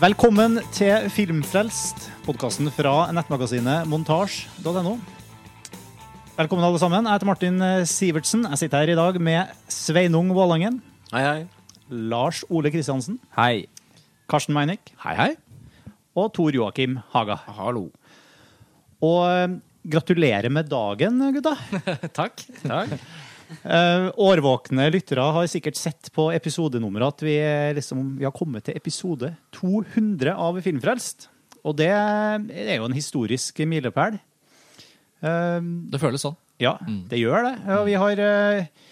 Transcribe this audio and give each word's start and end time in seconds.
Velkommen 0.00 0.58
til 0.72 1.10
Filmfrelst, 1.12 2.06
podkasten 2.24 2.70
fra 2.72 3.10
nettmagasinet 3.12 3.88
montasj.no. 3.90 4.94
Velkommen, 6.38 6.64
alle 6.64 6.80
sammen. 6.80 7.04
Jeg 7.04 7.18
heter 7.18 7.28
Martin 7.28 7.58
Sivertsen. 7.88 8.46
Jeg 8.48 8.60
sitter 8.62 8.80
her 8.80 8.92
i 8.94 8.96
dag 8.96 9.18
med 9.20 9.52
Sveinung 9.70 10.30
Vålangen, 10.36 10.78
Hei, 11.12 11.22
hei. 11.26 11.40
Lars 11.90 12.44
Ole 12.48 12.70
Kristiansen, 12.72 13.18
Hei. 13.36 13.66
Karsten 14.30 14.54
Meinick 14.56 14.92
Hei, 15.04 15.16
hei. 15.18 15.30
og 16.16 16.30
Tor 16.36 16.54
Joakim 16.54 17.00
Haga. 17.12 17.36
Hallo. 17.58 17.88
Og 19.04 19.20
eh, 19.28 19.58
gratulerer 19.90 20.48
med 20.52 20.70
dagen, 20.70 21.20
gutta. 21.34 21.56
Takk. 22.20 22.46
Takk. 22.64 22.96
Eh, 23.50 24.06
årvåkne 24.14 24.86
lyttere 24.94 25.24
har 25.34 25.48
sikkert 25.50 25.78
sett 25.78 26.10
på 26.14 26.28
episodenummeret 26.34 27.16
at 27.16 27.24
vi, 27.26 27.36
liksom, 27.76 28.14
vi 28.20 28.26
har 28.28 28.34
kommet 28.36 28.66
til 28.68 28.78
episode 28.78 29.32
200 29.56 30.36
av 30.38 30.60
Filmfrelst. 30.64 31.28
Og 31.66 31.76
det 31.76 31.90
er 31.90 32.76
jo 32.78 32.86
en 32.86 32.96
historisk 32.96 33.58
milepæl. 33.68 34.20
Uh, 35.20 35.60
Det 35.92 36.00
føles 36.00 36.22
sånn. 36.24 36.38
ja, 36.62 36.78
det 37.10 37.18
gjør 37.20 37.44
det. 37.44 37.54
Og 37.76 37.82
vi, 37.90 37.96
har, 38.00 38.22
uh, 38.24 38.86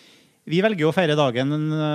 vi 0.45 0.61
velger 0.65 0.85
jo 0.85 0.91
å 0.91 0.97
feire 0.97 1.17
dagen 1.17 1.55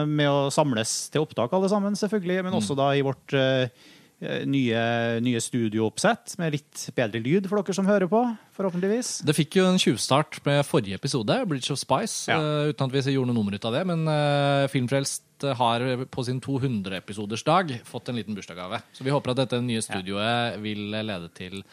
med 0.10 0.30
å 0.30 0.50
samles 0.54 0.96
til 1.14 1.22
opptak, 1.28 1.54
alle 1.54 1.70
sammen, 1.70 1.94
selvfølgelig. 2.00 2.42
Men 2.48 2.58
også 2.58 2.78
da 2.80 2.90
i 2.98 3.04
vårt 3.06 3.36
eh, 3.38 3.70
nye, 4.50 4.84
nye 5.24 5.42
studiooppsett 5.44 6.38
med 6.42 6.56
litt 6.58 6.86
bedre 6.96 7.22
lyd 7.24 7.50
for 7.50 7.60
dere 7.62 7.76
som 7.76 7.88
hører 7.90 8.10
på, 8.12 8.22
forhåpentligvis. 8.58 9.16
Det 9.28 9.36
fikk 9.38 9.60
jo 9.60 9.68
en 9.70 9.80
tjuvstart 9.82 10.40
med 10.48 10.62
forrige 10.68 11.00
episode, 11.00 11.38
Bridge 11.50 11.74
of 11.74 11.82
Spice, 11.82 12.32
Ja. 12.32 12.40
Uh, 12.40 12.72
uten 12.72 12.88
at 12.88 12.96
vi 12.96 13.16
gjorde 13.16 13.32
noe 13.32 13.40
nummer 13.40 13.56
ut 13.56 13.70
av 13.70 13.76
det. 13.78 13.86
Men 13.90 14.06
uh, 14.08 14.70
Filmfrelst 14.72 15.48
har 15.60 15.84
på 16.08 16.24
sin 16.24 16.40
200-episodersdag 16.44 17.80
fått 17.88 18.10
en 18.10 18.20
liten 18.20 18.38
bursdagsgave. 18.38 18.80
Så 18.96 19.04
vi 19.04 19.12
håper 19.12 19.34
at 19.34 19.44
dette 19.44 19.60
nye 19.64 19.84
studioet 19.84 20.62
vil 20.64 20.88
lede 20.94 21.28
til 21.36 21.64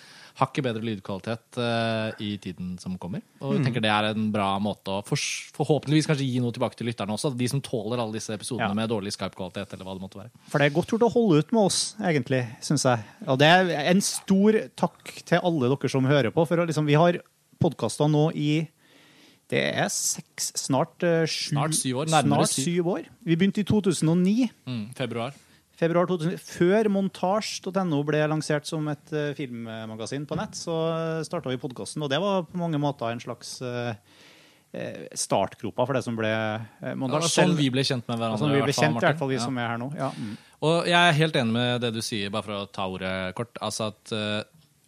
hakket 0.41 0.65
bedre 0.65 0.83
lydkvalitet 0.87 1.59
eh, 1.61 2.23
i 2.25 2.31
tiden 2.43 2.73
som 2.81 2.95
kommer. 3.01 3.21
Og 3.45 3.55
jeg 3.59 3.65
tenker 3.67 3.85
det 3.85 3.91
er 3.93 4.09
en 4.11 4.31
bra 4.35 4.49
måte 4.63 4.95
å 4.97 5.03
for, 5.07 5.21
forhåpentligvis 5.59 6.09
kanskje 6.09 6.27
gi 6.27 6.41
noe 6.43 6.55
tilbake 6.57 6.79
til 6.81 6.89
lytterne 6.91 7.13
også. 7.15 7.31
De 7.37 7.49
som 7.53 7.61
tåler 7.65 8.01
alle 8.01 8.17
disse 8.17 8.33
episodene 8.35 8.71
Ja. 8.73 8.77
med 8.79 8.89
dårlig 8.93 9.13
Skype-kvalitet, 9.15 9.75
eller 9.77 9.85
hva 9.87 9.95
det 9.99 10.05
måtte 10.07 10.21
være. 10.23 10.31
For 10.49 10.59
det 10.63 10.71
er 10.71 10.77
godt 10.81 10.95
gjort 10.95 11.07
å 11.07 11.13
holde 11.13 11.39
ut 11.45 11.53
med 11.57 11.63
oss, 11.69 11.81
egentlig, 12.01 12.43
syns 12.65 12.85
jeg. 12.89 13.05
Og 13.29 13.39
det 13.43 13.49
er 13.53 13.73
en 13.93 14.01
stor 14.05 14.61
takk 14.81 15.15
til 15.29 15.39
alle 15.45 15.71
dere 15.75 15.93
som 15.93 16.09
hører 16.09 16.33
på. 16.35 16.47
For 16.49 16.57
å 16.65 16.67
liksom, 16.69 16.89
vi 16.89 16.99
har 16.99 17.21
podkaster 17.61 18.09
nå 18.09 18.31
i 18.35 18.51
det 19.51 19.65
er 19.83 19.89
seks, 19.91 20.53
snart 20.55 21.03
eh, 21.03 21.25
sju 21.27 21.51
Snart 21.57 21.75
syv 21.75 22.05
år, 22.05 22.11
nærmere 22.13 22.45
Snart 22.47 22.53
syv. 22.55 22.65
syv 22.69 22.91
år. 22.93 23.09
Vi 23.27 23.35
begynte 23.37 23.65
i 23.65 23.67
2009. 23.67 24.49
Mm, 24.71 24.85
februar. 24.95 25.35
Februar 25.81 26.09
2000, 26.11 26.37
før 26.45 26.91
montasj.no 26.93 28.03
ble 28.05 28.25
lansert 28.29 28.69
som 28.69 28.85
et 28.93 29.15
uh, 29.17 29.31
filmmagasin 29.39 30.27
på 30.29 30.37
nett, 30.37 30.59
så 30.59 30.77
starta 31.25 31.49
vi 31.49 31.61
podkasten. 31.63 32.05
Og 32.05 32.13
det 32.13 32.21
var 32.21 32.45
på 32.51 32.61
mange 32.61 32.81
måter 32.83 33.09
en 33.15 33.23
slags 33.23 33.57
uh, 33.65 33.95
startgropa 35.17 35.89
for 35.89 35.97
det 35.97 36.05
som 36.05 36.21
ble 36.21 36.29
uh, 36.31 36.93
montasj. 37.01 37.25
Ja, 37.25 37.33
sånn 37.41 37.57
vi 37.59 37.73
ble 37.73 37.87
kjent 37.87 38.05
med 38.13 38.21
hverandre. 38.21 38.43
sånn 38.45 38.55
vi 38.55 38.63
ble 38.69 38.77
kjent, 38.77 39.01
i 39.01 39.07
hvert 39.09 39.25
fall 39.25 39.33
vi 39.33 39.41
Ja. 39.41 39.49
som 39.49 39.59
er 39.59 39.73
her 39.73 39.81
nå. 39.81 39.91
Ja. 39.97 40.13
Mm. 40.13 40.39
Og 40.69 40.89
jeg 40.91 41.01
er 41.01 41.17
helt 41.17 41.37
enig 41.41 41.57
med 41.57 41.81
det 41.81 41.93
du 41.97 42.03
sier, 42.05 42.33
bare 42.33 42.45
for 42.45 42.59
å 42.59 42.69
ta 42.69 42.87
ordet 42.93 43.35
kort. 43.39 43.57
Altså 43.65 43.89
at 43.95 44.13
eh, 44.13 44.43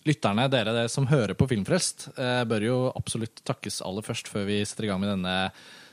lytterne, 0.08 0.48
dere 0.52 0.74
det 0.77 0.88
som 0.92 1.06
hører 1.08 1.32
på 1.38 1.48
Filmfrelst, 1.48 2.10
eh, 2.12 2.42
bør 2.48 2.66
jo 2.66 2.77
absolutt 2.92 3.40
takkes 3.48 3.80
aller 3.86 4.04
først 4.04 4.28
før 4.28 4.44
vi 4.50 4.60
setter 4.68 4.84
i 4.84 4.92
gang 4.92 5.00
med 5.00 5.14
denne 5.14 5.36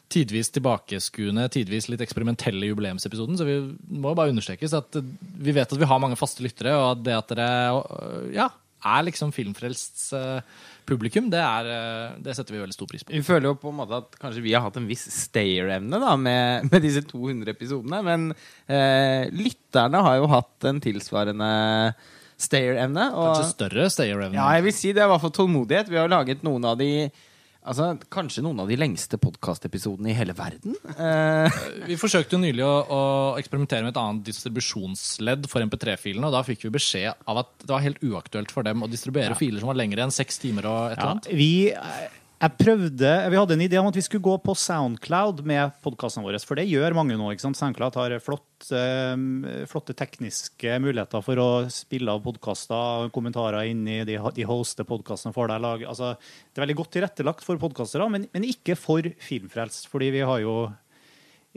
tidvis 0.09 0.49
tilbakeskuende, 0.55 1.45
tidvis 1.53 1.89
litt 1.91 2.01
eksperimentelle 2.01 2.71
jubileumsepisoden. 2.71 3.37
Så 3.37 3.45
vi 3.47 3.59
må 4.01 4.15
bare 4.17 4.33
understrekes 4.33 4.73
at 4.77 4.97
vi 4.99 5.53
vet 5.55 5.69
at 5.69 5.79
vi 5.79 5.89
har 5.89 6.01
mange 6.01 6.17
faste 6.19 6.43
lyttere, 6.45 6.73
og 6.77 6.95
at 6.95 7.05
det 7.05 7.15
at 7.19 7.31
dere 7.35 7.49
ja, 8.33 8.49
er 8.89 9.05
liksom 9.05 9.33
Filmfrelsts 9.35 10.11
eh, 10.17 10.59
publikum, 10.89 11.29
det, 11.31 11.41
er, 11.43 11.69
eh, 11.69 12.19
det 12.25 12.35
setter 12.37 12.55
vi 12.55 12.61
veldig 12.63 12.75
stor 12.75 12.89
pris 12.89 13.03
på. 13.05 13.13
Vi 13.13 13.25
føler 13.25 13.51
jo 13.51 13.57
på 13.59 13.71
en 13.71 13.79
måte 13.81 13.99
at 13.99 14.19
kanskje 14.21 14.43
vi 14.45 14.55
har 14.55 14.63
hatt 14.65 14.79
en 14.79 14.87
viss 14.89 15.05
stayer-evne 15.13 16.01
da, 16.01 16.15
med, 16.17 16.69
med 16.71 16.85
disse 16.85 17.03
200 17.09 17.53
episodene. 17.53 18.01
Men 18.05 18.29
eh, 18.65 19.27
lytterne 19.35 20.05
har 20.05 20.21
jo 20.21 20.31
hatt 20.31 20.69
en 20.69 20.81
tilsvarende 20.83 21.51
stayer-evne. 22.39 23.09
Kanskje 23.13 23.49
større 23.51 23.89
stayerevne. 23.91 24.37
Ja, 24.39 24.47
jeg 24.57 24.69
vil 24.69 24.77
si 24.77 24.93
det 24.95 25.03
er 25.03 25.09
i 25.09 25.13
hvert 25.13 25.25
fall 25.25 25.35
tålmodighet. 25.35 25.91
Vi 25.91 25.99
har 25.99 26.11
laget 26.11 26.45
noen 26.47 26.69
av 26.71 26.79
de 26.79 27.09
Altså, 27.67 27.89
Kanskje 28.09 28.41
noen 28.45 28.61
av 28.63 28.69
de 28.71 28.77
lengste 28.79 29.17
podkastepisodene 29.19 30.13
i 30.13 30.15
hele 30.17 30.33
verden. 30.37 30.77
Eh, 30.95 31.57
Vi 31.89 31.97
forsøkte 31.99 32.37
jo 32.37 32.41
nylig 32.41 32.63
å, 32.65 32.71
å 32.87 33.01
eksperimentere 33.41 33.83
med 33.83 33.91
et 33.91 33.99
annet 34.01 34.23
distribusjonsledd 34.29 35.49
for 35.51 35.65
MP3-filene, 35.67 36.23
og 36.29 36.33
da 36.37 36.41
fikk 36.47 36.63
vi 36.65 36.71
beskjed 36.77 37.19
av 37.29 37.41
at 37.43 37.51
det 37.65 37.73
var 37.73 37.83
helt 37.83 37.99
uaktuelt 38.05 38.53
for 38.55 38.63
dem 38.65 38.85
å 38.85 38.89
distribuere 38.89 39.35
filer 39.37 39.59
som 39.61 39.69
var 39.73 39.79
lengre 39.81 40.05
enn 40.07 40.15
seks 40.15 40.39
timer 40.41 40.69
og 40.71 40.79
et 40.93 40.97
eller 40.97 41.03
Ja, 41.03 41.11
annet. 41.17 41.29
vi, 41.35 41.51
jeg 42.39 42.55
prøvde, 42.55 43.09
vi 43.27 43.35
hadde 43.35 43.55
en 43.57 43.61
idé 43.65 43.79
om 43.81 43.89
at 43.89 43.97
vi 43.97 44.03
skulle 44.05 44.23
gå 44.23 44.37
på 44.39 44.53
Soundcloud 44.55 45.41
med 45.43 45.73
podkastene 45.83 46.23
våre. 46.23 46.39
For 46.39 46.55
det 46.55 46.69
gjør 46.69 46.95
mange 46.95 47.17
nå. 47.19 47.27
ikke 47.33 47.43
sant? 47.43 47.59
Soundcloud 47.59 47.97
har 47.99 48.15
flott, 48.23 48.69
eh, 48.71 49.65
flotte 49.67 49.95
tekniske 49.99 50.77
muligheter 50.79 51.25
for 51.25 51.41
å 51.43 51.49
spille 51.73 52.15
av 52.15 52.23
podkaster, 52.23 53.09
og 53.09 53.11
kommentarer 53.15 53.67
inni 53.67 54.05
de, 54.07 54.15
de 54.15 54.47
hoste 54.47 54.87
podkastene 54.87 55.35
for 55.35 55.51
deg. 55.51 55.83
Altså, 55.83 56.13
det 56.15 56.61
er 56.61 56.67
veldig 56.67 56.79
godt 56.79 56.93
tilrettelagt 56.95 57.43
for 57.43 57.59
podkastere, 57.59 58.07
men, 58.07 58.29
men 58.31 58.47
ikke 58.47 58.79
for 58.79 59.03
Filmfrelst. 59.03 59.91
Fordi 59.91 60.13
vi 60.15 60.23
har 60.23 60.39
jo 60.45 60.61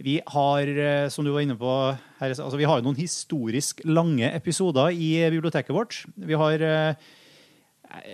vi 0.03 0.19
har, 0.35 0.67
eh, 0.67 1.09
som 1.15 1.23
du 1.23 1.31
var 1.31 1.47
inne 1.47 1.59
på, 1.63 1.73
her, 2.19 2.33
altså 2.35 2.59
vi 2.59 2.67
har 2.67 2.81
jo 2.81 2.89
noen 2.89 2.99
historisk 2.99 3.85
lange 3.87 4.35
episoder 4.35 4.91
i 4.91 5.15
biblioteket 5.31 5.77
vårt. 5.77 6.03
Vi 6.17 6.35
har 6.35 6.65
eh, 6.65 7.11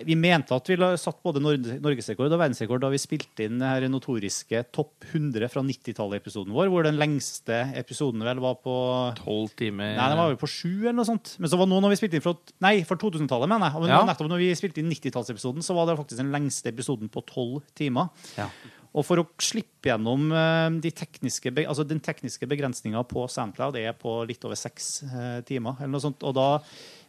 vi 0.07 0.15
mente 0.19 0.55
at 0.57 0.69
vi 0.71 0.77
satt 0.99 1.21
både 1.23 1.41
norgesrekord 1.43 2.33
og 2.33 2.41
verdensrekord 2.41 2.83
da 2.83 2.91
vi 2.93 3.01
spilte 3.01 3.47
inn 3.47 3.61
den 3.63 3.93
notoriske 3.95 4.65
Topp 4.75 5.07
100 5.13 5.49
fra 5.53 5.63
90-tallet-episoden 5.67 6.55
vår, 6.57 6.71
hvor 6.73 6.87
den 6.89 6.99
lengste 7.01 7.61
episoden 7.79 8.25
vel 8.27 8.41
var 8.43 8.57
på 8.65 8.75
Tolv 9.21 9.53
timer 9.59 9.95
Nei, 9.99 10.09
den 10.11 10.19
var 10.21 10.33
vel 10.33 10.41
på 10.41 10.51
sju 10.51 10.73
eller 10.89 10.99
noe 11.01 11.09
sånt. 11.09 11.35
Men 11.39 11.53
så 11.53 11.61
var 11.61 11.71
nå 11.71 11.79
når 11.85 11.95
vi 11.95 12.01
spilte 12.01 12.19
inn 12.19 12.25
fra 12.25 12.35
Nei, 12.65 12.75
for 12.89 13.01
2000-tallet, 13.01 13.51
mener 13.51 13.71
jeg. 13.71 13.85
Men 13.85 13.95
Ja. 13.95 14.03
nettopp 14.09 14.31
når 14.33 14.43
vi 14.43 14.51
spilte 14.59 14.83
inn 14.83 14.91
90-tallsepisoden, 14.91 15.63
så 15.65 15.77
var 15.79 15.87
det 15.91 15.99
faktisk 16.01 16.19
den 16.23 16.35
lengste 16.35 16.73
episoden 16.73 17.09
på 17.13 17.23
tolv 17.29 17.63
timer. 17.79 18.11
Ja. 18.39 18.49
Og 18.97 19.05
for 19.05 19.21
å 19.21 19.27
slippe 19.45 19.91
gjennom 19.91 20.31
eh, 20.33 20.69
de 20.83 20.91
tekniske, 20.97 21.53
altså 21.69 21.85
den 21.87 22.01
tekniske 22.01 22.49
begrensninga 22.49 23.03
på 23.07 23.27
SoundCloud 23.31 23.77
er 23.79 23.93
på 23.95 24.15
litt 24.27 24.43
over 24.49 24.57
seks 24.59 25.03
eh, 25.05 25.41
timer. 25.47 25.77
eller 25.79 25.93
noe 25.93 26.03
sånt, 26.03 26.25
og 26.25 26.35
da 26.35 26.47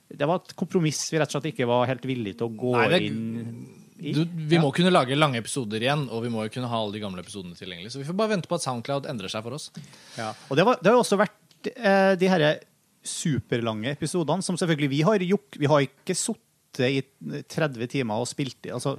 det 0.10 0.26
var 0.28 0.42
et 0.42 0.56
kompromiss 0.58 1.04
vi 1.14 1.20
rett 1.22 1.30
og 1.30 1.38
slett 1.42 1.52
ikke 1.54 1.68
var 1.70 1.86
helt 1.90 2.06
villige 2.10 2.38
til 2.40 2.48
å 2.50 2.56
gå 2.58 2.74
Nei, 2.78 2.88
det- 2.90 3.02
inn 3.08 3.68
i. 4.00 4.14
Du, 4.16 4.22
vi 4.24 4.56
må 4.64 4.70
kunne 4.72 4.94
lage 4.96 5.12
lange 5.18 5.42
episoder 5.42 5.84
igjen, 5.84 6.06
og 6.10 6.24
vi 6.24 6.30
må 6.32 6.46
jo 6.46 6.54
kunne 6.54 6.70
ha 6.72 6.78
alle 6.80 6.94
de 6.96 7.02
gamle 7.04 7.20
episodene 7.20 7.52
tilgjengelig. 7.60 7.92
Så 7.92 8.00
vi 8.00 8.06
får 8.08 8.16
bare 8.16 8.32
vente 8.32 8.48
på 8.48 8.56
at 8.56 8.64
Soundcloud 8.64 9.10
endrer 9.12 9.28
seg 9.28 9.44
for 9.44 9.58
oss. 9.58 9.66
Ja. 10.16 10.30
Og 10.48 10.56
det, 10.56 10.64
var, 10.64 10.80
det 10.80 10.88
har 10.88 10.96
jo 10.96 11.02
også 11.04 11.18
vært 11.20 11.68
eh, 11.76 12.14
de 12.16 12.30
her 12.32 12.46
superlange 13.04 13.92
episodene, 13.98 14.44
som 14.46 14.56
selvfølgelig 14.60 14.90
vi 14.94 15.02
har 15.08 15.26
gjort. 15.28 15.60
Vi 15.60 15.68
har 15.68 15.84
ikke 15.84 16.16
sittet 16.16 16.88
i 16.88 17.44
30 17.52 17.92
timer 17.92 18.22
og 18.24 18.30
spilt 18.30 18.70
i 18.70 18.74
altså, 18.76 18.96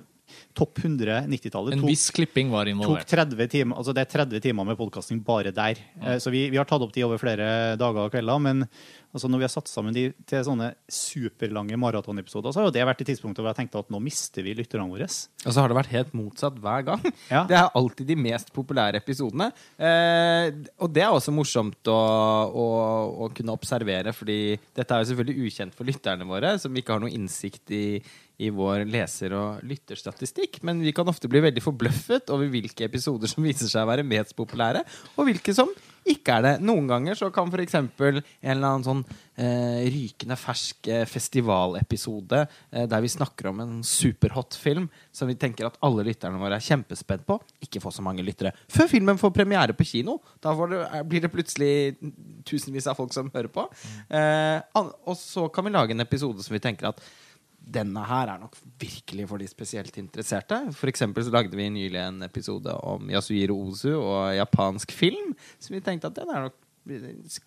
topp 0.54 0.78
100 0.84 1.24
90-tallet. 1.32 1.74
En 1.78 1.82
tok- 1.84 1.90
viss 1.90 2.06
klipping 2.14 2.52
var 2.52 2.68
tok 2.84 3.04
30 3.08 3.48
timer, 3.50 3.76
altså 3.80 3.94
Det 3.96 4.04
er 4.04 4.12
30 4.18 4.44
timer 4.44 4.68
med 4.68 4.78
podkasting 4.78 5.24
bare 5.26 5.52
der. 5.54 5.80
Eh, 6.02 6.18
Så 6.18 6.30
vi, 6.30 6.48
vi 6.50 6.56
har 6.60 6.68
tatt 6.68 6.82
opp 6.84 6.92
de 6.92 7.04
over 7.08 7.18
flere 7.18 7.76
dager 7.80 8.04
og 8.04 8.12
kvelder. 8.12 8.38
Men 8.40 8.66
altså 9.10 9.30
når 9.30 9.40
vi 9.40 9.46
har 9.46 9.52
satt 9.52 9.70
sammen 9.70 9.94
de 9.94 10.04
til 10.28 10.44
sånne 10.46 10.70
superlange 10.90 11.78
maratonepisoder, 11.80 12.52
så 12.52 12.60
har 12.60 12.68
jo 12.68 12.74
det 12.74 12.86
vært 12.86 13.02
det 13.02 13.08
tidspunktet 13.10 13.42
hvor 13.42 13.50
jeg 13.50 13.58
tenkte 13.62 13.82
at 13.82 13.90
nå 13.92 14.00
mister 14.02 14.46
vi 14.46 14.54
lytterne 14.58 14.86
våre. 14.90 15.08
Og 15.10 15.50
så 15.50 15.56
har 15.58 15.70
det 15.70 15.78
vært 15.80 15.92
helt 15.94 16.14
motsatt 16.16 16.60
hver 16.62 16.86
gang. 16.86 17.02
Ja. 17.30 17.42
Det 17.50 17.56
er 17.58 17.74
alltid 17.74 18.06
de 18.06 18.16
mest 18.20 18.52
populære 18.54 19.00
episodene. 19.00 19.48
Eh, 19.74 20.50
og 20.78 20.92
det 20.94 21.02
er 21.02 21.10
også 21.10 21.32
morsomt 21.34 21.90
å, 21.90 21.96
å, 22.46 22.66
å 23.26 23.28
kunne 23.34 23.54
observere, 23.56 24.14
fordi 24.14 24.54
dette 24.76 24.94
er 24.94 25.02
jo 25.02 25.10
selvfølgelig 25.10 25.48
ukjent 25.48 25.76
for 25.76 25.88
lytterne 25.88 26.26
våre, 26.28 26.54
som 26.62 26.76
ikke 26.76 26.94
har 26.94 27.02
noe 27.02 27.12
innsikt 27.14 27.74
i, 27.74 27.84
i 28.40 28.50
vår 28.54 28.86
leser- 28.90 29.34
og 29.36 29.64
lytterstatistikk. 29.66 30.60
Men 30.66 30.82
vi 30.84 30.94
kan 30.96 31.08
ofte 31.10 31.30
bli 31.30 31.42
veldig 31.44 31.64
forbløffet 31.64 32.30
over 32.34 32.50
hvilke 32.52 32.86
episoder 32.86 33.30
som 33.30 33.44
viser 33.46 33.70
seg 33.70 33.84
å 33.84 33.90
være 33.90 34.06
mest 34.06 34.36
populære, 34.38 34.84
og 35.16 35.28
hvilke 35.28 35.56
som 35.56 35.72
ikke 36.08 36.36
er 36.38 36.44
det. 36.44 36.52
Noen 36.64 36.88
ganger 36.88 37.18
så 37.18 37.28
kan 37.34 37.50
f.eks. 37.50 37.76
en 37.76 37.90
eller 38.00 38.66
annen 38.66 38.86
sånn 38.86 39.02
eh, 39.36 39.86
rykende 39.92 40.36
fersk 40.40 40.88
eh, 40.90 41.04
festivalepisode 41.08 42.42
eh, 42.46 42.86
der 42.90 43.04
vi 43.04 43.12
snakker 43.12 43.50
om 43.50 43.62
en 43.64 43.78
superhot 43.86 44.56
film 44.58 44.88
som 45.12 45.30
vi 45.30 45.36
tenker 45.40 45.68
at 45.68 45.78
alle 45.84 46.06
lytterne 46.08 46.40
våre 46.40 46.58
er 46.58 46.64
kjempespent 46.64 47.26
på, 47.28 47.38
ikke 47.64 47.82
få 47.84 47.92
så 47.94 48.04
mange 48.04 48.24
lyttere. 48.26 48.54
Før 48.72 48.90
filmen 48.90 49.20
får 49.20 49.34
premiere 49.36 49.76
på 49.76 49.86
kino, 49.92 50.18
da 50.40 50.54
får 50.56 50.74
det, 50.74 50.82
eh, 50.88 51.06
blir 51.12 51.24
det 51.24 51.32
plutselig 51.32 51.72
tusenvis 52.48 52.88
av 52.90 52.98
folk 53.00 53.14
som 53.16 53.32
hører 53.34 53.52
på. 53.52 53.66
Eh, 54.08 54.60
og 54.80 55.16
så 55.18 55.48
kan 55.52 55.66
vi 55.66 55.76
lage 55.76 55.96
en 55.96 56.06
episode 56.06 56.44
som 56.44 56.56
vi 56.56 56.62
tenker 56.64 56.92
at 56.92 57.04
denne 57.60 58.02
her 58.08 58.32
er 58.32 58.40
nok 58.42 58.56
virkelig 58.80 59.28
for 59.30 59.38
de 59.42 59.46
spesielt 59.50 59.96
interesserte. 60.00 60.58
For 60.74 60.90
eksempel 60.90 61.26
så 61.26 61.32
lagde 61.34 61.54
vi 61.58 61.68
nylig 61.70 62.00
en 62.00 62.22
episode 62.26 62.72
om 62.86 63.10
Yasuhiro 63.12 63.54
Ozu 63.68 63.92
og 64.00 64.32
japansk 64.34 64.94
film. 64.96 65.34
Så 65.60 65.74
vi 65.74 65.82
tenkte 65.84 66.10
at 66.10 66.18
den 66.18 66.32
er 66.32 66.48
nok 66.48 66.58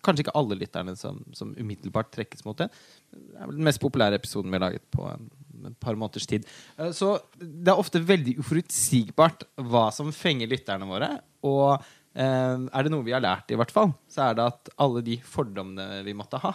kanskje 0.04 0.24
ikke 0.24 0.36
alle 0.38 0.56
lytterne 0.56 0.94
som, 0.96 1.18
som 1.36 1.50
umiddelbart 1.58 2.12
trekkes 2.14 2.44
mot 2.46 2.56
det. 2.56 2.70
Det 3.12 3.34
er 3.36 3.48
vel 3.50 3.58
den 3.58 3.66
mest 3.66 3.82
populære 3.82 4.16
episoden 4.20 4.52
vi 4.52 4.56
har 4.56 4.62
laget 4.68 4.84
på 4.94 5.04
en, 5.10 5.26
en 5.66 5.74
par 5.82 5.98
måneders 5.98 6.28
tid. 6.30 6.46
Eh, 6.78 6.92
Så 6.94 7.18
det 7.40 7.72
er 7.72 7.82
ofte 7.82 8.00
veldig 8.00 8.38
uforutsigbart 8.40 9.44
hva 9.66 9.88
som 9.92 10.14
fenger 10.14 10.48
lytterne 10.48 10.88
våre. 10.88 11.10
Og 11.44 11.74
eh, 11.74 12.56
er 12.70 12.86
det 12.86 12.94
noe 12.94 13.04
vi 13.04 13.12
har 13.16 13.24
lært, 13.26 13.50
i 13.50 13.58
hvert 13.58 13.74
fall, 13.74 13.92
så 14.08 14.30
er 14.30 14.38
det 14.38 14.46
at 14.54 14.72
alle 14.80 15.02
de 15.04 15.18
fordommene 15.26 16.04
vi 16.06 16.16
måtte 16.16 16.40
ha 16.40 16.54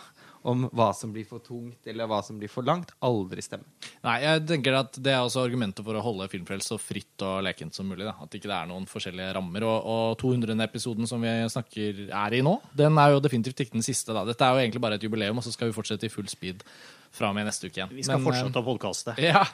om 0.49 0.65
hva 0.75 0.89
som 0.97 1.11
blir 1.13 1.27
for 1.29 1.43
tungt 1.45 1.87
eller 1.89 2.09
hva 2.09 2.19
som 2.25 2.37
blir 2.41 2.49
for 2.51 2.65
langt, 2.67 2.91
aldri 3.05 3.43
stemmer. 3.45 3.67
Nei, 4.05 4.15
jeg 4.23 4.43
tenker 4.49 4.77
at 4.79 4.97
Det 4.99 5.13
er 5.13 5.21
også 5.21 5.43
argumentet 5.45 5.85
for 5.85 5.95
å 5.99 6.03
holde 6.03 6.27
Filmfrelst 6.31 6.71
så 6.73 6.77
fritt 6.81 7.25
og 7.27 7.43
lekent 7.45 7.75
som 7.77 7.87
mulig. 7.89 8.05
Da. 8.07 8.15
At 8.25 8.35
ikke 8.35 8.49
det 8.51 8.57
er 8.57 8.69
noen 8.71 8.87
forskjellige 8.89 9.33
rammer. 9.37 9.65
Og, 9.69 9.89
og 9.93 10.17
200. 10.21 10.55
episoden 10.65 11.07
som 11.09 11.21
vi 11.23 11.33
snakker 11.53 12.05
er 12.09 12.37
i 12.39 12.43
nå, 12.45 12.57
den 12.77 12.97
er 12.99 13.15
jo 13.15 13.23
definitivt 13.23 13.63
ikke 13.65 13.77
den 13.77 13.85
siste. 13.85 14.15
Da. 14.15 14.25
Dette 14.27 14.43
er 14.47 14.55
jo 14.57 14.63
egentlig 14.65 14.83
bare 14.83 14.99
et 14.99 15.05
jubileum, 15.07 15.39
og 15.39 15.45
så 15.47 15.53
skal 15.55 15.71
vi 15.71 15.77
fortsette 15.77 16.09
i 16.09 16.13
full 16.13 16.27
speed 16.31 16.65
fra 17.15 17.31
og 17.31 17.35
med 17.39 17.47
neste 17.49 17.69
uke 17.69 17.79
igjen. 17.81 17.95
Vi 17.95 18.03
skal 18.05 18.19
Men, 18.19 18.27
fortsette 18.29 18.61
å 18.61 18.67
podkaste. 18.67 19.15
eh, 19.17 19.29
Ja. 19.33 19.45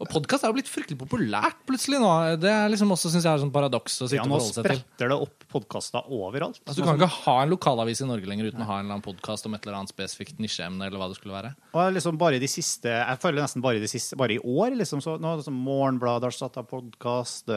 Og 0.00 0.08
podkast 0.08 0.46
er 0.46 0.48
jo 0.48 0.56
blitt 0.56 0.68
fryktelig 0.70 0.96
populært 0.96 1.58
plutselig 1.68 1.98
nå. 2.00 2.08
Det 2.40 2.48
er 2.48 2.70
liksom 2.72 2.92
også, 2.94 3.10
synes 3.12 3.26
jeg, 3.26 3.36
er 3.36 3.42
sånn 3.42 3.52
paradoks 3.52 3.98
å 4.00 4.06
sitte 4.08 4.16
Ja, 4.16 4.24
og 4.24 4.32
forholde 4.32 4.54
seg 4.56 4.64
til. 4.64 4.78
Nå 4.78 4.80
spretter 4.80 5.10
det 5.12 5.18
opp 5.26 5.44
podkaster 5.52 6.06
overalt. 6.16 6.60
Altså, 6.64 6.78
du 6.80 6.86
kan 6.88 6.96
ikke 6.96 7.08
ha 7.26 7.34
en 7.42 7.52
lokalavis 7.52 8.00
i 8.00 8.08
Norge 8.08 8.30
lenger 8.30 8.48
uten 8.48 8.64
å 8.64 8.68
ha 8.70 8.78
en 8.78 8.86
eller 8.86 8.96
annen 8.96 9.04
podkast 9.04 9.44
om 9.44 9.56
et 9.58 9.66
eller 9.66 9.76
annet 9.82 9.92
spesifikt 9.92 10.40
nisjeemne. 10.40 10.86
eller 10.88 11.02
hva 11.02 11.10
det 11.12 11.18
skulle 11.20 11.36
være. 11.36 11.52
Og 11.76 11.92
liksom 11.98 12.20
bare 12.22 12.40
de 12.40 12.48
siste, 12.48 12.88
jeg 12.88 13.20
føler 13.20 13.44
nesten 13.44 13.66
bare, 13.66 13.82
de 13.82 13.92
siste, 13.92 14.16
bare 14.16 14.38
i 14.38 14.40
år. 14.40 14.78
liksom, 14.80 15.04
så 15.04 15.18
nå, 15.20 15.34
liksom, 15.42 15.60
Morgenbladet 15.68 16.30
har 16.30 16.38
starta 16.38 16.64
podkast. 16.64 17.52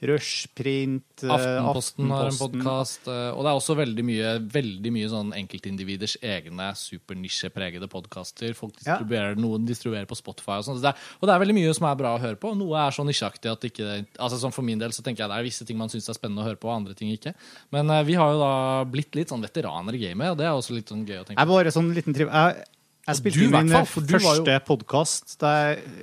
Rushprint 0.00 1.24
eh, 1.24 1.30
Aftenposten 1.34 2.10
har 2.12 2.28
en 2.28 2.30
Aftenposten. 2.30 2.60
podkast. 2.62 3.08
Og 3.08 3.40
det 3.42 3.50
er 3.50 3.58
også 3.58 3.76
veldig 3.78 4.04
mye, 4.06 4.32
veldig 4.54 4.92
mye 4.94 5.08
sånn 5.10 5.32
enkeltindividers 5.38 6.16
egne 6.22 6.68
supernisjepregede 6.78 7.88
podkaster. 7.90 8.54
Folk 8.54 8.74
Ja. 8.84 8.98
distribuerer 8.98 9.36
Noen 9.36 9.66
distribuerer 9.66 10.06
på 10.06 10.16
Spotify 10.16 10.58
og 10.60 10.64
sånt. 10.68 10.80
Det 10.82 10.92
er- 10.92 10.98
Og 11.20 11.26
det 11.28 11.34
er 11.34 11.44
veldig 11.44 11.54
mye 11.58 11.74
som 11.74 11.86
er 11.90 11.96
bra 11.96 12.16
å 12.16 12.20
høre 12.20 12.36
på. 12.36 12.56
Noe 12.56 12.76
er 12.86 12.90
så 12.90 13.04
nisjeaktig 13.04 13.50
at 13.50 13.60
ikke 13.60 14.06
altså 14.18 14.38
sånn 14.38 14.52
For 14.54 14.62
min 14.62 14.78
del 14.78 14.90
så 14.90 15.02
tenker 15.02 15.18
jeg 15.26 15.28
det 15.30 15.38
er 15.38 15.42
visse 15.44 15.66
ting 15.66 15.76
man 15.78 15.88
syns 15.88 16.08
er 16.08 16.14
spennende 16.14 16.42
å 16.42 16.46
høre 16.46 16.56
på, 16.58 16.68
og 16.68 16.76
andre 16.76 16.94
ting 16.94 17.10
ikke. 17.16 17.34
Men 17.72 17.90
eh, 17.90 18.02
vi 18.04 18.14
har 18.14 18.32
jo 18.32 18.38
da 18.38 18.84
blitt 18.84 19.14
litt 19.14 19.28
sånn 19.28 19.42
veteraner 19.42 19.94
i 19.94 19.98
gamet, 19.98 20.30
og 20.30 20.38
det 20.38 20.46
er 20.46 20.54
også 20.54 20.74
litt 20.74 20.86
sånn 20.88 21.04
gøy 21.06 21.20
å 21.20 21.26
tenke 21.26 21.38
Jeg 21.38 21.46
på. 21.46 21.54
bare 21.58 21.70
sånn 21.70 21.94
liten 21.94 22.14
triv... 22.14 22.28
Jeg, 22.30 22.64
jeg 23.08 23.16
spilte 23.18 23.40
inn 23.44 23.50
min 23.50 23.70
du 24.06 24.12
var 24.18 24.36
jo- 24.36 24.44
første 24.44 24.56
podkast, 24.68 25.36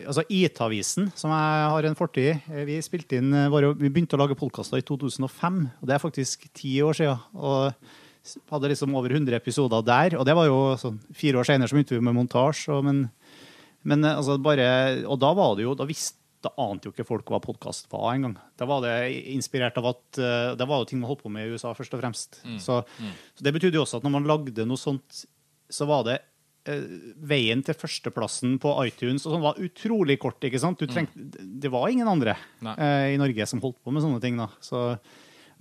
altså 0.10 0.24
IT-avisen, 0.30 1.12
som 1.18 1.30
jeg 1.32 1.70
har 1.76 1.88
en 1.90 1.96
fortid 2.00 2.26
i. 2.32 2.66
Vi 2.66 2.80
inn, 3.20 3.34
eh, 3.34 3.48
jo- 3.68 3.74
vi 3.78 3.90
begynte 3.90 4.18
å 4.18 4.22
lage 4.24 4.36
podkaster 4.40 4.78
i 4.82 4.82
2005, 4.82 5.72
og 5.82 5.88
det 5.88 5.96
er 5.96 6.04
faktisk 6.04 6.48
ti 6.54 6.78
år 6.82 6.94
siden. 6.98 7.20
Og 7.36 7.74
hadde 8.52 8.70
liksom 8.72 8.96
over 8.98 9.10
100 9.14 9.36
episoder 9.38 9.84
der, 9.86 10.18
og 10.18 10.26
det 10.26 10.34
var 10.36 10.46
jo 10.50 10.76
sånn 10.82 11.00
fire 11.14 11.38
år 11.38 11.46
senere 11.46 11.70
som 11.70 11.78
begynte 11.78 11.94
vi 11.98 12.02
med 12.02 12.16
montasje. 12.16 12.70
og 12.74 12.84
Men, 12.84 13.12
men 13.84 14.04
eh, 14.04 14.16
altså 14.16 14.42
bare 14.42 15.06
Og 15.06 15.20
da 15.20 15.34
var 15.34 15.56
det 15.56 15.64
jo 15.64 15.76
Da 15.76 15.86
visste 15.86 16.18
da 16.42 16.50
ante 16.62 16.86
jo 16.86 16.92
ikke 16.92 17.06
folk 17.08 17.26
hva 17.26 17.40
podkast 17.42 17.88
var 17.90 18.14
engang. 18.14 18.36
Da 18.56 18.66
var 18.66 18.82
det 18.82 19.26
inspirert 19.34 19.78
av 19.78 19.86
at 19.88 20.18
eh, 20.20 20.54
det 20.56 20.68
var 20.68 20.78
jo 20.84 20.86
ting 20.86 21.00
man 21.00 21.10
holdt 21.10 21.24
på 21.24 21.32
med 21.32 21.48
i 21.48 21.54
USA, 21.56 21.74
først 21.74 21.94
og 21.96 22.02
fremst. 22.02 22.38
Så, 22.60 22.84
så 22.86 23.42
det 23.42 23.52
betydde 23.54 23.74
jo 23.80 23.82
også 23.82 23.98
at 23.98 24.04
når 24.04 24.12
man 24.12 24.28
lagde 24.30 24.66
noe 24.68 24.78
sånt, 24.78 25.26
så 25.72 25.88
var 25.88 26.04
det 26.04 26.20
eh, 26.20 26.26
Veien 26.66 27.62
til 27.66 27.78
førsteplassen 27.78 28.58
på 28.62 28.74
iTunes 28.88 29.26
og 29.28 29.36
sånn 29.36 29.46
var 29.46 29.62
utrolig 29.62 30.18
kort. 30.22 30.42
ikke 30.44 30.62
sant? 30.62 30.82
Du 30.82 30.90
trengte, 30.90 31.28
Det 31.46 31.72
var 31.74 31.88
ingen 31.92 32.10
andre 32.10 32.38
eh, 32.76 33.14
i 33.14 33.22
Norge 33.22 33.48
som 33.50 33.62
holdt 33.64 33.82
på 33.84 33.94
med 33.94 34.06
sånne 34.06 34.22
ting. 34.24 34.40
da. 34.42 34.50
Så, 34.64 34.88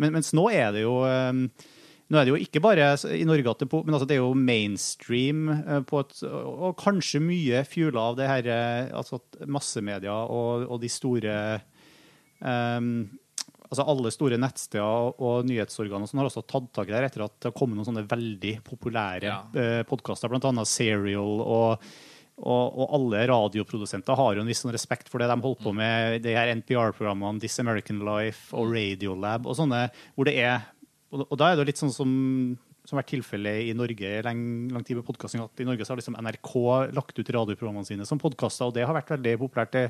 men, 0.01 0.15
mens 0.17 0.33
nå 0.37 0.49
er 0.53 0.73
det 0.77 0.85
jo 0.87 1.01
eh, 1.09 1.69
nå 2.13 2.21
er 2.21 2.27
det 2.27 2.35
jo 2.35 2.41
ikke 2.45 2.61
bare 2.63 2.91
i 3.17 3.25
Norge 3.25 3.53
at 3.53 3.63
det, 3.65 3.69
på, 3.73 3.81
men 3.85 3.97
altså 3.97 4.07
det 4.09 4.19
er 4.19 4.23
jo 4.23 4.37
mainstream 4.37 5.49
eh, 5.55 5.81
på 5.89 6.03
et, 6.05 6.19
og, 6.29 6.75
kanskje 6.81 7.23
mye 7.25 7.65
fuela 7.69 8.11
av 8.11 8.19
det 8.19 8.29
her 8.29 8.49
eh, 8.53 8.93
altså 8.95 9.23
massemedia 9.49 10.17
og, 10.29 10.67
og 10.69 10.83
de 10.83 10.91
store 10.93 11.37
ehm, 12.45 12.93
altså 13.75 13.87
Alle 13.93 14.15
store 14.15 14.39
nettsteder 14.41 14.83
og, 14.87 15.21
og 15.21 15.47
nyhetsorgan 15.51 16.03
og 16.07 16.11
sånn 16.11 16.23
har 16.23 16.31
også 16.31 16.47
tatt 16.49 16.71
tak 16.79 16.89
i 16.89 16.95
det 16.95 17.05
etter 17.11 17.27
at 17.27 17.37
det 17.43 17.51
har 17.51 17.59
kommet 17.59 17.77
noen 17.79 17.91
sånne 17.91 18.07
veldig 18.11 18.57
populære 18.67 19.29
Ja. 19.29 19.39
eh, 19.59 19.83
podkaster, 19.91 20.33
bl.a. 20.33 20.65
Serial. 20.65 21.41
og 21.45 21.89
og, 22.35 22.75
og 22.83 22.89
alle 22.97 23.21
radioprodusenter 23.31 24.17
har 24.19 24.35
jo 24.35 24.43
en 24.43 24.49
viss 24.51 24.59
sånn 24.65 24.73
respekt 24.75 25.07
for 25.07 25.23
det 25.23 25.29
de 25.31 25.37
holder 25.39 25.61
på 25.63 25.71
med, 25.79 26.17
de 26.25 26.33
her 26.35 26.51
NPR-programmene, 26.57 27.39
This 27.39 27.61
American 27.63 28.01
Life 28.03 28.51
og 28.59 28.73
Radiolab 28.75 29.47
og 29.47 29.55
sånne, 29.55 29.85
hvor 30.17 30.27
det 30.27 30.35
er 30.43 30.65
Og, 31.15 31.23
og 31.31 31.39
da 31.39 31.53
er 31.53 31.55
det 31.55 31.63
jo 31.63 31.69
litt 31.71 31.83
sånn 31.85 31.95
som 31.95 32.11
som 32.85 32.99
har 32.99 33.05
vært 33.05 33.13
tilfellet 33.15 33.69
i 33.71 33.73
Norge 33.73 34.09
lang, 34.27 34.41
lang 34.75 34.83
tid 34.85 34.99
med 34.99 35.07
podcasting, 35.07 35.41
at 35.47 35.63
i 35.63 35.65
Norge 35.65 35.87
så 35.87 35.95
har 35.95 36.01
liksom 36.03 36.19
NRK 36.21 36.51
lagt 36.93 37.17
ut 37.17 37.31
radioprogrammene 37.33 37.87
sine 37.89 38.05
som 38.05 38.19
podkaster, 38.21 38.67
og 38.69 38.75
det 38.77 38.85
har 38.85 38.93
vært 38.99 39.15
veldig 39.15 39.39
populært. 39.41 39.73
det 39.73 39.85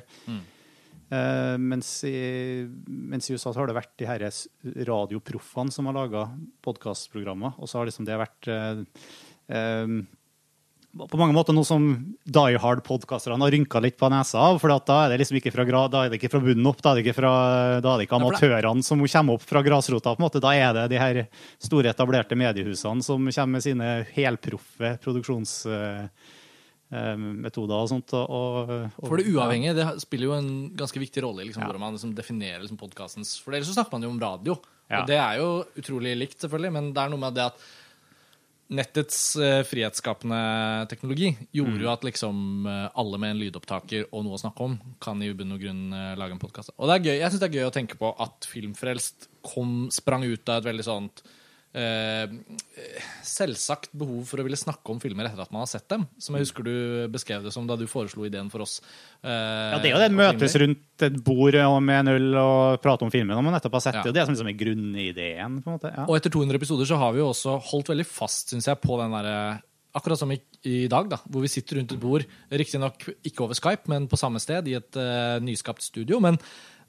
Eh, 1.14 1.58
mens, 1.60 1.88
i, 2.04 2.66
mens 2.86 3.30
i 3.30 3.36
USA 3.36 3.52
så 3.52 3.60
har 3.60 3.70
det 3.70 3.78
vært 3.78 3.94
de 4.00 4.08
her 4.08 4.26
radioproffene 4.88 5.74
som 5.74 5.88
har 5.90 5.96
laga 5.96 6.26
podkastprogrammer. 6.64 7.56
Og 7.60 7.70
så 7.70 7.80
har 7.80 7.90
liksom 7.90 8.08
det 8.08 8.20
vært 8.20 8.50
eh, 8.50 8.84
eh, 9.54 9.96
på 10.94 11.18
mange 11.18 11.34
måter 11.34 11.54
noe 11.56 11.66
som 11.66 11.88
Die 12.22 12.58
Hard-podkasterne 12.62 13.42
har 13.42 13.50
rynka 13.50 13.80
litt 13.82 13.96
på 13.98 14.08
nesa 14.12 14.38
av. 14.52 14.60
For 14.62 14.70
da 14.70 14.98
er 15.04 15.12
det 15.12 15.20
liksom 15.24 15.40
ikke 15.40 15.52
fra, 15.54 15.66
da 15.90 16.04
er 16.04 16.12
det 16.12 16.20
ikke 16.20 16.30
fra 16.36 16.42
bunnen 16.44 16.70
opp, 16.70 16.82
da 16.84 16.92
er 16.92 17.00
det 17.00 17.04
ikke, 17.06 17.16
fra, 17.18 17.32
da 17.82 17.94
er 17.94 17.98
det 17.98 18.06
ikke 18.06 18.20
amatørene 18.20 18.86
som 18.86 19.02
kommer 19.02 19.38
opp 19.38 19.46
fra 19.46 19.64
grasrota. 19.66 20.14
på 20.14 20.22
en 20.22 20.26
måte. 20.28 20.42
Da 20.44 20.54
er 20.54 20.70
det 20.76 20.86
de 20.94 21.02
her 21.02 21.24
store, 21.58 21.90
etablerte 21.90 22.38
mediehusene 22.38 23.02
som 23.02 23.26
kommer 23.26 23.56
med 23.56 23.66
sine 23.66 23.90
helproffe 24.14 24.94
produksjonsmetoder 26.90 27.74
og 27.80 27.88
sånt. 27.90 28.12
Og, 28.14 28.70
og, 28.70 29.08
For 29.08 29.16
det 29.18 29.26
uavhengige 29.32 29.74
det 29.74 29.86
spiller 30.02 30.26
jo 30.30 30.36
en 30.38 30.50
ganske 30.76 31.00
viktig 31.00 31.22
rolle 31.24 31.42
i 31.42 31.48
liksom, 31.48 31.62
Ja. 31.62 31.68
hvordan 31.70 31.80
man 31.80 31.94
liksom 31.96 32.14
definerer 32.14 32.60
liksom, 32.60 32.78
podkastens 32.78 33.40
For 33.42 33.52
ellers 33.52 33.66
så 33.68 33.74
snakker 33.78 33.92
man 33.92 34.02
jo 34.02 34.10
om 34.10 34.20
radio. 34.20 34.58
Ja. 34.90 35.00
Og 35.02 35.06
det 35.08 35.16
er 35.16 35.38
jo 35.40 35.64
utrolig 35.80 36.16
likt, 36.18 36.38
selvfølgelig, 36.40 36.72
men 36.72 36.92
det 36.92 37.00
er 37.02 37.08
noe 37.10 37.18
med 37.18 37.34
det 37.34 37.46
at 37.48 37.56
nettets 38.74 39.36
eh, 39.36 39.62
frihetsskapende 39.62 40.88
teknologi 40.88 41.36
gjorde 41.52 41.74
Mm. 41.76 41.82
jo 41.82 41.88
at 41.92 42.02
liksom 42.02 42.66
eh, 42.66 42.88
alle 42.96 43.18
med 43.18 43.30
en 43.34 43.38
lydopptaker 43.42 44.06
og 44.10 44.24
noe 44.24 44.34
å 44.34 44.40
snakke 44.40 44.60
om, 44.64 44.78
kan 45.00 45.20
i 45.22 45.32
bunn 45.34 45.52
og 45.52 45.60
grunn 45.60 45.92
eh, 45.92 46.14
lage 46.16 46.32
en 46.32 46.38
podkast. 46.40 46.70
Og 46.78 46.88
det 46.88 46.94
er 46.96 47.04
gøy, 47.04 47.18
jeg 47.20 47.30
syns 47.30 47.40
det 47.40 47.50
er 47.50 47.58
gøy 47.60 47.68
å 47.68 47.74
tenke 47.74 47.96
på 48.00 48.14
at 48.18 48.44
Filmfrelst 48.48 49.28
kom, 49.42 49.88
sprang 49.92 50.24
ut 50.24 50.48
av 50.48 50.62
et 50.62 50.68
veldig 50.72 50.84
sånt 50.84 51.22
eh, 51.24 51.30
selvsagt 53.24 53.90
behov 53.98 54.22
for 54.28 54.40
å 54.40 54.44
ville 54.46 54.58
snakke 54.58 54.92
om 54.94 55.00
filmer 55.02 55.26
etter 55.28 55.42
at 55.44 55.52
man 55.54 55.64
har 55.64 55.70
sett 55.70 55.86
dem. 55.90 56.06
Som 56.22 56.36
jeg 56.36 56.46
husker 56.46 56.66
du 56.66 56.74
beskrev 57.12 57.44
det 57.44 57.52
som 57.54 57.66
da 57.68 57.76
du 57.80 57.86
foreslo 57.90 58.26
ideen 58.28 58.50
for 58.52 58.64
oss. 58.64 58.80
eh, 59.22 59.28
Ja, 59.30 59.78
det 59.82 59.90
er 59.90 59.96
jo 59.96 60.02
det 60.04 60.14
møtes 60.14 60.54
rundt 60.60 61.02
et 61.08 61.18
bord 61.24 61.54
og 61.54 61.82
med 61.82 62.04
en 62.04 62.14
øl 62.14 62.38
og 62.40 62.80
prate 62.84 63.02
om 63.06 63.10
filmen 63.10 63.34
når 63.34 63.44
man 63.46 63.56
nettopp 63.58 63.78
har 63.78 63.86
sett 63.88 63.94
Ja. 64.00 64.02
det. 64.02 64.14
Det 64.14 64.22
er 64.22 64.26
som 64.26 64.34
liksom 64.36 64.56
grunnideen. 64.58 65.62
på 65.62 65.70
en 65.70 65.78
måte. 65.78 65.94
Ja. 65.96 66.04
Og 66.06 66.16
etter 66.16 66.30
200 66.30 66.54
episoder 66.56 66.86
så 66.86 66.96
har 66.98 67.12
vi 67.12 67.18
jo 67.18 67.30
også 67.32 67.58
holdt 67.70 67.88
veldig 67.88 68.06
fast, 68.06 68.48
synes 68.50 68.66
jeg, 68.66 68.80
på 68.80 68.98
den 69.00 69.10
derre 69.10 69.62
Akkurat 69.96 70.18
som 70.18 70.32
i, 70.32 70.40
i 70.66 70.88
dag, 70.90 71.08
da, 71.08 71.18
hvor 71.30 71.40
vi 71.40 71.46
sitter 71.46 71.76
rundt 71.78 71.92
et 71.92 72.00
bord, 72.02 72.24
riktignok 72.50 72.98
ikke 73.22 73.44
over 73.44 73.54
Skype, 73.54 73.86
men 73.86 74.08
på 74.08 74.18
samme 74.18 74.40
sted, 74.42 74.66
i 74.66 74.74
et 74.74 74.96
uh, 74.98 75.38
nyskapt 75.38 75.80
studio. 75.86 76.18
Men, 76.18 76.34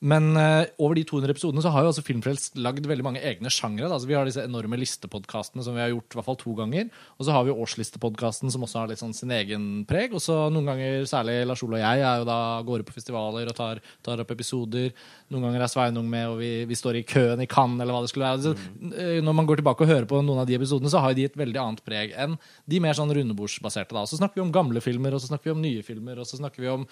men 0.06 0.32
uh, 0.38 0.62
over 0.78 1.00
de 1.00 1.06
200 1.08 1.34
episodene 1.34 1.64
så 1.66 1.72
har 1.74 1.86
jo 1.86 1.90
også 1.90 2.04
Filmfrelst 2.06 2.60
lagd 2.62 2.86
veldig 2.86 3.06
mange 3.08 3.24
egne 3.26 3.50
sjangre. 3.50 3.88
Altså, 3.90 4.06
vi 4.06 4.14
har 4.18 4.28
disse 4.28 4.44
enorme 4.46 4.78
listepodkastene 4.78 5.66
som 5.66 5.74
vi 5.74 5.82
har 5.82 5.90
gjort 5.90 6.14
i 6.14 6.20
hvert 6.20 6.28
fall 6.28 6.38
to 6.38 6.54
ganger. 6.60 6.92
Og 7.18 7.26
så 7.26 7.34
har 7.34 7.48
vi 7.48 7.56
årslistepodkasten 7.56 8.54
som 8.54 8.66
også 8.68 8.84
har 8.84 8.92
litt 8.92 9.02
sånn 9.02 9.16
sin 9.18 9.34
egen 9.34 9.68
preg. 9.90 10.14
Og 10.14 10.22
så 10.22 10.38
noen 10.54 10.70
ganger, 10.70 11.08
særlig 11.10 11.40
Lars 11.50 11.64
Ole 11.66 11.80
og 11.80 11.84
jeg, 11.84 12.04
er 12.06 12.22
jo 12.22 12.30
da 12.30 12.40
går 12.62 12.76
gårde 12.76 12.88
på 12.88 12.96
festivaler 12.96 13.50
og 13.50 13.58
tar, 13.58 13.82
tar 14.06 14.22
opp 14.22 14.34
episoder. 14.36 14.92
Noen 15.34 15.48
ganger 15.48 15.66
er 15.66 15.72
Sveinung 15.72 16.10
med, 16.12 16.28
og 16.30 16.40
vi, 16.42 16.52
vi 16.70 16.78
står 16.78 17.00
i 17.00 17.06
køen 17.08 17.42
i 17.42 17.50
Cannes, 17.50 17.82
eller 17.82 17.96
hva 17.96 18.04
det 18.06 18.12
skulle 18.12 18.30
være. 18.30 18.44
Så, 18.46 18.54
uh, 18.56 19.20
Når 19.26 19.38
man 19.40 19.50
går 19.50 19.62
tilbake 19.62 19.86
og 19.86 19.92
hører 19.92 20.10
på 20.10 20.22
noen 20.22 20.44
av 20.44 20.50
de 20.50 20.58
episodene, 20.60 20.92
så 20.92 21.02
har 21.04 21.16
de 21.18 21.28
et 21.30 21.40
veldig 21.40 21.62
annet 21.62 21.86
preg 21.86 22.14
enn 22.14 22.38
de 22.70 22.82
mer 22.84 22.98
sånn 22.98 23.14
rundebordsbaserte. 23.16 23.96
da. 23.96 24.06
Så 24.10 24.20
snakker 24.20 24.42
vi 24.42 24.46
om 24.46 24.54
gamle 24.56 24.84
filmer, 24.84 25.16
og 25.16 25.24
så 25.24 25.32
snakker 25.32 25.52
vi 25.52 25.56
om 25.56 25.64
nye 25.66 25.86
filmer, 25.86 26.22
og 26.22 26.30
så 26.30 26.42
snakker 26.42 26.62
vi 26.62 26.74
om 26.74 26.86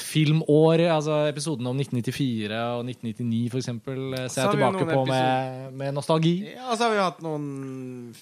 filmåret, 0.00 0.88
altså 0.92 1.18
episodene 1.30 1.70
om 1.72 1.78
1994 1.80 2.60
og 2.76 2.84
1999 2.88 3.50
for 3.52 3.60
eksempel, 3.60 4.00
eh, 4.16 4.26
ser 4.32 4.46
jeg 4.46 4.56
tilbake 4.56 4.86
på 4.90 5.04
med, 5.08 5.72
med 5.80 5.94
nostalgi. 5.96 6.34
Ja, 6.54 6.70
og 6.70 6.78
så 6.78 6.86
har 6.86 6.94
vi 6.94 7.00
hatt 7.02 7.22
noen 7.24 7.46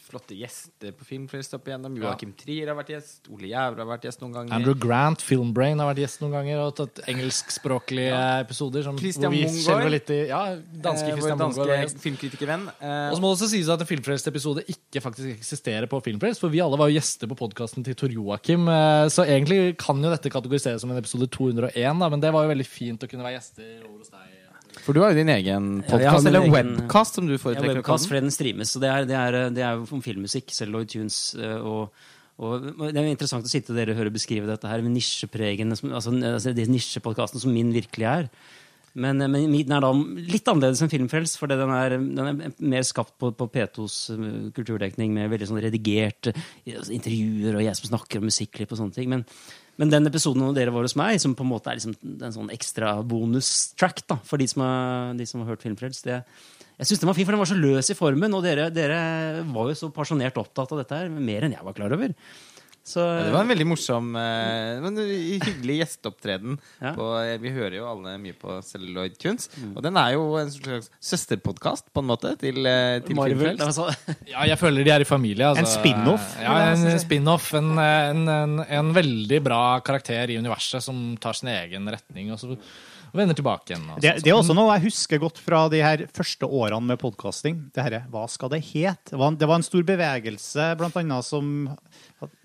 flotte 0.09 0.37
gjester 0.39 0.95
på 0.97 1.07
Filmfrelst 1.09 1.57
opp 1.59 1.69
igjennom. 1.71 1.97
Joakim 2.01 2.35
Trier 2.39 2.71
har 2.73 2.79
vært 2.79 2.95
gjest. 2.95 3.29
Ole 3.35 3.51
Jævre 3.53 3.85
har 3.85 3.91
vært 3.93 4.09
gjest 4.09 4.25
noen 4.25 4.37
ganger. 4.39 4.55
Andrew 4.59 4.77
Grant, 4.79 5.25
Filmbrain, 5.25 5.79
har 5.83 5.91
vært 5.93 6.03
gjest 6.05 6.23
noen 6.25 6.37
ganger 6.39 6.63
og 6.65 6.75
tatt 6.81 7.03
engelskspråklige 7.11 8.21
episoder. 8.45 8.85
Som, 8.87 8.99
Christian 8.99 9.33
Mungård. 9.35 10.11
Ja, 10.29 10.43
danske 10.85 11.05
Eh, 11.05 11.17
Christian 11.19 11.39
Mungård. 11.39 11.99
filmkritikervenn. 12.01 12.69
Eh, 12.81 13.11
Og 13.11 13.17
så 13.17 13.21
må 13.23 13.31
det 13.33 13.39
også 13.39 13.51
sies 13.51 13.69
at 13.69 13.81
en 13.81 13.87
Filmfrelst-episode 13.87 14.65
ikke 14.69 15.03
faktisk 15.03 15.39
eksisterer 15.39 15.87
på 15.91 16.01
Filmfrelst, 16.03 16.41
for 16.41 16.49
vi 16.49 16.61
alle 16.61 16.79
var 16.79 16.89
jo 16.89 16.99
gjester 16.99 17.29
på 17.31 17.37
podkasten 17.37 17.85
til 17.85 17.95
Tor 17.95 18.09
Joakim, 18.09 18.69
eh, 18.69 19.09
så 19.09 19.25
egentlig 19.27 19.77
kan 19.79 20.01
jo 20.03 20.11
dette 20.11 20.31
kategoriseres 20.31 20.81
som 20.81 20.91
en 20.91 20.99
episode 20.99 21.29
201, 21.73 21.99
da, 22.01 22.09
men 22.13 22.21
det 22.21 22.33
var 22.35 22.45
jo 22.47 22.53
veldig 22.55 22.67
fint 22.69 23.03
å 23.05 23.09
kunne 23.11 23.25
være 23.27 23.39
gjester 23.39 23.85
over 23.89 23.99
hos 23.99 24.11
deg. 24.15 24.31
For 24.85 24.93
du 24.93 25.01
har 25.05 25.13
jo 25.15 25.21
din 25.21 25.29
egen 25.31 25.67
podkast, 25.87 26.27
eller 26.27 26.49
webcast, 26.51 27.15
som 27.15 27.29
du 27.29 27.37
foretrekker 27.39 27.77
ja, 27.77 27.81
webcast 27.81 28.09
fordi 28.11 28.21
den 28.27 28.35
streames. 28.35 28.73
Og 28.77 28.83
det 28.83 28.91
er, 28.91 29.05
det 29.07 29.15
er, 29.21 29.37
det 29.55 29.63
er 29.63 29.77
jo 29.79 29.87
om 29.95 30.03
filmmusikk, 30.03 30.51
Lloyd 30.67 30.91
tunes. 30.91 31.19
eh, 31.39 31.57
Og, 31.63 31.95
og 32.43 32.65
det 32.91 32.97
er 32.99 33.07
jo 33.07 33.13
interessant 33.15 33.47
å 33.47 33.53
sitte 33.53 33.71
og 33.71 33.79
dere 33.79 33.95
høre 33.95 34.11
beskrive 34.11 34.49
dette 34.51 34.67
her 34.67 34.83
med 34.83 34.97
nisjepregene, 34.97 35.77
som- 35.79 35.93
altså, 35.95 36.11
altså 36.19 36.53
de 36.59 36.67
nisjepodkastene 36.67 37.41
som 37.41 37.55
min 37.55 37.71
virkelig 37.73 38.09
er. 38.11 38.29
Men, 38.95 39.21
eh, 39.21 39.31
men 39.31 39.49
den 39.51 39.75
er 39.75 39.83
da 39.83 39.91
litt 39.95 40.47
annerledes 40.51 40.83
enn 40.85 40.93
Filmfrelst, 40.93 41.39
for 41.41 41.51
den 41.51 41.73
er, 41.75 41.97
den 41.99 42.31
er 42.31 42.55
mer 42.63 42.87
skapt 42.87 43.17
på, 43.19 43.33
på 43.35 43.49
P2s 43.51 43.99
eh, 44.15 44.31
kulturdekning 44.55 45.15
med 45.17 45.33
veldig 45.33 45.51
sånn 45.51 45.63
redigerte 45.65 46.35
eh, 46.35 46.77
altså, 46.77 46.93
intervjuer 46.95 47.59
og 47.59 47.67
jeg 47.67 47.81
som 47.81 47.91
snakker 47.91 48.23
om 48.23 48.29
musikklipp 48.31 48.75
og 48.75 48.81
sånne 48.81 48.97
ting. 48.97 49.11
Men, 49.11 49.27
men 49.83 49.91
den 49.91 50.07
episoden 50.11 50.47
dere 50.55 50.75
var 50.75 50.87
hos 50.87 50.97
meg, 50.99 51.19
som 51.23 51.35
på 51.35 51.47
en 51.47 51.51
måte 51.51 51.73
er 51.73 51.81
liksom 51.81 51.97
en 52.15 52.37
sånn 52.39 52.53
ekstra 52.55 52.97
bonustrack 53.03 54.05
for 54.23 54.39
de 54.39 54.47
som 54.51 54.63
har, 54.63 55.15
de 55.19 55.27
som 55.27 55.43
har 55.43 55.55
hørt 55.55 55.67
Filmfrelst, 55.67 56.07
det, 56.07 56.23
jeg 56.79 56.91
synes 56.91 57.03
den 57.03 57.11
var 57.11 57.19
fin, 57.19 57.27
for 57.27 57.35
den 57.35 57.43
var 57.43 57.51
så 57.51 57.59
løs 57.59 57.91
i 57.91 57.99
formen, 57.99 58.35
og 58.35 58.43
dere, 58.47 58.71
dere 58.75 58.99
var 59.47 59.71
jo 59.71 59.79
så 59.79 59.91
pasjonert 59.95 60.39
opptatt 60.39 60.73
av 60.75 60.83
dette 60.83 61.03
her, 61.03 61.11
mer 61.11 61.47
enn 61.47 61.55
jeg 61.55 61.67
var 61.67 61.77
klar 61.77 61.95
over. 61.95 62.15
Så, 62.85 63.01
Ja, 63.01 63.23
det 63.25 63.33
var 63.33 63.47
en 63.47 63.49
veldig 63.49 63.65
morsom, 63.71 64.11
eh, 64.21 64.83
men 64.85 64.99
hyggelig 65.01 65.79
gjesteopptreden. 65.81 66.59
Ja. 66.83 66.91
På, 66.93 67.07
eh, 67.23 67.39
vi 67.41 67.49
hører 67.55 67.79
jo 67.79 67.87
alle 67.89 68.19
mye 68.21 68.37
på 68.37 68.59
Celluloid 68.67 69.17
Tunes. 69.17 69.49
Og 69.73 69.81
den 69.87 69.97
er 69.97 70.11
jo 70.19 70.27
en 70.37 70.51
slags 70.53 70.91
søsterpodkast, 71.01 71.89
på 71.97 72.05
en 72.05 72.11
måte, 72.11 72.35
til, 72.43 72.61
eh, 72.69 72.99
til 73.07 73.17
Marvel, 73.17 73.39
Filmfrelst. 73.41 73.59
det 73.59 73.71
var 73.71 73.73
så, 73.73 74.17
Ja, 74.35 74.45
jeg 74.53 74.61
føler 74.61 74.85
de 74.85 74.93
er 74.99 75.01
i 75.01 75.09
familie. 75.09 75.49
Altså. 75.49 75.65
En 75.65 75.73
spin-off, 75.73 76.29
Ja, 76.45 76.59
en 76.75 76.99
spin-off. 77.01 77.55
En, 77.57 77.73
en, 77.79 78.29
en, 78.29 78.59
en 78.69 78.93
veldig 79.01 79.41
bra 79.49 79.63
karakter 79.81 80.29
i 80.35 80.37
universet 80.37 80.85
som 80.85 81.17
tar 81.17 81.33
sin 81.41 81.49
egen 81.57 81.89
retning, 81.89 82.33
og 82.37 82.39
så 82.43 82.53
vender 83.21 83.37
tilbake 83.39 83.71
igjen. 83.73 83.85
og 83.95 84.01
Det, 84.03 84.11
sånn. 84.17 84.23
det 84.25 84.31
er 84.33 84.39
også 84.41 84.55
noe 84.59 84.73
jeg 84.75 84.85
husker 84.89 85.21
godt 85.23 85.39
fra 85.39 85.63
de 85.73 85.81
her 85.85 86.03
første 86.15 86.49
årene 86.49 86.83
med 86.93 86.99
podkasting. 87.01 87.61
Hva 88.11 88.25
skal 88.31 88.51
det 88.53 88.61
hete? 88.73 89.13
Det 89.13 89.19
var, 89.21 89.29
en- 89.33 89.37
det 89.39 89.49
var 89.49 89.61
en 89.61 89.67
stor 89.67 89.83
bevegelse, 89.87 90.67
blant 90.81 90.97
annet 91.01 91.25
som 91.25 91.53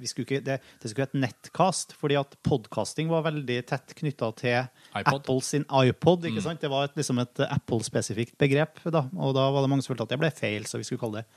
skulle 0.04 0.26
ikke, 0.28 0.44
det, 0.44 0.60
det 0.82 0.92
skulle 0.92 1.08
hete 1.08 1.22
Netcast, 1.24 1.94
fordi 2.00 2.18
at 2.20 2.36
podkasting 2.44 3.08
var 3.10 3.24
veldig 3.30 3.60
tett 3.70 3.96
knytta 3.96 4.30
til 4.36 4.68
iPod. 4.94 5.14
Apple 5.14 5.42
sin 5.42 5.66
iPod. 5.72 6.26
ikke 6.30 6.44
sant? 6.44 6.62
Det 6.62 6.70
var 6.70 6.90
et, 6.90 6.96
liksom 7.00 7.20
et 7.24 7.44
Apple-spesifikt 7.50 8.38
begrep, 8.38 8.80
da. 8.92 9.06
og 9.18 9.34
da 9.38 9.50
var 9.52 9.64
det 9.66 9.70
mange 9.72 9.84
som 9.86 9.94
følte 9.96 10.04
at 10.10 10.14
det 10.16 10.20
ble 10.22 10.32
feil, 10.36 10.66
så 10.70 10.78
vi 10.82 10.84
skulle 10.88 11.00
kalle 11.02 11.24
det 11.24 11.30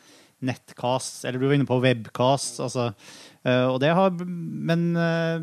Netcast. 0.43 1.25
Eller 1.25 1.39
du 1.39 1.47
var 1.47 1.55
inne 1.55 1.69
på 1.69 1.81
Webcast. 1.83 2.59
Altså, 2.65 2.89
eh, 3.47 3.67
og 3.71 3.79
det 3.83 3.93
har 3.95 4.11
Men 4.19 4.97
eh, 4.97 5.39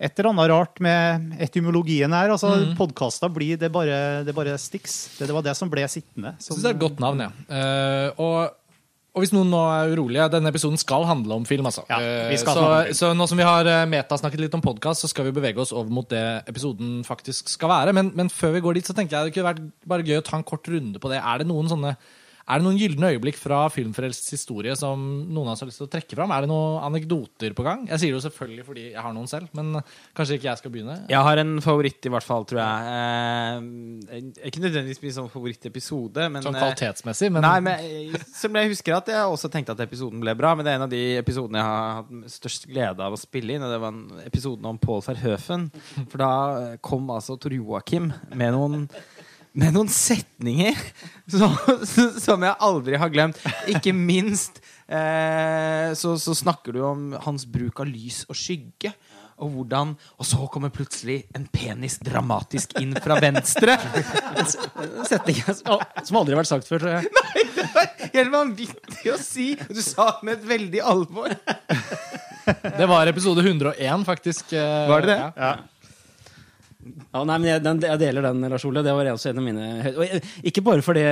et 0.00 0.16
eller 0.18 0.30
annet 0.30 0.48
rart 0.48 0.80
med 0.80 1.34
etymologien 1.44 2.12
her. 2.16 2.30
altså 2.32 2.54
Mm. 2.56 2.70
Podkasta 2.78 3.28
blir 3.28 3.58
det 3.60 3.68
bare, 3.72 4.24
det 4.24 4.32
bare 4.34 4.54
sticks. 4.58 5.18
Det, 5.18 5.26
det 5.28 5.34
var 5.36 5.44
det 5.44 5.52
som 5.58 5.68
ble 5.68 5.84
sittende. 5.92 6.32
Som, 6.40 6.56
det 6.56 6.70
er 6.70 6.74
et 6.78 6.80
godt 6.80 7.02
navn, 7.04 7.20
ja. 7.26 7.30
Uh, 7.50 8.08
og, 8.16 8.56
og 9.12 9.20
hvis 9.24 9.32
noen 9.34 9.50
nå 9.52 9.60
er 9.74 9.92
urolige, 9.92 10.28
denne 10.32 10.48
episoden 10.54 10.78
skal 10.80 11.04
handle 11.04 11.34
om 11.36 11.44
film. 11.44 11.66
altså. 11.68 11.82
Ja, 11.90 11.98
vi 12.30 12.36
Eh, 12.36 12.40
skal 12.40 12.54
så, 12.56 12.64
film. 12.86 12.94
så 12.94 13.10
nå 13.18 13.26
som 13.28 13.40
vi 13.42 13.44
har 13.44 13.66
eh, 13.66 13.84
metasnakket 13.90 14.40
litt 14.40 14.54
om 14.56 14.62
podkast, 14.64 15.02
så 15.04 15.10
skal 15.10 15.26
vi 15.28 15.32
bevege 15.36 15.58
oss 15.60 15.72
over 15.74 15.90
mot 15.90 16.08
det 16.08 16.22
episoden 16.48 17.02
faktisk 17.04 17.50
skal 17.52 17.68
være. 17.68 17.92
Men, 17.92 18.12
men 18.14 18.30
før 18.32 18.54
vi 18.56 18.60
går 18.64 18.78
dit, 18.80 18.86
så 18.88 18.94
tenker 18.96 19.18
jeg 19.18 19.28
det 19.28 19.34
kunne 19.36 19.50
vært 19.52 19.62
bare 19.84 20.06
gøy 20.06 20.20
å 20.22 20.24
ta 20.30 20.38
en 20.40 20.46
kort 20.46 20.64
runde 20.70 21.02
på 21.02 21.10
det. 21.12 21.20
Er 21.20 21.42
det 21.42 21.48
noen 21.50 21.68
sånne 21.68 21.92
er 22.50 22.58
det 22.58 22.66
noen 22.66 22.78
gylne 22.80 23.10
øyeblikk 23.14 23.36
fra 23.38 23.60
Filmfrelsts 23.70 24.32
historie 24.34 24.74
som 24.78 25.00
noen 25.30 25.48
av 25.48 25.54
oss 25.54 25.62
har 25.62 25.68
lyst 25.70 25.78
til 25.80 25.86
å 25.86 25.90
trekke 25.92 26.16
fram? 26.18 26.32
Er 26.34 26.44
det 26.44 26.50
noen 26.50 26.80
anekdoter 26.88 27.54
på 27.56 27.64
gang? 27.66 27.84
Jeg 27.86 28.02
sier 28.02 28.10
det 28.10 28.18
jo 28.18 28.22
selvfølgelig 28.24 28.64
fordi 28.66 28.86
jeg 28.88 29.04
har 29.04 29.14
noen 29.14 29.30
selv, 29.30 29.52
men 29.56 29.78
kanskje 30.18 30.38
ikke 30.38 30.48
jeg 30.48 30.60
skal 30.62 30.74
begynne? 30.74 30.96
Jeg 31.12 31.26
har 31.28 31.42
en 31.42 31.52
favoritt, 31.62 32.00
i 32.08 32.12
hvert 32.12 32.26
fall, 32.26 32.46
tror 32.50 32.60
jeg. 32.62 32.96
Eh, 34.10 34.24
ikke 34.50 34.64
nødvendigvis 34.64 35.02
min 35.04 35.14
sånn 35.20 35.30
favorittepisode, 35.30 36.26
men 36.34 36.44
Sånn 36.44 36.58
eh, 36.58 36.64
kvalitetsmessig, 36.64 37.30
men 37.36 37.46
Nei, 37.46 37.54
men 37.64 38.18
som 38.34 38.58
jeg 38.60 38.72
husker 38.74 38.98
at 38.98 39.12
jeg 39.14 39.36
også 39.36 39.52
tenkte 39.52 39.76
at 39.76 39.84
episoden 39.86 40.22
ble 40.22 40.34
bra, 40.38 40.56
men 40.58 40.66
det 40.66 40.74
er 40.74 40.80
en 40.80 40.86
av 40.88 40.92
de 40.92 41.02
episodene 41.20 41.62
jeg 41.62 41.70
har 41.70 42.00
hatt 42.00 42.34
størst 42.34 42.66
glede 42.70 43.06
av 43.06 43.14
å 43.14 43.20
spille 43.20 43.56
inn, 43.56 43.66
og 43.66 43.72
det 43.74 43.80
var 43.82 43.94
en 43.94 44.24
episoden 44.26 44.66
om 44.70 44.80
Paul 44.82 45.04
Verhoeven. 45.06 45.68
For 46.10 46.18
da 46.20 46.32
kom 46.84 47.08
altså 47.14 47.38
Tor 47.40 47.54
Joakim 47.54 48.10
med 48.34 48.54
noen 48.56 48.88
med 49.52 49.74
noen 49.74 49.90
setninger 49.90 50.76
som, 51.30 51.54
som 52.20 52.44
jeg 52.46 52.58
aldri 52.62 52.98
har 53.00 53.12
glemt. 53.12 53.40
Ikke 53.70 53.94
minst 53.96 54.60
eh, 54.86 55.90
så, 55.98 56.16
så 56.20 56.36
snakker 56.36 56.76
du 56.76 56.82
om 56.86 57.08
hans 57.26 57.46
bruk 57.50 57.82
av 57.82 57.90
lys 57.90 58.24
og 58.28 58.38
skygge. 58.38 58.94
Og 59.40 59.54
hvordan 59.54 59.94
Og 60.20 60.26
så 60.28 60.44
kommer 60.52 60.68
plutselig 60.68 61.22
en 61.32 61.46
penis 61.48 61.96
dramatisk 62.04 62.74
inn 62.80 62.92
fra 63.00 63.16
venstre. 63.22 63.78
setning 65.08 65.40
som 65.48 66.20
aldri 66.20 66.36
har 66.36 66.42
vært 66.42 66.50
sagt 66.50 66.68
før, 66.68 66.84
tror 66.84 66.98
jeg. 66.98 67.08
Helt 68.18 68.34
vanvittig 68.34 69.14
å 69.14 69.16
si! 69.20 69.54
Du 69.70 69.80
sa 69.80 70.10
det 70.18 70.28
med 70.28 70.36
et 70.36 70.46
veldig 70.50 70.84
alvor. 70.92 71.32
det 72.80 72.88
var 72.90 73.08
episode 73.08 73.40
101, 73.46 74.04
faktisk. 74.04 74.52
Var 74.52 75.06
det 75.06 75.14
det? 75.14 75.20
Ja. 75.40 75.52
Ja. 76.80 77.20
Nei, 77.28 77.36
men 77.42 77.44
jeg, 77.50 77.62
den, 77.64 77.80
jeg 77.84 77.98
deler 78.00 78.24
den, 78.24 78.40
Lars 78.48 78.64
Ole. 78.64 78.82
Det 78.86 78.92
var 78.96 79.08
også 79.12 79.30
en 79.30 79.38
av 79.40 79.44
mine 79.44 79.64
jeg- 79.84 80.22
Ikke 80.48 80.62
bare 80.64 80.80
fordi, 80.82 81.02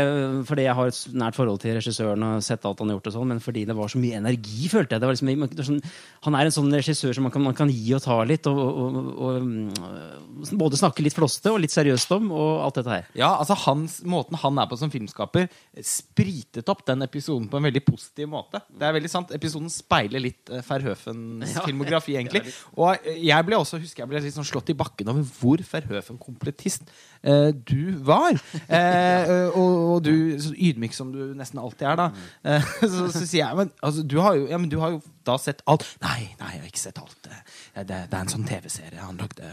fordi 0.48 0.64
jeg 0.64 0.74
har 0.78 0.86
et 0.88 1.00
nært 1.12 1.36
forhold 1.36 1.60
til 1.60 1.74
regissøren 1.76 2.22
og 2.24 2.42
sett 2.46 2.64
alt 2.64 2.78
han 2.80 2.88
har 2.88 2.96
gjort, 2.98 3.10
og 3.10 3.16
sånn, 3.18 3.28
men 3.34 3.40
fordi 3.44 3.66
det 3.68 3.76
var 3.76 3.88
så 3.92 4.00
mye 4.00 4.16
energi, 4.16 4.68
følte 4.72 4.96
jeg. 4.96 5.00
Det 5.02 5.08
var 5.10 5.14
liksom, 5.16 5.32
var 5.58 5.64
sånn, 5.68 5.82
han 6.24 6.34
er 6.38 6.48
en 6.48 6.54
sånn 6.56 6.72
regissør 6.72 7.14
som 7.18 7.26
man 7.28 7.32
kan, 7.34 7.42
man 7.44 7.54
kan 7.58 7.68
gi 7.68 7.92
og 7.98 8.02
ta 8.06 8.16
litt, 8.24 8.46
og, 8.48 8.58
og, 8.58 8.96
og, 9.18 9.42
mm, 9.42 10.48
både 10.62 10.78
snakke 10.80 11.04
litt 11.04 11.16
flåste 11.18 11.52
og 11.52 11.60
litt 11.60 11.74
seriøst 11.74 12.14
om, 12.16 12.30
og 12.32 12.64
alt 12.64 12.80
dette 12.80 12.94
her. 12.94 13.08
Ja, 13.18 13.34
altså 13.36 13.56
hans, 13.66 13.98
Måten 14.08 14.38
han 14.40 14.58
er 14.62 14.66
på 14.70 14.78
som 14.80 14.90
filmskaper, 14.90 15.48
spritet 15.84 16.68
opp 16.72 16.84
den 16.88 17.02
episoden 17.04 17.48
på 17.50 17.58
en 17.58 17.66
veldig 17.68 17.82
positiv 17.86 18.28
måte. 18.32 18.60
Det 18.72 18.86
er 18.88 18.94
veldig 18.96 19.10
sant, 19.12 19.32
Episoden 19.36 19.68
speiler 19.72 20.22
litt 20.22 20.48
Ferhøfens 20.66 21.54
Ja. 21.54 21.64
filmografi, 21.66 22.16
egentlig. 22.20 22.44
Og 22.76 22.96
eh, 23.04 23.18
jeg 23.28 23.46
ble 23.48 23.58
også 23.58 23.80
husker 23.82 24.04
jeg 24.04 24.10
ble 24.12 24.22
litt 24.24 24.36
sånn 24.36 24.46
slått 24.48 24.70
i 24.72 24.76
bakken 24.78 25.10
over 25.12 25.26
hvor 25.40 25.57
Verhoeven-kompletist 25.66 26.82
eh, 27.22 27.48
du 27.54 27.92
var. 28.06 28.36
Eh, 28.68 29.32
og, 29.48 29.74
og 29.94 30.02
du, 30.06 30.12
så 30.42 30.52
ydmyk 30.54 30.94
som 30.96 31.10
du 31.14 31.20
nesten 31.38 31.58
alltid 31.62 31.86
er, 31.90 31.96
da. 32.00 32.08
Eh, 32.44 32.68
så, 32.82 33.08
så 33.14 33.22
sier 33.24 33.42
jeg 33.46 33.56
men, 33.58 33.72
altså, 33.82 34.02
du, 34.06 34.18
har 34.24 34.36
jo, 34.38 34.46
ja, 34.52 34.58
men 34.62 34.70
du 34.72 34.78
har 34.82 34.94
jo 34.96 35.02
da 35.28 35.34
sett 35.40 35.60
alt. 35.68 35.84
Nei, 36.04 36.30
nei, 36.40 36.52
jeg 36.54 36.62
har 36.62 36.68
ikke 36.70 36.82
sett 36.84 37.00
alt. 37.02 37.28
Eh, 37.28 37.42
Det, 37.78 37.84
det 38.10 38.16
er 38.16 38.22
en 38.24 38.30
sånn 38.32 38.46
TV-serie 38.48 38.98
han 39.04 39.18
lagde. 39.20 39.50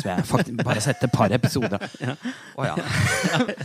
Så 0.00 0.06
jeg 0.08 0.24
faktisk 0.28 0.62
bare 0.64 0.80
sett 0.84 1.02
et 1.04 1.12
par 1.12 1.32
episoder. 1.36 1.82
Å 2.56 2.64
ja. 2.68 2.76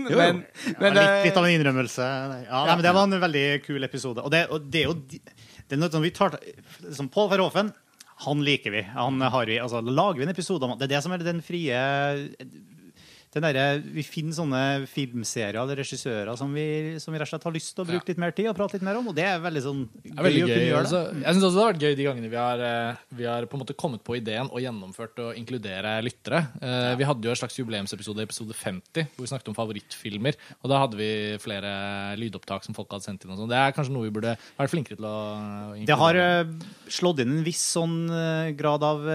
men, 0.00 0.42
men 0.80 0.96
litt, 0.96 1.04
eh, 1.04 1.22
litt 1.28 1.38
av 1.40 1.46
en 1.46 1.54
innrømmelse. 1.54 2.08
Ja, 2.48 2.64
men 2.74 2.82
Det 2.84 2.92
var 2.96 3.06
en 3.08 3.20
veldig 3.22 3.44
kul 3.64 3.84
episode. 3.86 4.24
Og 4.24 4.32
det, 4.34 4.46
og 4.52 4.66
det 4.72 4.82
er 4.84 4.90
jo 4.90 4.96
de- 5.12 5.22
det 5.70 5.76
er 5.76 5.80
noe 5.84 5.92
som 5.94 6.02
vi 6.02 6.10
tar 6.10 6.32
liksom 6.82 7.06
Pål 7.14 7.28
Verhoeven, 7.30 7.68
han 8.20 8.42
liker 8.44 8.74
vi. 8.74 8.82
Han 8.94 9.20
har 9.20 9.48
vi, 9.48 9.58
altså 9.62 9.80
Lager 9.80 10.20
vi 10.20 10.26
en 10.26 10.34
episode 10.34 10.66
om 10.66 10.76
Det 10.78 10.88
er 10.88 10.96
det 10.96 11.02
som 11.04 11.14
er 11.14 11.22
den 11.24 11.40
frie 11.44 11.76
den 13.32 13.42
derre- 13.44 13.82
vi 13.94 14.02
finner 14.02 14.34
sånne 14.34 14.60
filmserier 14.90 15.54
eller 15.62 15.76
regissører 15.78 16.36
som 16.36 16.50
vi, 16.52 16.98
som 16.98 17.12
vi 17.14 17.18
rett 17.20 17.28
og 17.28 17.30
slett 17.38 17.44
har 17.46 17.52
lyst 17.54 17.74
til 17.76 17.84
å 17.84 17.88
bruke 17.88 18.08
litt 18.10 18.18
mer 18.18 18.32
tid 18.34 18.48
og 18.50 18.56
prate 18.58 18.74
litt 18.74 18.82
mer 18.82 18.96
om. 18.98 19.06
Og 19.06 19.14
det 19.14 19.22
er 19.24 19.38
veldig 19.38 19.62
sånn 19.62 19.84
gøy, 20.02 20.10
er 20.18 20.24
veldig 20.26 20.42
å 20.42 20.48
gøy. 20.48 20.54
kunne 20.54 20.66
gjøre 20.66 20.82
det. 20.82 20.90
Altså, 20.90 21.00
Jeg 21.20 21.34
synes 21.36 21.44
også 21.46 21.54
det 21.54 21.62
har 21.62 21.72
vært 21.72 21.84
gøy 21.86 21.94
de 22.00 22.06
gangene 22.08 22.30
vi 22.32 22.36
har, 22.40 22.58
eh, 22.60 22.96
vi 23.20 23.24
har 23.30 23.46
på 23.46 23.54
en 23.54 23.62
måte 23.62 23.76
kommet 23.78 24.02
på 24.02 24.16
ideen 24.18 24.50
og 24.50 24.58
gjennomført 24.60 25.14
å 25.22 25.28
inkludere 25.38 26.02
lyttere. 26.02 26.40
Eh, 26.60 26.96
Vi 26.96 27.04
hadde 27.06 27.22
jo 27.22 27.30
en 27.30 27.36
slags 27.36 27.56
jubileumsepisode, 27.56 28.20
episode 28.26 28.52
50, 28.52 29.06
hvor 29.14 29.22
vi 29.22 29.30
snakket 29.30 29.48
om 29.48 29.54
favorittfilmer. 29.54 30.34
Og 30.64 30.68
da 30.70 30.78
hadde 30.82 30.96
vi 30.98 31.38
flere 31.38 32.16
lydopptak 32.18 32.64
som 32.64 32.74
folk 32.74 32.90
hadde 32.90 33.04
sendt 33.06 33.24
inn. 33.24 33.30
og 33.30 33.38
sånn. 33.38 33.48
Det 33.48 33.56
er 33.62 33.72
kanskje 33.72 33.92
noe 33.94 34.10
vi 34.10 34.14
burde 34.20 34.36
vært 34.58 34.70
flinkere 34.74 34.96
til 34.98 35.06
å 35.06 35.76
inkludere. 35.78 35.86
Det 35.86 35.98
har 35.98 36.14
eh, 36.16 36.44
slått 36.88 37.20
inn 37.20 37.38
en 37.38 37.44
viss 37.44 37.62
sånn 37.76 38.56
grad 38.56 38.82
av 38.82 39.06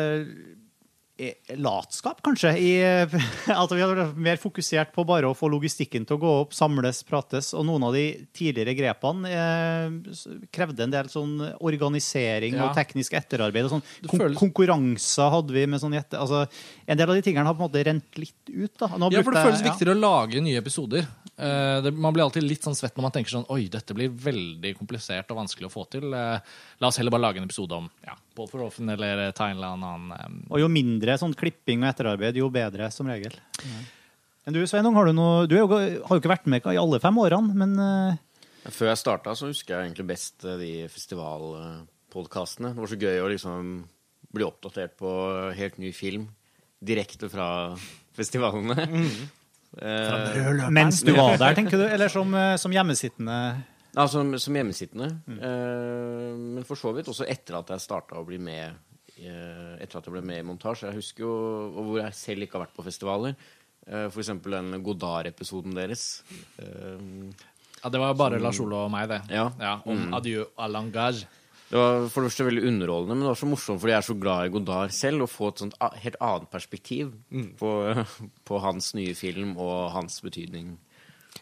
latskap, 1.55 2.21
kanskje. 2.25 2.51
I, 2.59 2.71
eh, 2.83 3.15
at 3.61 3.71
vi 3.71 3.81
hadde 3.81 3.95
vært 3.99 4.17
mer 4.27 4.39
fokusert 4.41 4.91
på 4.95 5.05
bare 5.07 5.29
å 5.29 5.35
få 5.37 5.47
logistikken 5.51 6.05
til 6.07 6.17
å 6.17 6.21
gå 6.21 6.31
opp, 6.43 6.53
samles, 6.57 7.01
prates. 7.07 7.53
Og 7.55 7.65
noen 7.67 7.85
av 7.87 7.93
de 7.95 8.03
tidligere 8.35 8.75
grepene 8.77 9.31
eh, 9.31 10.15
krevde 10.55 10.83
en 10.87 10.95
del 10.95 11.11
sånn 11.11 11.35
organisering 11.59 12.55
Ja. 12.57 12.67
og 12.69 12.75
teknisk 12.77 13.13
etterarbeid. 13.17 13.65
og 13.69 13.77
sånn. 13.77 13.85
Kon 14.11 14.35
konkurranser 14.35 15.31
hadde 15.33 15.55
vi 15.55 15.65
med 15.67 15.81
sånn. 15.83 15.95
Altså, 15.95 16.45
en 16.87 16.97
del 16.99 17.09
av 17.09 17.15
de 17.15 17.21
tingene 17.25 17.45
har 17.47 17.55
på 17.55 17.63
en 17.63 17.69
måte 17.69 17.85
rent 17.87 18.19
litt 18.21 18.51
ut. 18.51 18.73
da. 18.77 18.87
Nå 18.97 19.11
Ja, 19.11 19.21
for 19.23 19.31
det 19.31 19.43
føles 19.45 19.61
jeg- 19.61 19.67
ja. 19.67 19.71
viktigere 19.73 19.95
å 19.95 19.99
lage 19.99 20.41
nye 20.41 20.57
episoder. 20.59 21.07
Eh, 21.37 21.81
det, 21.83 21.91
man 21.91 22.13
blir 22.15 22.23
alltid 22.23 22.45
litt 22.45 22.63
sånn 22.63 22.77
svett 22.77 22.95
når 22.95 23.03
man 23.09 23.11
tenker 23.11 23.33
sånn 23.33 23.47
Oi, 23.51 23.65
dette 23.67 23.91
blir 23.97 24.07
veldig 24.07 24.71
komplisert 24.77 25.31
og 25.33 25.41
vanskelig 25.41 25.67
å 25.67 25.73
få 25.73 25.83
til. 25.91 26.07
Eh, 26.15 26.53
la 26.79 26.89
oss 26.89 26.99
heller 27.01 27.11
bare 27.11 27.25
lage 27.25 27.41
en 27.41 27.47
episode 27.47 27.75
om 27.75 27.89
ja, 28.05 28.15
Paul 28.37 28.47
Verhoeven 28.51 28.93
eller 28.95 29.25
ta 29.35 29.49
en 29.51 29.59
eller 29.59 29.75
annen 29.75 30.13
um... 30.15 30.37
Og 30.53 30.63
jo 30.63 30.71
mindre 30.71 31.17
sånn 31.19 31.35
klipping 31.35 31.83
og 31.83 31.91
etterarbeid, 31.91 32.39
jo 32.39 32.47
bedre, 32.53 32.87
som 32.93 33.11
regel. 33.11 33.35
Men 34.45 34.55
du, 34.55 34.61
Sveinung, 34.69 34.95
har 34.95 35.09
du 35.09 35.15
noe 35.17 35.47
Du 35.49 35.57
jo, 35.57 35.65
har 35.67 35.89
jo 35.99 36.21
ikke 36.21 36.31
vært 36.31 36.47
med 36.51 36.67
i 36.71 36.79
alle 36.79 37.01
fem 37.03 37.19
årene, 37.19 37.57
men 37.57 37.75
uh... 37.81 38.21
Før 38.65 38.93
jeg 38.93 39.01
starta, 39.03 39.35
så 39.37 39.51
husker 39.51 39.75
jeg 39.75 39.89
egentlig 39.89 40.07
best 40.15 40.45
eh, 40.47 40.55
de 40.57 40.71
festivalpodkastene. 40.89 42.71
Det 42.73 42.81
var 42.81 42.89
så 42.89 42.97
gøy 42.97 43.19
å 43.21 43.29
liksom 43.29 43.75
bli 44.35 44.47
oppdatert 44.47 44.95
på 44.97 45.11
helt 45.55 45.77
ny 45.83 45.91
film 45.95 46.25
direkte 46.85 47.29
fra 47.31 47.47
festivalene. 48.15 48.87
Eh, 49.81 50.69
Mens 50.71 51.01
du 51.03 51.11
var 51.15 51.37
der, 51.41 51.55
tenker 51.57 51.77
du? 51.81 51.85
Eller 51.87 52.07
som, 52.11 52.33
eh, 52.33 52.55
som 52.61 52.71
hjemmesittende? 52.71 53.37
Ja, 53.95 54.07
som, 54.11 54.33
som 54.39 54.55
hjemmesittende. 54.55 55.09
Eh, 55.27 56.31
men 56.55 56.63
for 56.67 56.79
så 56.79 56.93
vidt 56.95 57.07
også 57.11 57.27
etter 57.31 57.59
at 57.59 57.71
jeg 57.75 57.83
starta 57.83 58.19
å 58.19 58.25
bli 58.27 58.39
med 58.39 58.73
eh, 59.19 59.75
Etter 59.83 59.99
at 59.99 60.07
jeg 60.07 60.15
ble 60.15 60.23
med 60.27 60.39
i 60.41 60.47
montasje. 60.47 60.89
Jeg 60.89 60.99
husker 61.01 61.23
jo 61.27 61.35
og 61.71 61.81
hvor 61.89 62.01
jeg 62.01 62.17
selv 62.17 62.45
ikke 62.47 62.59
har 62.59 62.65
vært 62.67 62.75
på 62.77 62.85
festivaler. 62.87 63.35
Eh, 63.87 64.07
for 64.09 64.23
eksempel 64.23 64.57
den 64.57 64.81
Godard-episoden 64.83 65.75
deres. 65.77 66.23
Ja, 66.59 67.89
det 67.93 67.99
var 68.01 68.15
bare 68.17 68.39
Lars 68.41 68.59
Ole 68.63 68.79
og 68.87 68.91
meg, 68.93 69.11
det. 69.11 69.21
Ja. 69.29 69.75
om 69.85 70.13
Adieu 70.17 70.47
à 70.57 70.67
langage. 70.71 71.27
Det 71.75 71.81
var 71.81 72.05
for 72.13 72.23
det 72.23 72.29
første 72.31 72.45
veldig 72.47 72.63
underholdende, 72.69 73.15
men 73.17 73.25
det 73.25 73.31
var 73.33 73.39
så 73.41 73.47
morsomt 73.51 73.81
fordi 73.83 73.91
jeg 73.91 73.99
er 73.99 74.07
så 74.07 74.15
glad 74.23 74.47
i 74.47 74.51
Godard 74.55 74.93
selv, 74.95 75.25
å 75.25 75.29
få 75.31 75.49
et 75.51 75.61
sånt 75.65 75.75
helt 76.05 76.17
annet 76.23 76.49
perspektiv 76.53 77.13
på, 77.59 77.71
på 78.47 78.59
hans 78.63 78.93
nye 78.95 79.15
film 79.19 79.57
og 79.59 79.89
hans 79.95 80.21
betydning. 80.23 80.75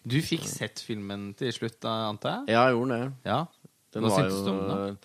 Du 0.04 0.18
fikk 0.26 0.48
sett 0.50 0.82
filmen 0.84 1.30
til 1.38 1.54
slutt, 1.54 1.78
da, 1.86 1.92
antar 2.10 2.40
jeg? 2.42 2.56
Ja, 2.56 2.64
jeg 2.72 2.80
gjorde 2.80 2.98
det. 2.98 3.12
Ja. 3.30 3.42
Den 3.94 4.08
Hva 4.08 4.16
syntes 4.18 4.40
du 4.42 4.50
om 4.56 4.64
den? 4.72 4.98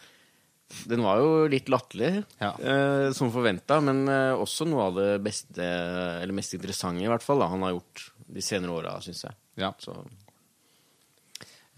Den 0.89 1.01
var 1.05 1.21
jo 1.23 1.29
litt 1.49 1.69
latterlig, 1.73 2.11
Ja. 2.41 2.51
eh, 2.61 3.11
som 3.17 3.31
forventa, 3.33 3.79
men 3.85 4.03
eh, 4.13 4.33
også 4.37 4.67
noe 4.69 4.89
av 4.91 4.97
det 4.99 5.11
beste, 5.25 5.65
eller 5.65 6.35
mest 6.37 6.57
interessante, 6.57 7.05
i 7.05 7.09
hvert 7.09 7.25
fall, 7.25 7.41
da, 7.41 7.49
han 7.53 7.65
har 7.65 7.73
gjort 7.77 8.03
de 8.29 8.45
senere 8.45 8.75
åra, 8.81 8.97
syns 9.05 9.23
jeg. 9.25 9.37
Ja. 9.61 9.71
Så 9.81 9.95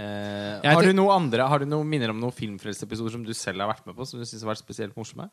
Eh, 0.01 0.65
har, 0.65 0.87
du 0.87 0.95
noe 0.97 1.13
andre, 1.13 1.45
har 1.51 1.61
du 1.61 1.69
noen 1.69 1.89
minner 1.91 2.13
om 2.13 2.21
noen 2.23 2.33
filmfrelseepisoder 2.33 3.13
som 3.19 3.25
du 3.27 3.33
selv 3.37 3.61
har 3.65 3.73
vært 3.75 3.89
med 3.89 3.99
på, 3.99 4.07
som 4.09 4.21
du 4.21 4.25
syns 4.29 4.45
har 4.47 4.53
vært 4.55 4.63
spesielt 4.63 4.97
morsomme? 4.97 5.27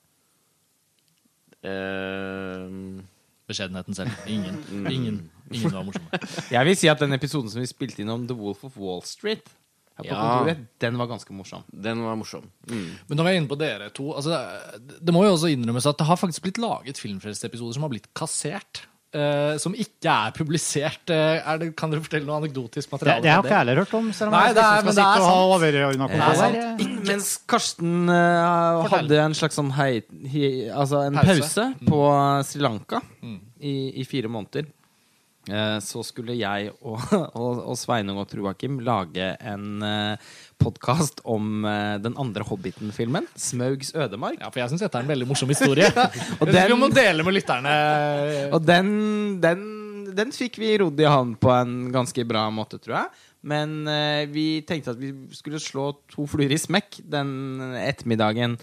Uh, 1.63 2.99
Beskjedenheten 3.47 3.95
selv. 3.95 4.11
Ingen. 4.35 4.57
Ingen, 4.91 5.21
ingen 5.51 5.71
var 5.71 5.85
morsomme. 5.87 6.19
Jeg 6.55 6.67
vil 6.67 6.77
si 6.79 6.89
at 6.91 6.99
den 6.99 7.15
episoden 7.15 7.53
som 7.53 7.63
vi 7.63 7.69
spilte 7.69 8.03
inn 8.03 8.11
om 8.11 8.27
The 8.27 8.35
Wolf 8.37 8.65
of 8.67 8.75
Wall 8.81 9.05
Street, 9.07 9.47
her 9.97 10.03
på 10.03 10.11
Ja. 10.11 10.17
kontoret, 10.19 10.65
den 10.83 10.99
var 10.99 11.07
ganske 11.09 11.33
morsom. 11.33 11.63
Den 11.71 12.03
var 12.05 12.19
morsom. 12.19 12.51
Mm. 12.69 12.91
Men 13.07 13.17
når 13.17 13.25
vi 13.25 13.31
er 13.31 13.39
inne 13.39 13.49
på 13.49 13.57
dere 13.57 13.87
to 13.95 14.11
altså 14.13 14.35
det, 14.77 14.99
det 15.01 15.15
må 15.15 15.23
jo 15.25 15.31
også 15.33 15.49
innrømmes 15.49 15.87
at 15.89 15.97
det 15.97 16.05
har 16.05 16.19
faktisk 16.21 16.43
blitt 16.45 16.59
laget 16.61 16.99
filmfrelseepisoder 17.01 17.79
som 17.79 17.87
har 17.87 17.93
blitt 17.95 18.11
kassert. 18.17 18.83
Eh, 19.13 19.57
som 19.57 19.73
ikke 19.73 20.11
er 20.27 20.31
publisert. 20.35 21.03
Uh, 21.09 21.39
er 21.39 21.57
det, 21.61 21.75
kan 21.79 21.89
dere 21.91 22.01
fortelle 22.03 22.25
noe 22.27 22.37
anekdotisk 22.41 22.91
materiale? 22.91 23.21
det 23.23 23.31
har 23.31 23.41
fra 23.41 23.47
ikke 23.47 23.53
jeg 23.55 23.61
heller 23.65 23.81
hørt 23.83 23.93
om. 23.99 24.11
Selv 24.13 24.27
om 24.27 24.33
Nei, 24.37 24.53
det 24.53 24.63
er- 24.63 24.83
men 24.83 24.95
det 24.95 25.03
er 25.03 25.21
sant. 25.23 25.27
Det 26.07 26.15
er 26.17 26.25
kontroll. 26.25 26.37
sant. 26.37 26.81
Ikke, 26.85 27.05
Mens 27.07 27.29
Karsten 27.47 28.09
uh, 28.09 28.87
hadde 28.91 29.19
en 29.23 29.33
slags 29.33 29.55
sånn 29.55 29.71
hei, 29.77 29.91
hei, 30.27 30.49
altså 30.69 31.05
en 31.07 31.13
Pause. 31.15 31.39
pause, 31.41 31.67
på 31.87 32.01
Sri 32.45 32.59
Lanka 32.61 33.01
i, 33.61 33.75
i 34.01 34.03
fire 34.03 34.27
måneder, 34.27 34.65
eh, 34.67 34.76
så 35.83 36.03
skulle 36.03 36.35
jeg 36.37 36.71
og, 36.81 36.99
og, 37.41 37.61
og 37.71 37.77
Sveinung 37.79 38.19
og 38.21 38.27
Truakim 38.31 38.81
lage 38.83 39.31
en 39.39 39.83
uh, 39.83 40.29
podkast 40.61 41.21
om 41.27 41.65
eh, 41.65 41.97
den 42.01 42.15
andre 42.17 42.45
Hobbiten-filmen, 42.47 43.27
'Smaugs 43.37 43.93
ødemark'. 43.93 44.41
Ja, 44.41 44.49
for 44.49 44.61
jeg 44.61 44.71
syns 44.71 44.83
dette 44.85 44.97
er 44.97 45.05
en 45.05 45.11
veldig 45.11 45.27
morsom 45.29 45.51
historie. 45.53 45.89
Og 46.41 46.49
Den... 46.49 46.71
Vi 46.71 46.79
må 46.79 46.89
dele 46.93 47.25
med 47.25 47.37
lytterne. 47.37 47.75
Og 48.55 48.65
den, 48.65 48.89
den, 49.43 49.63
den 50.17 50.33
fikk 50.35 50.57
vi 50.61 50.75
rodd 50.81 50.99
i 50.99 51.07
hånd 51.07 51.37
på 51.41 51.53
en 51.53 51.91
ganske 51.93 52.25
bra 52.27 52.47
måte, 52.53 52.81
tror 52.81 53.01
jeg. 53.01 53.23
Men 53.47 53.77
eh, 53.91 54.25
vi 54.33 54.47
tenkte 54.67 54.95
at 54.95 55.01
vi 55.01 55.13
skulle 55.37 55.61
slå 55.61 55.91
to 56.11 56.25
fluer 56.29 56.51
i 56.51 56.59
smekk 56.59 57.01
den 57.05 57.61
ettermiddagen. 57.79 58.57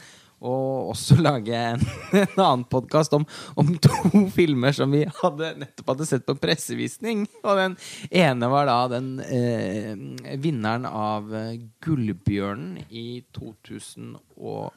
Og 0.44 0.90
også 0.92 1.16
lage 1.24 1.56
en, 1.56 1.80
en 2.12 2.36
annen 2.36 2.64
podkast 2.68 3.14
om, 3.16 3.24
om 3.60 3.78
to 3.82 3.94
filmer 4.36 4.72
som 4.76 4.92
vi 4.94 5.04
hadde 5.22 5.54
nettopp 5.62 5.88
hadde 5.94 6.06
sett 6.08 6.26
på 6.28 6.34
pressevisning. 6.40 7.24
Og 7.42 7.54
den 7.60 7.76
ene 8.12 8.50
var 8.52 8.64
da 8.68 8.78
den 8.92 9.08
eh, 9.24 9.94
vinneren 10.42 10.84
av 10.88 11.34
eh, 11.34 11.60
Gullbjørnen 11.84 12.84
i 12.90 13.24
2013. 13.36 14.70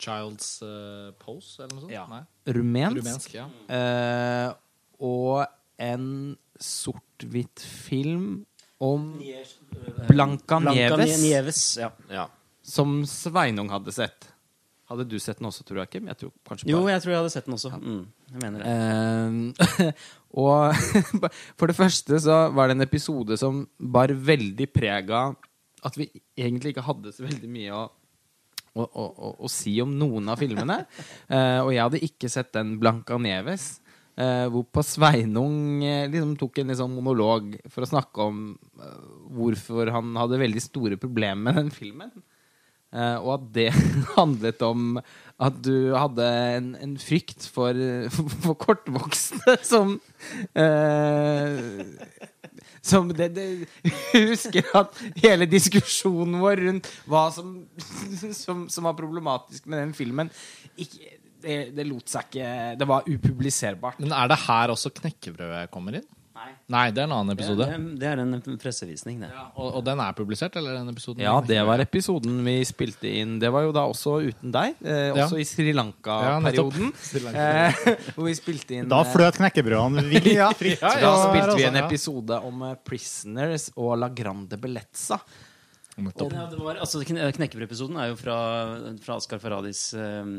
Child's 0.00 0.62
uh, 0.64 1.12
Pose, 1.20 1.62
eller 1.62 1.74
noe 1.76 1.82
sånt? 1.84 1.94
Ja. 1.94 2.06
Nei. 2.10 2.24
Rumensk. 2.50 2.96
Rumensk, 2.98 3.34
ja. 3.36 3.46
Eh, 3.70 4.50
og 5.06 5.44
en 5.80 6.36
sort-hvitt 6.60 7.62
film 7.62 8.44
om 8.80 9.12
Blanca 10.08 10.58
Blanca 10.60 10.72
Nieves, 10.72 11.22
Nieves. 11.22 11.62
Ja. 11.78 11.90
Ja. 12.10 12.26
Som 12.70 13.00
Sveinung 13.08 13.70
hadde 13.72 13.94
sett. 13.94 14.30
Hadde 14.90 15.06
du 15.06 15.20
sett 15.22 15.38
den 15.38 15.46
også, 15.46 15.62
tror 15.66 15.84
jeg 15.84 15.92
Kim? 15.92 16.08
Jeg 16.10 16.18
tror 16.18 16.32
kanskje 16.48 16.70
Jo, 16.70 16.80
jeg 16.90 17.02
tror 17.02 17.12
jeg 17.12 17.20
hadde 17.20 17.32
sett 17.34 17.46
den 17.46 17.54
også. 17.54 17.70
Mm, 17.78 18.00
jeg 18.32 18.40
mener 18.42 18.64
det. 18.64 18.72
Uh, 19.86 19.92
og 20.42 20.80
for 21.60 21.70
det 21.70 21.78
første 21.78 22.18
så 22.24 22.40
var 22.54 22.70
det 22.70 22.78
en 22.78 22.86
episode 22.88 23.38
som 23.38 23.62
bar 23.78 24.10
veldig 24.10 24.66
preg 24.74 25.12
av 25.14 25.36
at 25.86 25.96
vi 25.96 26.10
egentlig 26.36 26.74
ikke 26.74 26.84
hadde 26.84 27.12
så 27.14 27.24
veldig 27.24 27.50
mye 27.50 27.76
å, 27.76 27.84
å, 28.74 28.82
å, 28.84 29.30
å, 29.46 29.50
si 29.52 29.76
om 29.82 29.92
noen 29.96 30.28
av 30.32 30.42
filmene. 30.42 30.82
uh, 31.30 31.60
og 31.64 31.70
jeg 31.74 31.84
hadde 31.84 32.02
ikke 32.10 32.32
sett 32.32 32.52
den 32.56 32.74
Blanca 32.82 33.18
Neves. 33.20 33.76
Uh, 34.20 34.50
hvorpå 34.52 34.82
Sveinung 34.84 35.84
eh, 35.86 36.08
liksom 36.10 36.34
tok 36.36 36.58
en 36.60 36.72
liksom 36.74 36.92
monolog 36.98 37.54
for 37.70 37.86
å 37.86 37.88
snakke 37.88 38.24
om 38.26 38.40
eh, 38.76 39.04
hvorfor 39.32 39.88
han 39.94 40.10
hadde 40.18 40.40
veldig 40.42 40.60
store 40.60 40.98
problemer 41.00 41.46
med 41.46 41.56
den 41.56 41.70
filmen. 41.72 42.10
Eh, 42.90 43.16
og 43.22 43.36
at 43.36 43.44
det 43.54 43.68
handlet 44.16 44.62
om 44.66 44.96
at 45.40 45.60
du 45.62 45.92
hadde 45.94 46.26
en, 46.56 46.72
en 46.74 46.96
frykt 47.00 47.46
for, 47.54 47.76
for 48.42 48.56
kortvokste 48.58 49.54
som 49.62 49.94
eh, 50.58 51.60
Som 52.82 53.12
det, 53.14 53.30
det 53.36 53.46
husker 54.32 54.66
at 54.74 54.98
hele 55.22 55.46
diskusjonen 55.46 56.40
vår 56.42 56.64
rundt 56.66 56.90
hva 57.06 57.28
som, 57.34 57.60
som, 58.34 58.66
som 58.72 58.88
var 58.88 58.98
problematisk 58.98 59.70
med 59.70 59.84
den 59.84 59.94
filmen 59.94 60.32
ikke, 60.74 61.14
det, 61.40 61.58
det 61.76 61.86
lot 61.86 62.10
seg 62.10 62.26
ikke 62.26 62.48
Det 62.80 62.88
var 62.88 63.06
upubliserbart. 63.06 64.00
Men 64.02 64.16
er 64.16 64.32
det 64.32 64.42
her 64.48 64.74
også 64.74 64.92
knekkebrødet 64.98 65.70
kommer 65.72 66.00
inn? 66.00 66.08
Nei. 66.40 66.50
Nei, 66.72 66.82
det 66.96 67.02
er 67.02 67.08
en 67.08 67.12
annen 67.12 67.34
episode. 67.34 67.66
det, 67.68 67.78
det 68.00 68.06
er 68.08 68.20
en 68.22 68.30
pressevisning, 68.62 69.18
det. 69.20 69.28
Og, 69.60 69.74
og 69.76 69.82
den 69.84 70.00
er 70.00 70.14
publisert, 70.16 70.54
eller 70.56 70.78
den 70.78 70.88
episoden? 70.92 71.20
Ja, 71.24 71.34
det 71.44 71.58
var 71.68 71.82
episoden 71.84 72.38
vi 72.46 72.54
spilte 72.64 73.10
inn. 73.20 73.34
Det 73.42 73.50
var 73.52 73.66
jo 73.66 73.74
da 73.76 73.82
også 73.90 74.14
uten 74.30 74.54
deg. 74.54 74.78
Eh, 74.80 75.10
Ja. 75.10 75.26
også 75.26 75.40
i 75.42 75.44
Sri 75.44 75.74
Lanka-perioden. 75.76 76.88
Ja, 76.94 77.22
Lanka. 77.26 77.44
eh, 77.92 78.14
hvor 78.16 78.28
vi 78.30 78.34
spilte 78.38 78.78
inn 78.78 78.88
Da 78.88 79.02
eh, 79.04 79.10
fløt 79.12 79.36
knekkebrødene 79.42 80.06
vilt 80.14 80.30
ja, 80.32 80.48
fritt. 80.56 80.80
Da 80.80 81.12
spilte 81.26 81.58
vi 81.58 81.66
altså, 81.66 81.70
en 81.74 81.80
episode 81.84 82.40
om 82.48 82.64
eh, 82.70 82.76
Prisoners 82.88 83.68
og 83.76 83.98
La 84.00 84.08
Grande 84.08 84.56
Bellezza. 84.62 85.20
Ja, 86.00 86.46
det 86.48 86.56
var, 86.56 86.78
altså, 86.80 87.02
kn- 87.04 87.20
Knekkebrød-episoden 87.36 87.98
er 88.00 88.14
jo 88.14 88.16
fra, 88.16 88.38
fra 89.04 89.18
Askar 89.20 89.42
Faradis 89.42 89.82
eh, 89.92 90.30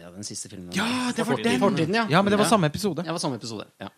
Ja, 0.00 0.10
den 0.10 0.24
siste 0.26 0.48
filmen. 0.50 0.72
Ja, 0.74 1.12
det 1.14 1.22
var 1.28 1.38
den. 1.38 1.60
Fortiden, 1.62 1.94
ja. 1.94 2.06
Ja, 2.10 2.22
men 2.22 2.32
det 2.34 2.40
var 2.40 2.48
samme 2.50 2.66
episode. 2.72 3.04
Ja, 3.04 3.12
det 3.12 3.18
var 3.20 3.22
samme 3.22 3.38
episode. 3.38 3.68
Ja. 3.80 3.88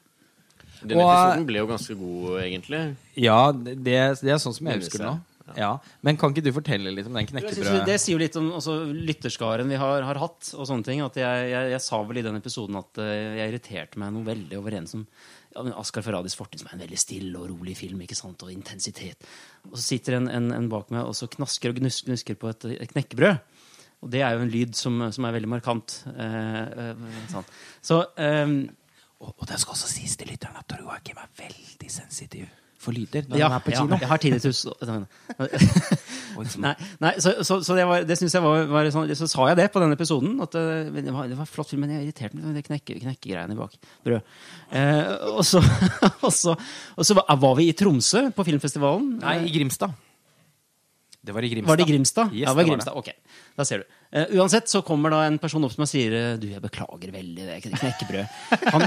Den 0.86 1.00
Og- 1.02 1.08
episoden 1.10 1.46
ble 1.48 1.62
jo 1.62 1.70
ganske 1.70 1.96
god, 1.98 2.26
egentlig. 2.42 2.82
Ja, 3.18 3.40
det, 3.52 3.78
det 3.84 3.96
er 4.34 4.42
sånn 4.42 4.54
som 4.56 4.68
jeg 4.70 4.82
husker 4.84 5.02
det 5.02 5.08
nå. 5.10 5.16
Ja. 5.54 5.76
Men 6.02 6.16
kan 6.18 6.32
ikke 6.34 6.42
du 6.42 6.50
fortelle 6.50 6.90
litt 6.90 7.06
om 7.06 7.14
den 7.14 7.28
knekkebrødet? 7.28 7.84
Det 7.86 8.00
sier 8.02 8.16
jo 8.16 8.18
litt 8.18 8.34
om 8.40 8.48
også, 8.58 8.72
lytterskaren 8.90 9.68
vi 9.70 9.78
har, 9.78 10.02
har 10.02 10.18
hatt. 10.18 10.48
og 10.58 10.66
sånne 10.66 10.82
ting, 10.88 11.02
at 11.04 11.14
jeg, 11.20 11.50
jeg, 11.52 11.70
jeg 11.70 11.82
sa 11.84 12.00
vel 12.02 12.18
i 12.18 12.24
den 12.26 12.38
episoden 12.40 12.78
at 12.80 12.98
eh, 12.98 13.36
jeg 13.38 13.52
irriterte 13.52 14.00
meg 14.02 14.10
noe 14.16 14.26
veldig 14.26 14.58
over 14.58 14.74
en 14.80 14.88
som 14.90 15.04
ja, 15.54 15.62
Askar 15.78 16.02
Faradis 16.02 16.34
fortid, 16.34 16.60
som 16.60 16.72
er 16.72 16.74
en 16.80 16.82
veldig 16.82 16.98
stille 16.98 17.38
og 17.38 17.46
rolig 17.52 17.76
film. 17.78 18.02
ikke 18.02 18.18
sant, 18.18 18.42
Og 18.42 18.50
intensitet. 18.52 19.22
Og 19.70 19.76
så 19.78 19.84
sitter 19.94 20.18
en, 20.18 20.26
en, 20.28 20.50
en 20.56 20.68
bak 20.72 20.90
meg 20.90 21.06
og 21.06 21.14
så 21.14 21.30
knasker 21.30 21.70
og 21.70 21.78
gnusker, 21.78 22.10
gnusker 22.10 22.40
på 22.42 22.50
et, 22.50 22.66
et 22.80 22.92
knekkebrød. 22.96 23.38
Og 24.04 24.10
det 24.12 24.20
er 24.26 24.34
jo 24.34 24.42
en 24.44 24.50
lyd 24.52 24.74
som, 24.76 24.98
som 25.14 25.24
er 25.24 25.38
veldig 25.38 25.48
markant. 25.54 26.00
Eh, 26.10 26.90
eh, 26.90 27.06
sånn. 27.32 27.46
Så 27.86 28.02
eh, 28.20 28.50
Og, 29.20 29.32
og 29.32 29.48
det 29.48 29.58
skal 29.62 29.76
også 29.76 29.88
sies 29.88 30.16
til 30.20 30.28
lytteren 30.28 30.58
at 30.60 30.76
Joakim 30.76 31.18
er 31.22 31.32
veldig 31.40 31.90
sensitiv 31.90 32.46
for 32.86 32.94
lyder 32.94 33.24
når 33.26 33.40
ja, 33.40 33.48
han 33.48 33.56
er 33.56 33.64
på 33.64 33.72
ja, 33.72 33.82
kino. 33.82 33.98
jeg 34.00 34.10
har 34.10 34.20
tinnitus. 34.22 34.60
nei, 36.66 36.74
nei, 37.02 37.12
så, 37.22 37.32
så, 37.46 37.58
så 37.64 37.76
det, 37.78 37.86
var, 37.88 38.04
det 38.06 38.18
synes 38.20 38.36
jeg 38.36 38.44
var, 38.44 38.66
var 38.70 38.90
sånn, 38.94 39.10
Så 39.18 39.28
sa 39.30 39.48
jeg 39.50 39.58
det 39.62 39.68
på 39.74 39.82
den 39.82 39.96
episoden. 39.96 40.36
At 40.44 40.56
eh, 40.58 40.90
det, 40.94 41.08
var, 41.14 41.30
det 41.30 41.38
var 41.38 41.48
flott 41.50 41.72
film, 41.72 41.86
men 41.86 41.96
jeg 41.96 42.06
irriterte 42.06 42.38
meg 42.38 42.50
med 42.50 42.58
de 42.60 42.64
knekke, 42.66 42.98
knekkegreiene 43.02 43.58
bak 43.58 43.78
brød. 44.06 44.34
Eh, 44.70 45.14
og, 45.32 45.42
så, 45.48 45.62
og, 46.26 46.32
så, 46.34 46.56
og 46.94 47.08
så 47.08 47.18
var 47.18 47.40
var 47.46 47.56
vi 47.58 47.70
i 47.70 47.76
Tromsø, 47.76 48.28
på 48.36 48.46
filmfestivalen. 48.50 49.16
Nei, 49.24 49.38
i 49.48 49.54
Grimstad. 49.56 50.05
Det 51.26 51.34
var 51.34 51.42
i 51.42 51.48
Grimstad. 51.50 51.68
Var 51.72 51.80
det 51.80 51.86
Grimstad? 51.90 52.30
Yes, 52.32 52.46
ja, 52.46 52.52
det 52.52 52.54
var 52.54 52.62
det 52.62 52.70
var 52.70 52.76
Grimstad. 52.76 52.96
Ok, 52.96 53.08
da 53.58 53.64
ser 53.66 53.82
du. 53.82 53.86
Uh, 54.16 54.36
uansett 54.38 54.70
så 54.70 54.80
kommer 54.86 55.10
da 55.10 55.24
en 55.26 55.36
person 55.42 55.64
opp 55.66 55.72
som 55.74 55.82
sier 55.90 56.12
eh, 56.14 56.36
Du, 56.38 56.44
jeg 56.52 56.62
beklager 56.62 57.10
veldig 57.10 57.46
det 57.48 57.56
kn- 57.64 57.74
knekkebrød. 57.80 58.36
Han, 58.70 58.84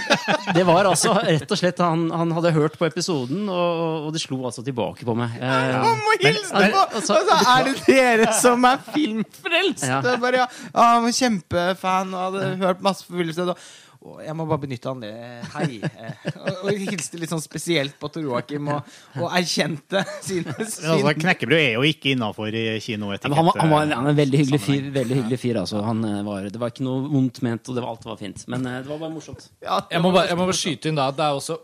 det 0.55 0.63
var 0.69 0.87
altså 0.87 1.11
rett 1.19 1.51
og 1.51 1.59
slett 1.59 1.81
Han, 1.83 2.05
han 2.15 2.31
hadde 2.37 2.53
hørt 2.55 2.77
på 2.79 2.87
episoden, 2.87 3.43
og, 3.51 4.07
og 4.07 4.15
det 4.15 4.21
slo 4.23 4.39
altså 4.47 4.63
tilbake 4.63 5.03
på 5.05 5.17
meg. 5.19 5.35
Eh, 5.43 5.75
Han 5.83 5.99
må 6.05 6.15
hilse 6.23 6.55
men- 6.55 6.71
på! 6.77 6.85
altså, 7.01 7.19
altså, 7.19 7.41
er 7.57 7.67
det 7.67 7.75
dere 7.89 8.31
som 8.39 8.63
er 8.71 8.79
filmfrelst! 8.95 9.83
Ja. 9.91 9.99
Det 10.05 10.15
er 10.15 10.23
bare, 10.23 10.45
ja, 10.45 10.47
ja, 10.71 10.87
han 10.95 11.03
var 11.09 11.17
kjempefan 11.19 12.15
og 12.15 12.25
hadde 12.29 12.49
hørt 12.63 12.81
masse 12.87 13.03
forfølgelse. 13.09 13.57
Og, 13.99 14.21
jeg 14.23 14.31
må 14.37 14.45
bare 14.47 14.61
benytte 14.63 14.87
han 14.87 15.01
det. 15.03 15.11
Hei. 15.51 15.81
Eh, 15.83 16.27
og, 16.39 16.61
og 16.69 16.77
hilste 16.79 17.19
litt 17.19 17.31
sånn 17.33 17.41
spesielt 17.43 17.97
på 17.99 18.07
Tor 18.13 18.23
Joakim, 18.23 18.69
og, 18.71 18.87
og 19.19 19.33
erkjente 19.35 20.05
sine, 20.23 20.53
Men 20.55 20.69
altså, 20.69 21.13
knekkebrød 21.19 21.59
er 21.59 21.73
jo 21.75 21.83
ikke 21.89 22.13
innafor 22.13 22.55
kinoetikett. 22.55 23.35
han, 23.35 23.49
var, 23.49 23.59
han, 23.59 23.73
var, 23.73 23.91
en 23.99 24.19
veldig 24.21 24.43
hyggelig 24.43 24.61
fyr. 24.63 24.89
Veldig 24.95 25.19
hyggelig 25.19 25.39
fyr 25.41 25.59
altså. 25.65 25.83
han, 25.83 26.03
eh, 26.07 26.21
var, 26.27 26.47
det 26.47 26.61
var 26.61 26.71
ikke 26.71 26.87
noe 26.87 27.09
vondt 27.11 27.41
ment, 27.43 27.67
og 27.67 27.75
det 27.75 27.83
var, 27.83 27.91
alt 27.97 28.07
var 28.07 28.21
fint. 28.21 28.45
Men 28.47 28.63
eh, 28.71 28.79
det 28.85 28.93
var 28.93 29.03
bare 29.03 29.15
morsomt. 29.17 29.49
ja, 29.65 29.81
Jeg 29.91 30.05
må, 30.05 30.13
bare, 30.15 30.31
jeg 30.31 30.39
må 30.39 30.47
bare 30.47 30.61
skyte 30.61 30.93
inn 30.93 31.01
da 31.01 31.09
at 31.11 31.19
det 31.19 31.27
er 31.27 31.41
også 31.41 31.59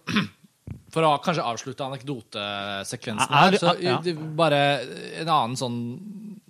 For 0.95 1.03
å 1.03 1.11
kanskje 1.19 1.43
avslutte 1.43 1.83
anekdotesekvensen 1.89 3.35
her, 3.35 3.57
så 3.59 3.73
ja. 3.83 3.97
bare 4.39 4.61
en 5.21 5.27
annen 5.27 5.57
sånn 5.59 5.77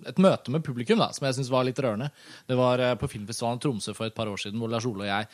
Et 0.06 0.20
møte 0.22 0.52
med 0.54 0.62
publikum 0.62 1.00
da, 1.02 1.08
som 1.10 1.24
jeg 1.26 1.34
syns 1.40 1.48
var 1.50 1.64
litt 1.66 1.80
rørende. 1.82 2.12
Det 2.46 2.54
var 2.54 2.78
eh, 2.78 2.92
på 3.00 3.08
filmfestivalen 3.10 3.58
Tromsø 3.58 3.90
for 3.96 4.06
et 4.06 4.14
par 4.14 4.28
år 4.30 4.38
siden, 4.38 4.60
hvor 4.62 4.70
Lars 4.70 4.86
Ole 4.86 5.02
og 5.02 5.08
jeg 5.08 5.26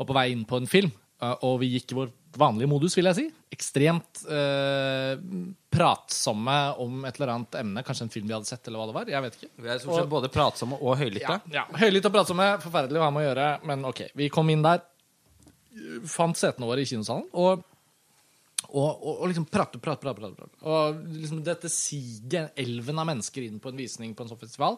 var 0.00 0.08
på 0.08 0.16
vei 0.16 0.24
inn 0.32 0.42
på 0.50 0.58
en 0.58 0.66
film. 0.66 0.90
eh, 1.22 1.36
Og 1.46 1.60
vi 1.62 1.68
gikk 1.76 1.94
i 1.94 1.98
vår 2.00 2.10
vanlige 2.36 2.68
modus, 2.72 2.96
vil 2.98 3.06
jeg 3.06 3.16
si. 3.20 3.26
Ekstremt 3.54 4.24
eh, 4.26 5.14
pratsomme 5.72 6.56
om 6.82 7.06
et 7.06 7.20
eller 7.20 7.34
annet 7.36 7.54
emne. 7.62 7.84
Kanskje 7.86 8.08
en 8.08 8.12
film 8.16 8.26
vi 8.26 8.34
hadde 8.34 8.50
sett, 8.50 8.66
eller 8.66 8.82
hva 8.82 8.88
det 8.90 8.96
var. 8.98 9.14
Jeg 9.14 9.24
vet 9.28 9.38
ikke. 9.38 9.52
Vi 9.62 9.70
er 9.76 9.78
som 9.84 9.94
sett 9.94 10.10
både 10.16 10.32
pratsomme 10.34 10.80
og 10.82 10.98
høylytte. 10.98 11.38
Ja, 11.54 11.62
ja. 11.62 11.64
høylytte 11.84 12.10
og 12.10 12.18
pratsomme, 12.18 12.50
forferdelig 12.66 12.98
å 12.98 13.06
ha 13.06 13.14
med 13.14 13.22
å 13.22 13.28
gjøre, 13.28 13.46
men 13.70 13.86
ok. 13.92 14.02
Vi 14.18 14.28
kom 14.34 14.50
inn 14.52 14.66
der, 14.66 14.82
fant 16.10 16.36
setene 16.40 16.66
våre 16.66 16.82
i 16.82 16.90
kinosalen, 16.90 17.30
og, 17.36 17.62
og, 18.76 18.88
og, 19.00 19.20
og 19.22 19.30
liksom 19.30 19.46
prate, 19.48 19.80
prate, 19.80 20.02
prate. 20.02 20.18
prate, 20.20 20.36
prate. 20.36 20.58
Og 20.68 20.98
liksom 21.16 21.40
dette 21.46 21.70
siger 21.72 22.50
elven 22.60 23.00
av 23.00 23.08
mennesker 23.08 23.46
inn 23.46 23.60
på 23.62 23.72
en 23.72 23.80
visning 23.80 24.12
på 24.16 24.24
en 24.24 24.32
sånn 24.32 24.40
festival, 24.40 24.76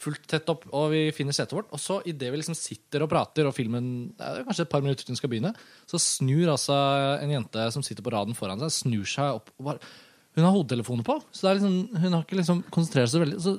fullt 0.00 0.26
tett 0.28 0.52
opp, 0.52 0.66
og 0.76 0.90
vi 0.92 1.02
finner 1.16 1.36
setet 1.36 1.56
vårt. 1.56 1.70
Og 1.72 1.80
så 1.80 2.00
idet 2.10 2.32
vi 2.32 2.42
liksom 2.42 2.58
sitter 2.58 3.06
og 3.06 3.10
prater, 3.12 3.48
og 3.48 3.56
filmen 3.56 4.10
det 4.18 4.28
er 4.28 4.44
kanskje 4.48 4.66
et 4.68 4.74
par 4.74 4.84
minutter 4.84 5.06
til 5.06 5.14
den 5.14 5.20
skal 5.20 5.32
begynne, 5.32 5.54
så 5.88 6.00
snur 6.02 6.52
altså 6.52 6.76
en 7.16 7.34
jente 7.34 7.66
som 7.72 7.86
sitter 7.86 8.04
på 8.04 8.12
raden 8.14 8.36
foran 8.36 8.60
seg, 8.64 8.76
snur 8.82 9.08
seg 9.08 9.40
opp 9.40 9.52
og 9.56 9.72
bare 9.72 9.90
Hun 10.36 10.44
har 10.46 10.52
hodetelefoner 10.54 11.02
på, 11.02 11.16
så 11.34 11.42
det 11.42 11.50
er 11.50 11.56
liksom, 11.58 12.02
hun 12.04 12.12
har 12.14 12.20
ikke 12.22 12.36
liksom 12.38 12.60
konsentrert 12.70 13.10
seg 13.10 13.24
veldig. 13.24 13.40
Så 13.42 13.56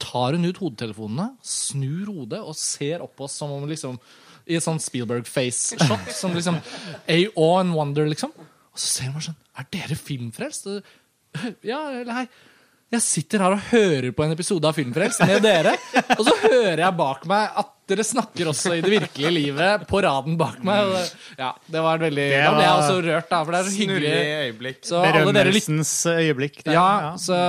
tar 0.00 0.38
hun 0.38 0.46
ut 0.46 0.60
hodetelefonene, 0.62 1.26
snur 1.44 2.08
hodet 2.08 2.40
og 2.40 2.56
ser 2.56 3.02
opp 3.04 3.12
på 3.18 3.26
oss 3.26 3.36
som 3.36 3.52
om 3.52 3.66
liksom 3.68 3.98
i 4.48 4.56
et 4.56 4.64
sånn 4.64 4.80
Spielberg-face-shot. 4.82 6.08
Som 6.16 6.32
liksom 6.34 6.56
A 6.58 7.18
awe 7.36 7.60
and 7.60 7.76
wonder, 7.76 8.08
liksom. 8.08 8.32
Og 8.72 8.80
så 8.80 8.88
ser 8.88 9.12
man 9.12 9.24
sånn 9.24 9.38
Er 9.58 9.68
dere 9.74 9.98
filmfrelst? 9.98 10.70
Ja, 11.64 11.84
eller 11.96 12.12
hei. 12.22 12.26
Jeg 12.92 13.00
sitter 13.00 13.40
her 13.40 13.54
og 13.54 13.68
hører 13.70 14.10
på 14.12 14.24
en 14.26 14.34
episode 14.34 14.68
av 14.68 14.76
Filmfrelst 14.76 15.22
med 15.24 15.38
dere. 15.40 15.70
Og 16.18 16.26
så 16.26 16.34
hører 16.42 16.82
jeg 16.82 16.92
bak 16.98 17.22
meg 17.30 17.54
at 17.62 17.70
dere 17.88 18.04
snakker 18.04 18.50
også 18.50 18.74
i 18.76 18.82
det 18.84 18.90
virkelige 18.92 19.30
livet 19.32 19.86
på 19.88 20.02
raden 20.04 20.36
bak 20.36 20.58
meg. 20.66 20.90
Det, 20.92 21.06
ja, 21.40 21.48
det 21.72 21.84
var 21.86 21.96
en 21.96 22.04
veldig 22.04 22.26
Da 22.34 22.50
ble 22.52 22.66
jeg 22.66 22.82
også 22.82 22.98
rørt, 23.08 23.30
da, 23.30 23.38
for 23.46 23.56
det 23.56 23.62
er 23.62 23.70
så 23.70 23.74
hyggelig. 23.78 24.12
Øyeblikk. 24.42 24.82
Så 24.90 25.00
Berømmelsens 25.06 25.94
øyeblikk. 26.12 26.60
der, 26.66 26.76
ja, 26.76 27.14
så 27.16 27.40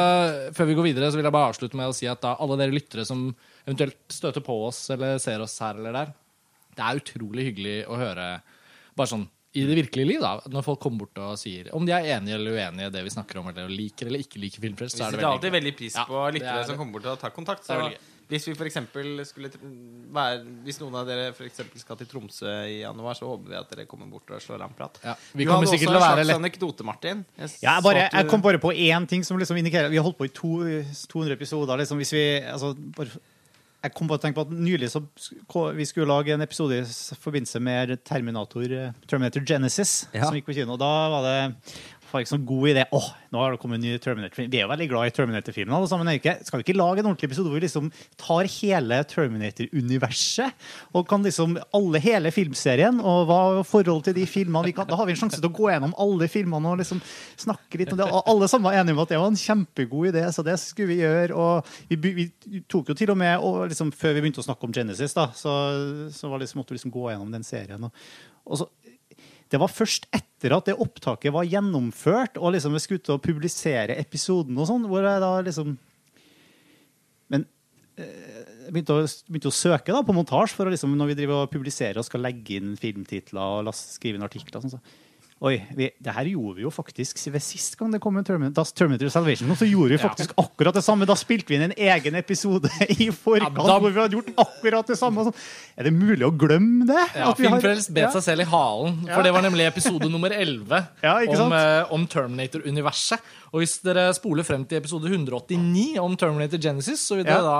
før 0.55 0.71
vi 0.71 0.79
går 0.79 0.89
videre, 0.93 1.11
så 1.11 1.19
vil 1.19 1.27
jeg 1.27 1.35
bare 1.35 1.51
avslutte 1.51 1.81
med 1.81 1.91
å 1.91 1.97
si 1.99 2.07
at 2.07 2.23
da 2.23 2.37
alle 2.39 2.59
dere 2.63 2.77
lyttere 2.79 3.03
som 3.11 3.27
eventuelt 3.65 3.99
støter 4.15 4.47
på 4.47 4.57
oss 4.69 4.85
eller 4.95 5.19
ser 5.23 5.43
oss 5.43 5.59
her 5.59 5.75
eller 5.75 5.99
der, 5.99 6.15
det 6.79 6.87
er 6.87 7.03
utrolig 7.03 7.49
hyggelig 7.51 7.77
å 7.91 7.99
høre 7.99 8.31
bare 8.95 9.11
sånn 9.11 9.27
i 9.53 9.65
det 9.69 9.75
virkelige 9.77 10.07
liv, 10.09 10.19
da, 10.23 10.39
når 10.49 10.63
folk 10.65 10.79
kommer 10.81 11.03
bort 11.05 11.19
og 11.21 11.35
sier 11.37 11.67
om 11.77 11.85
de 11.85 11.91
er 11.93 12.07
enige 12.17 12.33
eller 12.39 12.55
uenige 12.57 12.87
i 12.89 12.93
det 12.95 13.03
vi 13.05 13.11
snakker 13.13 13.37
om, 13.37 13.51
eller 13.51 13.69
liker 13.69 14.07
eller 14.09 14.23
ikke 14.25 14.39
liker 14.41 14.63
Filmfrelst, 14.63 14.97
så 14.97 15.03
er 15.05 15.11
det 15.11 15.19
setter 15.19 15.27
veldig 15.27 15.35
alltid 15.37 15.51
veldig 15.59 15.73
pris 15.77 15.93
på 16.09 16.17
ja, 16.23 16.31
lyttere 16.39 16.59
er- 16.63 16.65
som 16.71 16.77
kommer 16.79 16.97
bort 16.97 17.05
og 17.13 17.19
tar 17.21 17.29
kontakt. 17.35 17.63
Så 17.67 17.77
gøy. 17.77 17.97
hvis 18.33 18.47
vi 18.47 18.53
for 18.57 18.65
eksempel 18.65 19.21
skulle 19.29 19.51
være 20.13 20.39
Hvis 20.65 20.79
noen 20.81 20.95
av 20.95 21.05
dere 21.05 21.33
for 21.37 21.45
eksempel 21.45 21.77
skal 21.81 21.97
til 21.99 22.07
Tromsø 22.09 22.49
i 22.65 22.79
januar, 22.81 23.13
så 23.19 23.27
håper 23.29 23.49
vi 23.51 23.57
at 23.59 23.69
dere 23.75 23.85
kommer 23.89 24.07
bort 24.09 24.31
og 24.33 24.41
slår 24.41 24.63
en 24.65 24.73
prat. 24.77 24.97
Ja, 25.03 25.13
vi 25.33 25.45
du 25.45 25.51
hadde 25.51 25.67
også 25.67 25.77
en 25.77 25.85
slags 25.85 26.27
lett- 26.27 26.39
anekdote, 26.39 26.83
Martin. 26.83 27.25
Jeg 27.37 27.49
Ja, 27.61 27.75
jeg, 27.75 27.83
bare, 27.83 28.09
jeg 28.11 28.29
kom 28.29 28.41
bare 28.41 28.57
på 28.63 28.73
én 28.73 29.07
ting 29.07 29.23
som 29.23 29.37
liksom 29.37 29.57
indikerer 29.57 29.89
Vi 29.89 29.97
har 29.97 30.03
holdt 30.07 30.17
på 30.17 30.25
i 30.25 30.33
to, 30.33 30.57
200 31.13 31.33
episoder. 31.37 31.77
Liksom, 31.77 31.97
hvis 32.01 32.13
vi, 32.13 32.25
altså, 32.41 32.73
bare, 32.97 33.09
jeg 33.83 33.93
kom 33.93 34.07
på 34.07 34.15
å 34.15 34.21
tenke 34.21 34.37
på 34.39 34.45
at 34.47 34.53
Nylig 34.55 34.87
så 34.93 35.01
vi 35.75 35.85
skulle 35.85 36.07
lage 36.07 36.33
en 36.33 36.41
episode 36.45 36.77
i 36.79 36.85
forbindelse 37.19 37.59
med 37.63 37.97
Terminator, 38.07 38.63
eh, 38.63 38.91
Terminator 39.07 39.43
Genesis, 39.45 40.07
Ja. 40.13 40.25
som 40.25 40.35
gikk 40.37 40.45
på 40.47 40.55
kino. 40.55 40.77
Da 40.77 41.09
var 41.11 41.21
det 41.27 41.55
var 42.13 42.23
ikke 42.23 42.31
sånn 42.33 42.45
god 42.47 42.69
idé. 42.69 42.83
Åh, 42.93 43.07
nå 43.33 43.41
har 43.41 43.53
det 43.53 43.59
kommet 43.61 43.79
en 43.79 43.85
ny 43.85 43.97
Terminator-film. 44.01 44.49
Vi 44.53 44.59
er 44.59 44.65
jo 44.65 44.71
veldig 44.71 44.87
glad 44.91 45.09
i 45.09 45.13
Terminator-filmene. 45.17 45.77
alle 45.77 45.89
sammen, 45.89 46.11
ikke? 46.13 46.35
Skal 46.45 46.59
vi 46.59 46.65
ikke 46.67 46.77
lage 46.77 47.01
en 47.01 47.09
ordentlig 47.09 47.29
episode 47.29 47.49
hvor 47.49 47.57
vi 47.57 47.63
liksom 47.65 47.89
tar 48.21 48.49
hele 48.55 48.99
Terminator-universet? 49.09 50.67
Og 50.93 51.07
kan 51.09 51.25
liksom 51.25 51.57
alle, 51.73 52.01
hele 52.03 52.33
filmserien, 52.35 52.99
og 53.01 53.25
hva 53.29 53.39
er 53.59 53.67
forholdet 53.67 54.11
til 54.11 54.17
de 54.19 54.27
filmene? 54.29 54.73
Kan, 54.75 54.89
da 54.89 54.99
har 54.99 55.09
vi 55.09 55.15
en 55.15 55.21
sjanse 55.23 55.41
til 55.41 55.49
å 55.49 55.55
gå 55.55 55.71
gjennom 55.71 55.95
alle 56.05 56.29
filmene 56.31 56.73
og 56.73 56.83
liksom 56.83 57.01
snakke 57.45 57.81
litt 57.81 57.95
om 57.95 58.01
det. 58.01 58.09
Og 58.09 58.29
alle 58.35 58.49
sammen 58.51 58.69
var 58.69 58.79
enige 58.79 58.97
om 58.97 59.03
at 59.05 59.15
det 59.15 59.21
var 59.23 59.33
en 59.33 59.41
kjempegod 59.43 60.11
idé, 60.13 60.27
så 60.31 60.45
det 60.45 60.59
skulle 60.61 60.93
vi 60.93 61.01
gjøre. 61.01 61.33
Og 61.33 61.73
vi, 61.89 62.13
vi 62.21 62.61
tok 62.69 62.93
jo 62.93 62.97
til 62.99 63.15
og 63.15 63.19
med, 63.19 63.35
og 63.41 63.65
liksom, 63.73 63.93
før 63.95 64.17
vi 64.17 64.25
begynte 64.25 64.43
å 64.43 64.47
snakke 64.47 64.69
om 64.69 64.75
Genesis, 64.75 65.17
da, 65.17 65.29
så, 65.35 65.57
så 66.13 66.31
liksom, 66.37 66.61
måtte 66.61 66.75
vi 66.75 66.79
liksom 66.79 66.93
gå 66.93 67.09
gjennom 67.09 67.33
den 67.33 67.47
serien. 67.47 67.89
Og, 67.89 68.07
og 68.43 68.59
så 68.59 68.69
det 69.53 69.59
var 69.61 69.69
først 69.69 70.07
etter 70.09 70.55
at 70.55 70.65
det 70.65 70.79
opptaket 70.81 71.33
var 71.33 71.45
gjennomført, 71.45 72.39
og 72.41 72.55
liksom 72.55 72.73
vi 72.73 72.81
skulle 72.81 73.03
ut 73.03 73.11
og 73.13 73.21
publisere 73.21 73.97
episoden 74.01 74.57
og 74.57 74.65
sånn, 74.69 74.87
hvor 74.89 75.05
jeg 75.05 75.21
da 75.21 75.33
liksom 75.45 75.75
Men 77.29 77.45
eh, 78.01 78.41
jeg 78.65 78.73
begynte 78.73 78.97
å, 78.97 79.05
begynte 79.29 79.51
å 79.51 79.55
søke 79.55 79.93
da 79.93 80.01
på 80.05 80.15
montasje, 80.15 80.57
for 80.57 80.67
å 80.67 80.73
liksom, 80.73 80.97
når 80.97 81.11
vi 81.11 81.17
driver 81.21 81.45
og 81.45 81.53
publiserer 81.53 82.01
og 82.01 82.07
skal 82.07 82.25
legge 82.25 82.57
inn 82.57 82.73
filmtitler 82.79 83.61
og 83.61 83.77
skrive 83.77 84.17
inn 84.17 84.25
artikler. 84.25 84.63
Sånn, 84.63 84.73
så. 84.73 85.12
Oi, 85.43 85.57
vi, 85.75 85.89
det 85.99 86.13
her 86.15 86.27
gjorde 86.31 86.55
vi 86.55 86.63
jo 86.63 86.69
faktisk 86.71 87.17
ved 87.27 87.43
sist 87.43 87.73
gang 87.75 87.89
det 87.91 87.99
kom 87.99 88.15
en 88.15 88.23
Terminator, 88.23 88.63
Terminator 88.79 89.09
Salvation. 89.11 89.49
Så 89.59 89.67
gjorde 89.67 89.91
vi 89.91 89.97
faktisk 89.99 90.31
akkurat 90.39 90.77
det 90.77 90.83
samme. 90.85 91.03
Da 91.09 91.17
spilte 91.19 91.51
vi 91.51 91.57
inn 91.57 91.65
en 91.65 91.73
egen 91.75 92.15
episode 92.15 92.69
i 92.95 93.09
forkant 93.11 93.57
Ja, 93.59 93.65
da- 93.67 93.75
hvor 93.83 93.91
vi 93.91 93.99
hadde 93.99 94.15
gjort 94.15 94.29
akkurat 94.39 94.87
det 94.87 94.95
samme. 95.01 95.25
Sånn. 95.27 95.35
Er 95.75 95.89
det 95.89 95.91
mulig 95.97 96.23
å 96.23 96.31
glemme 96.31 96.87
det? 96.87 97.03
Ja, 97.19 97.33
Filmfrelst 97.35 97.91
har- 97.91 97.97
bet 97.97 98.15
seg 98.15 98.23
selv 98.29 98.45
i 98.45 98.47
halen. 98.53 99.01
For 99.09 99.27
det 99.27 99.33
var 99.35 99.43
nemlig 99.43 99.67
episode 99.67 100.07
nummer 100.13 100.31
11 100.31 100.79
Ja, 101.03 101.17
om, 101.35 101.51
eh, 101.59 101.91
om 101.91 102.07
Terminator-universet. 102.07 103.19
Og 103.51 103.65
hvis 103.65 103.75
dere 103.83 104.07
spoler 104.15 104.47
frem 104.47 104.63
til 104.63 104.79
episode 104.79 105.11
189 105.11 105.97
om 105.99 106.15
Terminator 106.15 106.63
Genesis, 106.69 107.03
så 107.03 107.19
vil 107.19 107.27
det 107.27 107.35
Ja. 107.35 107.41
da 107.43 107.59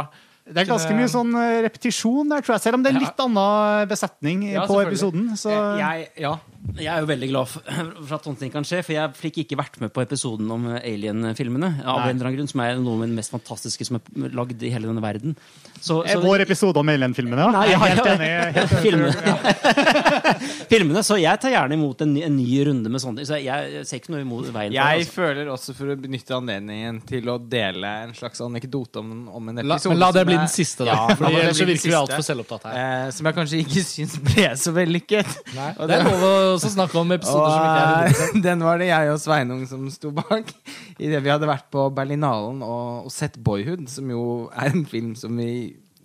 Det 0.53 0.63
er 0.63 0.71
ganske 0.71 0.95
mye 0.95 1.11
sånn 1.11 1.35
eh, 1.39 1.59
repetisjon 1.67 2.31
der, 2.31 2.41
tror 2.43 2.55
jeg. 2.57 2.63
Selv 2.69 2.79
om 2.79 2.83
det 2.83 2.91
er 2.91 2.97
en 2.97 3.03
litt 3.05 3.21
annen 3.27 3.87
besetning 3.91 4.47
Ja, 4.53 4.65
på 4.71 4.79
episoden. 4.87 5.29
Så 5.39 5.51
Jeg, 5.79 6.09
ja, 6.19 6.33
jeg 6.79 6.87
er 6.87 7.01
jo 7.03 7.07
veldig 7.09 7.27
glad 7.29 7.47
for, 7.53 8.13
at 8.15 8.27
sånne 8.27 8.39
ting 8.39 8.51
kan 8.53 8.63
skje, 8.67 8.79
for 8.87 8.95
jeg 8.95 9.13
fikk 9.19 9.41
ikke 9.43 9.57
vært 9.59 9.79
med 9.83 9.91
på 9.93 10.03
episoden 10.05 10.47
om 10.53 10.69
Alien-filmene. 10.79 11.69
Av 11.83 12.05
en 12.05 12.13
eller 12.15 12.29
annen 12.29 12.37
grunn, 12.39 12.49
Som 12.51 12.63
er 12.63 12.77
noe 12.79 12.95
av 12.97 13.05
det 13.07 13.17
mest 13.17 13.33
fantastiske 13.33 13.85
som 13.87 13.99
er 13.99 14.31
lagd 14.33 14.63
i 14.63 14.71
hele 14.73 14.87
denne 14.89 15.03
verden. 15.03 15.35
Så, 15.83 15.99
er 16.07 16.21
vår 16.23 16.45
episode 16.45 16.79
om 16.79 16.89
Alien-filmene, 16.93 17.43
ja. 17.43 17.49
Nei, 17.51 17.65
Jeg 17.73 17.79
er 17.79 17.93
helt 17.93 18.11
enig. 18.13 18.29
Helt 18.57 18.71
enig. 18.71 18.83
filmene. 18.85 19.83
filmene. 20.71 21.03
Så 21.03 21.17
jeg 21.19 21.41
tar 21.43 21.53
gjerne 21.53 21.77
imot 21.77 22.01
en, 22.05 22.13
ny- 22.15 22.23
en 22.27 22.35
ny 22.37 22.47
runde 22.69 22.91
med 22.93 23.03
sånne 23.03 23.21
ting. 23.21 23.27
Så 23.29 23.39
jeg 23.43 23.83
ser 23.89 23.99
ikke 24.01 24.13
noe 24.15 24.23
imot 24.23 24.47
veien 24.55 24.71
for 24.71 24.77
Jeg. 24.79 25.03
Altså. 25.03 25.15
føler 25.17 25.51
også 25.53 25.75
for 25.77 25.93
å 25.93 25.97
benytte 25.99 26.37
anledningen 26.37 27.01
til 27.09 27.27
å 27.33 27.37
dele 27.41 27.91
en 28.07 28.15
slags 28.17 28.41
anekdote 28.45 29.01
om, 29.03 29.11
om 29.35 29.51
en 29.51 29.59
episode 29.63 29.97
La, 29.99 30.07
la 30.07 30.11
det 30.15 30.25
bli 30.29 30.37
den 30.39 30.51
siste, 30.51 30.87
da. 30.87 30.95
Ja, 31.09 31.17
for 31.19 31.27
ellers 31.29 31.59
så 31.59 31.67
virker 31.67 31.91
vi 31.91 31.97
altfor 31.99 32.25
selvopptatt 32.29 32.69
her. 32.69 32.79
Eh, 32.79 33.11
som 33.17 33.29
jeg 33.29 33.37
kanskje 33.41 33.61
ikke 33.65 33.85
syns 33.93 34.15
ble 34.29 34.47
så 34.63 34.73
vellykket. 34.75 35.35
Nei, 35.57 35.69
Og 35.77 35.91
det 35.91 35.99
er 35.99 36.07
lov 36.07 36.23
å 36.29 36.33
også 36.55 36.71
snakke 36.73 36.99
om 36.99 37.13
episoder 37.15 37.53
som 37.53 37.63
ikke 37.65 37.81
er 37.83 38.37
Og 38.37 38.43
den 38.45 38.63
var 38.65 38.81
det 38.81 38.89
jeg 38.89 39.11
og 39.13 39.19
Sveinung 39.21 39.63
som 39.69 39.87
sto 39.93 40.11
bak. 40.15 40.53
Idet 40.97 41.23
vi 41.25 41.31
hadde 41.33 41.49
vært 41.49 41.69
på 41.73 41.87
Berlinalen 41.95 42.61
og, 42.65 43.09
og 43.09 43.13
sett 43.13 43.39
Boyhood, 43.43 43.87
som 43.91 44.11
jo 44.13 44.23
er 44.51 44.73
en 44.73 44.85
film 44.89 45.13
som 45.19 45.35
vi 45.39 45.51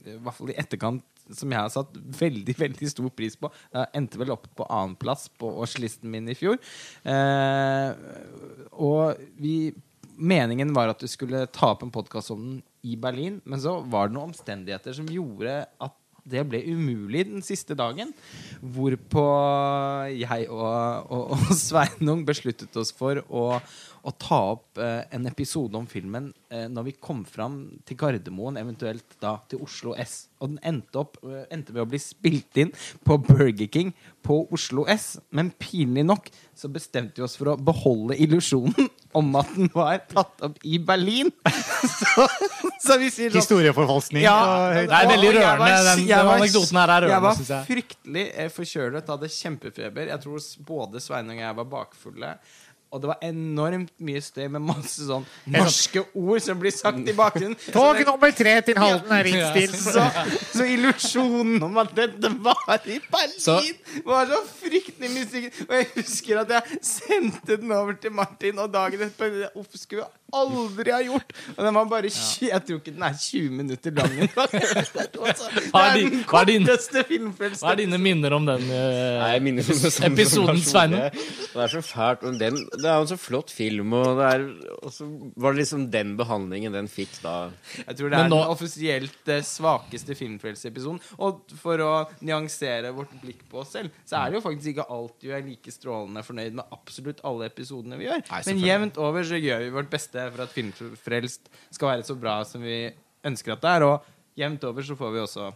i 0.08 0.16
hvert 0.16 0.36
fall 0.36 0.52
i 0.52 0.58
etterkant 0.58 1.04
som 1.36 1.52
jeg 1.52 1.60
har 1.60 1.72
satt 1.72 1.96
veldig 2.18 2.54
veldig 2.56 2.88
stor 2.88 3.10
pris 3.12 3.36
på. 3.36 3.50
Jeg 3.74 3.92
endte 3.98 4.20
vel 4.20 4.32
opp 4.32 4.46
på 4.56 4.64
annenplass 4.64 5.26
på 5.40 5.50
årslisten 5.62 6.08
min 6.12 6.30
i 6.32 6.36
fjor. 6.38 6.56
Eh, 7.04 7.92
og 8.78 9.20
vi 9.40 9.58
Meningen 10.18 10.72
var 10.74 10.90
at 10.90 10.98
du 10.98 11.06
skulle 11.06 11.44
ta 11.54 11.68
opp 11.76 11.84
en 11.84 11.92
podkast 11.94 12.32
om 12.34 12.40
den 12.42 12.56
i 12.82 12.96
Berlin, 12.98 13.36
men 13.46 13.60
så 13.62 13.76
var 13.86 14.08
det 14.08 14.16
noen 14.16 14.32
omstendigheter 14.32 14.96
som 14.96 15.06
gjorde 15.06 15.60
at 15.62 15.94
det 16.30 16.44
ble 16.48 16.62
umulig 16.68 17.26
den 17.28 17.44
siste 17.44 17.76
dagen. 17.78 18.12
Hvorpå 18.60 19.26
jeg 20.14 20.48
og, 20.48 21.10
og, 21.10 21.36
og 21.36 21.52
Sveinung 21.56 22.24
besluttet 22.28 22.76
oss 22.80 22.94
for 22.94 23.22
å, 23.28 23.46
å 24.08 24.12
ta 24.18 24.38
opp 24.54 24.78
eh, 24.82 25.02
en 25.14 25.26
episode 25.30 25.76
om 25.78 25.86
filmen 25.90 26.30
eh, 26.50 26.66
når 26.72 26.84
vi 26.88 26.92
kom 27.02 27.24
fram 27.28 27.58
til 27.88 27.98
Gardermoen, 28.00 28.56
eventuelt 28.60 29.18
da 29.22 29.36
til 29.50 29.60
Oslo 29.64 29.94
S. 29.98 30.24
Og 30.40 30.52
den 30.54 30.60
endte, 30.70 31.00
opp, 31.02 31.18
eh, 31.26 31.44
endte 31.54 31.74
ved 31.74 31.82
å 31.84 31.88
bli 31.90 31.98
spilt 32.02 32.60
inn 32.62 32.70
på 33.04 33.18
Burger 33.26 33.68
King 33.74 33.92
på 34.24 34.40
Oslo 34.54 34.84
S. 34.90 35.16
Men 35.34 35.50
pinlig 35.60 36.04
nok 36.08 36.30
så 36.58 36.70
bestemte 36.72 37.20
vi 37.20 37.26
oss 37.26 37.36
for 37.38 37.52
å 37.52 37.58
beholde 37.60 38.16
illusjonen 38.22 38.88
om 39.18 39.28
at 39.40 39.50
den 39.56 39.70
var 39.74 40.00
tatt 40.10 40.42
opp 40.48 40.58
i 40.68 40.78
Berlin. 40.78 41.30
Så, 41.88 42.24
så 42.82 42.96
vi 42.98 43.08
sier 43.12 43.30
sånn 43.30 43.38
Historieforfalskning. 43.38 44.22
ja, 44.24 44.34
Det 44.74 44.90
er 44.94 45.08
veldig 45.10 45.28
rørende, 45.36 45.58
var- 45.60 45.84
den- 45.86 46.00
jeg 46.06 46.18
den 46.18 46.26
var- 46.26 46.40
anekdoten 46.40 46.78
her 46.80 46.90
er 46.90 47.02
rørende, 47.04 47.12
Jeg 47.14 47.22
var 47.22 47.34
synes 47.38 47.50
jeg. 47.54 47.66
fryktelig 47.68 48.24
eh, 48.34 48.48
forkjølet, 48.54 49.10
hadde 49.14 49.28
kjempefeber. 49.34 50.08
Jeg 50.12 50.20
tror 50.24 50.46
både 50.66 51.00
Svein 51.04 51.30
og 51.30 51.36
jeg 51.42 51.56
var 51.60 51.68
bakfulle. 51.76 52.32
Og 52.90 53.02
det 53.02 53.10
var 53.10 53.18
enormt 53.26 53.90
mye 54.00 54.20
støy 54.24 54.46
med 54.54 54.62
masse 54.64 55.04
sånn 55.04 55.26
norske 55.58 56.02
ord 56.16 56.40
som 56.44 56.60
blir 56.60 56.72
sagt 56.72 57.04
i 57.04 57.14
bakgrunnen. 57.16 57.56
Tog 57.74 58.00
nummer 58.08 58.32
tre 58.36 58.54
til 58.64 58.80
Halden 58.80 59.12
er 59.18 59.28
innstilt. 59.28 59.76
så, 59.94 60.06
så 60.54 60.64
illusjonen 60.68 61.62
om 61.68 61.76
at 61.82 61.92
dette 61.96 62.30
var 62.44 62.80
i 62.88 62.98
Berlin, 63.12 63.36
Så- 63.38 63.58
var 64.08 64.26
så 64.30 64.40
fryktelig 64.62 65.10
mystisk. 65.14 65.60
Og 65.68 65.74
jeg 65.76 65.90
husker 65.98 66.40
at 66.44 66.54
jeg 66.56 66.80
sendte 66.84 67.58
den 67.60 67.72
over 67.76 67.98
til 68.00 68.12
Martin, 68.16 68.58
og 68.58 68.72
dagen 68.72 69.04
etterpå 69.08 69.52
Uff, 69.58 69.74
skulle 69.76 70.04
jeg 70.06 70.14
aldri 70.38 70.92
ha 70.92 70.98
gjort. 71.04 71.30
Og 71.56 71.64
den 71.64 71.74
var 71.78 71.86
bare 71.88 72.08
Jeg 72.08 72.60
tror 72.66 72.80
ikke 72.80 72.92
den 72.94 73.02
er 73.02 73.14
20 73.20 73.50
minutter 73.60 73.90
lang. 73.96 74.12
engang. 74.12 74.50
Det 74.52 75.70
er 75.74 75.94
den 75.96 76.24
korteste 76.28 77.04
filmfølelsen. 77.08 77.64
Hva 77.64 77.72
er 77.72 77.80
dine 77.82 77.98
minner 78.00 78.34
om 78.36 78.46
den? 78.48 78.64
uh, 78.68 79.20
Nei, 79.22 79.38
minner 79.44 79.68
om 79.68 80.12
Episoden? 80.12 80.60
Det 80.92 81.12
det 81.54 81.62
er 81.64 81.72
så 81.72 81.80
fælt. 81.82 82.22
om 82.28 82.38
den, 82.38 82.58
det 82.80 82.88
er 82.88 82.96
jo 82.98 83.04
en 83.04 83.10
så 83.10 83.16
flott 83.20 83.50
film, 83.54 83.92
og, 83.98 84.18
det 84.18 84.26
er, 84.34 84.44
og 84.86 84.92
så 84.94 85.06
var 85.40 85.52
det 85.54 85.60
liksom 85.64 85.84
den 85.92 86.14
behandlingen 86.18 86.72
den 86.76 86.88
fikk 86.90 87.18
da. 87.24 87.34
Jeg 87.82 87.98
tror 87.98 88.12
det 88.12 88.18
er 88.20 88.28
nå- 88.30 88.38
den 88.42 88.52
offisielt 88.54 89.30
eh, 89.34 89.42
svakeste 89.46 90.16
filmfrelseepisoden. 90.18 91.00
Og 91.26 91.42
for 91.60 91.82
å 91.84 91.90
nyansere 92.24 92.92
vårt 92.96 93.12
blikk 93.22 93.42
på 93.50 93.60
oss 93.62 93.72
selv, 93.76 93.90
så 94.08 94.20
er 94.22 94.30
det 94.30 94.38
jo 94.40 94.44
faktisk 94.46 94.72
ikke 94.74 94.88
alltid 94.94 95.28
vi 95.28 95.36
er 95.38 95.46
like 95.50 95.74
strålende 95.74 96.24
fornøyd 96.26 96.58
med 96.60 96.74
absolutt 96.78 97.22
alle 97.28 97.50
episodene 97.50 97.98
vi 98.00 98.08
gjør. 98.08 98.24
Nei, 98.30 98.42
Men 98.50 98.64
jevnt 98.64 99.02
over 99.02 99.28
så 99.28 99.40
gjør 99.42 99.64
vi 99.66 99.74
vårt 99.78 99.90
beste 99.92 100.28
for 100.32 100.44
at 100.46 100.54
Filmfrelst 100.56 101.48
skal 101.76 101.92
være 101.94 102.06
så 102.08 102.16
bra 102.18 102.40
som 102.48 102.62
vi 102.64 102.80
ønsker 103.28 103.52
at 103.56 103.64
det 103.64 103.74
er. 103.78 103.86
Og 103.92 104.12
jevnt 104.38 104.64
over 104.70 104.86
så 104.86 104.96
får 104.98 105.14
vi 105.16 105.24
også 105.26 105.50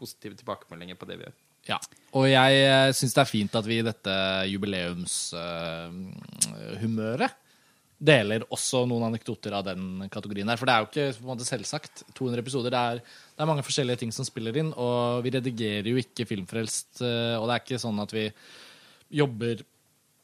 positive 0.00 0.36
tilbakemeldinger 0.40 0.96
på 1.00 1.08
det 1.08 1.18
vi 1.20 1.26
gjør. 1.28 1.38
Ja. 1.68 1.76
Og 2.16 2.24
jeg 2.26 2.94
syns 2.96 3.12
det 3.14 3.20
er 3.22 3.28
fint 3.30 3.54
at 3.54 3.66
vi 3.68 3.76
i 3.78 3.84
dette 3.86 4.10
jubileumshumøret 4.50 7.30
deler 8.00 8.40
også 8.48 8.86
noen 8.88 9.04
anekdoter 9.10 9.52
av 9.58 9.64
den 9.66 10.06
kategorien 10.12 10.48
her. 10.48 10.56
For 10.56 10.64
det 10.64 10.72
er 10.72 10.80
jo 10.80 10.88
ikke 10.88 11.12
på 11.18 11.24
en 11.26 11.32
måte 11.34 11.44
selvsagt. 11.44 12.00
200 12.16 12.40
episoder. 12.40 12.72
Det 12.72 12.80
er, 12.80 12.96
det 13.04 13.40
er 13.44 13.50
mange 13.50 13.60
forskjellige 13.66 14.00
ting 14.00 14.12
som 14.16 14.24
spiller 14.24 14.56
inn, 14.56 14.70
og 14.72 15.20
vi 15.26 15.34
redigerer 15.34 15.84
jo 15.92 16.00
ikke 16.00 16.24
Filmfrelst. 16.30 17.02
eh, 17.04 17.36
Og 17.36 17.44
det 17.44 17.52
er 17.58 17.62
ikke 17.66 17.82
sånn 17.82 18.00
at 18.00 18.08
vi 18.16 18.24
jobber 19.20 19.60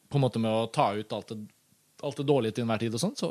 på 0.09 0.17
en 0.17 0.25
måte 0.25 0.41
med 0.41 0.49
å 0.49 0.65
ta 0.73 0.89
ut 0.97 1.05
alt 1.13 1.29
det, 1.35 1.39
alt 2.01 2.17
det 2.17 2.25
dårlige 2.31 2.53
til 2.57 2.65
enhver 2.65 2.81
tid 2.81 2.97
og 2.97 3.03
sånn. 3.03 3.13
Så 3.19 3.29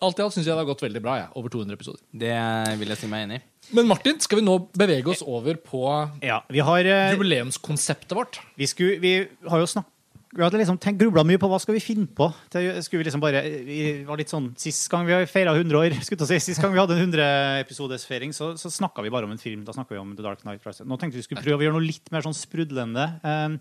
alt 0.00 0.18
i 0.20 0.22
alt 0.22 0.30
syns 0.36 0.46
jeg 0.46 0.54
det 0.54 0.62
har 0.62 0.70
gått 0.70 0.86
veldig 0.86 1.02
bra. 1.02 1.18
jeg, 1.18 1.26
Over 1.42 1.50
200 1.58 1.74
episoder. 1.80 1.98
Det 2.14 2.38
vil 2.78 2.86
jeg 2.94 3.02
si 3.02 3.10
meg 3.10 3.26
enig 3.26 3.42
i. 3.42 3.44
Men 3.70 3.86
Martin, 3.86 4.18
skal 4.20 4.40
vi 4.40 4.44
nå 4.44 4.56
bevege 4.74 5.12
oss 5.12 5.22
over 5.22 5.56
på 5.62 5.84
Ja, 6.24 6.42
vi 6.50 6.60
har, 6.60 6.84
eh, 6.84 7.12
jubileumskonseptet 7.14 8.12
vårt? 8.16 8.40
vi, 8.58 8.66
skulle, 8.66 8.98
vi 8.98 9.28
har 9.48 9.62
jo 9.62 9.66
snakket 9.66 9.90
vi 10.32 10.40
hadde 10.40 10.56
liksom 10.62 10.78
grubla 10.96 11.24
mye 11.28 11.36
på 11.36 11.48
hva 11.50 11.58
skal 11.60 11.76
vi 11.76 11.82
finne 11.84 12.08
på. 12.08 12.30
Det 12.48 12.80
skulle 12.86 13.02
vi 13.02 13.04
liksom 13.04 13.20
bare, 13.20 13.42
vi 13.66 13.80
var 14.08 14.16
litt 14.16 14.32
sånn, 14.32 14.54
Sist 14.56 14.88
gang 14.88 15.04
vi 15.04 15.18
feira 15.28 15.52
100 15.52 15.76
år, 15.76 15.96
si, 16.00 16.38
sist 16.40 16.62
gang 16.62 16.72
vi 16.72 16.80
hadde 16.80 16.96
en 16.96 17.12
100-episodesfeiring, 17.12 18.32
så, 18.32 18.54
så 18.56 18.72
snakka 18.72 19.04
vi 19.04 19.12
bare 19.12 19.28
om 19.28 19.34
en 19.34 19.42
film. 19.42 19.66
Da 19.66 19.76
snakka 19.76 19.92
vi 19.92 20.00
om 20.00 20.14
The 20.16 20.24
Dark 20.24 20.40
Knight 20.40 20.64
Rises. 20.64 20.86
Nå 20.88 20.96
tenkte 20.96 21.20
vi 21.20 21.26
skulle 21.26 21.44
prøve 21.44 21.60
å 21.60 21.66
gjøre 21.66 21.76
noe 21.76 21.84
litt 21.84 22.08
mer 22.14 22.24
sånn 22.24 22.36
sprudlende. 22.36 23.10
Um, 23.20 23.58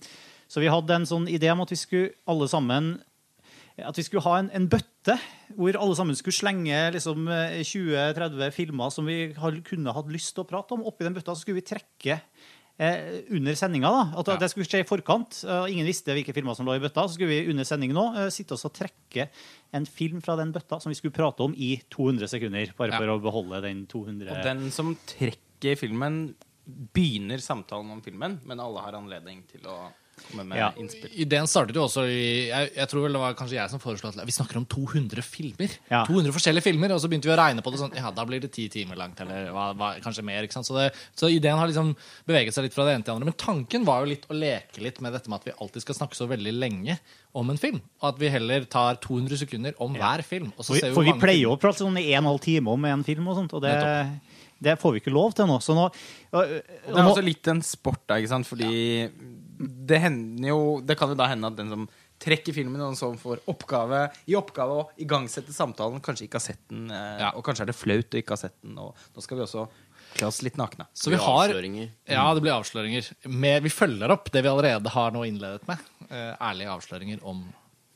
så 0.47 0.63
vi 0.63 0.71
hadde 0.71 0.95
en 0.95 1.09
sånn 1.11 1.27
idé 1.31 1.51
om 1.51 1.65
at 1.65 1.75
vi 1.75 1.79
skulle 1.81 2.13
alle 2.31 2.47
sammen 2.51 2.93
at 3.81 3.97
vi 3.97 4.03
skulle 4.05 4.23
ha 4.23 4.37
en, 4.39 4.49
en 4.55 4.67
bøtte 4.71 4.90
hvor 5.57 5.77
alle 5.81 5.95
sammen 5.97 6.15
skulle 6.15 6.37
slenge 6.37 6.91
liksom, 6.93 7.27
eh, 7.27 7.61
20-30 7.65 8.51
filmer 8.53 8.91
som 8.93 9.05
vi 9.05 9.33
kunne 9.33 9.93
hatt 9.93 10.07
lyst 10.13 10.35
til 10.35 10.43
å 10.43 10.47
prate 10.49 10.75
om. 10.77 10.83
Oppi 10.85 11.03
den 11.07 11.13
bøtta 11.15 11.33
så 11.35 11.41
skulle 11.41 11.61
vi 11.61 11.65
trekke 11.73 12.19
eh, 12.79 13.21
under 13.29 13.53
sendinga. 13.53 13.91
At 14.17 14.27
Ja. 14.27 14.37
det 14.37 14.49
skulle 14.51 14.65
skje 14.65 14.79
i 14.81 14.87
forkant. 14.87 15.43
og 15.45 15.69
ingen 15.69 15.85
visste 15.85 16.13
hvilke 16.13 16.33
filmer 16.33 16.55
som 16.55 16.65
lå 16.65 16.75
i 16.75 16.79
bøtta. 16.79 17.03
Så 17.07 17.15
skulle 17.17 17.29
vi 17.29 17.49
under 17.49 17.63
sending 17.63 17.91
nå 17.93 18.15
eh, 18.17 18.29
sitte 18.29 18.53
oss 18.53 18.65
og 18.65 18.73
trekke 18.73 19.29
en 19.73 19.85
film 19.85 20.21
fra 20.21 20.35
den 20.37 20.51
bøtta 20.53 20.79
som 20.81 20.89
vi 20.89 20.95
skulle 20.95 21.13
prate 21.13 21.41
om 21.41 21.53
i 21.57 21.81
200 21.89 22.27
sekunder. 22.27 22.73
Bare 22.77 22.91
Ja. 22.91 22.97
for 22.97 23.07
å 23.07 23.21
beholde 23.21 23.61
den 23.61 23.85
200 23.87 24.29
Og 24.37 24.43
den 24.43 24.71
som 24.71 24.95
trekker 25.05 25.77
filmen, 25.77 26.35
begynner 26.93 27.37
samtalen 27.41 27.89
om 27.91 28.01
filmen, 28.01 28.39
men 28.45 28.59
alle 28.59 28.79
har 28.81 28.93
anledning 28.93 29.43
til 29.49 29.61
å 29.61 29.91
komme 30.29 30.45
med 30.47 30.57
Ja. 30.59 30.71
innspill. 30.77 31.11
Ideen 31.25 31.47
startet 31.49 31.75
jo 31.75 31.83
også 31.87 32.03
i 32.07 32.47
jeg, 32.49 32.71
jeg 32.75 32.87
tror 32.91 33.03
vel 33.05 33.13
det 33.17 33.21
var 33.21 33.33
kanskje 33.39 33.57
jeg 33.57 33.69
som 33.73 33.79
foreslo 33.83 34.09
at 34.11 34.25
vi 34.25 34.31
snakker 34.35 34.57
om 34.61 34.65
200 34.65 35.21
filmer. 35.25 35.73
Ja. 35.89 36.03
200 36.05 36.31
forskjellige 36.35 36.63
filmer, 36.65 36.91
Og 36.91 37.01
så 37.01 37.09
begynte 37.11 37.29
vi 37.29 37.35
å 37.35 37.39
regne 37.39 37.61
på 37.63 37.71
det 37.73 37.79
sånn 37.81 37.95
Ja, 37.95 38.11
da 38.11 38.25
blir 38.25 38.41
det 38.41 38.51
ti 38.55 38.67
timer 38.69 38.95
langt, 38.99 39.19
eller 39.21 39.51
hva, 39.51 39.71
hva, 39.77 39.91
kanskje 40.03 40.23
mer. 40.23 40.43
ikke 40.43 40.53
sant? 40.59 40.67
Så, 40.69 40.75
det, 40.77 40.91
så 41.15 41.29
ideen 41.31 41.57
har 41.57 41.67
liksom 41.67 41.95
beveget 42.27 42.53
seg 42.53 42.65
litt 42.67 42.73
fra 42.75 42.85
det 42.85 42.95
ene 42.95 43.03
til 43.03 43.13
det 43.13 43.17
andre. 43.19 43.31
Men 43.31 43.39
tanken 43.39 43.85
var 43.87 44.01
jo 44.05 44.11
litt 44.13 44.27
å 44.29 44.37
leke 44.37 44.81
litt 44.83 45.01
med 45.01 45.13
dette 45.13 45.29
med 45.29 45.39
at 45.41 45.45
vi 45.49 45.57
alltid 45.59 45.81
skal 45.85 45.95
snakke 46.01 46.15
så 46.19 46.27
veldig 46.29 46.53
lenge 46.57 46.97
om 47.33 47.49
en 47.49 47.57
film. 47.57 47.81
Og 48.01 48.09
at 48.13 48.19
vi 48.19 48.29
heller 48.29 48.65
tar 48.65 48.95
200 49.03 49.37
sekunder 49.45 49.73
om 49.79 49.93
hver 49.95 50.21
film. 50.27 50.51
Og 50.57 50.65
så 50.65 50.73
For 50.73 50.81
vi, 50.81 50.93
for 50.93 51.03
vi 51.07 51.11
mange 51.13 51.23
pleier 51.23 51.43
jo 51.45 51.55
å 51.55 51.59
prate 51.61 51.79
sånn 51.83 51.97
i 52.01 52.11
en 52.13 52.27
halv 52.27 52.41
time 52.43 52.67
om 52.71 52.85
en 52.85 53.03
film, 53.07 53.27
og 53.31 53.37
sånt, 53.39 53.53
og 53.53 53.61
det, 53.63 53.75
det 54.61 54.75
får 54.81 54.93
vi 54.93 54.99
ikke 55.01 55.13
lov 55.15 55.33
til 55.33 55.47
nå. 55.49 55.57
Så 55.63 55.73
nå, 55.77 55.87
og, 55.87 56.35
og 56.35 56.49
Det 56.51 56.99
er 56.99 57.07
også 57.09 57.23
litt 57.25 57.47
en 57.47 57.61
sport, 57.65 58.01
da, 58.07 58.19
ikke 58.19 58.33
sant? 58.33 58.47
Fordi 58.49 58.71
det 59.61 59.99
hender 60.01 60.47
jo 60.51 60.61
Det 60.85 60.97
kan 60.99 61.11
jo 61.11 61.15
da 61.19 61.27
hende 61.31 61.47
at 61.51 61.55
den 61.59 61.69
som 61.69 61.85
trekker 62.21 62.53
filmen, 62.53 62.81
og 62.85 62.93
som 62.99 63.15
får 63.17 63.39
oppgave 63.49 64.03
i 64.29 64.35
oppgave 64.37 64.75
å 64.77 64.83
igangsette 65.01 65.53
samtalen, 65.55 65.97
kanskje 66.05 66.27
ikke 66.27 66.37
har 66.37 66.43
sett 66.45 66.61
den. 66.69 66.83
Eh, 66.93 67.19
Ja. 67.23 67.31
Og 67.35 67.41
kanskje 67.47 67.63
er 67.65 67.71
det 67.71 67.75
flaut 67.79 68.13
å 68.13 68.19
ikke 68.21 68.35
ha 68.35 68.37
sett 68.37 68.53
den. 68.61 68.75
Og 68.77 68.93
nå 69.15 69.23
skal 69.25 69.37
vi 69.39 69.43
også 69.47 69.63
kle 70.13 70.27
oss 70.27 70.41
litt 70.45 70.59
nakne. 70.59 70.85
Så 70.93 71.09
vi 71.09 71.17
har 71.17 71.49
Avsløringer. 71.49 71.89
Ja, 72.05 72.27
det 72.35 72.43
blir 72.43 72.53
avsløringer. 72.53 73.09
Med, 73.25 73.63
vi 73.63 73.69
følger 73.73 74.11
opp 74.13 74.29
det 74.31 74.43
vi 74.45 74.51
allerede 74.51 74.89
har 74.93 75.11
nå 75.15 75.23
innledet 75.25 75.65
med. 75.67 75.81
Eh, 76.11 76.35
ærlige 76.37 76.69
avsløringer 76.75 77.23
om 77.25 77.41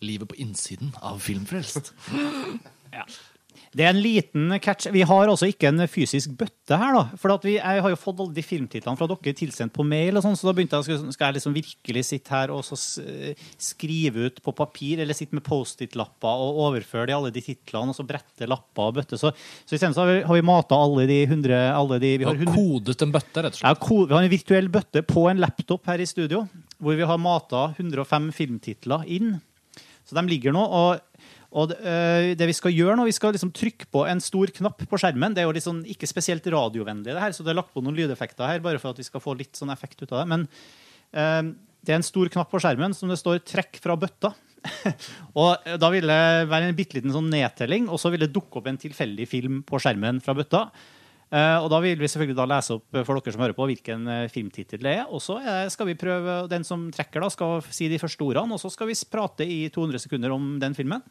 livet 0.02 0.28
på 0.32 0.36
innsiden 0.42 0.94
av 1.06 1.20
Filmfrelst. 1.22 1.94
Det 3.76 3.84
er 3.84 3.90
en 3.92 4.00
liten 4.00 4.54
catch. 4.64 4.88
Vi 4.94 5.02
har 5.04 5.28
altså 5.28 5.50
ikke 5.52 5.68
en 5.68 5.82
fysisk 5.92 6.32
bøtte 6.40 6.78
her. 6.80 6.94
da. 6.96 7.02
For 7.20 7.34
vi, 7.44 7.58
Jeg 7.58 7.82
har 7.84 7.90
jo 7.92 7.98
fått 8.00 8.22
alle 8.24 8.32
de 8.34 8.42
filmtitlene 8.42 8.96
fra 8.96 9.08
dere 9.12 9.34
tilsendt 9.36 9.74
på 9.76 9.84
mail, 9.84 10.16
og 10.16 10.24
sånn, 10.24 10.38
så 10.40 10.48
da 10.48 10.54
begynte 10.56 10.80
jeg 10.80 10.86
skal, 10.88 11.12
skal 11.12 11.26
jeg 11.28 11.36
liksom 11.42 11.54
virkelig 11.58 12.06
sitte 12.08 12.32
her 12.32 12.54
og 12.56 12.64
så 12.64 12.78
skrive 13.60 14.28
ut 14.30 14.40
på 14.46 14.54
papir, 14.56 15.00
eller 15.04 15.14
sitte 15.18 15.36
med 15.36 15.44
Post-It-lapper 15.46 16.44
og 16.46 16.60
overføre 16.70 17.10
de, 17.10 17.16
alle 17.18 17.32
de 17.36 17.44
titlene, 17.44 17.92
og 17.92 17.98
så 17.98 18.06
brette 18.08 18.48
lapper 18.50 18.90
og 18.90 18.96
bøtte. 19.00 19.20
Så, 19.20 19.34
så 19.68 19.76
isteden 19.78 19.96
har 19.98 20.12
vi, 20.12 20.22
har 20.30 20.40
vi 20.40 20.46
mata 20.48 20.80
alle 20.80 21.08
de 21.10 21.20
hundre 21.32 21.60
alle 21.76 22.00
de, 22.04 22.14
Vi 22.22 22.28
har 22.30 22.36
har 22.36 22.46
100 22.46 22.56
kodet 22.56 23.02
en 23.06 23.12
bøtte, 23.16 23.44
rett 23.44 23.58
og 23.60 23.62
Ja, 23.62 23.74
slett. 23.74 23.84
ko- 23.84 24.06
vi 24.06 24.16
har 24.16 24.24
en 24.28 24.34
virtuell 24.38 24.70
bøtte 24.72 25.04
på 25.08 25.28
en 25.32 25.44
laptop 25.44 25.86
her 25.92 26.00
i 26.04 26.08
studio, 26.10 26.46
hvor 26.80 26.96
vi 26.96 27.08
har 27.12 27.18
mata 27.22 27.68
105 27.78 28.32
filmtitler 28.36 29.04
inn. 29.08 29.36
Så 30.06 30.14
de 30.16 30.22
ligger 30.30 30.54
nå. 30.54 30.62
og 30.62 31.02
og 31.56 31.70
det, 31.72 31.78
øh, 31.80 32.30
det 32.36 32.48
Vi 32.50 32.58
skal 32.58 32.74
gjøre 32.76 32.98
nå, 33.00 33.06
vi 33.08 33.16
skal 33.16 33.32
liksom 33.36 33.54
trykke 33.56 33.88
på 33.92 34.04
en 34.10 34.20
stor 34.24 34.52
knapp 34.58 34.82
på 34.92 35.00
skjermen. 35.00 35.36
Det 35.36 35.44
er 35.44 35.48
jo 35.48 35.64
sånn, 35.64 35.86
ikke 35.88 36.10
spesielt 36.10 36.48
radiovennlig, 36.52 37.14
det 37.14 37.22
her, 37.22 37.36
så 37.36 37.46
det 37.46 37.54
er 37.54 37.62
lagt 37.62 37.72
på 37.76 37.84
noen 37.84 37.96
lydeffekter 37.96 38.50
her. 38.50 38.60
bare 38.60 38.82
for 38.82 38.92
at 38.92 39.00
vi 39.00 39.08
skal 39.08 39.24
få 39.24 39.38
litt 39.40 39.56
sånn 39.56 39.72
effekt 39.72 40.02
ut 40.04 40.12
av 40.12 40.24
det. 40.24 40.28
Men 40.34 40.48
øh, 41.16 41.54
det 41.86 41.94
er 41.94 42.02
en 42.02 42.10
stor 42.10 42.28
knapp 42.34 42.52
på 42.52 42.60
skjermen 42.60 42.94
som 42.98 43.10
det 43.10 43.22
står 43.22 43.40
'trekk 43.40 43.80
fra 43.80 43.96
bøtta'. 43.96 44.34
og 45.40 45.80
Da 45.80 45.90
vil 45.94 46.08
det 46.10 46.50
være 46.50 46.68
en 46.68 46.76
bitte 46.76 46.98
liten 46.98 47.14
sånn 47.14 47.30
nedtelling, 47.30 47.88
og 47.88 48.02
så 48.02 48.12
vil 48.12 48.26
det 48.26 48.34
dukke 48.34 48.60
opp 48.60 48.68
en 48.68 48.82
tilfeldig 48.82 49.28
film 49.30 49.64
på 49.64 49.80
skjermen 49.80 50.20
fra 50.26 50.36
bøtta. 50.36 50.70
Uh, 51.34 51.58
og 51.66 51.72
da 51.74 51.80
vil 51.82 51.98
vi 51.98 52.08
selvfølgelig 52.08 52.38
da 52.38 52.46
lese 52.48 52.76
opp 52.78 52.96
eh, 52.96 53.04
for 53.04 53.18
dere 53.18 53.34
som 53.34 53.42
hører 53.42 53.56
på, 53.58 53.66
hvilken 53.66 54.04
eh, 54.14 54.28
filmtittel 54.32 54.84
det 54.86 54.92
er. 55.02 55.08
Og 55.10 55.24
så 55.26 55.40
eh, 55.42 55.66
skal 55.74 55.90
vi 55.90 55.98
prøve, 55.98 56.44
den 56.52 56.64
som 56.68 56.86
trekker, 56.94 57.24
da, 57.24 57.32
skal 57.34 57.64
si 57.74 57.90
de 57.92 58.00
første 58.00 58.22
ordene, 58.24 58.54
og 58.56 58.62
så 58.62 58.70
skal 58.72 58.92
vi 58.92 58.98
prate 59.10 59.48
i 59.48 59.66
200 59.74 60.04
sekunder 60.06 60.36
om 60.36 60.54
den 60.62 60.78
filmen. 60.78 61.02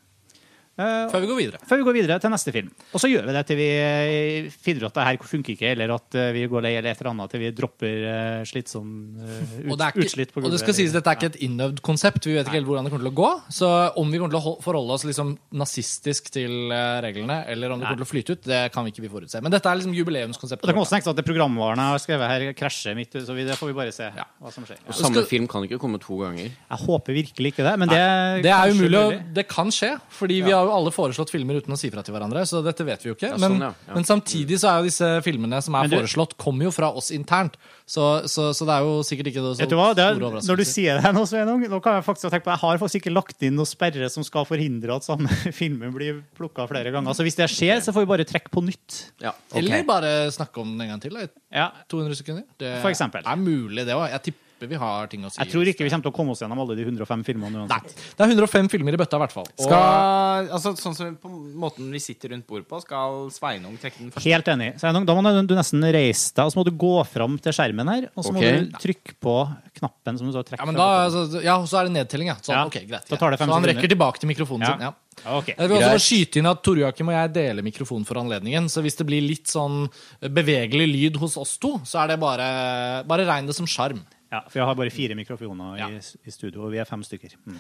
Eh, 0.74 1.06
Før 1.06 1.20
vi 1.22 1.28
går 1.30 1.37
videre. 1.38 1.58
før 1.70 1.78
vi 1.78 1.84
går 1.87 1.94
videre 1.94 2.16
til 2.18 2.32
neste 2.34 2.50
film. 2.50 2.70
Og 2.90 2.98
så 2.98 3.06
gjør 3.06 3.28
vi 3.28 3.34
det 3.37 3.42
til 3.46 3.58
vi 3.60 3.66
eh, 3.78 4.48
finner 4.50 4.82
ut 4.82 4.88
at 4.90 4.96
det 4.98 5.04
her 5.06 5.18
funker 5.30 5.54
ikke, 5.54 5.68
eller 5.70 5.92
at 5.94 6.16
eh, 6.18 6.32
vi 6.34 6.42
går 6.50 6.64
lei 6.66 6.72
eller 6.74 6.90
et 6.90 6.98
eller 6.98 7.12
annet 7.12 7.30
til 7.30 7.42
vi 7.44 7.50
dropper 7.54 8.42
slitsom 8.50 8.88
ut, 9.14 9.70
Og 9.70 9.78
det, 9.78 9.87
er 9.87 10.02
utslitt 10.02 10.32
på 10.34 10.42
og 10.42 10.50
det 10.50 10.58
skal 10.58 10.74
sies, 10.74 10.90
at 10.90 10.98
dette 10.98 11.12
er 11.12 11.18
ikke 11.20 11.30
et 11.30 11.38
innøvd 11.46 11.78
konsept. 11.87 12.26
Vi 12.26 12.34
vet 12.34 12.48
ikke 12.50 12.58
helt 12.58 12.66
hvordan 12.66 12.88
det 12.88 12.90
kommer 12.94 13.06
til 13.06 13.12
å 13.12 13.18
gå. 13.20 13.30
Så 13.54 13.70
om 14.02 14.10
vi 14.10 14.18
kommer 14.18 14.34
til 14.34 14.40
å 14.42 14.54
forholde 14.64 14.96
oss 14.98 15.06
liksom 15.06 15.37
nazistisk 15.54 16.32
til 16.34 16.74
reglene, 17.06 17.44
eller 17.54 17.70
om 17.70 17.78
det 17.78 17.87
kommer 17.87 18.02
til 18.02 18.08
å 18.08 18.10
flyte 18.10 18.34
ut, 18.34 18.42
det 18.50 18.60
kan 18.74 18.87
vi 18.87 18.90
ikke 18.94 19.04
vi 19.06 19.12
forutse. 19.14 19.42
Men 19.44 19.54
dette 19.54 19.70
er 19.70 19.78
liksom 19.78 19.94
Og 19.94 20.50
det 20.50 20.58
kan 20.74 20.82
også 20.82 20.96
tenkes 20.96 21.10
at 21.14 21.16
det 21.22 21.26
programvaren 21.28 21.78
jeg 21.78 21.94
har 21.94 22.02
skrevet 22.02 22.32
her, 22.34 22.46
krasjer 22.58 22.98
midt 22.98 23.14
så 23.22 23.34
vi, 23.37 23.46
det 23.46 23.54
får 23.60 23.70
vi 23.70 23.76
bare 23.78 23.92
se 23.94 24.10
Ja. 24.10 24.26
hva 24.42 24.50
som 24.52 24.66
skjer. 24.66 24.82
Og 24.88 24.94
samme 24.94 25.22
skal- 25.22 25.30
film 25.30 25.46
kan 25.46 25.62
ikke 25.62 25.78
komme 25.78 26.00
to 26.00 26.18
ganger. 26.18 26.50
Jeg 26.50 26.78
håper 26.82 27.14
virkelig 27.14 27.54
ikke 27.54 27.62
det, 27.62 27.78
men 27.78 27.88
det, 27.88 28.42
Det 28.42 28.50
er 28.52 28.74
umulig, 28.74 29.34
det 29.34 29.46
kan 29.48 29.70
skje, 29.70 30.00
fordi 30.10 30.42
vi 30.42 30.50
har 30.50 30.63
har 30.64 30.70
jo 30.72 30.77
alle 30.81 30.92
foreslått 30.94 31.31
filmer 31.31 31.61
uten 31.61 31.74
å 31.74 31.79
si 31.79 31.90
fra 31.92 32.03
til 32.07 32.16
hverandre, 32.16 32.42
så 32.48 32.62
dette 32.64 32.85
vet 32.88 33.05
vi 33.05 33.11
jo 33.12 33.14
ikke. 33.18 33.31
Ja, 33.35 33.38
Men, 33.38 33.55
sånn, 33.55 33.62
ja. 33.68 33.70
Ja. 33.88 33.94
men 33.98 34.07
samtidig 34.09 34.59
så 34.62 34.70
er 34.72 34.81
jo 34.83 34.88
disse 34.88 35.11
filmene 35.27 35.61
som 35.62 35.77
er 35.79 35.88
du- 35.92 35.96
foreslått, 35.98 36.37
kommer 36.40 36.66
jo 36.68 36.72
fra 36.74 36.88
oss 36.96 37.12
internt. 37.14 37.59
Så, 37.87 38.00
så, 38.33 38.48
så 38.57 38.64
det 38.64 38.74
er 38.79 38.87
jo 38.87 38.94
sikkert 39.05 39.29
ikke 39.29 39.42
så 39.44 39.50
er, 39.61 39.68
store 40.16 40.40
når 40.48 40.57
du 40.57 40.64
sier 40.64 41.00
det 41.05 41.11
nå, 41.12 41.24
Sveinung, 41.29 41.61
nå 41.68 41.81
kan 41.85 41.98
jeg 41.98 42.07
faktisk 42.07 42.31
tenke 42.33 42.46
på 42.46 42.53
Jeg 42.55 42.62
har 42.62 42.79
faktisk 42.81 43.00
ikke 43.03 43.12
lagt 43.12 43.44
inn 43.44 43.59
noen 43.59 43.68
sperre 43.68 44.09
som 44.09 44.24
skal 44.24 44.46
forhindre 44.48 44.96
at 44.96 45.05
samme 45.05 45.29
filmen 45.61 45.92
blir 45.92 46.22
plukka 46.38 46.64
flere 46.70 46.90
ganger. 46.94 47.12
Så 47.12 47.27
hvis 47.29 47.37
det 47.37 47.50
skjer, 47.53 47.83
så 47.85 47.92
får 47.92 48.07
vi 48.07 48.11
bare 48.14 48.24
trekke 48.24 48.48
på 48.55 48.64
nytt. 48.64 49.03
Ja. 49.20 49.35
Eller 49.53 49.85
bare 49.85 50.14
snakke 50.33 50.64
om 50.64 50.72
den 50.72 50.87
en 50.87 50.94
gang 50.94 51.05
til. 51.05 51.12
Da, 51.12 51.29
i 51.29 51.68
200 51.92 52.16
sekunder. 52.22 52.46
Det 52.59 52.72
For 52.81 52.88
eksempel. 52.90 53.20
er 53.29 53.37
mulig, 53.37 53.85
det 53.85 53.92
òg. 53.94 54.09
Jeg 54.14 54.22
tipper 54.31 54.43
vi 54.60 54.76
har 54.80 55.06
ting 55.12 55.24
å 55.26 55.30
si. 55.30 55.40
Jeg 55.42 55.50
tror 55.52 55.66
ikke 55.68 55.84
vi 55.84 55.90
kommer 55.90 56.04
til 56.06 56.12
å 56.12 56.14
komme 56.14 56.30
oss 56.34 56.40
gjennom 56.40 56.60
alle 56.62 56.76
de 56.78 56.84
105 56.86 57.24
filmene 57.26 57.64
Nei. 57.68 57.78
Det 57.84 58.22
er 58.24 58.30
105 58.32 58.68
filmer 58.72 58.94
i 58.94 59.00
bøtta, 59.00 59.18
i 59.18 59.22
hvert 59.24 59.34
fall. 59.34 59.48
Og 59.58 59.64
Skal, 59.66 60.48
altså, 60.56 60.72
sånn 60.80 60.94
som 60.96 61.16
på 61.20 61.28
måten 61.60 61.90
vi 61.92 61.98
sitter 62.00 62.30
rundt 62.32 62.46
bordet 62.46 62.68
på, 62.70 62.80
skal 62.84 63.28
Sveinung 63.34 63.76
trekke 63.82 63.98
den 63.98 64.10
første. 64.14 64.24
Helt 64.30 64.48
enig. 64.54 64.70
Sveinung, 64.80 65.04
da 65.06 65.14
må 65.18 65.22
du 65.46 65.54
nesten 65.54 65.82
reise 65.84 66.32
deg, 66.34 66.44
og 66.46 66.52
så 66.54 66.60
må 66.60 66.64
du 66.64 66.72
gå 66.72 66.94
fram 67.10 67.38
til 67.44 67.52
skjermen 67.52 67.92
her, 67.92 68.08
og 68.14 68.24
så 68.24 68.32
må 68.32 68.40
du 68.40 68.72
trykke 68.80 69.16
på 69.20 69.36
knappen 69.80 70.18
som 70.18 70.26
du 70.30 70.32
så 70.32 70.44
trekker 70.46 70.62
ja, 70.62 70.66
men 70.70 70.78
da, 70.78 70.88
altså, 71.08 71.42
ja, 71.44 71.58
så 71.66 71.80
er 71.82 71.88
det 71.90 71.96
nedtelling, 71.98 72.28
ja. 72.32 72.36
Sånn, 72.40 72.54
Ja. 72.54 72.66
Okay, 72.70 72.86
greit. 72.86 73.08
Da 73.10 73.16
tar 73.20 73.30
det 73.34 73.38
fem 73.42 73.48
så 73.48 73.52
han 73.58 73.62
sekunder. 73.62 73.74
rekker 73.82 73.92
tilbake 73.96 74.20
til 74.22 74.28
mikrofonen 74.30 74.62
Ja. 74.68 74.72
sin. 74.72 74.80
Ja. 74.80 74.94
Okay. 75.38 75.54
Jeg 75.56 75.68
vil 75.70 75.76
også 75.78 75.90
Greit. 75.94 76.02
skyte 76.02 76.36
inn 76.40 76.46
at 76.50 76.62
Tor 76.66 76.76
Joakim 76.76 77.08
og 77.08 77.14
jeg 77.14 77.32
deler 77.32 77.62
mikrofon 77.62 78.04
for 78.04 78.18
anledningen. 78.18 78.64
Så 78.68 78.82
hvis 78.82 78.96
det 78.98 79.06
blir 79.06 79.22
litt 79.22 79.46
sånn 79.46 79.88
bevegelig 80.20 80.88
lyd 80.90 81.16
hos 81.22 81.36
oss 81.40 81.56
to, 81.62 81.78
så 81.86 82.02
er 82.02 82.08
det 82.14 82.20
bare, 82.20 83.04
bare 83.06 83.24
regn 83.28 83.46
det 83.46 83.54
som 83.54 83.66
sjarm. 83.66 84.00
Ja, 84.35 84.40
for 84.49 84.59
jeg 84.59 84.66
har 84.66 84.75
bare 84.79 84.90
fire 84.90 85.14
mikrofoner 85.14 85.83
i, 85.85 85.99
i 86.27 86.33
studio, 86.35 86.64
og 86.66 86.73
vi 86.75 86.81
er 86.83 86.88
fem 86.88 87.05
stykker. 87.07 87.37
Mm. 87.47 87.59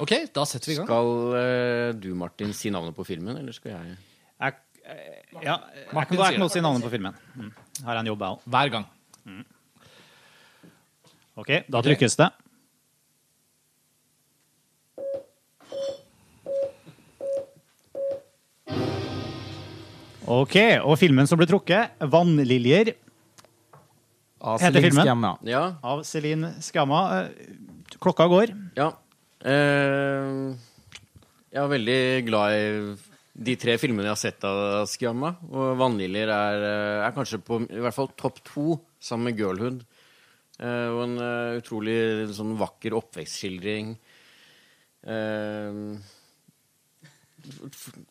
Ok, 0.00 0.14
da 0.32 0.46
setter 0.48 0.70
vi 0.70 0.76
i 0.76 0.78
gang. 0.78 0.88
Skal 0.88 1.40
eh, 1.42 1.88
du, 2.00 2.08
Martin, 2.16 2.54
si 2.56 2.72
navnet 2.72 2.96
på 2.96 3.04
filmen, 3.04 3.36
eller 3.36 3.52
skal 3.52 3.74
jeg? 3.74 3.98
Jeg, 4.40 4.56
eh, 4.86 5.18
ja, 5.42 5.58
jeg 5.76 5.92
Martin 5.92 6.16
kan, 6.16 6.38
kan 6.38 6.46
det. 6.46 6.48
si 6.54 6.64
navnet 6.64 6.86
på 6.86 6.92
filmen. 6.94 7.20
Mm. 7.34 7.52
Har 7.84 7.98
jeg 7.98 8.06
en 8.06 8.10
jobb, 8.14 8.24
jeg 8.24 8.38
òg. 8.38 8.48
Hver 8.56 8.72
gang. 8.78 8.88
Ok, 11.36 11.52
da 11.68 11.84
trykkes 11.84 12.16
det. 12.16 12.32
Ok, 20.26 20.56
og 20.80 20.96
filmen 20.98 21.28
som 21.28 21.38
ble 21.38 21.46
trukket, 21.46 22.00
'Vannliljer' 22.00 22.96
Av 24.40 24.60
Heter 24.60 24.72
Celine 24.80 24.90
filmen? 24.90 25.04
Sciamma. 25.04 25.38
Ja. 25.48 25.64
av 25.82 26.02
Celine 26.04 26.54
Sciamma. 26.60 27.02
Eh, 27.20 27.28
Klokka 27.98 28.26
går. 28.28 28.52
ja. 28.76 28.92
Eh, 29.46 30.56
jeg 31.52 31.62
er 31.62 31.68
veldig 31.70 32.00
glad 32.26 32.52
i 32.52 32.96
de 33.36 33.54
tre 33.60 33.76
filmene 33.80 34.08
jeg 34.08 34.14
har 34.14 34.20
sett 34.20 34.44
av 34.48 34.86
Skamma. 34.88 35.36
Og 35.48 35.76
'Vannliljer' 35.76 36.32
er, 36.32 36.64
eh, 36.64 37.06
er 37.06 37.12
kanskje 37.12 37.38
på 37.44 37.60
i 37.70 37.80
hvert 37.80 37.94
fall 37.94 38.08
topp 38.16 38.42
to 38.44 38.80
sammen 39.00 39.24
med 39.30 39.38
'Girlhood'. 39.38 39.84
Eh, 40.58 40.88
og 40.88 41.02
en 41.04 41.18
uh, 41.20 41.60
utrolig 41.60 42.32
sånn 42.32 42.56
vakker 42.56 42.96
oppvekstskildring. 42.96 43.96
Eh, 45.06 45.72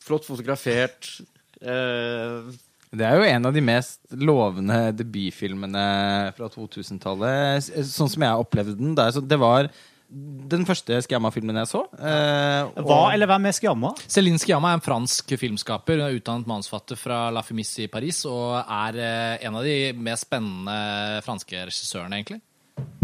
flott 0.05 0.25
fotografert. 0.25 1.09
Eh, 1.61 2.53
Det 2.95 3.05
er 3.08 3.17
jo 3.19 3.25
en 3.27 3.45
av 3.49 3.53
de 3.55 3.62
mest 3.65 3.99
lovende 4.15 4.77
debutfilmene 4.95 5.84
fra 6.38 6.47
2000-tallet. 6.53 7.67
Sånn 7.89 8.12
som 8.12 8.23
jeg 8.25 8.45
opplevde 8.45 8.77
den. 8.79 8.95
Det, 8.97 9.10
så, 9.15 9.23
det 9.25 9.39
var 9.41 9.69
den 10.05 10.63
første 10.67 10.99
Skiamma-filmen 11.01 11.58
jeg 11.63 11.67
så. 11.71 11.81
eh, 11.97 12.62
og- 12.77 12.86
Hva 12.88 12.99
eller 13.13 13.27
hvem 13.27 13.47
er 13.49 13.55
Skiamma? 13.58 13.89
Céline 14.08 14.39
Skiamma 14.39 14.69
er 14.71 14.77
en 14.79 14.86
fransk 14.86 15.34
filmskaper. 15.41 15.97
Hun 15.99 16.05
er 16.08 16.19
utdannet 16.19 16.47
manusforfatter 16.47 16.95
fra 17.01 17.29
La 17.34 17.41
Femis 17.41 17.73
i 17.84 17.88
Paris 17.91 18.23
og 18.29 18.60
er 18.63 18.99
eh, 19.01 19.45
en 19.47 19.55
av 19.55 19.63
de 19.65 19.91
mest 19.93 20.27
spennende 20.29 21.23
franske 21.25 21.65
regissørene, 21.65 22.21
egentlig. 22.21 22.41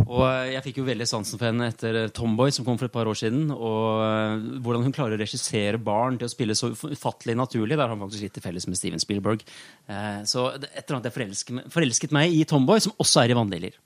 Og 0.02 0.24
eh, 0.28 0.50
jeg 0.56 0.64
fikk 0.66 0.80
jo 0.82 0.86
veldig 0.88 1.06
sansen 1.08 1.40
for 1.40 1.48
henne 1.48 1.70
etter 1.72 1.98
eh, 2.02 2.10
Tomboy, 2.12 2.52
som 2.52 2.66
kom 2.68 2.80
for 2.80 2.90
et 2.90 2.96
par 2.96 3.08
år 3.08 3.16
siden. 3.16 3.46
Og 3.54 4.02
eh, 4.04 4.48
hvordan 4.66 4.84
hun 4.88 4.96
klarer 4.96 5.16
å 5.16 5.22
regissere 5.22 5.80
barn 5.80 6.18
til 6.20 6.28
å 6.28 6.34
spille 6.34 6.58
så 6.58 6.72
ufattelig 6.74 7.38
naturlig. 7.40 7.78
Der 7.78 7.86
har 7.86 7.94
han 7.94 8.02
faktisk 8.04 8.26
litt 8.26 8.36
til 8.36 8.44
felles 8.44 8.68
med 8.68 8.80
Steven 8.80 9.00
Spielberg. 9.04 9.46
Eh, 9.88 10.20
Så 10.28 10.50
et 10.58 10.68
eller 10.84 10.98
annet 10.98 11.08
jeg 11.12 11.18
forelsket, 11.22 11.64
forelsket 11.72 12.18
meg 12.18 12.36
i 12.36 12.44
Tomboy, 12.50 12.84
som 12.84 12.98
også 13.00 13.24
er 13.24 13.32
i 13.32 13.40
Vannliljer. 13.40 13.80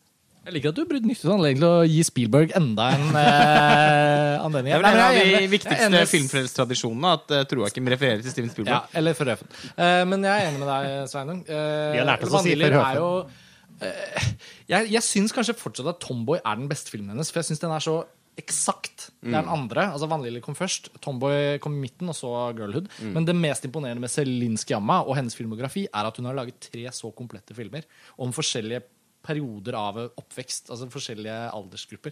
Jeg 0.46 0.54
liker 0.54 0.70
at 0.70 0.78
du 0.78 0.84
brydde 0.86 1.10
nyttet 1.10 1.30
anledningen 1.34 1.64
til 1.64 1.72
å 1.74 1.86
gi 1.90 2.02
Spielberg 2.06 2.52
enda 2.58 2.90
en 2.94 3.06
eh, 3.18 4.34
anledning. 4.46 4.76
Det 4.76 4.82
er 4.82 4.90
en 4.92 5.06
av 5.06 5.16
de 5.18 5.48
viktigste 5.50 6.02
filmfrelstradisjonene 6.12 7.14
at 7.18 7.34
uh, 7.34 7.40
Troakim 7.50 7.90
refererer 7.90 8.22
til 8.22 8.34
Steven 8.34 8.52
Ja, 8.52 8.54
Spielberg. 8.54 8.92
eller 9.02 9.18
Frøfen. 9.18 9.50
Uh, 9.74 10.04
men 10.10 10.26
jeg 10.26 10.36
er 10.44 10.52
enig 10.52 10.62
med 10.62 10.70
deg, 10.70 10.92
Sveinung. 11.10 11.42
Uh, 11.50 11.58
Vi 11.96 12.02
har 12.02 12.10
lært 12.12 12.26
oss 12.28 12.30
å 12.34 12.44
si 12.46 12.54
Vaniljer 12.54 12.78
Verhoeven. 12.78 13.42
Eh, 13.82 14.28
Jeg, 14.72 14.92
jeg 14.94 15.04
syns 15.04 15.34
kanskje 15.36 15.58
fortsatt 15.58 15.90
at 15.92 16.00
Tomboy 16.04 16.40
er 16.42 16.56
den 16.60 16.70
beste 16.72 16.94
filmen 16.94 17.12
hennes, 17.14 17.32
for 17.32 17.42
jeg 17.42 17.52
syns 17.52 17.64
den 17.64 17.74
er 17.76 17.84
så 17.84 18.04
eksakt. 18.36 19.10
Det 19.24 19.32
er 19.32 19.46
den 19.46 19.52
andre. 19.52 19.86
altså 19.94 20.10
Vannliljer 20.12 20.44
kom 20.44 20.56
først, 20.58 20.90
Tomboy 21.04 21.56
kom 21.64 21.78
i 21.78 21.86
midten, 21.86 22.10
og 22.12 22.18
så 22.18 22.32
Girlhood. 22.58 22.90
Men 23.16 23.24
det 23.28 23.36
mest 23.38 23.64
imponerende 23.64 24.04
med 24.04 24.12
Celine 24.12 24.60
Skiamma 24.60 24.98
og 25.08 25.16
hennes 25.16 25.38
filmografi 25.38 25.86
er 25.88 26.10
at 26.10 26.18
hun 26.20 26.28
har 26.28 26.36
laget 26.36 26.60
tre 26.68 26.84
så 26.92 27.12
komplette 27.16 27.56
filmer 27.56 27.88
om 28.20 28.34
forskjellige 28.36 28.84
perioder 29.26 29.74
av 29.80 30.02
oppvekst. 30.20 30.68
Altså 30.70 30.90
forskjellige 30.92 31.38
aldersgrupper. 31.56 32.12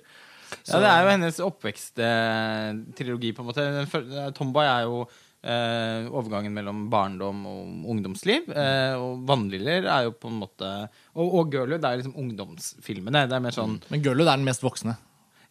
Ja, 0.67 0.79
det 0.79 0.89
er 0.89 1.03
jo 1.03 1.11
hennes 1.11 1.39
oppveksttrilogi, 1.43 3.33
på 3.35 3.43
en 3.43 3.49
måte. 3.49 3.63
Eh, 3.83 4.31
Tomboy 4.37 4.65
er 4.65 4.87
jo 4.87 5.03
eh, 5.43 6.07
overgangen 6.09 6.53
mellom 6.55 6.85
barndom 6.91 7.45
og 7.49 7.87
ungdomsliv. 7.93 8.49
Eh, 8.49 8.93
og 8.97 9.25
'Vannliller' 9.27 9.85
er 9.85 10.03
jo 10.07 10.11
på 10.11 10.27
en 10.31 10.39
måte 10.39 10.69
Og, 11.15 11.33
og 11.39 11.51
Girlhood 11.51 11.83
er 11.85 11.97
liksom 12.01 12.15
ungdomsfilmene. 12.17 13.27
Det 13.29 13.35
er 13.35 13.43
mer 13.43 13.51
sånn 13.55 13.81
Men 13.89 14.01
Girlhood 14.01 14.27
er 14.27 14.37
den 14.37 14.45
mest 14.45 14.63
voksne. 14.63 14.97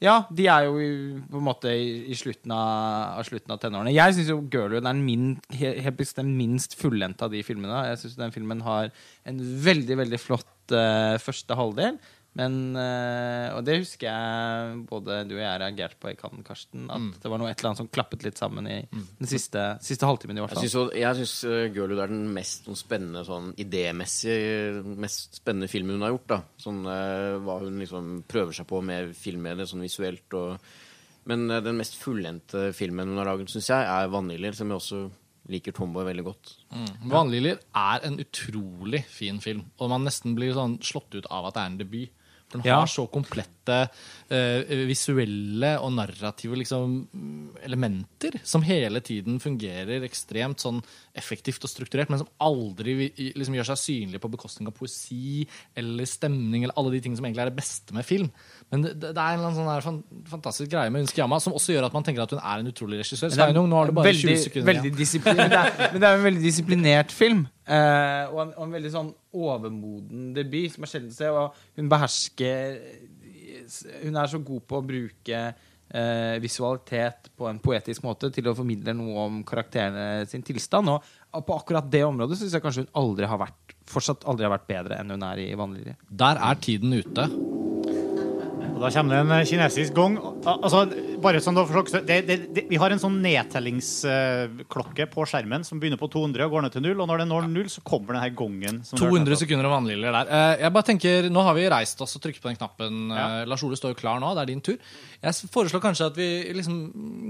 Ja, 0.02 0.24
de 0.34 0.48
er 0.50 0.64
jo 0.66 0.78
i- 0.82 1.20
på 1.30 1.38
en 1.38 1.44
måte 1.46 1.70
i, 1.70 2.10
i 2.10 2.14
slutten, 2.18 2.50
av, 2.50 3.18
av 3.20 3.24
slutten 3.24 3.52
av 3.52 3.60
tenårene. 3.60 3.92
Jeg 3.94 4.14
syns 4.16 4.28
jo 4.32 4.40
Girlhood 4.50 4.82
er 4.82 4.88
den 4.92 5.04
min, 5.06 5.40
bestemt 5.96 6.34
minst 6.36 6.74
fullendte 6.74 7.22
av 7.22 7.30
de 7.30 7.42
filmene. 7.46 7.84
Jeg 7.92 7.98
syns 8.02 8.16
den 8.18 8.32
filmen 8.34 8.60
har 8.66 8.90
en 9.24 9.38
veldig, 9.38 9.96
veldig 10.02 10.18
flott 10.18 10.74
eh, 10.74 11.18
første 11.22 11.54
halvdel. 11.54 12.00
Men 12.38 12.76
eh, 12.80 13.52
Og 13.52 13.60
det 13.66 13.74
husker 13.82 14.08
jeg 14.08 14.76
både 14.88 15.18
du 15.28 15.34
og 15.36 15.42
jeg 15.42 15.60
reagerte 15.60 15.98
på 16.00 16.12
i 16.12 16.16
Kan, 16.16 16.40
Karsten. 16.46 16.86
At 16.88 17.18
det 17.20 17.32
var 17.32 17.42
noe 17.42 17.50
et 17.50 17.58
eller 17.60 17.72
annet 17.72 17.82
som 17.82 17.90
klappet 17.92 18.24
litt 18.24 18.40
sammen 18.40 18.68
i 18.70 18.78
den 18.88 19.28
siste, 19.28 19.66
siste 19.84 20.08
halvtimen. 20.08 20.40
i 20.40 20.44
hvert 20.44 20.54
fall 20.56 20.92
jeg 20.96 21.18
syns 21.20 21.34
uh, 21.44 21.66
Girlhood 21.74 22.00
er 22.00 22.12
den 22.12 22.24
mest 22.32 22.68
sånn, 22.68 22.78
spennende 22.78 23.24
sånn 23.28 23.52
idémessig 23.60 24.38
mest 25.02 25.42
spennende 25.42 25.68
filmen 25.68 25.98
hun 25.98 26.06
har 26.06 26.14
gjort. 26.14 26.30
da 26.32 26.40
Sånn 26.62 26.80
eh, 26.88 27.34
Hva 27.44 27.58
hun 27.62 27.80
liksom 27.82 28.14
prøver 28.28 28.56
seg 28.56 28.68
på 28.70 28.80
med 28.84 29.12
filmmediet 29.18 29.70
sånn 29.70 29.84
visuelt. 29.84 30.38
Og, 30.38 30.72
men 31.28 31.44
eh, 31.50 31.64
den 31.64 31.76
mest 31.80 31.98
fullendte 32.00 32.70
filmen 32.76 33.12
hun 33.12 33.20
har 33.20 33.28
laget, 33.28 33.52
syns 33.52 33.68
jeg, 33.72 33.84
er 33.84 34.08
'Vannliljer', 34.08 34.56
som 34.56 34.72
jeg 34.72 34.80
også 34.80 35.02
liker 35.52 35.74
Tomboy 35.74 36.06
veldig 36.06 36.24
godt. 36.24 36.52
Vannliljer 37.10 37.58
er 37.74 38.04
en 38.06 38.18
utrolig 38.22 39.02
fin 39.10 39.40
film, 39.42 39.64
og 39.82 39.90
man 39.90 40.04
nesten 40.06 40.36
blir 40.38 40.54
sånn 40.54 40.76
slått 40.86 41.16
ut 41.18 41.26
av 41.34 41.48
at 41.48 41.56
det 41.56 41.62
er 41.62 41.72
en 41.72 41.80
debut. 41.80 42.12
Den 42.52 42.62
Ja. 42.64 42.80
har 42.80 42.86
så 42.90 43.06
komplette 43.10 43.88
uh, 44.32 44.86
visuelle 44.88 45.72
og 45.80 45.92
narrative 45.94 46.56
liksom, 46.58 46.96
elementer 47.64 48.38
som 48.44 48.62
hele 48.66 49.00
tiden 49.04 49.38
fungerer 49.40 50.04
ekstremt 50.06 50.62
sånn 50.62 50.80
effektivt 51.14 51.64
og 51.64 51.70
strukturert, 51.70 52.10
men 52.10 52.22
som 52.22 52.28
aldri 52.40 53.12
liksom, 53.36 53.54
gjør 53.54 53.70
seg 53.72 53.82
synlige 53.82 54.22
på 54.22 54.30
bekostning 54.32 54.68
av 54.68 54.76
poesi 54.76 55.46
eller 55.76 56.08
stemning 56.08 56.64
eller 56.64 56.76
alle 56.76 56.94
de 56.96 57.00
tingene 57.04 57.20
som 57.20 57.28
egentlig 57.28 57.46
er 57.46 57.52
det 57.52 57.60
beste 57.60 57.94
med 57.96 58.04
film. 58.08 58.30
Men 58.72 58.84
det, 58.86 58.92
det 59.02 59.20
er 59.20 59.36
en 59.36 59.56
sånn 59.56 59.68
her 59.68 59.84
fantastisk 60.30 60.70
greie 60.72 60.92
med 60.92 61.04
Hun 61.04 61.10
Skjamma 61.10 61.38
som 61.44 61.52
også 61.58 61.74
gjør 61.74 61.90
at 61.90 61.96
man 61.96 62.06
tenker 62.06 62.24
at 62.24 62.30
hun 62.32 62.40
er 62.40 62.62
en 62.62 62.70
utrolig 62.70 63.02
regissør. 63.02 63.32
Sveinung, 63.34 63.66
nå 63.68 63.76
har 63.76 63.90
du 63.90 63.96
bare 63.98 64.08
veldig, 64.08 64.36
20 64.38 64.44
sekunder 64.46 64.68
veldig 64.70 64.92
igjen. 64.94 65.26
men, 65.28 65.52
det 65.52 65.58
er, 65.58 65.74
men 65.82 65.98
det 65.98 66.08
er 66.08 66.16
en 66.16 66.24
veldig 66.28 66.44
disiplinert 66.46 67.12
film. 67.12 67.42
eh, 67.66 68.22
og, 68.30 68.38
en, 68.46 68.54
og 68.56 68.64
en 68.64 68.72
veldig 68.78 68.94
sånn 68.94 69.10
overmoden 69.36 70.30
debut, 70.38 70.72
som 70.72 70.88
er 70.88 70.92
sjelden 70.94 71.12
se. 71.12 71.28
Og 71.28 71.60
hun 71.76 71.92
behersker 71.92 72.80
Hun 74.06 74.16
er 74.16 74.32
så 74.32 74.40
god 74.40 74.64
på 74.68 74.80
å 74.80 74.86
bruke 74.88 75.44
eh, 75.92 76.40
visualitet 76.40 77.28
på 77.36 77.48
en 77.50 77.60
poetisk 77.62 78.04
måte 78.08 78.32
til 78.32 78.48
å 78.48 78.56
formidle 78.56 78.96
noe 78.96 79.28
om 79.28 79.40
karakterene 79.48 80.24
sin 80.32 80.44
tilstand. 80.48 80.96
Og, 80.96 81.12
på 81.44 81.60
akkurat 81.60 81.92
det 81.92 82.06
området 82.08 82.40
syns 82.40 82.56
jeg 82.56 82.64
kanskje 82.64 82.86
hun 82.86 82.94
aldri 83.04 83.28
har 83.28 83.40
vært 83.40 83.76
fortsatt 83.92 84.24
aldri 84.30 84.46
har 84.46 84.54
vært 84.54 84.68
bedre 84.70 85.00
enn 85.00 85.12
hun 85.12 85.24
er 85.28 85.44
i 85.44 85.52
Vannlilje. 85.58 85.98
Der 86.08 86.40
er 86.40 86.60
tiden 86.64 86.96
ute. 86.96 87.28
Da 88.82 88.90
kommer 88.90 89.14
det 89.14 89.18
en 89.22 89.32
eh, 89.36 89.44
kinesisk 89.46 89.94
gong. 89.94 90.16
Altså, 90.42 90.80
bare 91.22 91.40
sånn 91.42 91.54
da 91.54 91.62
det, 92.02 92.16
det, 92.26 92.36
det, 92.56 92.64
Vi 92.70 92.78
har 92.80 92.90
en 92.90 93.00
sånn 93.02 93.20
nedtellingsklokke 93.22 95.06
på 95.12 95.26
skjermen 95.30 95.62
som 95.66 95.78
begynner 95.82 96.00
på 96.00 96.08
200 96.10 96.46
og 96.48 96.56
går 96.56 96.64
ned 96.66 96.74
til 96.74 96.84
null. 96.86 97.02
Og 97.04 97.10
når 97.10 97.22
det 97.22 97.26
når 97.30 97.46
null, 97.52 97.68
så 97.70 97.84
kommer 97.86 98.18
denne 98.18 98.32
gongen. 98.38 98.80
som 98.88 98.98
200 98.98 99.38
sekunder 99.44 99.68
av 99.68 99.76
vannliljer 99.76 100.16
der. 100.18 100.32
Eh, 100.34 100.64
Jeg 100.64 100.74
bare 100.74 100.88
tenker, 100.90 101.30
Nå 101.32 101.44
har 101.46 101.54
vi 101.58 101.68
reist 101.70 102.02
oss 102.02 102.16
og 102.18 102.24
trykket 102.24 102.42
på 102.42 102.50
den 102.50 102.58
knappen. 102.58 103.00
Ja. 103.14 103.26
Eh, 103.42 103.46
Lars 103.50 103.62
Ole 103.66 103.78
står 103.78 103.94
jo 103.94 104.00
klar 104.02 104.22
nå. 104.22 104.32
Det 104.34 104.42
er 104.44 104.50
din 104.50 104.64
tur. 104.64 104.78
Jeg 105.22 105.50
foreslår 105.54 105.84
kanskje 105.84 106.10
at 106.10 106.18
vi 106.18 106.28
liksom, 106.58 106.80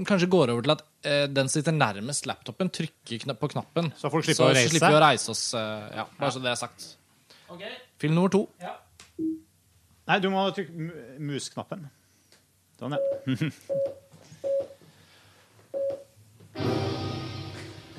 kanskje 0.09 0.31
går 0.33 0.55
over 0.55 0.65
til 0.65 0.77
at 0.79 0.87
den 1.35 1.51
sitter 1.51 1.75
nærmest 1.75 2.29
laptopen, 2.31 2.71
trykker 2.73 3.27
på 3.37 3.53
knappen. 3.53 3.93
Så 3.99 4.09
folk 4.13 4.25
slipper 4.25 4.49
å 4.49 4.55
reise 4.55 4.73
slipper 4.73 4.95
vi 4.95 5.01
å 5.01 5.05
reise 5.05 5.35
oss. 5.35 5.45
ja, 5.53 6.07
bare 6.17 6.33
så 6.33 6.41
det 6.41 6.55
er 6.55 6.61
sagt. 6.63 6.89
Film 8.01 8.17
nummer 8.17 8.33
to. 8.33 8.47
Nei, 10.09 10.19
du 10.23 10.29
må 10.33 10.43
trykke 10.55 10.73
mu- 10.75 11.33
musknappen. 11.33 11.85
Sånn, 12.81 12.97
ja. 12.97 13.01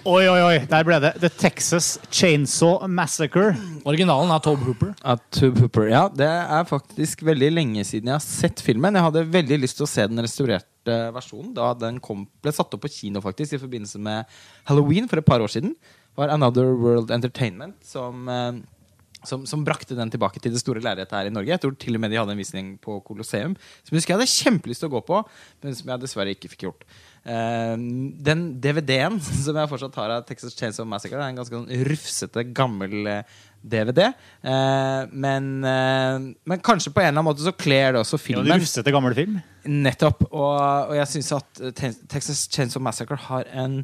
Oi, 0.03 0.25
oi, 0.27 0.39
oi. 0.43 0.55
Der 0.67 0.83
ble 0.83 0.97
det 0.99 1.13
The 1.23 1.29
Texas 1.31 1.93
Chainsaw 2.11 2.81
Massacre. 2.91 3.53
Originalen 3.87 4.33
er 4.35 4.41
Tobe 4.43 4.65
Hooper. 4.67 4.89
Av 5.07 5.21
Tube 5.31 5.61
Hooper. 5.63 5.85
Ja, 5.93 6.01
det 6.11 6.27
er 6.27 6.65
faktisk 6.67 7.23
veldig 7.23 7.47
lenge 7.53 7.85
siden 7.87 8.11
jeg 8.11 8.17
har 8.17 8.25
sett 8.25 8.59
filmen. 8.65 8.97
Jeg 8.99 9.05
hadde 9.07 9.23
veldig 9.31 9.61
lyst 9.63 9.79
til 9.79 9.87
å 9.87 9.89
se 9.93 10.03
den 10.11 10.19
restaurerte 10.25 10.97
versjonen 11.15 11.53
da 11.55 11.69
den 11.79 12.01
kom, 12.03 12.25
ble 12.43 12.51
satt 12.51 12.75
opp 12.75 12.83
på 12.83 12.91
kino 12.91 13.21
faktisk 13.23 13.55
i 13.55 13.61
forbindelse 13.61 14.01
med 14.03 14.27
Halloween 14.67 15.07
for 15.07 15.23
et 15.23 15.29
par 15.29 15.39
år 15.45 15.53
siden. 15.55 15.71
Det 15.79 16.19
var 16.19 16.35
Another 16.35 16.73
World 16.75 17.15
Entertainment 17.15 17.79
som, 17.87 18.27
eh, 18.27 18.59
som, 19.27 19.45
som 19.49 19.63
brakte 19.65 19.95
den 19.97 20.11
tilbake 20.13 20.41
til 20.43 20.51
det 20.53 20.61
store 20.61 20.81
lerretet 20.83 21.15
her 21.15 21.29
i 21.29 21.33
Norge. 21.33 21.53
Jeg 21.53 21.61
tror 21.63 21.77
til 21.79 21.95
og 21.97 22.03
med 22.03 22.11
de 22.13 22.19
hadde 22.19 22.35
en 22.35 22.41
visning 22.43 22.73
på 22.83 22.99
Colosseum 23.07 23.55
som 23.55 23.93
jeg 23.93 24.01
husker 24.01 24.13
jeg 24.13 24.19
hadde 24.19 24.33
kjempelyst 24.33 24.83
til 24.83 24.91
å 24.91 24.95
gå 24.97 25.01
på, 25.07 25.21
men 25.63 25.77
som 25.77 25.89
jeg 25.93 26.03
dessverre 26.03 26.35
ikke 26.35 26.51
fikk 26.51 26.67
gjort. 26.67 26.85
Uh, 27.23 27.79
den 28.27 28.43
DVD-en 28.63 29.17
som 29.45 29.55
jeg 29.55 29.71
fortsatt 29.71 29.97
har 30.01 30.17
av 30.17 30.27
Texas 30.27 30.57
Chainsaw 30.59 30.87
Massacre, 30.89 31.21
er 31.21 31.31
en 31.31 31.39
ganske 31.39 31.55
sånn 31.55 31.87
rufsete, 31.87 32.43
gammel 32.55 33.07
eh, 33.07 33.37
DVD. 33.63 34.09
Uh, 34.43 35.07
men, 35.15 35.49
uh, 35.63 36.17
men 36.43 36.63
kanskje 36.65 36.91
på 36.91 36.99
en 36.99 37.07
eller 37.07 37.15
annen 37.21 37.29
måte 37.29 37.45
så 37.45 37.55
kler 37.55 37.95
det 37.95 38.01
også 38.03 38.19
filmen. 38.19 38.49
Ja, 38.51 38.59
rufsete, 38.59 38.91
gammel 38.91 39.15
film. 39.15 39.37
Nettopp. 39.63 40.25
Og, 40.33 40.57
og 40.59 40.97
jeg 40.99 41.07
syns 41.13 41.31
at 41.37 41.61
eh, 41.63 41.71
Te- 41.77 41.95
Texas 42.11 42.43
Chainsaw 42.51 42.83
Massacre 42.83 43.15
har 43.29 43.47
en 43.55 43.77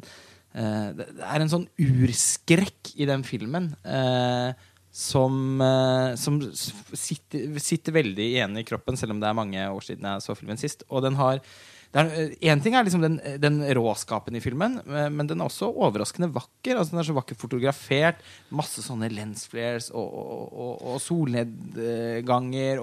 eh, 0.52 0.90
Det 0.98 1.06
er 1.24 1.40
en 1.40 1.52
sånn 1.54 1.64
urskrekk 1.80 2.92
i 3.00 3.08
den 3.08 3.24
filmen. 3.24 3.70
eh, 3.88 4.52
som, 4.90 5.60
eh, 5.60 6.14
som 6.18 6.40
sitter, 6.52 7.58
sitter 7.62 7.94
veldig 7.94 8.30
igjen 8.32 8.56
i 8.58 8.66
kroppen, 8.66 8.98
selv 8.98 9.14
om 9.14 9.20
det 9.22 9.28
er 9.28 9.38
mange 9.38 9.66
år 9.70 9.84
siden 9.86 10.08
jeg 10.08 10.24
så 10.24 10.34
filmen 10.38 10.58
sist. 10.60 10.82
Og 10.90 11.04
den 11.06 11.18
har 11.20 11.42
Én 11.90 12.60
ting 12.62 12.76
er 12.78 12.84
liksom 12.86 13.02
den, 13.02 13.16
den 13.42 13.56
råskapen 13.74 14.36
i 14.38 14.40
filmen, 14.40 14.76
eh, 14.78 15.08
men 15.10 15.26
den 15.26 15.40
er 15.40 15.48
også 15.48 15.72
overraskende 15.74 16.28
vakker. 16.30 16.78
Altså 16.78 16.94
Den 16.94 17.00
er 17.02 17.08
så 17.08 17.16
vakkert 17.16 17.40
fotografert. 17.40 18.20
Masse 18.54 18.84
sånne 18.84 19.08
lensflares 19.10 19.88
og, 19.90 20.06
og, 20.06 20.44
og, 20.54 20.84
og 20.92 21.00
solnedganger. 21.02 22.78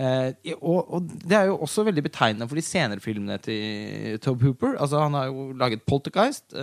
Eh, 0.00 0.54
og 0.64 1.12
det 1.28 1.36
er 1.36 1.50
jo 1.50 1.58
også 1.60 1.84
veldig 1.90 2.06
betegnende 2.08 2.48
for 2.48 2.56
de 2.56 2.64
senere 2.64 3.04
filmene 3.04 3.36
til 3.44 4.16
Tobe 4.24 4.48
Hooper. 4.48 4.78
Altså 4.80 5.04
Han 5.04 5.20
har 5.20 5.28
jo 5.28 5.50
laget 5.52 5.84
Poltergeist. 5.84 6.56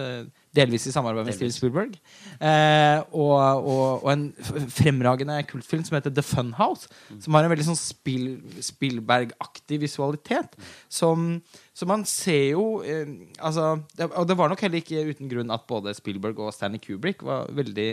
Eh, 0.56 0.62
Delvis 0.62 0.88
i 0.88 0.93
samarbeid 0.93 1.28
med 1.28 1.36
Steven 1.36 1.53
Spielberg. 1.53 1.97
Eh, 2.39 2.99
og, 3.12 3.36
og, 3.66 4.06
og 4.06 4.10
en 4.12 4.26
fremragende 4.72 5.38
kultfilm 5.49 5.84
som 5.86 5.97
heter 5.97 6.14
The 6.16 6.24
Fun 6.26 6.53
House 6.58 6.89
Som 7.24 7.36
har 7.36 7.45
en 7.45 7.51
veldig 7.53 7.68
sånn 7.70 7.80
Spiel, 7.80 8.26
Spielberg-aktig 8.64 9.80
visualitet. 9.84 10.56
Som, 10.91 11.41
som, 11.76 11.91
man 11.91 12.06
ser 12.10 12.56
jo 12.56 12.66
eh, 12.88 13.06
altså, 13.39 13.82
det, 13.97 14.10
Og 14.16 14.28
det 14.30 14.38
var 14.39 14.51
nok 14.51 14.64
heller 14.66 14.82
ikke 14.82 15.06
uten 15.12 15.32
grunn 15.32 15.53
at 15.53 15.68
både 15.70 15.95
Spielberg 15.97 16.39
og 16.43 16.53
Stanley 16.56 16.82
Kubrick 16.84 17.24
var 17.26 17.49
veldig, 17.56 17.89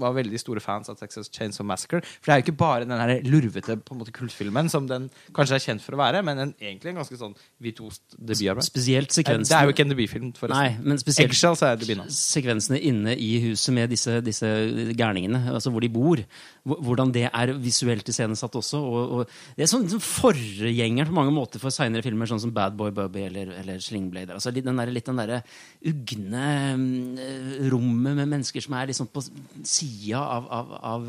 var 0.00 0.16
veldig 0.16 0.40
store 0.40 0.62
fans 0.64 0.92
av 0.92 1.00
Texas 1.00 1.32
Chainsaw 1.32 1.66
Massacre. 1.66 2.02
For 2.20 2.30
det 2.30 2.36
er 2.36 2.42
jo 2.42 2.48
ikke 2.48 2.58
bare 2.60 2.86
den 2.86 2.96
her 2.96 3.16
lurvete 3.26 3.78
på 3.80 3.96
en 3.96 4.02
måte 4.02 4.14
kultfilmen 4.16 4.70
som 4.72 4.88
den 4.90 5.08
kanskje 5.36 5.58
er 5.58 5.66
kjent 5.68 5.84
for 5.84 5.96
å 5.96 6.02
være, 6.02 6.24
men 6.26 6.44
en, 6.46 6.54
egentlig 6.60 6.92
en 6.92 7.00
ganske 7.02 7.18
sånn 7.20 7.36
vitost 7.62 8.02
debutarbeid. 8.16 8.66
Spesielt 8.66 9.14
sekvensen. 9.14 9.50
Det 9.50 9.58
er 9.58 9.68
jo 9.68 9.74
ikke 9.74 9.86
en 9.86 9.94
debutfilm, 9.94 10.28
Nei, 10.30 10.38
forresten. 10.40 10.86
men 10.86 11.00
spesielt 11.00 11.30
Eggshells 11.30 11.62
er. 11.66 11.69
Sekvensene 12.14 12.78
inne 12.90 13.14
i 13.14 13.30
huset 13.46 13.74
med 13.76 13.90
disse, 13.92 14.18
disse 14.24 14.48
gærningene, 14.96 15.42
altså 15.52 15.72
hvor 15.72 15.84
de 15.84 15.90
bor. 15.92 16.22
Hvordan 16.64 17.12
det 17.14 17.26
er 17.28 17.52
visuelt 17.60 18.08
iscenesatt 18.08 18.58
også. 18.60 18.80
Og, 18.80 19.14
og 19.20 19.54
det 19.56 19.66
er 19.66 19.70
sånn, 19.70 19.86
sånn 19.90 20.02
forgjengeren 20.04 21.10
på 21.10 21.16
mange 21.16 21.34
måter 21.34 21.62
for 21.62 21.74
seinere 21.74 22.04
filmer, 22.06 22.30
sånn 22.30 22.42
som 22.42 22.54
Bad 22.56 22.76
Boy 22.78 22.94
Bubby 22.96 23.26
eller, 23.28 23.54
eller 23.60 23.80
Slingblader. 23.84 24.36
Altså 24.36 24.54
litt 24.54 24.66
den 24.66 24.80
der, 24.80 24.92
litt 24.94 25.08
den 25.08 25.22
derre 25.22 25.42
ugne 25.86 26.48
mm, 26.80 27.70
rommet 27.72 28.18
med 28.18 28.26
mennesker 28.26 28.64
som 28.64 28.76
er 28.78 28.90
liksom 28.90 29.10
på 29.12 29.24
sida 29.66 30.20
av, 30.20 30.50
av, 30.60 30.76
av, 30.94 31.08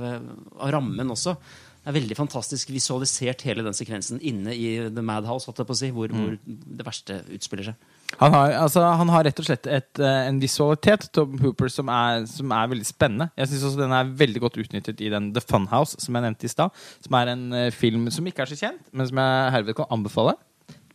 av 0.60 0.74
rammen 0.78 1.16
også. 1.16 1.36
Det 1.82 1.90
er 1.90 1.98
veldig 1.98 2.16
fantastisk 2.18 2.70
visualisert 2.70 3.42
hele 3.48 3.64
den 3.66 3.74
sekvensen 3.74 4.20
inne 4.22 4.54
i 4.54 4.76
The 4.94 5.02
Madhouse, 5.02 5.50
si, 5.50 5.90
hvor, 5.90 6.14
hvor 6.14 6.36
det 6.46 6.86
verste 6.86 7.24
utspiller 7.34 7.72
seg. 7.72 7.88
Han 8.20 8.36
har, 8.36 8.52
altså, 8.66 8.84
han 9.00 9.10
har 9.14 9.26
rett 9.26 9.40
og 9.42 9.48
slett 9.48 9.68
et, 9.72 10.00
eh, 10.00 10.28
en 10.28 10.40
visualitet, 10.42 11.08
Tom 11.16 11.40
Hooper, 11.42 11.72
som 11.72 11.90
er, 11.90 12.26
som 12.30 12.52
er 12.52 12.70
veldig 12.74 12.88
spennende. 12.88 13.32
Jeg 13.38 13.52
synes 13.52 13.66
også 13.70 13.82
den 13.82 13.96
er 13.96 14.14
veldig 14.22 14.44
godt 14.44 14.60
utnyttet 14.62 15.02
i 15.02 15.10
den 15.14 15.32
The 15.34 15.42
Funhouse, 15.42 15.98
som 16.02 16.16
jeg 16.16 16.28
nevnte 16.28 16.48
i 16.48 16.52
stad. 16.52 16.76
Som 17.02 17.18
er 17.18 17.34
en 17.34 17.52
eh, 17.54 17.72
film 17.72 18.10
som 18.12 18.28
ikke 18.28 18.44
er 18.46 18.52
så 18.52 18.60
kjent, 18.60 18.88
men 18.92 19.08
som 19.10 19.22
jeg 19.22 19.52
herved 19.58 19.78
kan 19.78 19.94
anbefale. 19.94 20.36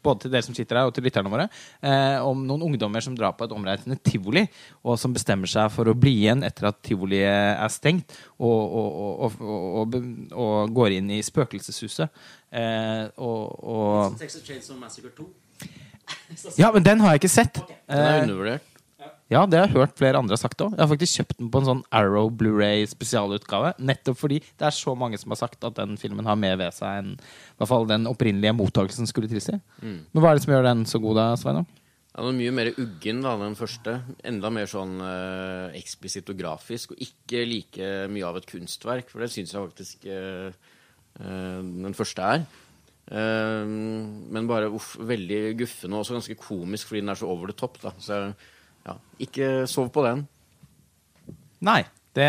Både 0.07 0.23
til 0.23 0.35
dere 0.37 0.47
som 0.47 0.55
sitter 0.55 0.79
her, 0.79 0.87
og 0.87 0.95
til 0.95 1.03
lytterne 1.07 1.33
våre. 1.33 1.49
Eh, 1.83 2.19
om 2.23 2.45
noen 2.47 2.62
ungdommer 2.69 3.03
som 3.03 3.17
drar 3.19 3.35
på 3.35 3.49
et 3.49 3.55
omreisende 3.57 3.99
tivoli, 4.07 4.45
og 4.87 5.01
som 5.01 5.14
bestemmer 5.17 5.51
seg 5.51 5.73
for 5.75 5.91
å 5.91 5.97
bli 5.99 6.12
igjen 6.21 6.47
etter 6.47 6.69
at 6.71 6.79
tivoliet 6.87 7.57
er 7.57 7.73
stengt, 7.75 8.14
og, 8.39 8.77
og, 8.83 9.41
og, 9.41 9.99
og, 10.31 10.77
går 10.77 10.99
inn 11.01 11.11
i 11.17 11.23
spøkelseshuset. 11.27 12.23
Eh, 12.55 13.03
og, 13.17 13.43
og 13.67 14.21
Texas 14.21 14.47
Chainsaw 14.47 14.79
Massacre 14.79 15.11
2. 15.17 15.27
Ja, 16.61 16.71
men 16.75 16.83
den 16.87 17.01
har 17.03 17.15
jeg 17.15 17.25
ikke 17.25 17.33
sett. 17.37 17.61
Den 17.89 18.01
er 18.01 18.19
Eh, 18.19 18.23
undervurdert. 18.27 18.73
ja, 19.31 19.41
det 19.47 19.59
har 19.59 19.67
jeg 19.67 19.75
hørt 19.77 19.97
flere 19.99 20.19
andre 20.21 20.37
har 20.37 20.43
sagt 20.43 20.61
òg. 20.63 20.75
Jeg 20.77 20.83
har 20.85 20.91
faktisk 20.93 21.19
kjøpt 21.21 21.39
den 21.41 21.49
på 21.51 21.59
en 21.63 21.67
sånn 21.71 21.81
Arrow 21.95 22.29
Blu-ray 22.31 22.85
spesialutgave. 22.91 23.73
Nettopp 23.79 24.19
fordi 24.21 24.39
det 24.43 24.67
er 24.69 24.75
så 24.75 24.95
mange 24.99 25.19
som 25.19 25.31
har 25.35 25.41
sagt 25.41 25.65
at 25.67 25.75
den 25.79 25.97
filmen 25.99 26.27
har 26.27 26.37
mer 26.39 26.57
ved 26.61 26.75
seg 26.77 27.01
enn 27.01 27.11
i 27.17 27.57
hvert 27.59 27.71
fall 27.73 27.87
den 27.91 28.07
opprinnelige 28.07 28.55
mottakelsen 28.59 29.07
skulle 29.11 29.31
tilsi. 29.31 29.59
Men 29.83 30.23
hva 30.23 30.31
er 30.31 30.39
det 30.39 30.45
som 30.47 30.55
gjør 30.55 30.69
den 30.71 30.85
så 30.87 31.01
god, 31.03 31.19
da, 31.19 31.27
Sveinung? 31.43 31.67
Den 32.17 32.31
er 32.31 32.37
mye 32.39 32.53
mer 32.57 32.71
uggen 32.81 33.19
da, 33.21 33.35
den 33.43 33.55
første. 33.59 33.99
Enda 34.25 34.49
mer 34.49 34.71
sånn 34.71 34.95
eh, 35.05 35.75
eksplisitt 35.77 36.31
og 36.33 36.39
grafisk, 36.39 36.95
og 36.95 37.03
ikke 37.05 37.43
like 37.45 37.91
mye 38.09 38.25
av 38.25 38.39
et 38.41 38.47
kunstverk, 38.49 39.11
for 39.13 39.21
det 39.21 39.29
syns 39.35 39.53
jeg 39.53 39.67
faktisk 39.67 40.07
eh, 40.09 40.55
eh, 41.21 41.61
den 41.61 41.93
første 41.99 42.25
er. 42.25 42.47
Eh, 43.07 43.65
men 44.35 44.49
bare 44.51 44.71
uff, 44.75 44.97
veldig 44.99 45.43
guffen 45.61 45.93
og 45.95 46.03
også 46.03 46.17
ganske 46.19 46.39
komisk 46.43 46.89
fordi 46.91 47.05
den 47.05 47.13
er 47.15 47.21
så 47.21 47.29
over 47.31 47.53
the 47.53 47.59
top. 47.59 47.79
Da. 47.83 47.93
Så 48.03 48.23
ja, 48.87 48.97
ikke 49.23 49.53
sov 49.71 49.91
på 49.95 50.03
den. 50.07 50.25
Nei. 51.67 51.83
Det, 52.17 52.25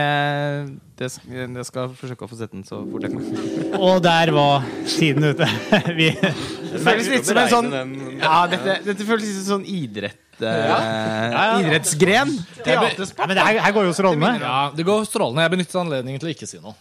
det, 0.99 1.07
jeg 1.31 1.63
skal 1.63 1.93
forsøke 1.95 2.25
å 2.25 2.27
få 2.27 2.35
sett 2.35 2.51
den 2.51 2.65
så 2.67 2.81
fort 2.91 3.05
jeg 3.05 3.13
kan. 3.13 3.77
Og 3.87 4.01
der 4.03 4.33
var 4.35 4.65
tiden 4.83 5.29
ute. 5.29 5.47
Vi, 5.99 6.09
Det 6.11 6.81
føles 6.83 7.07
litt 7.13 7.29
som 7.29 7.39
en 7.39 7.51
sånn 7.53 7.69
Den- 7.71 7.93
Ja, 8.19 8.41
dette, 8.51 8.81
dette 8.83 9.07
føles 9.07 9.23
litt 9.23 9.37
som 9.37 9.61
sånn 9.61 9.63
idrett... 9.71 10.19
eh, 10.43 10.67
ja. 10.67 11.45
Idrettsgren. 11.61 12.33
ja, 12.67 12.81
men 12.83 13.31
det 13.39 13.45
her, 13.47 13.61
her 13.63 13.75
går 13.79 13.87
jo 13.87 13.95
strålende. 13.95 14.33
Ja, 14.43 14.57
Det 14.75 14.83
går 14.91 15.07
strålende. 15.07 15.45
Jeg 15.47 15.55
benytter 15.55 15.79
anledningen 15.85 16.19
til 16.25 16.33
å 16.33 16.35
ikke 16.35 16.51
si 16.51 16.59
noe. 16.59 16.75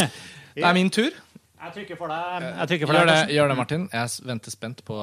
Det 0.56 0.66
er 0.66 0.74
min 0.74 0.90
tur. 0.90 1.14
Jeg 1.60 1.72
trykker 1.74 1.98
for 2.00 2.08
deg. 2.08 2.44
Jeg, 2.46 2.68
trykker 2.70 2.88
for 2.88 2.96
Gjør 2.96 3.08
deg, 3.10 3.18
det, 3.28 3.34
gjør 3.36 3.50
det 3.50 3.56
Martin. 3.58 3.82
Jeg 3.92 4.26
venter 4.30 4.52
spent 4.54 4.78
på, 4.86 4.96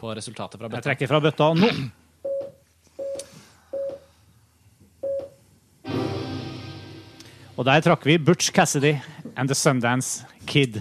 på 0.00 0.14
resultatet 0.18 0.58
fra 0.58 0.66
bøtta. 0.66 0.80
jeg 0.80 0.86
trekker 0.88 1.10
fra 1.10 1.20
bøtta 1.22 1.50
nå. 1.54 1.70
Og 7.60 7.66
der 7.68 7.84
trakk 7.84 8.06
vi 8.08 8.16
Butch 8.18 8.50
Cassidy 8.56 8.96
and 9.36 9.52
The 9.52 9.54
Sundance 9.54 10.26
Kid. 10.50 10.80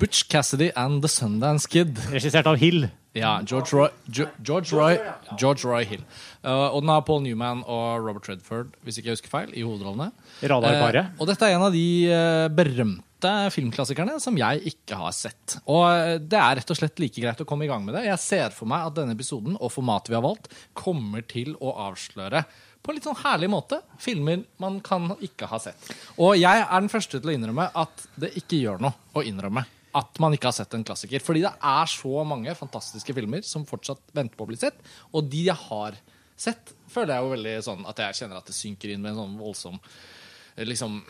Butch 0.00 0.24
Cassidy 0.30 0.70
and 0.78 1.02
The 1.04 1.10
Sundance 1.12 1.68
Kid. 1.68 1.98
Regissert 2.14 2.48
av 2.48 2.56
Hill. 2.60 2.86
Ja, 3.16 3.40
George 3.42 3.74
Roy, 3.74 3.88
George 4.06 4.70
Roy, 4.70 4.98
George 5.38 5.66
Roy 5.66 5.84
Hill. 5.84 6.02
Uh, 6.44 6.70
og 6.70 6.84
den 6.84 6.92
har 6.92 7.02
Paul 7.02 7.24
Newman 7.24 7.64
og 7.66 8.04
Robert 8.06 8.28
Redford, 8.30 8.70
hvis 8.86 9.00
ikke 9.00 9.10
jeg 9.10 9.18
husker 9.18 9.32
feil, 9.32 9.50
i 9.50 9.64
hovedrollene. 9.66 10.12
Uh, 11.10 11.18
og 11.18 11.26
dette 11.26 11.48
er 11.48 11.56
en 11.56 11.66
av 11.66 11.74
de 11.74 11.86
uh, 12.06 12.46
berømte 12.54 13.32
filmklassikerne 13.52 14.14
som 14.22 14.38
jeg 14.38 14.62
ikke 14.70 14.96
har 14.96 15.10
sett. 15.12 15.58
Og 15.68 16.22
det 16.22 16.38
er 16.38 16.60
rett 16.60 16.70
og 16.72 16.78
slett 16.78 17.02
like 17.02 17.20
greit 17.20 17.42
å 17.42 17.48
komme 17.48 17.66
i 17.66 17.68
gang 17.68 17.82
med 17.84 17.98
det. 17.98 18.06
Jeg 18.06 18.22
ser 18.22 18.54
for 18.56 18.70
meg 18.70 18.86
at 18.86 18.96
denne 18.96 19.18
episoden 19.18 19.58
og 19.58 19.74
formatet 19.74 20.14
vi 20.14 20.16
har 20.16 20.24
valgt, 20.24 20.48
kommer 20.78 21.26
til 21.28 21.56
å 21.58 21.74
avsløre 21.90 22.46
på 22.80 22.92
en 22.92 22.96
litt 22.96 23.04
sånn 23.04 23.18
herlig 23.26 23.50
måte 23.52 23.82
filmer 24.00 24.46
man 24.62 24.78
kan 24.84 25.10
ikke 25.20 25.50
ha 25.50 25.58
sett. 25.60 25.90
Og 26.16 26.38
jeg 26.40 26.62
er 26.62 26.80
den 26.80 26.88
første 26.92 27.20
til 27.20 27.32
å 27.32 27.34
innrømme 27.36 27.68
at 27.76 28.06
det 28.22 28.32
ikke 28.40 28.62
gjør 28.62 28.80
noe 28.86 28.96
å 29.12 29.26
innrømme. 29.26 29.66
At 29.96 30.20
man 30.22 30.34
ikke 30.36 30.50
har 30.50 30.56
sett 30.56 30.74
en 30.76 30.86
klassiker. 30.86 31.22
Fordi 31.24 31.42
det 31.44 31.52
er 31.52 31.90
så 31.90 32.24
mange 32.26 32.54
fantastiske 32.58 33.14
filmer 33.16 33.44
som 33.46 33.66
fortsatt 33.68 34.02
venter 34.16 34.38
på 34.38 34.46
å 34.46 34.50
bli 34.52 34.58
sett. 34.60 34.78
Og 35.14 35.26
de 35.30 35.44
jeg 35.48 35.58
har 35.66 35.98
sett, 36.40 36.72
føler 36.90 37.16
jeg 37.16 37.26
jo 37.26 37.34
veldig 37.34 37.54
sånn 37.66 37.86
at 37.90 38.02
jeg 38.04 38.20
kjenner 38.22 38.40
at 38.40 38.48
det 38.48 38.56
synker 38.56 38.94
inn 38.94 39.02
med 39.02 39.12
en 39.12 39.22
sånn 39.24 39.38
voldsom 39.40 39.78
eh, 39.80 40.64
liksom 40.68 41.00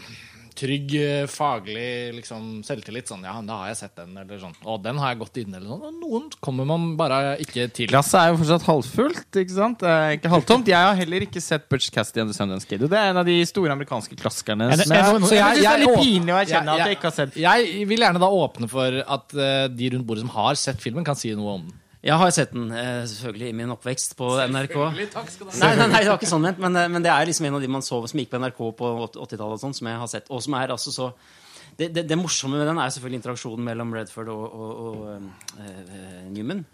trygg, 0.55 0.95
eh, 0.95 1.27
faglig 1.31 2.15
liksom, 2.17 2.63
selvtillit. 2.67 3.09
Sånn, 3.11 3.23
ja, 3.25 3.35
da 3.43 3.57
har 3.63 3.69
jeg 3.73 3.77
sett 3.83 3.97
den, 3.97 4.17
eller 4.17 4.39
sånn. 4.39 4.55
Og 4.65 4.83
den 4.83 4.99
har 5.01 5.15
jeg 5.15 5.19
gått 5.23 5.37
inn, 5.43 5.55
eller 5.55 5.67
sånn. 5.67 5.83
Og 5.89 5.95
noen 6.01 6.29
kommer 6.41 6.67
man 6.69 6.97
bare 6.97 7.37
ikke 7.43 7.69
til. 7.73 7.89
Glasset 7.91 8.21
er 8.21 8.31
jo 8.33 8.39
fortsatt 8.43 8.67
halvfullt, 8.69 9.31
ikke 9.43 9.57
sant? 9.57 9.83
Er 9.83 10.17
ikke 10.19 10.31
halvtomt. 10.33 10.67
Jeg 10.71 10.77
har 10.89 10.95
heller 11.01 11.27
ikke 11.27 11.41
sett 11.43 11.69
Butch 11.69 11.91
Cassidy 11.91 12.21
and 12.25 12.31
the 12.31 12.37
Sundance 12.37 12.67
Kid. 12.69 12.81
Det 12.81 12.93
er 12.99 13.11
en 13.11 13.17
av 13.23 13.27
de 13.27 13.39
store 13.49 13.73
amerikanske 13.77 14.17
klaskerne. 14.21 14.71
Som 14.77 14.79
jeg, 14.79 14.87
så 14.89 14.95
jeg, 14.95 15.01
jeg- 15.01 15.11
synes 15.11 15.31
det 15.31 15.39
er 15.41 15.63
jeg- 15.65 15.87
litt 15.87 15.99
pinlig 16.05 16.35
å 16.35 16.41
erkjenne 16.45 16.65
jeg- 16.77 16.81
at 16.81 16.87
jeg 16.89 16.97
ikke 16.99 17.09
har 17.11 17.17
sett. 17.21 17.37
Jeg 17.37 17.87
vil 17.89 17.99
gjerne 18.07 18.21
da 18.21 18.31
åpne 18.31 18.69
for 18.71 19.03
at 19.07 19.35
eh, 19.35 19.69
de 19.69 19.91
rundt 19.91 20.07
bordet 20.07 20.21
som 20.27 20.35
har 20.37 20.55
sett 20.55 20.77
filmen, 20.81 21.05
kan 21.05 21.15
si 21.17 21.35
noe 21.35 21.55
om 21.57 21.67
den. 21.67 21.80
Jeg 22.01 22.17
har 22.17 22.31
sett 22.33 22.55
den 22.55 22.71
eh, 22.73 23.03
selvfølgelig 23.05 23.49
i 23.51 23.57
min 23.59 23.73
oppvekst 23.75 24.15
på 24.17 24.31
NRK. 24.49 24.77
Nei, 24.97 25.75
nei, 25.77 25.85
nei, 25.85 26.01
det 26.01 26.09
var 26.09 26.17
ikke 26.17 26.31
sånn 26.31 26.47
ment, 26.47 26.61
men, 26.63 26.79
eh, 26.81 26.89
men 26.89 27.05
det 27.05 27.13
er 27.13 27.29
liksom 27.29 27.45
en 27.49 27.59
av 27.59 27.65
de 27.65 27.69
man 27.69 27.85
så 27.85 27.99
som 28.09 28.23
gikk 28.23 28.33
på 28.33 28.41
NRK 28.41 28.61
på 28.79 28.93
80-tallet, 29.05 29.59
og 29.59 29.61
sånn, 29.61 29.77
som 29.77 29.91
jeg 29.91 30.01
har 30.01 30.09
sett. 30.09 30.31
Og 30.33 30.41
som 30.47 30.57
er 30.57 30.73
altså 30.73 30.95
så 30.95 31.11
det, 31.77 31.91
det, 31.93 32.07
det 32.09 32.19
morsomme 32.19 32.59
med 32.61 32.69
den 32.69 32.81
er 32.81 32.93
selvfølgelig 32.93 33.21
interaksjonen 33.21 33.69
mellom 33.69 33.93
Redford 33.95 34.33
og, 34.33 34.43
og, 34.49 34.81
og 34.89 35.61
uh, 35.61 36.27
Newman. 36.33 36.65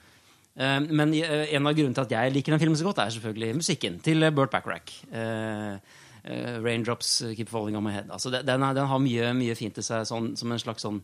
Uh, 0.57 0.81
men 0.89 1.13
en 1.15 1.69
av 1.69 1.77
grunnene 1.77 1.95
til 1.99 2.07
at 2.07 2.15
jeg 2.17 2.35
liker 2.35 2.55
den 2.55 2.63
filmen 2.63 2.79
så 2.79 2.87
godt, 2.89 3.03
er 3.03 3.15
selvfølgelig 3.15 3.61
musikken 3.61 4.01
til 4.03 4.31
Burt 4.35 4.55
Bacharach. 4.55 4.97
Eh, 5.11 5.77
eh, 6.25 6.57
'Raindrops 6.59 7.13
Keep 7.37 7.51
Falling 7.51 7.77
On 7.77 7.85
My 7.85 7.95
Head'. 7.99 8.11
Altså, 8.11 8.31
den, 8.31 8.47
den 8.47 8.91
har 8.91 8.99
mye, 8.99 9.31
mye 9.35 9.59
fint 9.59 9.79
i 9.79 9.85
seg, 9.85 10.07
sånn, 10.09 10.35
som 10.39 10.55
en 10.55 10.63
slags 10.63 10.87
sånn 10.87 11.03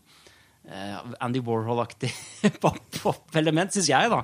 Andy 1.19 1.41
Warhol-aktig 1.43 2.11
pop- 2.63 2.99
pop-element, 3.01 3.73
syns 3.75 3.89
jeg, 3.91 4.11
da. 4.13 4.23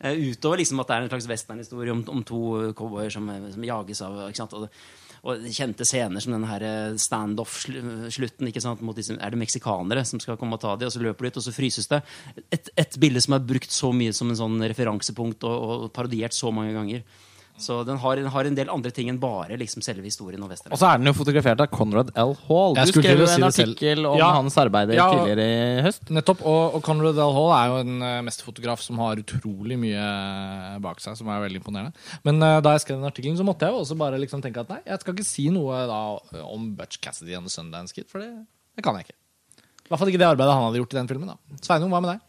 Eh, 0.00 0.16
utover 0.30 0.62
liksom 0.62 0.80
at 0.80 0.88
det 0.88 0.96
er 0.96 1.04
en 1.06 1.12
slags 1.12 1.28
westernhistorie 1.28 1.92
om, 1.92 2.04
om 2.08 2.22
to 2.24 2.40
eh, 2.60 2.72
cowboyer 2.78 3.12
som, 3.12 3.26
eh, 3.28 3.50
som 3.52 3.66
jages 3.66 4.02
av 4.06 4.20
ikke 4.28 4.40
sant? 4.40 4.54
Og, 4.56 4.68
og 5.20 5.42
kjente 5.52 5.84
scener 5.84 6.22
som 6.24 6.46
her 6.48 6.64
eh, 6.64 6.94
standoff-slutten. 6.96 8.48
er 8.48 9.34
det 9.34 9.40
meksikanere 9.42 10.04
som 10.08 10.22
skal 10.22 10.38
komme 10.40 10.56
og 10.56 10.62
ta 10.62 10.76
dem, 10.80 10.88
og 10.88 10.94
så 10.94 11.02
løper 11.04 11.26
de 11.26 11.32
ut, 11.34 11.40
og 11.42 11.44
så 11.44 11.52
fryses 11.52 11.90
det. 11.90 12.00
Et, 12.48 12.70
et 12.80 12.96
bilde 13.02 13.20
som 13.20 13.36
er 13.36 13.44
brukt 13.50 13.74
så 13.74 13.92
mye 13.92 14.14
som 14.16 14.30
en 14.32 14.40
sånn 14.40 14.56
referansepunkt 14.72 15.44
og, 15.44 15.66
og 15.84 15.92
parodiert 15.92 16.32
så 16.36 16.48
mange 16.54 16.72
ganger. 16.78 17.04
Så 17.60 17.80
den 17.86 17.98
har, 18.02 18.16
den 18.16 18.30
har 18.32 18.48
en 18.48 18.56
del 18.56 18.70
andre 18.72 18.90
ting 18.96 19.10
enn 19.12 19.18
bare 19.20 19.56
liksom 19.60 19.82
selve 19.84 20.06
historien 20.08 20.42
og 20.42 20.50
western. 20.52 20.72
Og 20.72 20.80
så 20.80 20.88
er 20.90 21.00
den 21.00 21.10
jo 21.10 21.14
fotografert 21.18 21.60
av 21.60 21.68
Conrad 21.72 22.10
L. 22.18 22.34
Hall. 22.48 22.74
Du 22.78 22.92
skrev 22.92 23.20
jo 23.22 23.28
en 23.28 23.46
artikkel 23.50 24.06
om 24.08 24.16
Ja. 24.18 24.30
hans 24.38 24.56
arbeid 24.60 24.94
Ja. 24.96 25.10
tidligere 25.12 25.46
i 25.46 25.82
høst. 25.86 26.08
Nettopp. 26.10 26.42
Og, 26.42 26.74
og 26.78 26.82
Conrad 26.86 27.20
L. 27.20 27.32
Hall 27.36 27.52
er 27.58 27.66
jo 27.70 27.80
en 27.84 28.02
uh, 28.02 28.22
mesterfotograf 28.26 28.80
som 28.84 28.98
har 29.04 29.20
utrolig 29.20 29.78
mye 29.78 30.00
eh, 30.00 30.78
bak 30.82 31.00
seg, 31.04 31.16
som 31.20 31.28
er 31.28 31.44
veldig 31.44 31.60
imponerende. 31.62 31.92
Men 32.24 32.42
uh, 32.42 32.60
da 32.64 32.74
jeg 32.76 32.86
skrev 32.86 33.00
den 33.00 33.10
artikkelen, 33.10 33.38
så 33.38 33.46
måtte 33.46 33.68
jeg 33.68 33.76
jo 33.76 33.84
også 33.84 33.98
bare 34.00 34.18
liksom 34.20 34.42
tenke 34.44 34.64
at 34.64 34.72
nei, 34.72 34.80
jeg 34.86 35.00
skal 35.04 35.14
ikke 35.14 35.28
si 35.28 35.48
noe 35.52 35.84
da 35.90 36.00
om 36.46 36.70
Butch 36.78 37.00
Cassidy 37.04 37.36
and 37.36 37.46
the 37.46 37.52
Sundance 37.52 37.92
Kid, 37.96 38.08
for 38.10 38.24
det, 38.24 38.30
det 38.76 38.84
kan 38.86 38.96
jeg 38.98 39.08
ikke. 39.08 39.16
I 39.84 39.92
hvert 39.92 39.98
fall 40.04 40.10
ikke 40.12 40.22
det 40.22 40.30
arbeidet 40.30 40.54
han 40.54 40.66
hadde 40.68 40.78
gjort 40.78 40.92
i 40.94 41.00
den 41.00 41.08
filmen. 41.10 41.32
da 41.32 41.60
Sveinung, 41.66 41.90
hva 41.90 42.00
med 42.00 42.12
deg? 42.14 42.20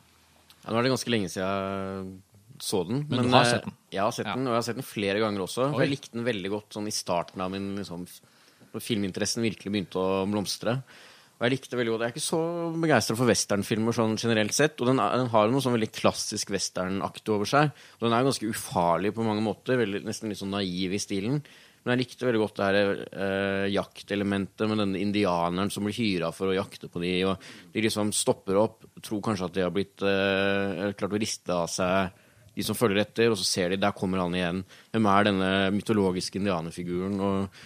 Ja, 0.65 0.71
nå 0.73 0.79
er 0.79 0.85
det 0.85 0.91
ganske 0.93 1.11
lenge 1.13 1.29
siden 1.29 1.45
jeg 1.45 2.61
så 2.61 2.83
den. 2.87 3.05
Men 3.09 3.25
du 3.25 3.33
har 3.33 3.45
eh, 3.45 3.51
sett 3.55 3.65
den? 3.65 3.75
Jeg 3.91 4.01
har 4.01 4.13
sett 4.15 4.29
den, 4.29 4.47
og 4.47 4.55
jeg 4.55 4.61
har 4.61 4.67
sett 4.69 4.79
den 4.79 4.87
flere 4.87 5.21
ganger 5.21 5.43
også. 5.43 5.69
Oi. 5.73 5.83
Jeg 5.83 5.93
likte 5.97 6.15
den 6.15 6.27
veldig 6.27 6.51
godt 6.53 6.77
sånn 6.77 6.87
i 6.87 6.95
starten 6.95 7.43
av 7.43 7.51
min 7.51 7.73
liksom, 7.79 8.05
Når 8.71 8.85
filminteressen 8.85 9.43
virkelig 9.43 9.73
begynte 9.73 9.99
å 9.99 10.21
blomstre. 10.31 10.77
Og 11.41 11.47
jeg 11.47 11.55
likte 11.55 11.77
veldig 11.79 11.95
godt 11.95 12.03
Jeg 12.05 12.11
er 12.11 12.13
ikke 12.13 12.23
så 12.23 12.41
begeistra 12.83 13.17
for 13.17 13.31
westernfilmer 13.31 13.97
sånn 13.97 14.13
generelt 14.21 14.55
sett. 14.55 14.77
Og 14.79 14.91
den, 14.91 15.01
er, 15.01 15.17
den 15.19 15.31
har 15.33 15.51
noe 15.51 15.63
sånn 15.65 15.75
veldig 15.75 15.91
klassisk 15.97 16.53
westernaktig 16.55 17.35
over 17.35 17.49
seg. 17.49 17.73
Og 17.99 18.07
den 18.07 18.15
er 18.15 18.29
ganske 18.29 18.53
ufarlig 18.53 19.11
på 19.17 19.25
mange 19.27 19.43
måter. 19.43 19.79
Veldig, 19.81 20.05
nesten 20.07 20.31
litt 20.31 20.39
sånn 20.39 20.55
naiv 20.55 20.95
i 20.95 21.01
stilen. 21.01 21.41
Men 21.81 21.95
jeg 21.95 22.03
likte 22.03 22.27
veldig 22.29 22.41
godt 22.43 22.59
det 22.59 22.65
her 22.67 22.79
eh, 23.25 23.67
jaktelementet 23.73 24.69
med 24.69 24.83
denne 24.83 25.01
indianeren 25.01 25.71
som 25.73 25.87
blir 25.87 25.97
hyra 25.97 26.29
for 26.35 26.51
å 26.51 26.55
jakte 26.55 26.91
på 26.93 27.01
de, 27.01 27.15
og 27.25 27.47
de 27.73 27.83
liksom 27.87 28.11
stopper 28.13 28.59
opp, 28.61 28.85
tror 29.01 29.23
kanskje 29.25 29.47
at 29.47 29.55
de 29.55 29.63
har 29.65 29.73
blitt 29.73 30.05
eh, 30.05 30.91
klart 30.93 31.17
å 31.17 31.21
riste 31.21 31.57
av 31.57 31.65
seg 31.73 32.21
de 32.55 32.65
som 32.67 32.77
følger 32.77 33.03
etter, 33.03 33.31
og 33.31 33.39
så 33.39 33.47
ser 33.47 33.71
de 33.71 33.79
der 33.81 33.95
kommer 33.95 34.23
han 34.23 34.35
igjen. 34.35 34.63
Hvem 34.91 35.09
er 35.11 35.27
denne 35.29 35.51
mytologiske 35.75 36.39
indianerfiguren? 36.41 37.17
Og, 37.23 37.59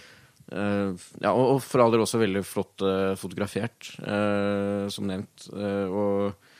uh, 0.52 1.06
ja, 1.22 1.32
og, 1.32 1.44
og 1.56 1.62
for 1.64 1.82
all 1.82 1.94
del 1.94 2.04
også 2.04 2.22
veldig 2.22 2.44
flott 2.46 2.84
uh, 2.86 3.14
fotografert, 3.18 3.94
uh, 4.06 4.86
som 4.92 5.08
nevnt. 5.10 5.48
Og 5.54 6.52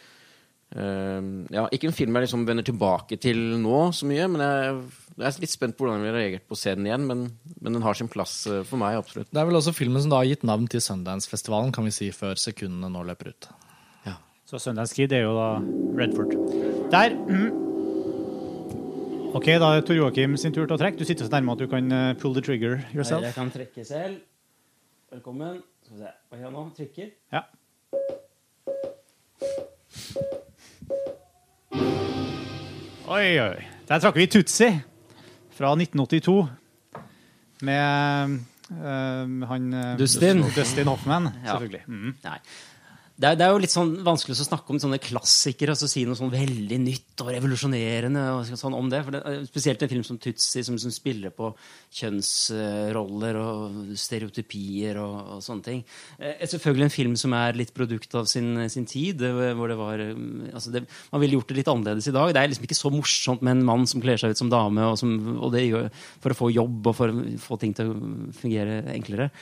ja, 0.76 1.62
ikke 1.72 1.86
en 1.88 1.94
film 1.94 2.16
jeg 2.18 2.26
liksom 2.26 2.42
vender 2.44 2.66
tilbake 2.66 3.16
til 3.22 3.38
nå 3.62 3.78
så 3.96 4.04
mye, 4.10 4.24
men 4.28 4.42
jeg, 4.42 4.72
jeg 5.14 5.26
er 5.28 5.38
litt 5.44 5.52
spent 5.52 5.76
på 5.78 5.84
hvordan 5.84 6.02
jeg 6.02 6.04
ville 6.04 6.18
reagert 6.18 6.44
på 6.50 6.56
å 6.56 6.58
se 6.58 6.74
den 6.74 6.88
igjen. 6.90 7.06
Men, 7.08 7.22
men 7.62 7.78
den 7.78 7.86
har 7.86 7.96
sin 7.96 8.10
plass 8.12 8.34
for 8.66 8.76
meg, 8.82 8.98
absolutt. 8.98 9.30
Det 9.30 9.40
er 9.40 9.46
vel 9.48 9.60
også 9.60 9.72
filmen 9.78 10.02
som 10.02 10.12
da 10.12 10.18
har 10.20 10.28
gitt 10.28 10.44
navn 10.44 10.66
til 10.68 10.82
Sundance-festivalen, 10.84 11.72
kan 11.72 11.86
vi 11.86 11.94
si, 11.94 12.10
før 12.12 12.36
sekundene 12.42 12.90
nå 12.92 13.06
løper 13.08 13.30
ut. 13.30 13.48
Så 14.46 14.58
Sundance 14.62 14.94
Kid 14.94 15.10
er 15.12 15.24
jo 15.24 15.32
da 15.34 15.46
Redford. 15.98 16.36
Der. 16.92 17.16
Mm. 17.26 17.65
OK, 19.36 19.46
da 19.60 19.68
er 19.76 19.82
Tor 19.84 19.96
Joakim 19.98 20.36
sin 20.40 20.54
tur 20.54 20.64
til 20.64 20.76
å 20.76 20.80
trekke. 20.80 20.96
Du 21.00 21.04
sitter 21.08 21.26
så 21.28 21.32
nærme 21.34 21.52
at 21.56 21.60
du 21.60 21.66
kan 21.70 21.90
eh, 21.92 22.12
pull 22.20 22.34
the 22.36 22.42
trigger 22.46 22.78
yourself. 22.94 23.24
Jeg 23.26 23.36
kan 23.36 23.50
trekke 23.52 23.84
selv. 23.84 24.20
Velkommen. 25.12 25.60
Skal 25.84 25.98
vi 25.98 26.04
se. 26.04 26.12
Hva 26.30 26.38
gjør 26.40 26.46
jeg 26.48 26.54
nå? 26.56 26.64
Trykker. 26.78 27.10
Ja. 27.36 27.42
Oi, 33.06 33.38
oi. 33.38 33.56
Der 33.86 34.00
trakk 34.02 34.16
vi 34.18 34.26
Tutsi 34.30 34.68
fra 35.56 35.70
1982 35.78 36.34
med 37.66 38.38
eh, 38.74 39.44
han 39.50 39.68
eh, 39.72 39.92
Dustin. 40.00 40.42
Dustin 40.56 40.90
Hoffman, 40.90 41.28
Ja. 41.44 41.52
selvfølgelig. 41.54 41.82
Mhm. 41.86 42.16
Nei. 42.24 42.38
Det 43.16 43.24
er, 43.30 43.36
det 43.40 43.46
er 43.46 43.54
jo 43.54 43.60
litt 43.62 43.72
sånn 43.72 43.94
vanskelig 44.04 44.34
å 44.36 44.44
snakke 44.44 44.74
om 44.74 44.78
sånne 44.82 44.98
klassikere 45.00 45.72
og 45.72 45.78
så 45.80 45.86
si 45.88 46.02
noe 46.04 46.18
sånn 46.18 46.28
veldig 46.28 46.76
nytt 46.82 47.22
og 47.24 47.30
revolusjonerende 47.32 48.24
og 48.34 48.50
sånn 48.60 48.76
om 48.76 48.90
det. 48.92 49.00
For 49.06 49.16
det 49.16 49.22
er 49.24 49.46
spesielt 49.48 49.84
en 49.86 49.88
film 49.88 50.02
som 50.04 50.18
Tutsi, 50.20 50.60
som, 50.66 50.76
som 50.76 50.92
spiller 50.92 51.32
på 51.32 51.48
kjønnsroller 51.96 53.38
og 53.40 53.94
stereotypier 53.96 55.00
og, 55.00 55.16
og 55.38 55.40
sånne 55.46 55.64
ting. 55.64 55.80
Eh, 56.20 56.34
Er 56.44 56.52
selvfølgelig 56.52 56.88
en 56.90 56.96
film 56.98 57.16
som 57.16 57.32
er 57.40 57.56
litt 57.56 57.72
produkt 57.76 58.18
av 58.20 58.28
sin, 58.28 58.52
sin 58.68 58.84
tid. 58.84 59.24
eh, 59.24 59.54
hvor 59.56 59.72
det 59.72 59.80
var, 59.80 60.04
eh, 60.04 60.52
altså 60.52 60.76
det, 60.76 60.84
Man 61.08 61.24
ville 61.24 61.38
gjort 61.38 61.48
det 61.54 61.60
litt 61.62 61.72
annerledes 61.72 62.12
i 62.12 62.16
dag. 62.18 62.34
Det 62.36 62.42
er 62.42 62.52
liksom 62.52 62.68
ikke 62.68 62.82
så 62.84 62.92
morsomt 62.92 63.40
med 63.40 63.56
en 63.56 63.68
mann 63.72 63.88
som 63.88 64.04
kler 64.04 64.20
seg 64.20 64.36
ut 64.36 64.44
som 64.44 64.52
dame, 64.52 64.90
og, 64.92 65.00
som, 65.00 65.16
og 65.40 65.56
det 65.56 65.64
gjør 65.70 65.88
for 66.20 66.36
å 66.36 66.42
få 66.44 66.52
jobb 66.52 66.92
og 66.92 67.00
for 67.00 67.08
å 67.16 67.24
få 67.48 67.56
ting 67.64 67.72
til 67.80 67.94
å 67.94 68.00
fungere 68.44 68.82
enklere. 68.92 69.32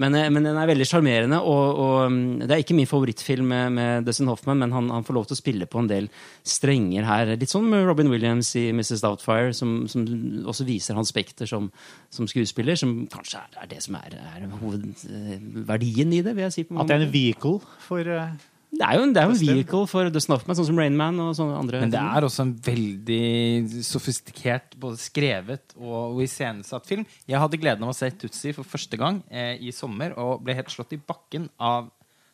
Men, 0.00 0.14
eh, 0.18 0.30
men 0.32 0.46
den 0.46 0.58
er 0.58 0.68
veldig 0.70 0.86
sjarmerende, 0.88 1.38
og, 1.40 1.80
og 1.84 2.12
mm, 2.12 2.44
det 2.44 2.50
er 2.50 2.62
ikke 2.64 2.76
min 2.76 2.88
favorittfilm 2.90 3.46
med, 3.50 3.74
med 3.76 4.08
Dustin 4.08 4.30
Hoffman, 4.30 4.58
men 4.62 4.74
han, 4.74 4.90
han 4.90 5.06
får 5.06 5.18
lov 5.18 5.28
til 5.28 5.36
å 5.36 5.40
spille 5.40 5.68
på 5.70 5.82
en 5.82 5.90
del 5.90 6.08
strenger 6.46 7.06
her. 7.08 7.34
Litt 7.38 7.52
sånn 7.52 7.68
med 7.70 7.86
Robin 7.86 8.10
Williams 8.12 8.50
i 8.60 8.66
Mrs. 8.74 9.04
Doubtfire, 9.04 9.52
som, 9.56 9.84
som 9.90 10.06
også 10.50 10.66
viser 10.68 10.98
hans 10.98 11.12
spekter 11.14 11.50
som, 11.50 11.70
som 12.14 12.30
skuespiller, 12.30 12.78
som 12.80 13.04
kanskje 13.12 13.44
er, 13.44 13.68
det 13.70 13.82
som 13.84 13.98
er, 14.00 14.18
er 14.34 14.48
hovedverdien 14.62 16.16
i 16.16 16.24
det, 16.24 16.34
vil 16.34 16.48
jeg 16.48 16.56
si. 16.58 16.66
på 16.66 16.76
mange 16.76 16.88
At 16.88 16.94
det 16.94 16.98
er 16.98 17.06
en 17.08 17.14
vehicle 17.14 17.78
for 17.86 18.14
eh, 18.16 18.34
Det 18.74 18.82
er 18.86 18.96
jo 18.98 19.04
en, 19.06 19.12
det 19.14 19.20
er 19.22 19.28
en 19.30 19.36
vehicle 19.38 19.86
for 19.90 20.08
Dustin 20.10 20.34
Hoffman, 20.34 20.56
sånn 20.58 20.66
som 20.66 20.78
Rain 20.80 20.96
Man 20.98 21.18
og 21.22 21.32
sånne 21.38 21.56
andre. 21.60 21.80
Men 21.84 21.92
det 21.92 22.00
er 22.02 22.26
også 22.26 22.42
en 22.42 22.54
veldig 22.66 23.84
sofistikert, 23.86 24.74
både 24.82 24.98
skrevet 24.98 25.74
og, 25.78 26.16
og 26.16 26.22
iscenesatt 26.24 26.88
film. 26.90 27.04
Jeg 27.30 27.38
hadde 27.42 27.60
gleden 27.62 27.86
av 27.86 27.92
å 27.92 27.96
se 27.96 28.10
Tutsi 28.18 28.52
for 28.56 28.66
første 28.66 28.98
gang 29.00 29.22
eh, 29.30 29.54
i 29.62 29.70
sommer 29.74 30.16
og 30.18 30.42
ble 30.46 30.56
helt 30.58 30.72
slått 30.74 30.96
i 30.96 30.98
bakken 30.98 31.46
av, 31.62 31.86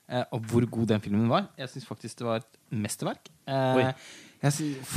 eh, 0.09 0.25
av 0.25 0.41
hvor 0.49 0.65
god 0.79 0.95
den 0.95 1.05
filmen 1.05 1.29
var. 1.31 1.51
Jeg 1.61 1.75
syns 1.75 1.89
faktisk 1.91 2.23
det 2.23 2.29
var 2.31 2.41
et 2.43 2.61
mesterverk. 2.73 3.29
Eh, 3.47 3.95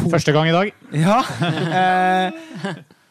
Første 0.07 0.31
gang 0.31 0.47
i 0.47 0.55
dag. 0.55 0.69
ja. 0.95 1.17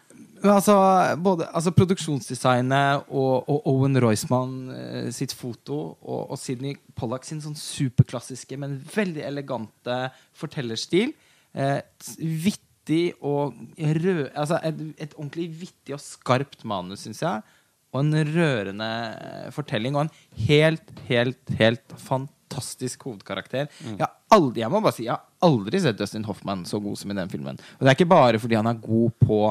Altså, 0.43 0.75
både 1.23 1.47
altså 1.55 1.71
produksjonsdesignet 1.77 3.05
og, 3.15 3.47
og 3.47 3.67
Owen 3.71 3.99
Roysman 4.03 4.55
eh, 4.75 5.11
sitt 5.15 5.35
foto 5.39 5.79
og, 6.01 6.33
og 6.35 6.39
Sidney 6.41 6.75
Pollack 6.99 7.27
sin 7.29 7.43
sånn 7.45 7.55
superklassiske, 7.59 8.59
men 8.59 8.81
veldig 8.95 9.23
elegante 9.29 9.99
fortellerstil. 10.39 11.13
Eh, 11.55 11.79
vittig 12.19 13.13
og 13.21 13.55
rød 13.79 14.23
Altså 14.33 14.59
et, 14.65 14.81
et 15.05 15.13
ordentlig 15.19 15.51
vittig 15.61 15.95
og 15.95 16.03
skarpt 16.03 16.65
manus, 16.67 17.05
syns 17.07 17.23
jeg. 17.23 17.45
Og 17.93 18.01
en 18.01 18.33
rørende 18.33 18.89
eh, 19.13 19.51
fortelling. 19.55 19.95
Og 19.95 20.07
en 20.07 20.15
helt, 20.49 20.91
helt, 21.07 21.55
helt 21.59 21.95
fantastisk 22.01 23.05
hovedkarakter. 23.07 23.69
Jeg, 23.85 24.01
har 24.01 24.17
aldri, 24.33 24.65
jeg 24.65 24.73
må 24.73 24.81
bare 24.83 24.97
si 24.97 25.07
Jeg 25.07 25.15
har 25.15 25.29
aldri 25.47 25.83
sett 25.85 26.01
Dustin 26.01 26.27
Hoffman 26.27 26.67
så 26.69 26.81
god 26.83 26.99
som 26.99 27.15
i 27.15 27.19
den 27.21 27.31
filmen. 27.31 27.61
Og 27.79 27.85
det 27.85 27.93
er 27.93 28.01
ikke 28.01 28.11
bare 28.11 28.43
fordi 28.43 28.59
han 28.59 28.73
er 28.73 28.83
god 28.83 29.15
på 29.23 29.45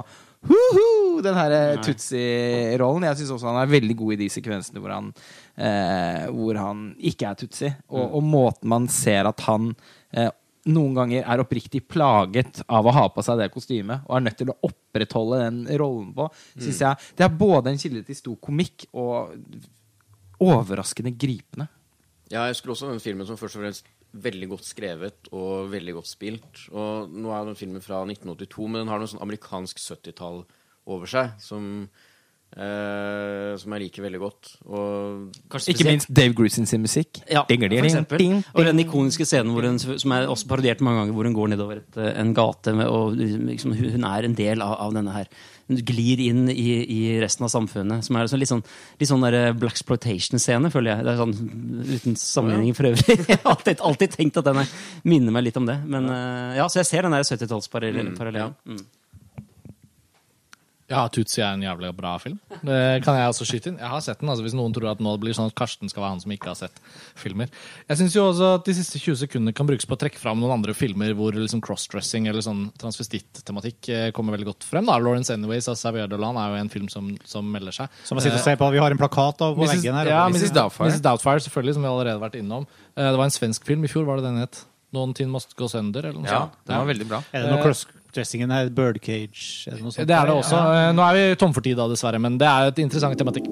Woohoo! 0.50 1.02
den 1.22 1.38
her 1.38 1.54
eh, 1.56 1.80
Tutsi-rollen. 1.86 3.06
Jeg 3.10 3.22
syns 3.22 3.34
også 3.36 3.50
han 3.52 3.62
er 3.62 3.72
veldig 3.72 3.98
god 4.00 4.16
i 4.16 4.20
de 4.24 4.30
sekvensene 4.34 4.82
hvor 4.82 4.94
han, 4.94 5.10
eh, 5.56 6.28
hvor 6.34 6.60
han 6.60 6.86
ikke 7.12 7.30
er 7.30 7.40
Tutsi. 7.40 7.72
Og, 7.92 8.18
og 8.20 8.24
måten 8.26 8.72
man 8.72 8.88
ser 8.92 9.30
at 9.30 9.44
han 9.48 9.72
eh, 10.16 10.32
noen 10.72 10.98
ganger 10.98 11.26
er 11.26 11.42
oppriktig 11.42 11.84
plaget 11.90 12.62
av 12.70 12.86
å 12.86 12.96
ha 12.96 13.08
på 13.14 13.24
seg 13.26 13.40
det 13.42 13.52
kostymet 13.54 14.06
og 14.06 14.18
er 14.18 14.26
nødt 14.28 14.38
til 14.44 14.52
å 14.54 14.58
opprettholde 14.68 15.40
den 15.42 15.62
rollen 15.82 16.12
på, 16.14 16.28
synes 16.54 16.82
jeg 16.84 17.08
det 17.18 17.26
er 17.26 17.40
både 17.40 17.72
en 17.72 17.82
kilde 17.82 18.04
til 18.06 18.20
stor 18.20 18.36
komikk 18.46 18.86
og 18.94 19.34
overraskende 20.42 21.16
gripende. 21.18 21.66
Ja, 22.32 22.46
jeg 22.48 22.60
skulle 22.60 22.78
også 22.78 22.92
den 22.92 23.02
filmen 23.02 23.26
som 23.28 23.40
først 23.42 23.58
og 23.58 23.66
fremst 23.66 23.90
veldig 24.12 24.50
godt 24.52 24.68
skrevet 24.68 25.30
og 25.32 25.72
veldig 25.72 25.96
godt 26.00 26.10
spilt. 26.10 26.64
Og 26.76 27.12
nå 27.12 27.32
er 27.34 27.48
den 27.48 27.60
filmen 27.60 27.84
fra 27.84 28.02
1982, 28.06 28.68
men 28.68 28.84
den 28.84 28.92
har 28.92 29.02
noe 29.02 29.12
sånn 29.12 29.24
amerikansk 29.24 29.80
70-tall 29.80 30.44
over 30.92 31.10
seg 31.10 31.36
som, 31.42 31.88
eh, 32.58 33.41
som 33.60 33.74
jeg 33.76 33.82
liker 33.86 34.04
veldig 34.06 34.20
godt. 34.22 34.52
Og 34.70 35.62
Ikke 35.72 35.88
minst 35.88 36.12
Dave 36.14 36.34
Grusin 36.38 36.66
sin 36.70 36.82
musikk. 36.82 37.22
Ja, 37.30 37.44
Ding, 37.50 37.60
ding, 37.62 37.70
for 37.70 37.76
ding, 37.76 37.86
eksempel. 37.90 38.18
ding, 38.22 38.44
Og 38.56 38.66
den 38.66 38.80
ikoniske 38.84 39.26
scenen 39.28 39.52
hvor 39.56 39.66
hun, 39.68 39.80
som 39.80 40.12
er 40.16 40.28
også 40.32 40.48
parodiert 40.48 40.82
mange 40.82 41.02
ganger, 41.02 41.14
hvor 41.18 41.28
hun 41.30 41.36
går 41.36 41.50
nedover 41.56 41.82
et, 41.82 41.98
eh, 41.98 42.14
en 42.22 42.34
gate, 42.38 42.74
med, 42.78 42.88
og 42.88 43.18
liksom, 43.18 43.74
hun 43.78 43.92
hun 43.92 44.04
er 44.08 44.24
en 44.30 44.36
del 44.38 44.62
av, 44.62 44.78
av 44.88 44.94
denne 44.96 45.12
her. 45.16 45.28
Hun 45.68 45.82
glir 45.88 46.20
inn 46.20 46.50
i, 46.50 46.70
i 46.84 47.02
resten 47.22 47.46
av 47.48 47.52
samfunnet. 47.54 48.04
Som 48.04 48.16
er 48.20 48.28
sånn, 48.28 48.40
litt 48.42 48.50
sånn, 48.52 48.64
litt 49.00 49.10
sånn 49.10 49.22
der 49.24 49.54
Black 49.54 49.78
Exploitation-scene, 49.78 50.72
føler 50.74 50.96
jeg. 50.96 51.06
Det 51.06 51.12
er 51.14 51.22
sånn, 51.22 51.36
Uten 51.92 52.16
sammenligning 52.20 52.76
for 52.76 52.90
øvrig. 52.92 53.18
Jeg 53.32 53.40
har 53.44 53.52
alltid, 53.56 53.80
alltid 53.82 54.16
tenkt 54.18 54.38
at 54.42 54.46
den 54.48 54.62
er, 54.64 54.74
minner 55.04 55.32
meg 55.36 55.46
litt 55.50 55.58
om 55.60 55.66
det. 55.70 55.78
Men 55.86 56.10
eh, 56.12 56.58
ja, 56.60 56.68
Så 56.72 56.82
jeg 56.82 56.90
ser 56.90 57.08
den 57.08 57.16
der 57.16 57.24
70-tallsparallellen. 57.28 58.56
Mm. 58.66 58.82
Ja, 60.92 61.06
Tutsi 61.08 61.40
er 61.40 61.54
en 61.56 61.62
jævlig 61.64 61.90
bra 61.96 62.18
film. 62.20 62.36
Det 62.62 62.80
kan 63.06 63.16
jeg 63.16 63.30
også 63.32 63.46
skyte 63.48 63.72
inn. 63.72 63.78
Jeg 63.80 63.88
har 63.88 64.02
sett 64.04 64.20
den, 64.20 64.28
altså 64.30 64.44
Hvis 64.44 64.54
noen 64.58 64.74
tror 64.76 64.90
at 64.92 65.00
nå 65.00 65.14
blir 65.22 65.32
sånn 65.38 65.48
at 65.48 65.56
Karsten 65.56 65.88
skal 65.90 66.04
være 66.04 66.12
han 66.18 66.20
som 66.24 66.34
ikke 66.36 66.52
har 66.52 66.58
sett 66.60 66.82
filmer. 67.16 67.48
Jeg 67.88 67.98
syns 68.02 68.16
jo 68.18 68.26
også 68.28 68.50
at 68.60 68.66
de 68.68 68.76
siste 68.76 69.00
20 69.00 69.22
sekundene 69.24 69.54
kan 69.56 69.66
brukes 69.70 69.88
på 69.88 69.96
å 69.96 70.02
trekke 70.04 70.20
fram 70.20 70.42
noen 70.44 70.52
andre 70.60 70.76
filmer 70.76 71.14
hvor 71.16 71.32
liksom 71.38 71.62
crossdressing 71.64 72.28
eller 72.28 72.44
sånn 72.44 72.66
transvestitt-tematikk 72.82 73.90
eh, 73.90 74.10
kommer 74.16 74.36
veldig 74.36 74.50
godt 74.52 74.68
frem. 74.68 74.86
da. 74.86 74.98
Lawrence 75.00 75.32
Anyways 75.34 75.70
av 75.72 75.78
Xavier 75.80 76.10
Dolan 76.12 76.38
er 76.42 76.52
jo 76.56 76.60
en 76.66 76.70
film 76.74 76.90
som, 76.92 77.14
som 77.26 77.48
melder 77.52 77.72
seg. 77.76 77.88
Som 78.08 78.20
jeg 78.20 78.28
sitter 78.28 78.42
og 78.42 78.46
ser 78.46 78.60
på. 78.62 78.72
Vi 78.76 78.82
har 78.84 78.92
en 78.92 79.02
plakat 79.02 79.42
av 79.48 79.56
på 79.56 79.64
Mrs. 79.66 79.78
veggen 79.80 79.96
her. 80.02 80.12
Ja. 80.12 80.26
Mrs. 80.30 80.44
Mrs. 80.50 80.56
Doubtfire. 80.58 80.90
Mrs. 80.92 81.06
Doubtfire, 81.08 81.46
selvfølgelig, 81.48 81.78
som 81.80 81.88
vi 81.88 81.92
allerede 81.94 82.18
har 82.20 82.26
vært 82.28 82.40
innom. 82.42 82.68
Eh, 82.98 83.08
Det 83.12 83.18
var 83.18 83.26
en 83.32 83.38
svensk 83.40 83.66
film 83.66 83.84
i 83.88 83.92
fjor, 83.92 84.06
var 84.06 84.20
det 84.22 84.28
den 84.30 84.42
het? 84.44 84.64
Noen 84.92 85.14
tin 85.16 85.30
Must 85.32 85.56
Go 85.56 85.70
Under? 85.80 86.04
eller 86.04 86.20
noe 86.20 86.28
Ja, 86.28 86.40
sånt. 86.50 86.58
den 86.68 86.76
var 86.82 86.86
veldig 86.94 87.08
bra. 87.08 87.24
Er 87.32 87.46
det 87.46 87.52
noe 87.54 87.64
crossdressingen 88.12 88.52
her? 88.52 88.70
Birdcage? 88.70 89.68
Er 89.68 89.78
det 89.78 89.84
noe 89.84 89.92
sånt? 89.92 90.08
Det 90.08 90.16
er 90.16 90.28
det 90.28 90.36
også. 90.36 90.60
Eh, 90.60 90.92
Nå 90.96 91.04
er 91.08 91.14
vi 91.18 91.36
tom 91.40 91.54
for 91.56 91.62
tid, 91.64 91.78
da, 91.80 91.88
dessverre, 91.88 92.20
men 92.20 92.38
det 92.38 92.48
er 92.48 92.72
et 92.72 92.80
interessant 92.84 93.18
tematikk. 93.18 93.48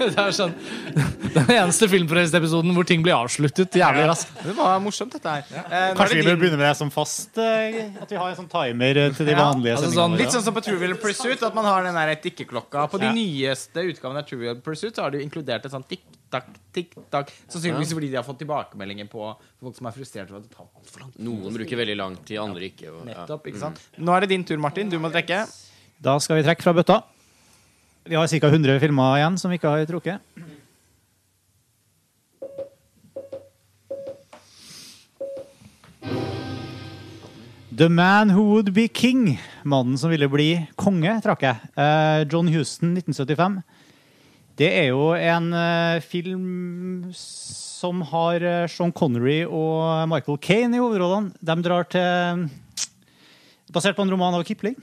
Det 0.10 0.16
er 0.18 0.32
sånn 0.34 0.52
Den 1.36 1.50
eneste 1.54 1.86
Filmfrelst-episoden 1.92 2.72
hvor 2.74 2.86
ting 2.88 3.02
blir 3.04 3.14
avsluttet 3.14 3.76
jævlig 3.78 4.06
raskt. 4.10 4.30
Det 4.42 4.54
var 4.56 4.80
morsomt, 4.82 5.12
dette 5.14 5.30
her. 5.30 5.44
Eh, 5.52 5.74
er 5.90 5.94
Kanskje 5.98 6.16
vi 6.18 6.24
bør 6.26 6.38
begynne 6.40 6.58
med 6.58 6.66
det 6.66 6.76
som 6.78 6.90
fast? 6.90 7.36
eh, 7.38 7.92
At 8.02 8.10
vi 8.10 8.18
har 8.18 8.32
en 8.32 8.38
sånn 8.40 8.48
timer 8.50 8.98
eh, 9.04 9.12
til 9.14 9.28
de 9.28 9.34
Ja, 9.36 9.44
vanlige 9.44 9.76
altså 9.76 9.90
sendingene 9.90 10.00
sånn? 10.00 10.16
Litt 10.22 10.34
sånn 10.34 10.46
som 10.48 10.56
på 10.56 10.62
Trivial 10.66 10.96
Pursuit, 10.98 11.44
at 11.46 11.54
man 11.54 11.68
har 11.68 11.84
den 11.86 11.94
der 12.00 12.14
tikkeklokka. 12.24 12.88
På 12.90 12.98
de 13.02 13.10
Ja. 13.10 13.12
nyeste 13.14 13.84
utgavene 13.92 14.24
av 14.24 14.26
Trivial 14.30 14.58
Pursuit 14.64 14.96
så 14.96 15.06
har 15.06 15.14
de 15.14 15.22
inkludert 15.22 15.64
et 15.68 15.70
sånt 15.76 15.86
tikk-takk, 15.92 16.48
tikk-takk. 16.74 17.30
Sannsynligvis 17.52 17.94
fordi 17.94 18.10
de 18.10 18.16
har 18.18 18.26
fått 18.26 18.40
tilbakemeldinger 18.42 19.06
på 19.12 19.30
folk 19.60 19.76
som 19.78 19.86
er 19.86 19.94
frustrert 20.00 20.30
over 20.32 20.40
at 20.42 20.48
det 20.48 20.56
tar 20.56 20.66
altfor 20.66 21.04
lang 21.04 21.12
tid. 21.14 21.24
noen 21.28 21.54
bruker 21.60 21.76
veldig 21.84 21.96
lang 22.00 22.16
tid, 22.24 22.38
andre 22.42 22.66
ikke. 22.72 22.90
Og, 22.90 23.04
ja. 23.06 23.12
Nettopp, 23.22 23.46
ikke 23.52 23.62
sant? 23.68 23.78
Nå 23.98 24.16
er 24.16 24.20
det 24.26 24.32
din 24.34 24.44
tur, 24.48 24.58
Martin. 24.58 24.88
Du 24.90 24.98
må 24.98 25.12
trekke. 25.14 25.44
Da 26.00 26.18
skal 26.18 26.40
vi 26.40 26.46
trekke 26.48 26.62
fra 26.64 26.72
bøtta. 26.74 27.02
Vi 28.10 28.16
har 28.16 28.26
ca. 28.26 28.46
100 28.48 28.80
filmer 28.82 29.20
igjen 29.20 29.36
som 29.38 29.52
vi 29.52 29.56
ikke 29.60 29.70
har 29.70 29.84
trukket. 29.86 30.18
The 37.70 37.86
Man 37.86 38.34
Who 38.34 38.48
Would 38.48 38.72
Be 38.74 38.88
King. 38.88 39.38
Mannen 39.62 39.94
som 39.94 40.10
ville 40.10 40.26
bli 40.26 40.48
konge, 40.74 41.14
trakk 41.22 41.46
jeg. 41.46 41.70
Eh, 41.78 42.26
John 42.26 42.50
Houston, 42.50 42.98
1975. 42.98 43.62
Det 44.58 44.74
er 44.74 44.90
jo 44.90 45.12
en 45.14 45.52
eh, 45.54 46.02
film 46.02 47.12
som 47.14 48.02
har 48.10 48.42
eh, 48.42 48.66
Sean 48.66 48.90
Connery 48.90 49.44
og 49.46 50.10
Michael 50.10 50.42
Caine 50.42 50.74
i 50.74 50.82
hovedrollene. 50.82 51.30
De 51.38 51.60
drar 51.62 51.86
til 51.94 52.48
Basert 53.70 53.94
på 53.94 54.02
en 54.02 54.10
roman 54.10 54.34
av 54.34 54.42
Kipling. 54.50 54.74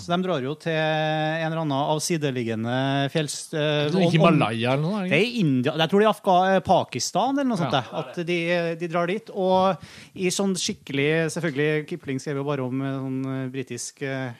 Så 0.00 0.12
de 0.12 0.18
drar 0.24 0.44
jo 0.46 0.54
til 0.60 0.74
en 0.74 1.46
eller 1.48 1.60
annen 1.62 1.76
avsideliggende 1.94 2.74
fjells... 3.12 3.36
Uh, 3.52 3.90
om- 3.92 4.08
Himalaya 4.12 4.72
eller 4.74 4.84
noe? 4.84 5.04
det 5.10 5.18
er 5.18 5.38
India, 5.42 5.74
jeg 5.82 5.90
tror 5.92 6.02
det 6.02 6.06
er 6.08 6.12
Afga 6.12 6.36
eh, 6.54 6.60
Pakistan 6.66 7.34
eller 7.36 7.50
noe 7.50 7.60
sånt. 7.60 7.76
Ja. 7.78 8.02
At 8.02 8.20
de, 8.28 8.38
de 8.80 8.90
drar 8.90 9.10
dit. 9.10 9.32
Og 9.34 9.88
i 10.18 10.30
sånn 10.34 10.54
skikkelig 10.58 11.08
Selvfølgelig, 11.34 11.86
Kipling 11.90 12.20
skrev 12.22 12.40
jo 12.42 12.46
bare 12.48 12.64
om 12.66 12.80
eh, 12.84 12.96
sånn 13.02 13.18
eh, 13.34 13.44
britisk 13.54 14.02
eh, 14.06 14.30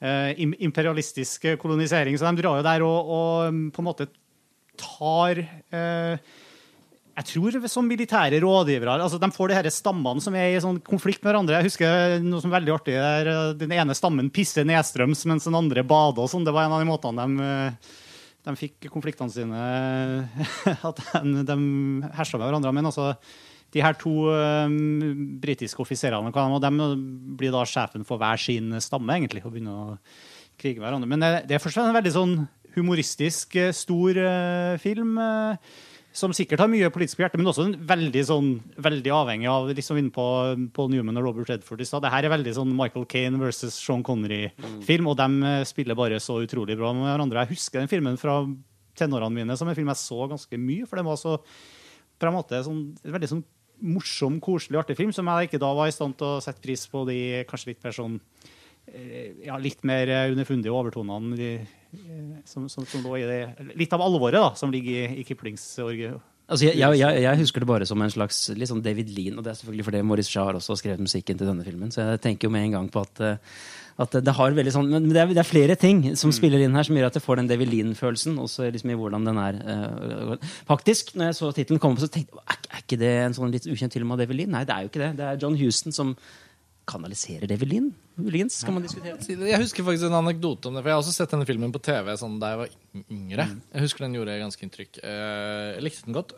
eh, 0.00 0.44
imperialistisk 0.66 1.46
kolonisering, 1.60 2.16
så 2.18 2.30
de 2.30 2.42
drar 2.42 2.60
jo 2.60 2.66
der 2.66 2.84
og, 2.86 3.14
og 3.16 3.54
mm, 3.54 3.64
på 3.76 3.82
en 3.84 3.88
måte 3.90 4.08
tar 4.80 5.42
eh, 5.44 6.16
jeg 7.10 7.26
tror 7.32 7.56
som 7.68 7.88
militære 7.88 8.38
rådgivere 8.42 8.98
altså 9.02 9.18
De 9.20 9.30
får 9.34 9.50
de 9.50 9.56
her 9.58 9.68
stammene 9.74 10.22
som 10.24 10.36
er 10.38 10.54
i 10.54 10.62
sånn 10.62 10.78
konflikt 10.84 11.22
med 11.22 11.32
hverandre. 11.32 11.58
Jeg 11.58 11.70
husker 11.70 12.22
noe 12.24 12.42
som 12.42 12.52
er 12.52 12.58
veldig 12.58 12.74
artig 12.76 12.96
der 12.96 13.30
eh, 13.32 13.50
Den 13.60 13.74
ene 13.76 13.96
stammen 13.98 14.30
pisser 14.34 14.66
nedstrøms, 14.68 15.26
mens 15.30 15.48
den 15.48 15.58
andre 15.58 15.84
bader. 15.84 16.24
og 16.24 16.32
sånn. 16.32 16.46
Det 16.46 16.54
var 16.54 16.68
en 16.68 16.76
av 16.76 16.82
de 16.84 16.90
måtene 16.90 17.26
de, 17.26 17.50
eh, 17.50 17.94
de 18.48 18.56
fikk 18.62 18.90
konfliktene 18.92 19.32
sine 19.34 19.62
At 20.90 21.00
de, 21.00 21.44
de 21.46 21.58
hersa 22.16 22.40
med 22.40 22.46
hverandre. 22.46 22.74
Men 22.78 22.90
altså, 22.92 23.12
de 23.74 23.82
her 23.84 23.94
to 23.98 24.12
um, 24.30 24.78
britiske 25.42 25.78
offiserene 25.82 26.32
og 26.32 26.62
de 26.62 26.88
blir 27.38 27.52
da 27.54 27.62
sjefen 27.68 28.06
for 28.06 28.18
hver 28.18 28.40
sin 28.40 28.72
stamme, 28.82 29.14
egentlig, 29.14 29.44
og 29.44 29.54
begynner 29.54 29.76
å 29.76 29.98
krige 30.60 30.80
med 30.80 30.88
hverandre. 30.88 31.10
Men 31.10 31.22
det, 31.22 31.30
det 31.48 31.56
er 31.56 31.62
først 31.62 31.78
en 31.78 31.94
veldig 31.94 32.14
sånn 32.16 32.34
humoristisk, 32.76 33.54
eh, 33.58 33.72
stor 33.74 34.18
uh, 34.18 34.74
film. 34.82 35.16
eh, 35.18 35.56
som 36.12 36.32
sikkert 36.34 36.64
har 36.64 36.70
mye 36.70 36.88
politisk 36.90 37.18
på 37.18 37.22
hjertet, 37.22 37.38
men 37.38 37.48
også 37.52 37.68
veldig, 37.86 38.22
sånn, 38.26 38.48
veldig 38.82 39.12
avhengig 39.14 39.46
av 39.50 39.68
liksom 39.70 40.00
inne 40.00 40.10
på 40.14 40.24
Paul 40.74 40.90
Newman 40.90 41.20
og 41.20 41.28
Robert 41.28 41.52
Redford 41.52 41.84
i 41.84 41.86
stad. 41.86 42.02
Det 42.02 42.10
her 42.10 42.26
er 42.26 42.34
veldig 42.34 42.54
sånn 42.56 42.72
Michael 42.74 43.06
Caine 43.10 43.38
versus 43.38 43.76
Sean 43.78 44.02
Connery-film, 44.06 45.10
og 45.12 45.20
de 45.20 45.28
eh, 45.46 45.62
spiller 45.68 45.98
bare 45.98 46.18
så 46.22 46.40
utrolig 46.42 46.78
bra 46.80 46.90
med 46.96 47.06
hverandre. 47.06 47.44
Jeg 47.46 47.54
husker 47.54 47.82
den 47.82 47.92
filmen 47.92 48.18
fra 48.20 48.40
tenårene 48.98 49.38
mine 49.38 49.56
som 49.58 49.70
en 49.70 49.78
film 49.78 49.92
jeg 49.92 50.02
så 50.02 50.26
ganske 50.32 50.60
mye, 50.60 50.88
for 50.90 50.98
den 50.98 51.08
var 51.08 51.20
så 51.20 51.38
på 51.40 52.28
en 52.28 52.36
måte 52.36 52.58
sånn, 52.66 52.84
veldig 53.06 53.30
sånn 53.30 53.46
morsom, 53.80 54.40
koselig, 54.44 54.80
artig 54.82 54.98
film 54.98 55.12
som 55.16 55.28
jeg 55.30 55.48
ikke 55.48 55.62
da 55.62 55.70
var 55.76 55.88
i 55.88 55.94
stand 55.94 56.18
til 56.20 56.34
å 56.34 56.40
sette 56.44 56.60
pris 56.64 56.82
på 56.90 57.06
de 57.08 57.20
kanskje 57.48 57.70
litt 57.70 57.86
mer 57.86 57.96
sånn 57.96 58.18
eh, 58.90 59.46
ja, 59.46 59.56
litt 59.62 59.86
mer 59.88 60.10
eh, 60.10 60.32
underfundige 60.34 60.74
overtonene 60.74 61.38
som, 62.46 62.68
som, 62.68 62.86
som 62.86 63.02
lå 63.04 63.16
i 63.18 63.26
det. 63.28 63.40
Litt 63.78 63.92
av 63.96 64.02
alvoret 64.04 64.40
da, 64.40 64.52
som 64.58 64.72
ligger 64.72 65.08
i, 65.08 65.20
i 65.20 65.26
Kiplings. 65.26 65.66
Altså, 66.50 66.66
jeg, 66.66 66.78
jeg, 66.98 67.18
jeg, 67.22 67.38
husker 67.38 67.62
det 67.62 67.68
bare 67.70 67.86
som 67.86 68.00
en 68.02 68.10
slags 68.10 68.38
sånn 68.50 68.82
David 68.82 69.12
Lean, 69.14 69.36
og 69.38 69.44
det 69.46 69.52
er 69.52 69.58
selvfølgelig 69.60 69.86
fordi 69.86 70.00
Maurice 70.02 70.42
også 70.42 70.74
har 70.74 70.80
skrevet 70.80 71.04
musikken 71.04 71.38
til 71.38 71.46
denne 71.46 71.66
filmen. 71.66 71.92
Så 71.94 72.02
jeg 72.02 72.22
tenker 72.24 72.48
jo 72.48 72.54
med 72.54 72.66
en 72.66 72.74
gang 72.74 72.88
på 72.90 73.04
at, 73.06 73.22
eh, 73.22 73.60
at 74.02 74.16
det 74.26 74.34
har 74.34 74.56
veldig 74.56 74.72
sånn 74.74 74.90
Men 74.90 75.06
det 75.12 75.22
er, 75.22 75.30
det 75.30 75.44
er 75.44 75.46
flere 75.46 75.76
ting 75.78 76.02
som 76.18 76.34
spiller 76.34 76.64
inn 76.64 76.74
her 76.74 76.88
som 76.88 76.98
gjør 76.98 77.06
at 77.12 77.20
jeg 77.20 77.26
får 77.26 77.38
den 77.38 77.52
David 77.52 77.70
Lean-følelsen. 77.70 78.34
Også 78.42 78.66
liksom 78.66 78.90
i 78.90 78.98
hvordan 78.98 79.30
den 79.30 79.38
er. 79.38 79.62
eh, 79.62 80.50
faktisk, 80.66 81.14
når 81.14 81.30
jeg 81.30 81.38
så 81.38 81.52
tittelen 81.54 81.82
komme 81.82 82.02
så 82.02 82.10
tenkte 82.10 82.34
jeg 82.34 82.42
er, 82.50 82.68
er 82.70 82.82
ikke 82.82 83.02
det 83.04 83.14
en 83.28 83.38
sånn 83.38 83.54
litt 83.54 83.70
ukjent 83.70 83.94
film 83.94 84.10
av 84.10 84.24
David 84.24 84.42
Lean? 84.42 84.54
Nei, 84.56 84.66
det 84.66 84.74
er 84.74 84.82
jo 84.82 84.90
ikke 84.90 85.04
det. 85.04 85.12
Det 85.22 85.28
er 85.28 85.42
John 85.44 85.58
Houston 85.62 85.94
som 85.94 86.16
kanaliserer 86.90 87.46
David 87.50 87.70
Lean. 87.72 87.88
Muligens 88.20 88.58
kan 88.66 88.74
man 88.76 88.84
diskutere. 88.84 89.16
Jeg 89.48 89.60
husker 89.62 89.86
faktisk 89.86 90.08
en 90.10 90.18
anekdote 90.20 90.68
om 90.68 90.74
det, 90.76 90.82
for 90.82 90.90
jeg 90.92 90.98
har 90.98 91.02
også 91.04 91.14
sett 91.16 91.32
denne 91.36 91.46
filmen 91.48 91.72
på 91.74 91.80
TV 91.86 92.10
sånn 92.20 92.38
da 92.42 92.52
jeg 92.54 92.60
var 92.64 93.04
yngre. 93.16 93.46
Jeg 93.72 93.86
husker 93.86 94.04
den 94.08 94.18
gjorde 94.18 94.38
ganske 94.42 94.66
inntrykk. 94.66 95.00
Eh, 95.04 95.68
Jeg 95.78 95.86
likte 95.86 96.04
den 96.10 96.18
godt. 96.18 96.34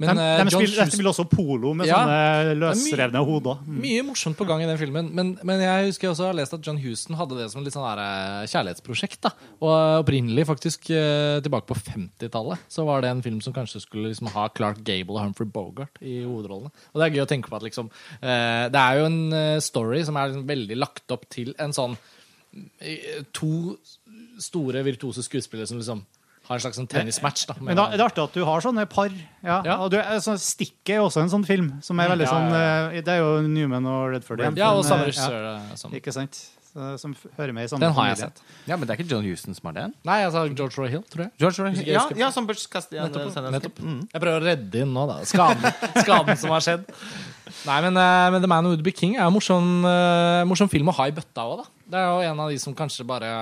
Men 0.00 0.16
de, 0.16 0.22
eh, 0.24 0.42
de 0.48 0.52
spiller, 0.54 0.84
de 0.88 0.94
spiller 0.94 1.10
også 1.12 1.26
polo 1.28 1.74
med 1.76 1.86
Ja. 1.90 1.98
sånne 2.00 2.54
løsrevne 2.56 3.20
hoder. 3.28 3.58
Mye 3.68 4.02
morsomt 4.08 4.38
på 4.38 4.46
gang 4.48 4.62
i 4.64 4.66
den 4.70 4.78
filmen. 4.80 5.10
Men, 5.12 5.34
men 5.44 5.60
jeg 5.60 5.90
husker 5.90 6.08
jeg 6.08 6.14
også 6.14 6.26
har 6.30 6.38
lest 6.38 6.54
at 6.56 6.64
John 6.64 6.78
Houston 6.80 7.18
hadde 7.20 7.36
det 7.36 7.50
som 7.52 7.60
et 7.60 7.68
litt 7.68 7.74
sånn 7.76 7.84
der, 7.84 8.00
eh, 8.00 8.46
kjærlighetsprosjekt. 8.48 9.20
da 9.28 9.30
Og 9.60 10.04
opprinnelig, 10.06 10.46
faktisk 10.48 10.88
eh, 10.96 11.40
tilbake 11.44 11.68
på 11.68 11.76
50-tallet, 11.76 12.58
så 12.68 12.86
var 12.88 13.02
det 13.04 13.10
en 13.12 13.22
film 13.22 13.40
som 13.44 13.52
kanskje 13.52 13.82
skulle 13.84 14.08
liksom 14.08 14.32
ha 14.32 14.48
Clark 14.48 14.82
Gable 14.82 15.18
og 15.20 15.26
Humphrey 15.26 15.46
Bogart 15.52 16.00
i 16.00 16.22
hovedrollene. 16.24 16.72
Og 16.94 16.96
det 16.96 17.06
er 17.10 17.16
gøy 17.18 17.26
å 17.26 17.28
tenke 17.28 17.52
på 17.52 17.56
at 17.60 17.62
liksom 17.68 17.90
Det 18.20 18.80
er 18.80 18.98
jo 18.98 19.04
en 19.06 19.60
story 19.60 20.02
som 20.04 20.16
er 20.16 20.30
liksom 20.30 20.46
veldig 20.48 20.76
lagt 20.80 21.12
opp 21.12 21.28
til 21.28 21.52
en 21.58 21.72
sånn 21.76 21.98
To 23.36 23.76
store 24.40 24.82
virtuose 24.82 25.22
skuespillere 25.22 25.68
som 25.68 25.78
liksom 25.78 26.00
Ha 26.48 26.56
en 26.56 26.60
slags 26.64 26.78
sånn 26.80 26.88
tennismatch, 26.90 27.44
da. 27.46 27.54
Men 27.62 27.76
da, 27.78 27.84
det 27.92 28.00
er 28.00 28.06
artig 28.08 28.22
at 28.24 28.32
du 28.34 28.44
har 28.44 28.60
sånne 28.64 28.86
par. 28.90 29.10
Ja. 29.44 29.60
Ja. 29.64 29.76
Og 29.84 29.90
du, 29.92 29.98
så 30.24 30.34
Stikket 30.40 30.96
er 30.96 31.02
også 31.04 31.20
en 31.22 31.30
sånn 31.30 31.44
film 31.46 31.68
som 31.84 32.00
er 32.02 32.08
veldig 32.10 32.26
Ja, 32.26 32.30
sånn 32.32 32.48
ja, 32.50 32.62
eh, 32.90 33.02
Det 33.06 33.12
er 33.14 33.20
jo 33.22 33.36
Newman 33.46 33.86
og 33.86 34.08
Redford 34.16 34.40
igjen. 34.42 34.56
ja, 34.58 34.72
og 34.74 34.82
samme 34.84 35.04
eh, 35.06 35.12
regissør. 35.12 35.46
eh, 35.92 36.00
Ikke 36.00 36.12
sant? 36.16 36.40
Som 37.02 37.16
hører 37.36 37.50
med 37.52 37.64
i 37.66 37.68
samme 37.70 37.82
Den 37.82 37.92
har 37.96 38.04
jeg 38.12 38.18
familie. 38.18 38.30
sett. 38.30 38.66
Ja, 38.70 38.76
men 38.78 38.86
det 38.86 38.92
er 38.94 39.00
ikke 39.02 39.10
John 39.10 39.24
Houston 39.26 39.54
som 39.58 39.64
har 39.70 39.72
den? 39.74 39.94
Nei, 40.06 40.20
jeg 40.22 40.30
sa 40.34 40.42
George 40.46 40.78
Roy 40.78 40.88
Hill, 40.92 41.02
tror 41.10 41.24
jeg. 41.24 41.32
George 41.42 41.58
Roy- 41.64 41.72
Hill. 41.74 41.88
ja, 41.90 42.04
ja, 42.16 42.28
som 42.30 42.46
Butch 42.46 42.66
Cassidy 42.70 42.98
and 43.02 43.10
Nettopp, 43.14 43.50
nettopp. 43.56 43.80
Mm. 43.82 43.96
Jeg 44.12 44.22
prøver 44.22 44.38
å 44.38 44.44
redde 44.46 44.82
inn 44.84 44.92
nå, 44.94 45.06
da. 45.10 45.16
Skaden, 45.26 45.66
skaden 46.04 46.38
som 46.38 46.50
har 46.54 46.62
skjedd. 46.62 46.84
Nei, 47.66 47.80
men, 47.88 47.94
men 47.98 48.38
The 48.42 48.46
Man 48.50 48.64
Who 48.68 48.76
Would 48.76 48.84
Be 48.86 48.92
King 48.94 49.16
er 49.18 49.26
en 49.26 49.34
morsom, 49.34 49.82
morsom 50.46 50.70
film 50.70 50.90
å 50.92 50.94
ha 50.94 51.08
i 51.10 51.14
bøtta 51.16 51.42
òg, 51.42 51.64
da. 51.64 51.66
Det 51.90 51.98
er 51.98 52.06
jo 52.06 52.30
en 52.30 52.40
av 52.46 52.50
de 52.54 52.58
som 52.62 52.74
kanskje 52.78 53.02
bare 53.06 53.32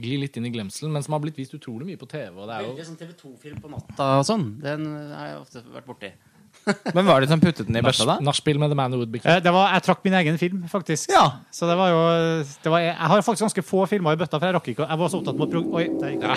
glir 0.00 0.18
litt 0.22 0.36
inn 0.36 0.46
i 0.46 0.50
glemselen, 0.50 0.92
men 0.92 1.02
som 1.04 1.12
har 1.12 1.20
blitt 1.20 1.36
vist 1.36 1.52
utrolig 1.54 1.86
mye 1.86 1.98
på 2.00 2.08
TV. 2.08 2.32
Og 2.38 2.46
det 2.48 2.54
er 2.56 2.62
jo 2.64 2.72
Veldig 2.72 2.86
sånn 2.88 2.98
TV 3.00 3.12
2-film 3.18 3.58
på 3.62 3.70
natta 3.70 4.06
og 4.18 4.24
sånn. 4.26 4.46
Den 4.62 4.86
har 5.12 5.26
jeg 5.32 5.40
ofte 5.42 5.62
vært 5.72 5.86
borti. 5.86 6.12
Men 6.94 7.06
hva 7.08 7.14
er 7.16 7.24
det 7.24 7.28
som 7.30 7.40
puttet 7.40 7.64
den 7.66 7.76
i 7.76 7.80
bøtta, 7.82 8.04
da? 8.04 8.14
nachspiel 8.20 8.58
med 8.60 8.68
The 8.68 8.76
Man 8.76 8.92
Who 8.92 8.98
Would 9.00 9.10
Be 9.10 9.18
King. 9.22 9.30
Eh, 9.32 9.40
jeg 9.40 9.82
trakk 9.86 10.02
min 10.04 10.12
egen 10.18 10.36
film, 10.38 10.58
faktisk. 10.68 11.08
Ja. 11.10 11.40
Så 11.50 11.64
det 11.66 11.76
var 11.80 11.88
jo 11.88 12.00
det 12.44 12.70
var, 12.74 12.78
Jeg 12.84 12.92
har 12.94 13.22
faktisk 13.24 13.46
ganske 13.48 13.64
få 13.64 13.86
filmer 13.88 14.12
i 14.12 14.20
bøtta, 14.20 14.36
for 14.38 14.46
jeg 14.50 14.54
rakk 14.58 14.68
ikke 14.74 14.84
å- 14.84 14.88
Jeg 14.92 14.98
var 15.00 15.08
så 15.08 15.20
opptatt 15.22 15.38
med 15.40 15.48
å. 15.48 15.62
Oi, 15.80 15.86
der 15.96 16.12
gikk 16.12 16.22
ja. 16.28 16.34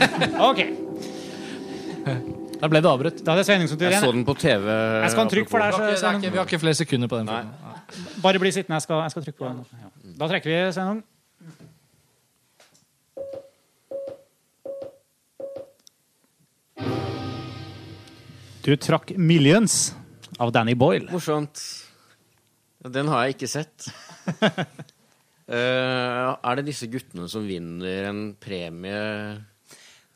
OK. 0.48 0.60
Da 2.62 2.70
ble 2.72 2.80
det 2.80 2.88
avbrutt. 2.88 3.18
Da 3.26 3.34
er 3.34 3.42
det 3.42 3.46
Sveining 3.50 3.68
som 3.68 3.76
tur 3.80 3.90
Jeg 3.90 4.00
så 4.00 4.12
den 4.14 4.24
på 4.24 4.36
TV. 4.38 4.64
Jeg 4.70 5.10
skal 5.12 5.20
ha 5.20 5.26
en 5.26 5.32
trykk 5.34 5.50
for 5.50 5.58
deg. 5.60 5.66
Vi 5.66 5.72
har, 5.72 5.76
så- 5.76 5.82
ikke, 5.82 5.90
det 5.90 6.00
Sveinung. 6.04 6.22
ikke, 6.22 6.32
vi 6.32 6.38
har 6.40 6.46
ikke 6.46 6.62
flere 6.62 6.78
sekunder 6.78 7.08
på 7.10 7.16
den 7.20 7.26
Nei. 7.26 7.42
filmen. 7.42 8.22
Bare 8.22 8.38
bli 8.38 8.50
sittende. 8.54 8.78
Jeg 8.78 8.86
skal, 8.86 9.02
jeg 9.02 9.10
skal 9.16 9.26
trykke 9.26 9.40
på 9.42 9.50
den. 9.50 10.14
Da 10.16 10.28
trekker 10.30 10.48
vi, 10.54 10.58
Sveinung. 10.78 11.02
Du 18.66 18.76
trakk 18.76 19.12
'Millions' 19.14 19.94
av 20.38 20.50
Danny 20.52 20.74
Boyle. 20.74 21.06
Morsomt. 21.12 21.60
Den 22.82 23.06
har 23.08 23.24
jeg 23.24 23.36
ikke 23.36 23.48
sett. 23.50 23.86
uh, 25.46 26.34
er 26.46 26.58
det 26.58 26.64
disse 26.66 26.88
guttene 26.90 27.28
som 27.30 27.46
vinner 27.46 28.08
en 28.10 28.34
premie 28.42 29.36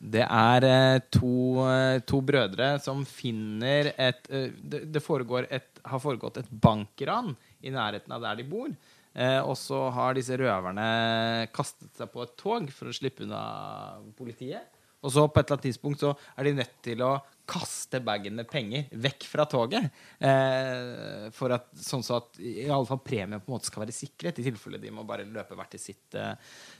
Det 0.00 0.24
er 0.24 0.64
eh, 0.64 1.02
to, 1.12 1.60
eh, 1.68 2.00
to 2.08 2.22
brødre 2.24 2.72
som 2.80 3.04
finner 3.04 3.92
et 3.94 4.22
Det, 4.26 4.80
det 4.88 5.02
et, 5.50 5.68
har 5.84 6.00
foregått 6.00 6.38
et 6.40 6.50
bankran 6.50 7.36
i 7.60 7.70
nærheten 7.70 8.12
av 8.12 8.22
der 8.24 8.40
de 8.40 8.48
bor. 8.48 8.72
Eh, 9.14 9.40
og 9.42 9.56
så 9.58 9.90
har 9.90 10.14
disse 10.14 10.36
røverne 10.40 11.46
kastet 11.52 11.92
seg 11.98 12.10
på 12.10 12.22
et 12.22 12.36
tog 12.40 12.70
for 12.72 12.88
å 12.88 12.96
slippe 12.96 13.26
unna 13.26 14.00
politiet. 14.16 14.66
Og 15.00 15.12
så 15.14 15.24
på 15.26 15.40
et 15.40 15.46
eller 15.46 15.56
annet 15.56 15.66
tidspunkt 15.70 16.02
så 16.02 16.12
er 16.36 16.48
de 16.48 16.58
nødt 16.58 16.74
til 16.84 17.02
å 17.04 17.14
kaste 17.50 17.98
bagen 18.04 18.36
med 18.38 18.48
penger 18.50 18.90
vekk 19.02 19.26
fra 19.26 19.46
toget. 19.50 19.88
Eh, 20.22 21.26
for 21.34 21.56
at, 21.56 21.70
sånn 21.80 22.04
så 22.06 22.20
at 22.20 22.38
i 22.38 22.68
alle 22.68 22.86
fall 22.88 23.00
premien 23.04 23.40
på 23.40 23.50
en 23.50 23.56
måte 23.56 23.70
skal 23.70 23.84
være 23.86 23.96
sikret, 23.96 24.38
i 24.38 24.46
tilfelle 24.46 24.80
de 24.82 24.92
må 24.94 25.06
bare 25.08 25.26
løpe 25.26 25.58
hvert 25.58 25.72
til 25.74 25.82
sitt. 25.82 26.06
Eh, 26.14 26.34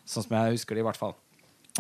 sånn 0.05 0.27
som 0.27 0.37
jeg 0.37 0.59
husker 0.59 0.77
det, 0.77 0.85
i 0.85 0.89
hvert 0.91 1.01
fall. 1.01 1.17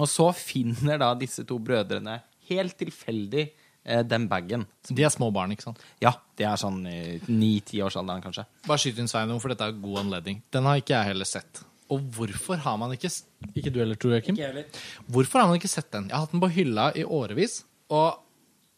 Og 0.01 0.07
så 0.11 0.31
finner 0.37 1.01
da 1.03 1.13
disse 1.19 1.45
to 1.47 1.61
brødrene 1.63 2.19
helt 2.51 2.79
tilfeldig 2.81 3.47
eh, 3.47 4.03
den 4.09 4.27
bagen. 4.31 4.67
De 4.89 5.07
er 5.07 5.13
små 5.13 5.31
barn, 5.35 5.55
ikke 5.55 5.69
sant? 5.69 5.85
Ja, 6.03 6.17
De 6.41 6.49
er 6.49 6.57
sånn 6.59 6.81
ni-tiårsalderen, 7.29 8.25
kanskje. 8.25 8.49
Bare 8.67 8.81
skyt 8.81 8.99
inn 9.03 9.11
Sveinung, 9.13 9.43
for 9.45 9.53
dette 9.53 9.69
er 9.69 9.77
god 9.77 10.07
anledning. 10.07 10.41
Den 10.51 10.67
har 10.67 10.81
ikke 10.81 10.97
jeg 10.97 11.13
heller 11.13 11.29
sett. 11.29 11.67
Og 11.91 12.03
hvorfor 12.15 12.61
har 12.63 12.77
man 12.79 12.95
ikke 12.95 13.11
Ikke 13.55 13.73
du 13.73 13.81
heller, 13.83 13.99
tror 13.99 14.17
jeg, 14.17 14.25
Kim? 14.29 14.39
Ikke. 14.39 14.67
Hvorfor 15.11 15.43
har 15.43 15.49
man 15.51 15.59
ikke 15.59 15.71
sett 15.71 15.91
den? 15.93 16.09
Jeg 16.11 16.17
har 16.17 16.27
hatt 16.27 16.35
den 16.35 16.43
på 16.43 16.53
hylla 16.55 16.91
i 16.95 17.05
årevis. 17.05 17.65
Og 17.91 18.21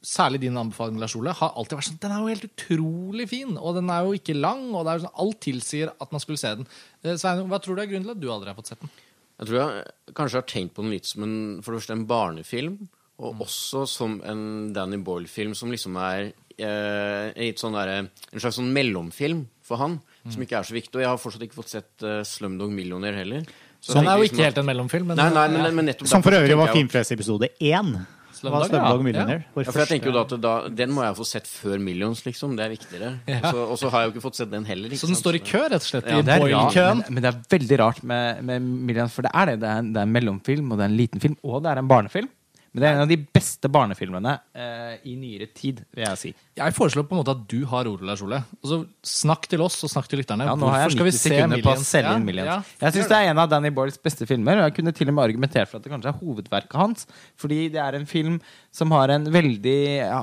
særlig 0.03 0.41
din 0.43 0.57
anbefaling, 0.59 0.99
Lars 1.01 1.15
Ole, 1.17 1.35
har 1.39 1.53
alltid 1.57 1.79
vært 1.79 1.89
sånn 1.89 2.01
Den 2.03 2.15
er 2.15 2.23
jo 2.23 2.33
helt 2.33 2.47
utrolig 2.49 3.29
fin, 3.31 3.55
og 3.57 3.77
den 3.79 3.91
er 3.93 4.07
jo 4.07 4.17
ikke 4.19 4.35
lang, 4.35 4.65
og 4.75 4.85
det 4.85 4.93
er 4.93 4.99
jo 4.99 5.05
sånn, 5.05 5.21
alt 5.25 5.41
tilsier 5.47 5.93
at 5.93 6.15
man 6.15 6.23
skulle 6.25 6.43
se 6.43 6.55
den. 6.59 6.69
Eh, 7.05 7.15
Sveinung, 7.21 7.51
hva 7.53 7.61
tror 7.63 7.79
du 7.79 7.85
er 7.85 7.91
grunnen 7.91 8.09
til 8.09 8.17
at 8.17 8.23
du 8.23 8.29
aldri 8.33 8.51
har 8.51 8.59
fått 8.59 8.73
sett 8.73 8.83
den? 8.83 8.93
Jeg 9.39 9.49
tror 9.49 9.59
jeg 9.61 10.15
kanskje 10.19 10.41
har 10.41 10.49
tenkt 10.51 10.75
på 10.75 10.85
den 10.85 10.95
litt 10.95 11.09
som 11.09 11.25
en, 11.27 11.37
for 11.63 11.73
det 11.73 11.83
første 11.83 11.97
en 11.97 12.09
barnefilm, 12.11 12.81
og 13.23 13.45
også 13.47 13.85
som 13.91 14.19
en 14.27 14.45
Danny 14.75 14.99
Boyle-film 15.05 15.55
som 15.59 15.71
liksom 15.71 15.99
er 16.03 16.33
eh, 16.59 17.29
en, 17.31 17.59
sånn 17.59 17.79
der, 17.79 17.95
en 18.03 18.43
slags 18.43 18.59
sånn 18.59 18.73
mellomfilm 18.75 19.47
for 19.63 19.83
han, 19.83 20.01
som 20.31 20.43
ikke 20.45 20.59
er 20.61 20.62
så 20.68 20.75
viktig. 20.77 20.95
Og 20.95 21.03
jeg 21.05 21.11
har 21.11 21.18
fortsatt 21.18 21.43
ikke 21.49 21.59
fått 21.59 21.73
sett 21.73 22.07
uh, 22.07 22.23
Slumdog 22.23 22.70
Millionaire 22.70 23.16
heller. 23.16 23.47
Så 23.83 23.97
Den 23.99 24.07
er 24.07 24.18
jo 24.20 24.29
ikke 24.29 24.37
liksom 24.39 24.47
helt 24.47 24.59
en 24.62 24.66
mellomfilm, 24.68 25.07
men 25.11 25.18
Nei, 25.18 25.31
nei, 25.35 25.47
men, 25.51 25.75
men 25.75 25.89
nettopp 25.91 26.07
Som 26.11 26.23
for 26.23 26.37
øvrig 26.39 26.55
var 26.59 26.70
jo- 26.70 26.77
Filmfrelseepisode 26.79 27.49
én. 27.59 27.97
Slumdog, 28.33 28.66
Slumdog 28.68 29.01
ja. 29.01 29.03
Millionaire. 29.07 29.45
Ja, 29.57 29.64
for 29.70 29.83
jeg 29.83 29.91
tenker 29.91 30.11
jo 30.11 30.14
da 30.14 30.23
at 30.23 30.35
da, 30.43 30.53
Den 30.83 30.95
må 30.95 31.03
jeg 31.03 31.16
få 31.18 31.27
sett 31.27 31.47
før 31.51 31.83
Millions, 31.83 32.23
liksom. 32.27 32.55
Det 32.59 32.64
er 32.64 32.70
viktigere. 32.77 33.11
Og 33.43 33.49
så- 33.51 33.66
Og 33.73 33.79
så 33.79 33.91
har 33.91 34.03
jeg 34.03 34.11
jo 34.11 34.14
ikke 34.14 34.25
fått 34.29 34.39
sett 34.39 34.51
den 34.51 34.64
heller. 34.64 34.89
Så 34.91 35.07
den 35.11 35.14
sant? 35.16 35.25
står 35.25 35.35
i 35.35 35.43
kø, 35.47 35.62
rett 35.66 35.83
og 35.83 35.89
slett, 35.89 36.07
Ja, 36.07 36.18
i 36.18 36.23
Det 36.23 36.39
er 36.39 36.95
men, 36.95 37.05
men 37.09 37.23
det 37.23 37.35
er 37.35 37.59
veldig 37.59 37.79
rart 37.79 38.03
med, 38.03 38.45
med 38.45 38.62
Millions, 38.62 39.12
for 39.12 39.23
det 39.23 39.31
er 39.35 39.47
det. 39.47 39.61
Det 39.61 39.68
er, 39.68 39.79
en, 39.79 39.93
det 39.93 39.99
er 39.99 40.07
en 40.07 40.12
mellomfilm, 40.12 40.70
og 40.73 40.79
det 40.79 40.85
er 40.87 40.91
en 40.91 40.97
liten 40.97 41.20
film, 41.20 41.37
og 41.43 41.62
det 41.62 41.70
er 41.73 41.79
en 41.79 41.89
barnefilm. 41.89 42.29
Men 42.73 42.81
det 42.81 42.89
er 42.89 42.95
en 42.97 43.03
av 43.05 43.11
de 43.11 43.18
beste 43.37 43.68
barnefilmene 43.68 44.31
eh, 44.57 44.93
i 45.11 45.12
nyere 45.20 45.45
tid, 45.53 45.83
vil 45.93 46.07
jeg 46.07 46.20
si. 46.20 46.31
Jeg 46.57 46.73
foreslår 46.73 47.05
på 47.09 47.12
en 47.12 47.20
måte 47.20 47.35
at 47.35 47.43
du 47.51 47.66
har 47.68 47.89
ordet, 47.91 48.07
Lars 48.09 48.23
Ole. 48.25 48.39
Og 48.62 48.70
så 48.70 48.79
snakk 49.05 49.45
til 49.53 49.61
oss 49.64 49.77
og 49.85 49.93
snakk 49.93 50.09
til 50.09 50.23
lytterne. 50.23 50.47
Ja, 50.49 50.55
nå 50.57 50.70
har 50.73 50.87
jeg 50.87 50.95
90 50.97 51.18
sekunder 51.18 51.64
på 51.66 51.75
å 51.75 51.83
selge 51.85 52.14
inn 52.16 52.25
Millions. 52.25 52.49
Ja, 52.49 52.87
jeg 52.87 52.97
syns 52.97 53.11
det 53.11 53.18
er 53.18 53.33
en 53.35 53.43
av 53.43 53.51
Danny 53.53 53.68
Boyles 53.77 54.01
beste 54.01 54.29
filmer, 54.29 54.57
og 54.57 54.70
jeg 54.70 54.77
kunne 54.79 54.95
til 54.97 55.12
og 55.12 55.18
med 55.18 55.25
argumentert 55.27 55.68
for 55.68 55.81
at 55.81 55.85
det 55.85 55.93
kanskje 55.93 56.14
er 56.14 56.20
hovedverket 56.23 56.79
hans. 56.81 57.05
Fordi 57.45 57.59
det 57.75 57.83
er 57.85 57.99
en 57.99 58.09
film 58.09 58.39
som 58.73 58.95
har 58.97 59.12
en 59.12 59.29
veldig 59.35 59.81
ja, 60.01 60.23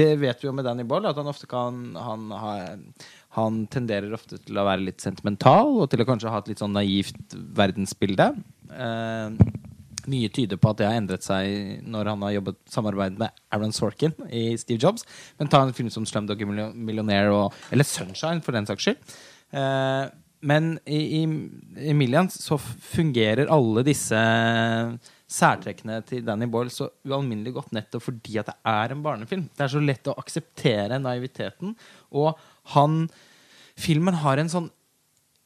Det 0.00 0.08
vet 0.22 0.40
vi 0.40 0.48
jo 0.48 0.54
med 0.56 0.64
Danny 0.64 0.86
Boyle, 0.88 1.12
at 1.12 1.20
han 1.20 1.28
ofte 1.28 1.50
kan 1.50 1.82
han, 2.00 2.30
har, 2.32 2.78
han 3.36 3.66
tenderer 3.68 4.16
ofte 4.16 4.40
til 4.40 4.56
å 4.56 4.64
være 4.70 4.86
litt 4.88 5.04
sentimental, 5.04 5.82
og 5.84 5.92
til 5.92 6.00
å 6.00 6.08
kanskje 6.08 6.32
ha 6.32 6.40
et 6.40 6.48
litt 6.54 6.64
sånn 6.64 6.72
naivt 6.80 7.36
verdensbilde. 7.60 8.30
Eh, 8.72 9.42
mye 10.10 10.30
tyder 10.34 10.58
på 10.60 10.72
at 10.72 10.80
det 10.80 10.88
har 10.88 10.98
endret 10.98 11.26
seg 11.26 11.82
når 11.86 12.12
han 12.12 12.24
har 12.26 12.34
jobbet 12.38 12.58
samarbeid 12.72 13.20
med 13.20 13.44
Aaron 13.54 13.74
Sorkin 13.76 14.14
i 14.30 14.56
Steve 14.60 14.80
Jobs. 14.82 15.06
Men 15.38 15.50
ta 15.52 15.62
en 15.62 15.74
film 15.76 15.90
som 15.92 16.06
Slumdog 16.08 16.42
Millionaire 16.48 17.30
og, 17.34 17.62
eller 17.70 17.86
Sunshine, 17.86 18.42
for 18.42 18.56
den 18.56 18.68
saks 18.68 18.88
skyld. 18.88 19.16
Eh, 19.52 20.04
men 20.42 20.72
i, 20.90 21.22
i, 21.22 21.24
i 21.92 22.26
så 22.34 22.58
fungerer 22.58 23.50
alle 23.52 23.84
disse 23.86 24.18
særtrekkene 25.32 26.00
til 26.06 26.24
Danny 26.26 26.48
Boyle 26.50 26.72
så 26.72 26.88
ualminnelig 27.06 27.54
godt 27.56 27.74
nettopp 27.76 28.08
fordi 28.08 28.40
at 28.40 28.50
det 28.50 28.56
er 28.66 28.92
en 28.92 29.04
barnefilm. 29.04 29.46
Det 29.54 29.64
er 29.64 29.72
så 29.72 29.82
lett 29.82 30.10
å 30.10 30.16
akseptere 30.18 30.98
naiviteten. 30.98 31.76
Og 32.10 32.34
han 32.74 33.06
Filmen 33.78 34.18
har 34.20 34.36
en 34.36 34.50
sånn 34.52 34.66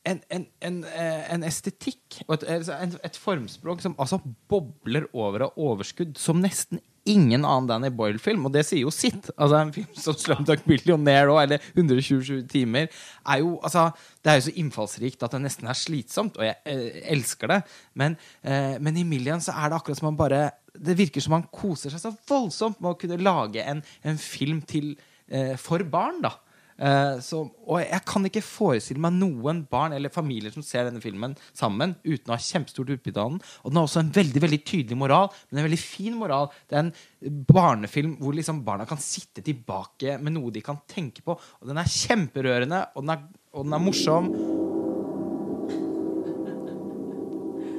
en, 0.06 0.20
en, 0.30 0.44
en, 0.62 0.82
eh, 0.86 1.22
en 1.34 1.46
estetikk 1.46 2.20
og 2.26 2.36
et, 2.38 2.44
et, 2.70 2.98
et 3.08 3.16
formspråk 3.18 3.82
som 3.82 3.96
altså 3.98 4.20
bobler 4.50 5.08
over 5.12 5.48
av 5.48 5.58
overskudd 5.58 6.14
som 6.20 6.38
nesten 6.42 6.80
ingen 7.06 7.44
annen 7.46 7.68
Danny 7.70 7.90
Boyle-film. 7.94 8.46
Og 8.48 8.54
det 8.54 8.64
sier 8.66 8.82
jo 8.82 8.92
sitt. 8.94 9.30
Altså 9.36 9.60
En 9.60 9.72
film 9.72 9.94
som 9.94 10.14
'Slumdog 10.14 10.64
Millionaire' 10.66 11.30
òg, 11.30 11.42
eller 11.42 11.58
127 11.74 12.46
timer, 12.50 12.88
er 13.26 13.38
jo 13.38 13.60
altså 13.62 13.90
Det 14.24 14.32
er 14.32 14.34
jo 14.34 14.46
så 14.48 14.56
innfallsrikt 14.56 15.22
at 15.22 15.32
det 15.32 15.42
nesten 15.42 15.68
er 15.68 15.78
slitsomt, 15.78 16.36
og 16.36 16.44
jeg 16.44 16.56
eh, 16.66 17.02
elsker 17.14 17.46
det. 17.46 17.62
Men, 17.94 18.16
eh, 18.42 18.78
men 18.80 18.96
i 18.96 19.04
'Million' 19.04 19.40
så 19.40 19.52
er 19.52 19.68
det 19.68 19.78
akkurat 19.78 19.98
som 19.98 20.06
han 20.06 20.16
bare 20.16 20.50
Det 20.76 20.98
virker 20.98 21.20
som 21.20 21.32
han 21.32 21.46
koser 21.52 21.90
seg 21.90 22.00
så 22.00 22.16
voldsomt 22.28 22.80
med 22.80 22.90
å 22.90 22.98
kunne 22.98 23.22
lage 23.22 23.62
en, 23.64 23.82
en 24.04 24.18
film 24.18 24.60
til, 24.62 24.96
eh, 25.28 25.56
for 25.56 25.78
barn, 25.78 26.20
da. 26.20 26.32
Eh, 26.76 27.18
så, 27.24 27.40
og 27.64 27.80
jeg 27.80 28.02
kan 28.08 28.28
ikke 28.28 28.42
forestille 28.44 29.00
meg 29.00 29.16
noen 29.16 29.62
barn 29.70 29.94
eller 29.96 30.12
familier 30.12 30.52
som 30.52 30.64
ser 30.64 30.84
denne 30.88 31.00
filmen 31.00 31.36
sammen 31.56 31.94
uten 32.04 32.28
å 32.28 32.36
ha 32.36 32.42
kjempestort 32.42 32.92
utbytte 32.92 33.22
av 33.22 33.32
den. 33.32 33.40
Og 33.62 33.72
den 33.72 33.80
har 33.80 33.88
også 33.88 34.02
en 34.02 34.12
veldig 34.16 34.42
veldig 34.44 34.60
tydelig 34.68 35.00
moral, 35.00 35.30
men 35.48 35.62
en 35.62 35.68
veldig 35.70 35.80
fin 35.80 36.18
moral. 36.20 36.50
Det 36.68 36.76
er 36.76 36.84
en 36.84 37.42
barnefilm 37.48 38.16
hvor 38.20 38.36
liksom 38.36 38.62
barna 38.66 38.88
kan 38.88 39.00
sitte 39.02 39.44
tilbake 39.46 40.18
med 40.20 40.36
noe 40.36 40.52
de 40.54 40.64
kan 40.64 40.82
tenke 40.90 41.24
på. 41.24 41.36
Og 41.36 41.70
den 41.70 41.80
er 41.80 41.90
kjemperørende, 41.96 42.84
og 42.94 43.06
den 43.06 43.16
er, 43.16 43.26
og 43.56 43.66
den 43.66 43.76
er 43.76 43.84
morsom. 43.86 44.32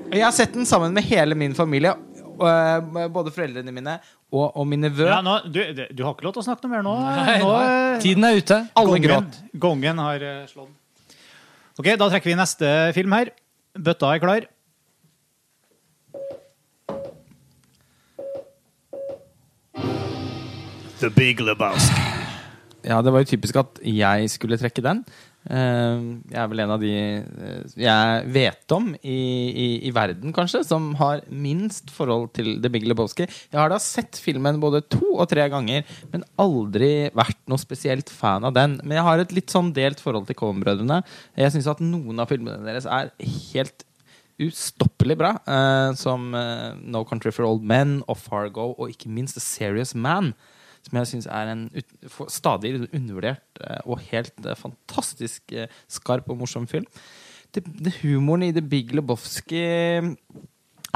Jeg 0.08 0.24
har 0.24 0.32
sett 0.32 0.54
den 0.56 0.66
sammen 0.66 0.94
med 0.96 1.04
hele 1.04 1.36
min 1.36 1.54
familie. 1.56 1.92
Eh, 2.44 3.08
Både 3.14 3.32
foreldrene 3.34 3.74
mine 3.74 3.98
og, 4.32 4.46
og 4.60 4.66
min 4.68 4.82
nevø. 4.84 5.06
Ja, 5.08 5.22
nå, 5.24 5.38
du, 5.48 5.62
du 5.74 6.04
har 6.04 6.14
ikke 6.14 6.28
lov 6.28 6.36
til 6.36 6.44
å 6.44 6.48
snakke 6.50 6.68
noe 6.68 6.74
mer 6.76 6.84
nå. 6.86 6.94
Nei, 7.00 7.38
nå 7.42 7.52
nå- 7.54 8.02
Tiden 8.04 8.28
er 8.28 8.38
ute. 8.42 8.58
Alle 8.78 9.00
gråt. 9.04 9.40
gongen 9.64 10.02
har 10.04 10.22
eh, 10.28 10.44
slått. 10.52 10.74
Ok, 11.80 11.92
Da 11.96 12.08
trekker 12.10 12.32
vi 12.34 12.38
neste 12.40 12.70
film 12.98 13.14
her. 13.16 13.32
Bøtta 13.78 14.10
er 14.16 14.22
klar. 14.24 14.48
The 21.00 21.10
Big 21.14 21.40
Lebowski. 21.40 22.02
Ja, 22.88 23.02
det 23.04 23.12
var 23.12 23.22
jo 23.24 23.30
typisk 23.34 23.58
at 23.60 23.80
jeg 23.84 24.30
skulle 24.32 24.58
trekke 24.58 24.82
den. 24.86 25.02
Eh, 25.48 26.02
jeg 26.28 26.40
er 26.42 26.50
vel 26.52 26.62
en 26.64 26.74
av 26.76 26.82
de 26.82 26.92
eh, 26.92 27.76
jeg 27.80 28.24
vet 28.36 28.76
om 28.76 28.90
i, 29.00 29.18
i, 29.48 29.68
i 29.88 29.94
verden, 29.96 30.34
kanskje, 30.36 30.64
som 30.68 30.90
har 31.00 31.24
minst 31.32 31.92
forhold 31.96 32.34
til 32.36 32.58
The 32.64 32.72
Big 32.74 32.88
Lebowski. 32.88 33.28
Jeg 33.28 33.60
har 33.60 33.72
da 33.72 33.80
sett 33.82 34.20
filmen 34.22 34.60
både 34.64 34.84
to 34.92 35.14
og 35.16 35.28
tre 35.32 35.48
ganger, 35.54 35.88
men 36.12 36.26
aldri 36.42 36.92
vært 37.16 37.40
noe 37.48 37.62
spesielt 37.62 38.12
fan 38.12 38.48
av 38.48 38.56
den. 38.58 38.78
Men 38.84 39.00
jeg 39.00 39.08
har 39.08 39.24
et 39.24 39.36
litt 39.36 39.54
sånn 39.54 39.72
delt 39.76 40.04
forhold 40.04 40.28
til 40.28 40.40
Coen-brødrene. 40.40 41.02
Jeg 41.40 41.56
syns 41.56 41.72
at 41.72 41.84
noen 41.84 42.24
av 42.24 42.32
filmene 42.32 42.64
deres 42.68 42.90
er 42.90 43.14
helt 43.54 43.88
ustoppelig 44.38 45.18
bra. 45.18 45.32
eh, 45.48 45.94
som 45.98 46.34
eh, 46.36 46.76
No 46.84 47.04
Country 47.04 47.32
for 47.32 47.48
Old 47.48 47.64
Men 47.64 48.04
og 48.08 48.20
Fargo, 48.22 48.74
og 48.78 48.92
ikke 48.94 49.10
minst 49.10 49.40
The 49.40 49.42
Serious 49.42 49.96
Man. 49.96 50.34
Som 50.88 51.02
jeg 51.02 51.10
syns 51.12 51.28
er 51.28 51.52
en 51.52 51.66
ut, 51.76 51.96
stadig 52.32 52.74
undervurdert 52.88 53.62
eh, 53.64 53.82
og 53.86 54.04
helt 54.10 54.46
eh, 54.46 54.58
fantastisk 54.58 55.52
eh, 55.52 55.72
skarp 55.92 56.30
og 56.32 56.40
morsom 56.40 56.68
film. 56.70 56.88
Det, 57.52 57.64
det 57.68 57.98
Humoren 58.02 58.48
i 58.48 58.54
The 58.56 58.64
Big 58.64 58.94
Lebowski 58.96 59.66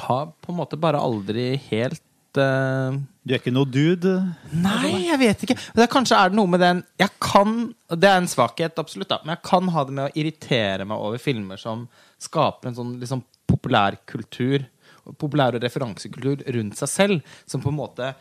har 0.01 0.31
på 0.41 0.51
en 0.53 0.57
måte 0.57 0.79
bare 0.79 1.01
aldri 1.01 1.53
helt 1.69 2.39
uh... 2.39 2.95
Du 3.21 3.35
er 3.35 3.37
ikke 3.37 3.53
noe 3.53 3.69
dude. 3.69 4.15
Nei, 4.57 5.07
jeg 5.09 5.19
vet 5.21 5.43
ikke. 5.45 5.57
Det 5.75 5.83
er, 5.83 5.91
kanskje 5.91 6.17
er 6.17 6.31
det 6.31 6.39
noe 6.39 6.49
med 6.49 6.63
den 6.63 6.79
Jeg 6.97 7.11
kan 7.21 7.51
Det 7.91 8.07
er 8.09 8.17
en 8.17 8.29
svakhet, 8.31 8.79
absolutt, 8.81 9.11
da. 9.11 9.19
Men 9.25 9.35
jeg 9.35 9.43
kan 9.45 9.69
ha 9.75 9.83
det 9.85 9.97
med 9.97 10.07
å 10.07 10.15
irritere 10.17 10.87
meg 10.89 11.03
over 11.03 11.21
filmer 11.21 11.61
som 11.61 11.85
skaper 12.21 12.71
en 12.71 12.79
sånn 12.79 12.95
liksom, 13.01 13.21
populærkultur. 13.51 14.65
Populær- 15.21 15.59
referansekultur 15.61 16.41
rundt 16.55 16.79
seg 16.81 16.89
selv. 16.89 17.37
Som 17.49 17.61
på 17.61 17.69
en 17.69 17.77
måte 17.77 18.13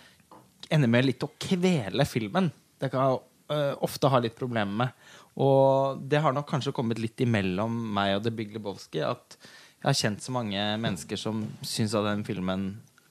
ender 0.71 0.91
med 0.91 1.07
litt 1.09 1.25
å 1.25 1.31
kvele 1.41 2.07
filmen. 2.09 2.51
Det 2.81 2.91
kan 2.93 3.07
jeg 3.07 3.23
uh, 3.55 3.73
ofte 3.87 4.11
ha 4.13 4.21
litt 4.23 4.37
problemer 4.39 4.85
med. 4.85 5.09
Og 5.41 6.03
det 6.11 6.21
har 6.23 6.35
nok 6.35 6.49
kanskje 6.51 6.75
kommet 6.77 7.01
litt 7.01 7.21
imellom 7.23 7.73
meg 7.95 8.19
og 8.19 8.25
The 8.27 8.35
Big 8.35 8.53
Lebowski. 8.55 9.03
At 9.07 9.39
jeg 9.81 9.89
har 9.89 9.99
kjent 10.03 10.25
så 10.25 10.35
mange 10.35 10.65
mennesker 10.83 11.21
som 11.21 11.45
syns 11.65 11.97
at 11.97 12.09
den 12.11 12.25
filmen 12.27 12.71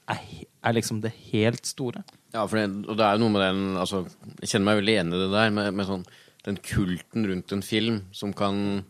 er, 0.10 0.22
er 0.66 0.76
liksom 0.76 1.02
det 1.04 1.14
helt 1.32 1.66
store. 1.66 2.04
Ja, 2.34 2.46
for 2.46 2.60
det, 2.60 2.68
og 2.86 2.98
det 3.00 3.06
er 3.06 3.18
jo 3.18 3.24
noe 3.24 3.34
med 3.34 3.42
den 3.42 3.62
altså, 3.82 4.04
Jeg 4.38 4.52
kjenner 4.52 4.68
meg 4.68 4.82
veldig 4.84 4.96
enig 5.02 5.18
i 5.18 5.22
det 5.24 5.30
der, 5.34 5.54
med, 5.54 5.70
med 5.80 5.88
sånn, 5.90 6.08
den 6.46 6.60
kulten 6.62 7.26
rundt 7.30 7.54
en 7.56 7.66
film 7.66 8.02
som 8.16 8.34
kan 8.38 8.84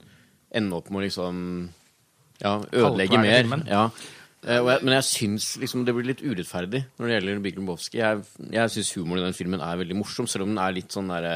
ende 0.55 0.75
opp 0.75 0.89
med 0.91 1.01
å 1.01 1.05
liksom 1.05 1.43
Ja, 2.41 2.57
ødelegge 2.71 3.19
mer. 3.21 3.47
Ja. 3.67 3.85
Eh, 4.45 4.55
jeg, 4.55 4.83
men 4.85 4.95
jeg 4.95 5.07
syns 5.07 5.49
liksom 5.59 5.83
det 5.87 5.95
blir 5.95 6.07
litt 6.07 6.23
urettferdig 6.23 6.85
når 6.97 7.05
det 7.09 7.15
gjelder 7.17 7.41
Big 7.43 7.57
Lombowski. 7.59 7.99
Jeg, 7.99 8.23
jeg 8.53 8.75
syns 8.75 8.93
humoren 8.95 9.23
i 9.23 9.27
den 9.27 9.37
filmen 9.37 9.63
er 9.63 9.81
veldig 9.81 9.97
morsom, 9.99 10.29
selv 10.31 10.47
om 10.47 10.53
den 10.53 10.61
er 10.63 10.77
litt 10.77 10.95
sånn 10.95 11.11
derre 11.11 11.35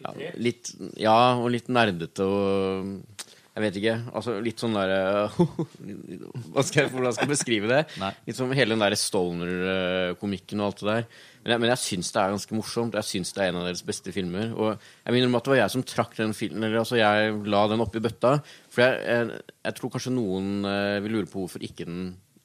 ja, 0.00 0.14
litt, 0.40 0.70
ja, 0.96 1.18
og 1.36 1.50
litt 1.52 1.68
nerdete 1.68 2.24
og 2.24 3.19
Jeg 3.50 3.64
vet 3.64 3.78
ikke. 3.80 3.94
Altså 4.14 4.36
litt 4.44 4.62
sånn 4.62 4.76
derre 4.76 4.98
jeg, 5.88 6.20
Hvordan 6.54 7.14
skal 7.16 7.24
jeg 7.24 7.30
beskrive 7.32 7.70
det? 7.70 7.80
Nei. 7.98 8.12
Litt 8.28 8.38
som 8.38 8.52
hele 8.54 8.76
den 8.76 8.84
der 8.84 8.94
Stolner-komikken 8.98 10.62
og 10.62 10.68
alt 10.68 10.82
det 10.84 10.88
der. 10.90 11.08
Men 11.42 11.54
jeg, 11.54 11.62
men 11.64 11.72
jeg 11.72 11.82
syns 11.82 12.12
det 12.14 12.22
er 12.22 12.34
ganske 12.36 12.56
morsomt. 12.56 12.96
Jeg 13.00 13.08
syns 13.08 13.34
det 13.34 13.42
er 13.42 13.50
en 13.50 13.60
av 13.62 13.66
deres 13.66 13.82
beste 13.86 14.14
filmer. 14.14 14.54
Og 14.54 14.70
jeg 14.76 15.16
minner 15.16 15.32
om 15.32 15.38
at 15.40 15.48
det 15.48 15.54
var 15.54 15.62
jeg 15.64 15.74
som 15.74 15.84
trakk 15.88 16.14
den 16.20 16.34
filmen 16.36 16.68
Eller 16.68 16.82
altså 16.84 17.00
jeg 17.00 17.36
la 17.50 17.62
den 17.72 17.82
oppi 17.82 18.02
bøtta. 18.04 18.36
For 18.70 18.86
jeg, 18.86 19.02
jeg, 19.08 19.44
jeg 19.66 19.78
tror 19.80 19.94
kanskje 19.96 20.14
noen 20.14 20.70
eh, 20.70 20.98
vil 21.02 21.18
lure 21.18 21.30
på 21.32 21.42
hvorfor 21.42 21.66
ikke 21.66 21.88
den 21.90 22.04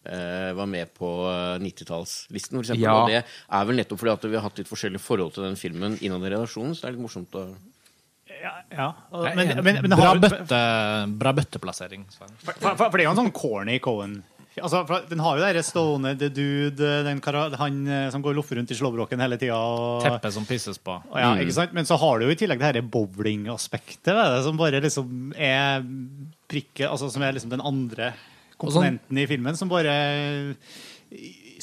eh, 0.10 0.51
var 0.58 0.70
med 0.74 0.89
på 0.97 1.12
eh, 1.30 1.62
90-tallslisten, 1.62 2.60
for. 2.64 2.82
Ja. 2.82 2.97
Og 2.97 3.14
det 3.14 3.22
er 3.22 3.70
vel 3.70 3.82
nettopp 3.82 4.01
fordi 4.01 4.16
at 4.16 4.28
vi 4.32 4.39
har 4.39 4.47
hatt 4.47 4.64
litt 4.64 4.74
forskjellig 4.74 5.03
forhold 5.03 5.38
til 5.38 5.45
den 5.45 5.60
filmen 5.60 5.99
innad 6.01 6.26
i 6.26 6.34
redaksjonen. 6.34 6.74
Så 6.74 6.86
det 6.86 6.91
er 6.91 6.97
litt 6.97 7.06
morsomt 7.06 7.38
å 7.38 7.47
Ja, 8.42 8.54
ja. 8.72 8.88
Og- 9.12 9.26
Men, 9.36 9.48
men, 9.64 9.82
men 9.82 9.92
bra, 9.96 10.06
har, 10.14 10.20
bøtte, 10.22 10.62
bra 11.18 11.32
bøtteplassering. 11.34 12.06
For, 12.14 12.54
for, 12.62 12.76
for 12.78 12.98
det 12.98 13.04
er 13.06 13.10
jo 13.10 13.14
en 13.16 13.22
sånn 13.26 13.34
corny 13.36 13.80
Cohen. 13.80 14.24
Altså, 14.56 14.86
for 14.88 15.04
Den 15.10 15.20
har 15.20 15.36
jo 15.36 15.48
det 15.58 15.64
stående 15.68 16.14
The 16.20 16.30
Dude, 16.32 16.92
den 17.04 17.20
kara, 17.20 17.50
han 17.60 17.82
eh, 17.92 18.06
som 18.14 18.22
går 18.24 18.32
og 18.32 18.38
loffer 18.40 18.56
rundt 18.56 18.72
i 18.72 18.78
slåbroken 18.80 19.20
hele 19.20 19.36
tida. 19.42 19.58
Teppet 20.06 20.32
som 20.38 20.46
pisses 20.48 20.80
på. 20.80 20.96
Ja, 21.12 21.34
ikke 21.44 21.58
sant? 21.58 21.74
Men 21.76 21.84
så 21.90 21.98
har 22.00 22.20
du 22.22 22.26
jo 22.30 22.32
i 22.32 22.38
tillegg 22.40 22.62
det 22.62 22.70
her 22.70 22.80
bowlingaspektet, 22.88 24.16
som 24.48 24.56
bare 24.62 24.80
liksom 24.86 25.34
er 25.36 25.84
prikket, 26.48 26.88
altså 26.88 27.10
som 27.12 27.26
er 27.28 27.36
liksom 27.36 27.52
den 27.52 27.66
andre 27.68 28.14
komponenten 28.56 29.20
i 29.20 29.28
filmen, 29.28 29.58
som 29.60 29.68
bare 29.68 29.92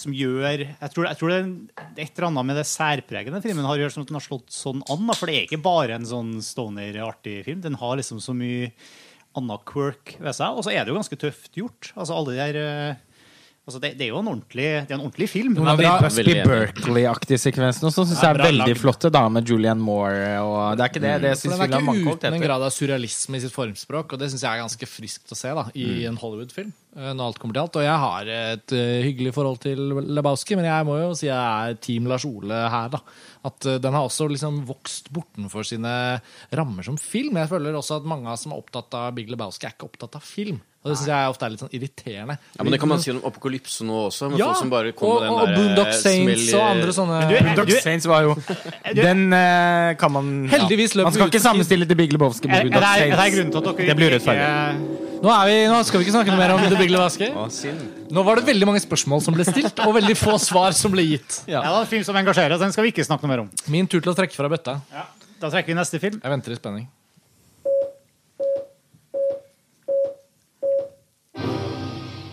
som 0.03 0.17
gjør 0.17 0.65
Jeg 0.65 0.91
tror, 0.93 1.07
jeg 1.09 1.19
tror 1.21 1.33
det 1.33 1.39
er 1.39 2.03
et 2.05 2.13
eller 2.17 2.29
annet 2.29 2.49
med 2.51 2.59
det 2.61 2.67
særpregende 2.71 3.43
filmen 3.45 3.69
har 3.69 3.81
gjort 3.81 3.97
som 3.97 4.05
at 4.05 4.11
den 4.11 4.19
har 4.19 4.27
slått 4.27 4.53
sånn 4.55 4.83
an. 4.93 5.15
For 5.15 5.31
det 5.31 5.37
er 5.39 5.47
ikke 5.47 5.63
bare 5.65 5.97
en 5.97 6.09
sånn 6.09 6.35
stoner-artig 6.45 7.39
film. 7.49 7.63
Den 7.65 7.79
har 7.81 7.97
liksom 8.01 8.21
så 8.23 8.35
mye 8.37 8.73
annen 9.39 9.65
quirk 9.69 10.17
ved 10.21 10.37
seg. 10.37 10.59
Og 10.59 10.67
så 10.67 10.75
er 10.75 10.83
det 10.83 10.93
jo 10.93 10.99
ganske 10.99 11.21
tøft 11.21 11.57
gjort. 11.59 11.93
Altså 11.95 12.19
alle 12.19 12.35
de 12.35 12.41
der 12.43 12.61
eh, 12.63 13.01
altså 13.67 13.79
det, 13.83 13.93
det 13.99 14.07
er 14.07 14.11
jo 14.11 14.19
en 14.21 14.29
ordentlig, 14.33 14.65
det 14.87 14.91
er 14.91 14.97
en 14.99 15.05
ordentlig 15.05 15.29
film. 15.31 15.53
Noen 15.57 15.71
av 15.73 15.79
de. 15.81 15.87
Busby 16.03 16.35
Berkeley-aktige 16.49 17.39
sekvensene 17.41 17.89
også 17.91 18.05
syns 18.09 18.23
jeg 18.25 18.35
er 18.35 18.41
veldig 18.43 18.77
flotte. 18.81 19.11
da 19.15 19.23
Med 19.33 19.49
Julianne 19.49 19.83
Moore 19.85 20.33
og 20.43 20.77
Det 20.79 20.85
er 20.87 20.93
ikke 20.93 21.03
det. 21.05 21.13
Det 21.23 21.33
For 21.37 21.43
syns 21.45 21.59
den 21.63 21.67
er 21.69 21.77
har 21.79 21.87
mange 21.87 22.03
ikke 22.05 22.17
uten 22.19 22.39
en 22.39 22.45
grad 22.47 22.67
av 22.67 22.73
surrealisme 22.75 23.39
i 23.39 23.43
sitt 23.45 23.55
formspråk, 23.55 24.13
og 24.17 24.23
det 24.23 24.31
syns 24.33 24.45
jeg 24.47 24.51
er 24.53 24.63
ganske 24.65 24.89
friskt 24.91 25.35
å 25.35 25.39
se 25.39 25.53
da, 25.59 25.67
i 25.79 26.05
en 26.11 26.19
Hollywood-film. 26.21 26.73
eh, 26.97 27.13
Når 27.13 27.25
alt 27.29 27.39
kommer 27.43 27.55
til 27.59 27.63
alt. 27.65 27.79
Og 27.81 27.87
jeg 27.87 28.01
har 28.07 28.33
et 28.37 28.75
eh, 28.79 29.03
hyggelig 29.07 29.35
forhold 29.39 29.61
til 29.63 29.85
Lebowski, 30.17 30.59
men 30.59 30.67
jeg 30.71 30.89
må 30.89 30.99
jo 31.03 31.13
si 31.19 31.29
jeg 31.31 31.37
er 31.71 31.79
Team 31.81 32.11
Lars 32.11 32.27
Ole 32.29 32.65
her. 32.73 32.89
da. 32.97 33.03
At 33.47 33.67
eh, 33.67 33.79
den 33.83 33.95
har 33.95 34.09
også 34.09 34.29
liksom 34.31 34.65
vokst 34.69 35.13
bortenfor 35.15 35.65
sine 35.67 35.95
rammer 36.53 36.83
som 36.87 36.99
film. 37.01 37.39
Jeg 37.41 37.51
føler 37.51 37.79
også 37.79 38.01
at 38.01 38.11
mange 38.11 38.35
som 38.39 38.53
er 38.53 38.61
opptatt 38.63 38.95
av 38.99 39.15
Big 39.17 39.31
Lebowski, 39.31 39.67
er 39.71 39.77
ikke 39.77 39.89
opptatt 39.93 40.19
av 40.19 40.27
film. 40.27 40.61
Og 40.83 40.91
det 40.91 40.97
syns 40.99 41.11
jeg 41.13 41.31
ofte 41.31 41.47
er 41.47 41.53
litt 41.53 41.61
sånn 41.63 41.75
irriterende. 41.77 42.35
Ja, 42.57 42.65
men 42.67 42.75
Det 42.75 42.79
kan 42.83 42.91
man 42.91 43.03
si 43.03 43.13
om 43.13 43.21
Apokalypse 43.29 43.85
nå 43.87 43.99
også. 44.09 44.33
Ja, 44.35 44.49
folk 44.51 44.65
som 44.65 44.73
bare 44.73 44.91
og, 44.91 45.27
og 45.31 45.53
Boondock 45.55 45.93
eh, 45.93 45.99
Saints 46.01 46.49
og 46.59 46.65
andre 46.67 46.95
sånne 46.97 47.21
du, 47.29 47.35
Boondock 47.37 47.71
Saints 47.85 48.09
var 48.11 48.27
jo 48.27 48.35
Den 48.99 49.29
uh, 49.31 49.93
kan 50.01 50.11
man 50.11 50.33
Heldigvis 50.51 50.97
løp 50.99 51.07
Man 51.07 51.15
skal 51.15 51.31
ikke 51.31 51.43
sammenstille 51.45 51.87
til 51.87 51.99
Big 52.01 52.11
Lebowski 52.15 52.51
med 52.51 52.67
Boondock 52.67 52.83
Saints. 52.89 53.15
Det, 53.15 53.27
er 53.29 53.35
grunnen 53.37 53.55
til 53.55 53.63
at 53.63 53.69
dere 53.69 53.89
Det 53.93 53.97
blir 54.01 54.11
urettferdig. 54.17 54.49
Nå, 55.23 55.31
er 55.31 55.45
vi, 55.47 55.59
nå 55.71 55.77
skal 55.87 56.03
vi 56.03 56.09
ikke 56.09 56.15
snakke 56.17 56.35
noe 56.35 56.41
mer 56.41 56.55
om 56.57 56.65
The 56.67 56.81
Big 56.81 56.91
Lebowski. 56.91 57.29
Nå 58.11 58.25
var 58.27 58.41
det 58.41 58.49
veldig 58.49 58.69
mange 58.73 58.83
spørsmål 58.83 59.23
som 59.23 59.37
ble 59.37 59.47
stilt, 59.47 59.85
og 59.87 59.95
veldig 60.01 60.17
få 60.19 60.35
svar 60.43 60.75
som 60.75 60.91
ble 60.95 61.05
gitt. 61.13 61.45
Ja, 61.47 61.61
det 61.63 61.71
er 61.71 61.79
en 61.85 61.93
film 61.93 62.03
som 62.09 62.19
engasjerer, 62.19 62.57
så 62.59 62.67
den 62.67 62.75
skal 62.75 62.89
vi 62.89 62.91
ikke 62.91 63.07
snakke 63.07 63.29
noe 63.29 63.37
mer 63.37 63.45
om. 63.45 63.53
Min 63.71 63.87
tur 63.87 64.03
til 64.03 64.11
å 64.11 64.17
trekke 64.19 64.35
fra 64.35 64.51
bøtta. 64.51 64.81
Da 64.91 65.47
trekker 65.47 65.71
vi 65.71 65.79
neste 65.79 66.03
film. 66.03 66.19
Jeg 66.19 66.35
venter 66.35 66.57
i 66.57 66.59
spenning. 66.59 66.91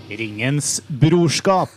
Ringens 0.09 0.79
brorskap. 0.89 1.69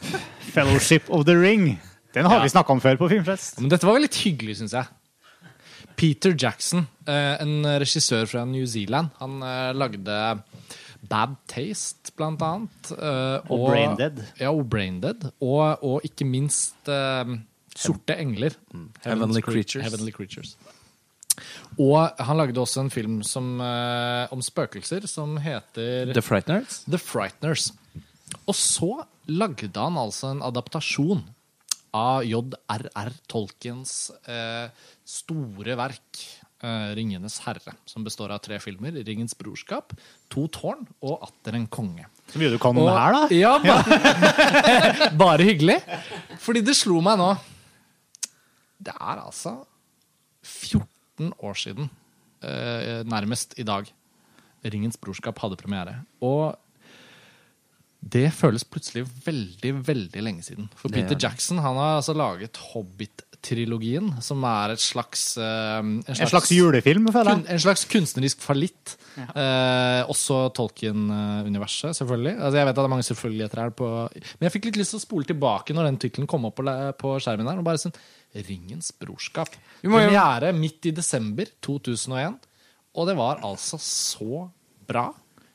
Fellowship 0.52 1.10
of 1.10 1.24
the 1.26 1.34
Ring. 1.36 1.78
Den 2.14 2.24
har 2.26 2.38
Ja. 2.38 2.42
vi 2.42 2.48
snakka 2.48 2.70
om 2.72 2.80
før 2.80 2.96
på 2.96 3.08
Filmfest. 3.08 3.60
Men 3.60 3.68
dette 3.70 3.86
var 3.86 3.98
litt 4.00 4.14
hyggelig, 4.14 4.56
syns 4.60 4.72
jeg. 4.72 4.86
Peter 5.96 6.34
Jackson, 6.34 6.86
eh, 7.06 7.36
en 7.40 7.62
regissør 7.64 8.26
fra 8.26 8.44
New 8.44 8.64
Zealand, 8.66 9.10
han 9.20 9.42
eh, 9.42 9.72
lagde 9.72 10.42
Bad 11.08 11.36
Taste, 11.48 12.12
blant 12.16 12.40
annet. 12.42 12.92
Og, 12.92 13.50
Og 13.50 13.70
Brain 13.70 13.96
Dead. 13.96 14.24
Ja, 14.40 14.50
og 14.52 14.68
Brain 14.70 15.00
Dead. 15.00 15.30
Og, 15.40 15.82
og 15.82 16.00
ikke 16.04 16.24
minst 16.24 16.74
uh, 16.88 17.24
Sorte 17.74 18.14
engler. 18.16 18.50
Heavenly 19.04 19.40
Creatures. 19.42 19.82
Heavenly 19.82 20.12
Creatures. 20.12 20.56
Og 21.80 22.10
han 22.20 22.36
lagde 22.36 22.60
også 22.60 22.80
en 22.84 22.90
film 22.90 23.22
som, 23.22 23.58
uh, 23.60 24.30
om 24.32 24.40
spøkelser 24.44 25.06
som 25.08 25.36
heter 25.42 26.12
The 26.14 26.22
Frighteners. 26.22 26.84
The 26.88 26.98
Frighteners. 26.98 27.72
Og 28.48 28.54
så 28.58 28.90
lagde 29.30 29.70
han 29.78 29.96
altså 30.00 30.32
en 30.32 30.42
adaptasjon 30.42 31.22
av 31.94 32.22
J.R.R. 32.24 33.10
Tolkiens 33.28 34.10
eh, 34.26 34.70
store 35.04 35.74
verk, 35.76 36.22
eh, 36.64 36.92
'Ringenes 36.96 37.36
herre', 37.44 37.74
som 37.86 38.04
består 38.06 38.32
av 38.32 38.40
tre 38.40 38.58
filmer. 38.58 38.92
'Ringens 39.04 39.34
brorskap', 39.36 39.92
'To 40.32 40.46
tårn' 40.48 40.86
og 41.02 41.20
'Atter 41.26 41.54
en 41.58 41.66
konge'. 41.68 42.06
Så 42.32 42.40
mye 42.40 42.50
du 42.50 42.58
kan 42.58 42.76
Og- 42.78 42.88
her, 42.88 43.12
da. 43.12 43.22
Ja, 43.44 43.58
bare, 43.60 45.10
bare 45.24 45.42
hyggelig. 45.44 45.78
Fordi 46.40 46.62
det 46.64 46.74
slo 46.78 47.00
meg 47.04 47.18
nå 47.20 47.34
Det 48.82 48.94
er 48.98 49.20
altså 49.22 49.58
14 50.42 51.32
år 51.44 51.54
siden, 51.54 51.90
eh, 52.42 53.02
nærmest 53.04 53.54
i 53.58 53.62
dag, 53.68 53.86
'Ringens 54.64 54.96
brorskap' 54.96 55.38
hadde 55.38 55.56
premiere. 55.60 56.00
Og 56.22 56.56
det 58.12 58.26
føles 58.36 58.64
plutselig 58.68 59.06
veldig, 59.24 59.70
veldig 59.86 60.22
lenge 60.22 60.44
siden. 60.44 60.66
For 60.76 60.92
Peter 60.92 61.14
det. 61.16 61.22
Jackson 61.24 61.58
han 61.64 61.78
har 61.80 61.96
altså 62.00 62.12
laget 62.16 62.58
Hobbit-trilogien, 62.72 64.10
som 64.22 64.42
er 64.44 64.74
et 64.74 64.82
slags, 64.82 65.36
en 65.40 66.02
en 66.06 66.12
En 66.12 66.28
slags 66.30 66.50
julefilm, 66.52 67.08
føler 67.14 67.32
jeg. 67.38 67.46
en 67.54 67.62
slags 67.64 67.84
kunstnerisk 67.88 68.40
fallitt. 68.44 68.96
Eh, 69.16 70.02
også 70.12 70.52
Tolkien-universet, 70.56 71.96
selvfølgelig. 71.96 72.34
Altså, 72.38 72.56
jeg 72.60 72.66
vet 72.66 72.72
at 72.76 72.80
det 72.82 72.84
er 72.84 72.92
mange 72.94 73.08
selvfølgeligheter 73.08 73.62
her. 73.62 73.70
På, 73.70 73.88
men 74.12 74.46
jeg 74.48 74.52
fikk 74.56 74.64
litt 74.70 74.76
lyst 74.82 74.94
til 74.94 75.00
å 75.00 75.06
spole 75.06 75.24
tilbake 75.28 75.74
når 75.76 75.88
den 75.90 75.98
tittelen 76.04 76.28
kom 76.30 76.44
opp 76.48 76.56
på, 76.60 77.14
skjermen. 77.20 77.48
her, 77.48 77.58
og 77.58 77.64
bare 77.64 77.80
sånn, 77.82 77.94
Ringens 78.32 78.92
brorskap. 78.96 79.50
Vi 79.82 79.88
må 79.92 80.00
jo- 80.00 80.08
Premiere 80.08 80.52
midt 80.56 80.86
i 80.88 80.90
desember 80.96 81.44
2001. 81.60 82.38
Og 82.96 83.06
det 83.08 83.16
var 83.16 83.40
altså 83.44 83.76
så 83.80 84.50
bra 84.86 85.12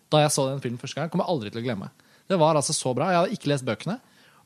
da 0.10 0.20
jeg 0.24 0.30
så 0.32 0.46
den 0.50 0.62
filmen 0.62 0.78
første 0.80 0.96
gang. 0.96 1.10
Kommer 1.10 1.26
aldri 1.28 1.50
til 1.52 1.62
å 1.62 1.66
glemme. 1.66 1.90
Det 2.28 2.38
var 2.40 2.60
altså 2.60 2.76
så 2.76 2.94
bra. 2.98 3.10
Jeg 3.14 3.22
hadde 3.22 3.38
ikke 3.38 3.52
lest 3.54 3.68
bøkene. 3.68 3.98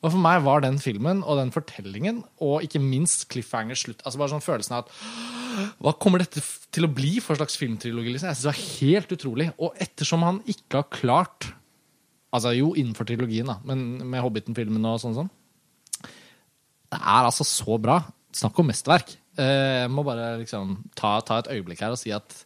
Og 0.02 0.10
for 0.10 0.22
meg 0.22 0.40
var 0.42 0.64
den 0.64 0.80
filmen 0.82 1.20
og 1.22 1.38
den 1.38 1.52
fortellingen, 1.54 2.24
og 2.42 2.64
ikke 2.66 2.80
minst 2.82 3.28
cliffhanger 3.30 3.78
slutt 3.78 4.00
altså 4.02 4.18
bare 4.18 4.32
sånn 4.34 4.42
følelsen 4.42 4.74
av 4.80 4.88
at 4.88 5.76
hva 5.84 5.92
kommer 6.02 6.24
dette 6.24 6.42
til 6.74 6.88
å 6.88 6.90
bli 6.90 7.20
for 7.22 7.38
slags 7.38 7.58
filmtrilogi? 7.60 8.16
Liksom? 8.16 8.32
Jeg 8.32 8.40
synes 8.40 8.48
det 8.48 8.50
var 8.50 8.64
helt 8.80 9.14
utrolig. 9.18 9.48
Og 9.62 9.78
ettersom 9.84 10.24
han 10.26 10.40
ikke 10.50 10.82
har 10.82 10.88
klart 10.94 11.52
Altså 12.32 12.54
jo, 12.56 12.70
innenfor 12.80 13.04
trilogien, 13.04 13.50
da, 13.50 13.58
men 13.68 13.82
med 14.08 14.22
Hobbiten-filmen 14.24 14.86
og 14.88 15.02
sånn 15.04 15.18
sånn. 15.18 15.28
Det 16.00 16.96
er 17.00 17.26
altså 17.28 17.44
så 17.44 17.76
bra. 17.84 17.98
Snakk 18.32 18.56
om 18.64 18.70
mesterverk. 18.72 19.12
Eh, 19.36 19.82
Jeg 19.84 19.90
må 19.92 20.06
bare 20.08 20.38
liksom 20.40 20.78
ta, 20.96 21.18
ta 21.28 21.42
et 21.42 21.50
øyeblikk 21.58 21.84
her 21.84 21.92
og 21.92 22.00
si 22.00 22.14
at 22.16 22.38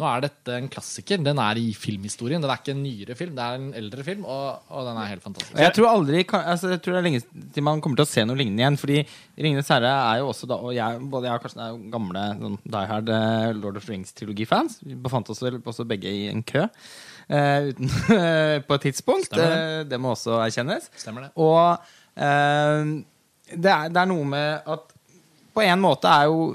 nå 0.00 0.06
er 0.08 0.24
dette 0.24 0.56
en 0.56 0.68
klassiker. 0.72 1.20
Den 1.22 1.40
er 1.42 1.60
i 1.60 1.68
filmhistorien. 1.76 2.40
Den 2.42 2.50
er 2.50 2.62
ikke 2.62 2.72
en 2.74 2.82
nyere 2.82 3.16
film, 3.18 3.34
det 3.36 3.44
er 3.44 3.58
en 3.58 3.68
eldre 3.76 4.04
film, 4.06 4.24
og, 4.24 4.64
og 4.72 4.88
den 4.88 5.00
er 5.00 5.10
helt 5.12 5.24
fantastisk. 5.26 5.58
Jeg 5.60 5.74
tror 5.76 5.90
aldri 5.90 6.24
altså, 6.24 6.72
Jeg 6.74 6.82
tror 6.82 6.96
det 6.96 7.02
er 7.02 7.06
lenge 7.08 7.22
til 7.54 7.66
man 7.66 7.84
kommer 7.84 8.00
til 8.00 8.08
å 8.08 8.10
se 8.10 8.24
noe 8.26 8.40
lignende 8.40 8.64
igjen. 8.64 8.80
Fordi 8.80 8.98
Ringenes 9.46 9.70
herre 9.72 9.92
er 9.92 10.22
jo 10.22 10.30
også 10.30 10.48
da 10.50 10.58
Og 10.60 10.74
jeg, 10.76 11.04
både 11.12 11.28
jeg 11.28 11.40
og 11.40 11.44
Karsten 11.44 11.62
er 11.64 11.72
jo 11.74 11.78
gamle 11.92 12.24
sånn, 12.40 12.58
Die 12.74 12.90
Hard 12.90 13.14
eh, 13.14 13.52
Lord 13.60 13.78
of 13.80 13.86
the 13.86 13.94
Rings-trilogifans. 13.94 14.80
Vi 14.86 14.98
befant 14.98 15.30
oss 15.32 15.42
vel 15.44 15.60
også 15.60 15.88
begge 15.88 16.10
i 16.10 16.28
en 16.32 16.44
kø 16.46 16.66
Uh, 17.30 17.68
uten, 17.70 17.90
på 18.66 18.74
et 18.74 18.84
tidspunkt. 18.88 19.28
Det. 19.30 19.44
Uh, 19.46 19.84
det 19.86 20.00
må 20.02 20.16
også 20.16 20.40
erkjennes. 20.42 20.88
Stemmer 20.98 21.28
det. 21.28 21.30
Og 21.38 21.76
uh, 22.18 22.88
det, 23.54 23.70
er, 23.70 23.92
det 23.92 24.00
er 24.02 24.08
noe 24.10 24.24
med 24.26 24.66
at 24.74 24.90
på 25.54 25.62
en 25.64 25.82
måte 25.82 26.10
er 26.10 26.28
jo 26.30 26.50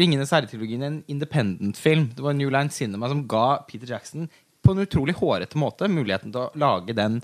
Ringenes 0.00 0.32
herre-trilogien 0.34 0.84
en 0.86 0.98
independent-film. 1.10 2.10
Det 2.16 2.24
var 2.24 2.36
New 2.36 2.50
Line 2.52 2.72
Cinema 2.72 3.10
som 3.12 3.24
ga 3.28 3.62
Peter 3.68 3.90
Jackson 3.90 4.28
på 4.64 4.74
en 4.74 4.82
utrolig 4.82 5.14
hårete 5.18 5.58
måte 5.60 5.88
muligheten 5.90 6.32
til 6.34 6.46
å 6.46 6.50
lage 6.58 6.96
den, 6.96 7.20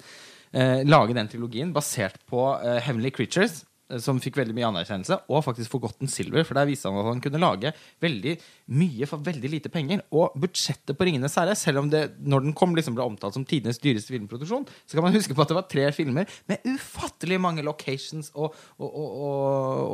eh, 0.53 0.85
lage 0.87 1.17
den 1.17 1.29
trilogien 1.29 1.73
basert 1.75 2.21
på 2.31 2.45
eh, 2.61 2.79
Heavenly 2.85 3.11
Creatures, 3.11 3.65
som 4.03 4.21
fikk 4.23 4.39
veldig 4.41 4.55
mye 4.57 4.69
anerkjennelse, 4.71 5.19
og 5.29 5.45
faktisk 5.47 5.73
Forgotten 5.73 6.11
Silver. 6.11 6.47
For 6.49 6.59
der 6.59 6.69
viste 6.69 6.89
han 6.89 7.01
at 7.01 7.11
han 7.11 7.23
kunne 7.25 7.41
lage 7.43 7.73
veldig 8.03 8.37
mye 8.79 9.09
for 9.11 9.25
veldig 9.25 9.51
lite 9.57 9.73
penger. 9.73 10.05
Og 10.17 10.37
budsjettet 10.43 10.97
på 10.99 11.09
Ringenes 11.09 11.37
herre, 11.41 11.57
selv 11.59 11.83
om 11.83 11.91
det 11.93 12.05
når 12.23 12.47
den 12.47 12.57
kom 12.59 12.77
liksom 12.79 12.97
ble 12.97 13.07
omtalt 13.07 13.37
som 13.37 13.47
tidenes 13.49 13.83
dyreste 13.83 14.15
filmproduksjon, 14.15 14.69
så 14.87 14.97
kan 14.97 15.07
man 15.07 15.17
huske 15.17 15.37
på 15.37 15.45
at 15.45 15.53
det 15.53 15.59
var 15.59 15.69
tre 15.71 15.89
filmer 15.97 16.39
med 16.51 16.65
ufattelig 16.69 17.41
mange 17.43 17.67
locations 17.67 18.33
og, 18.35 18.57
og, 18.79 18.89
og, 18.89 19.21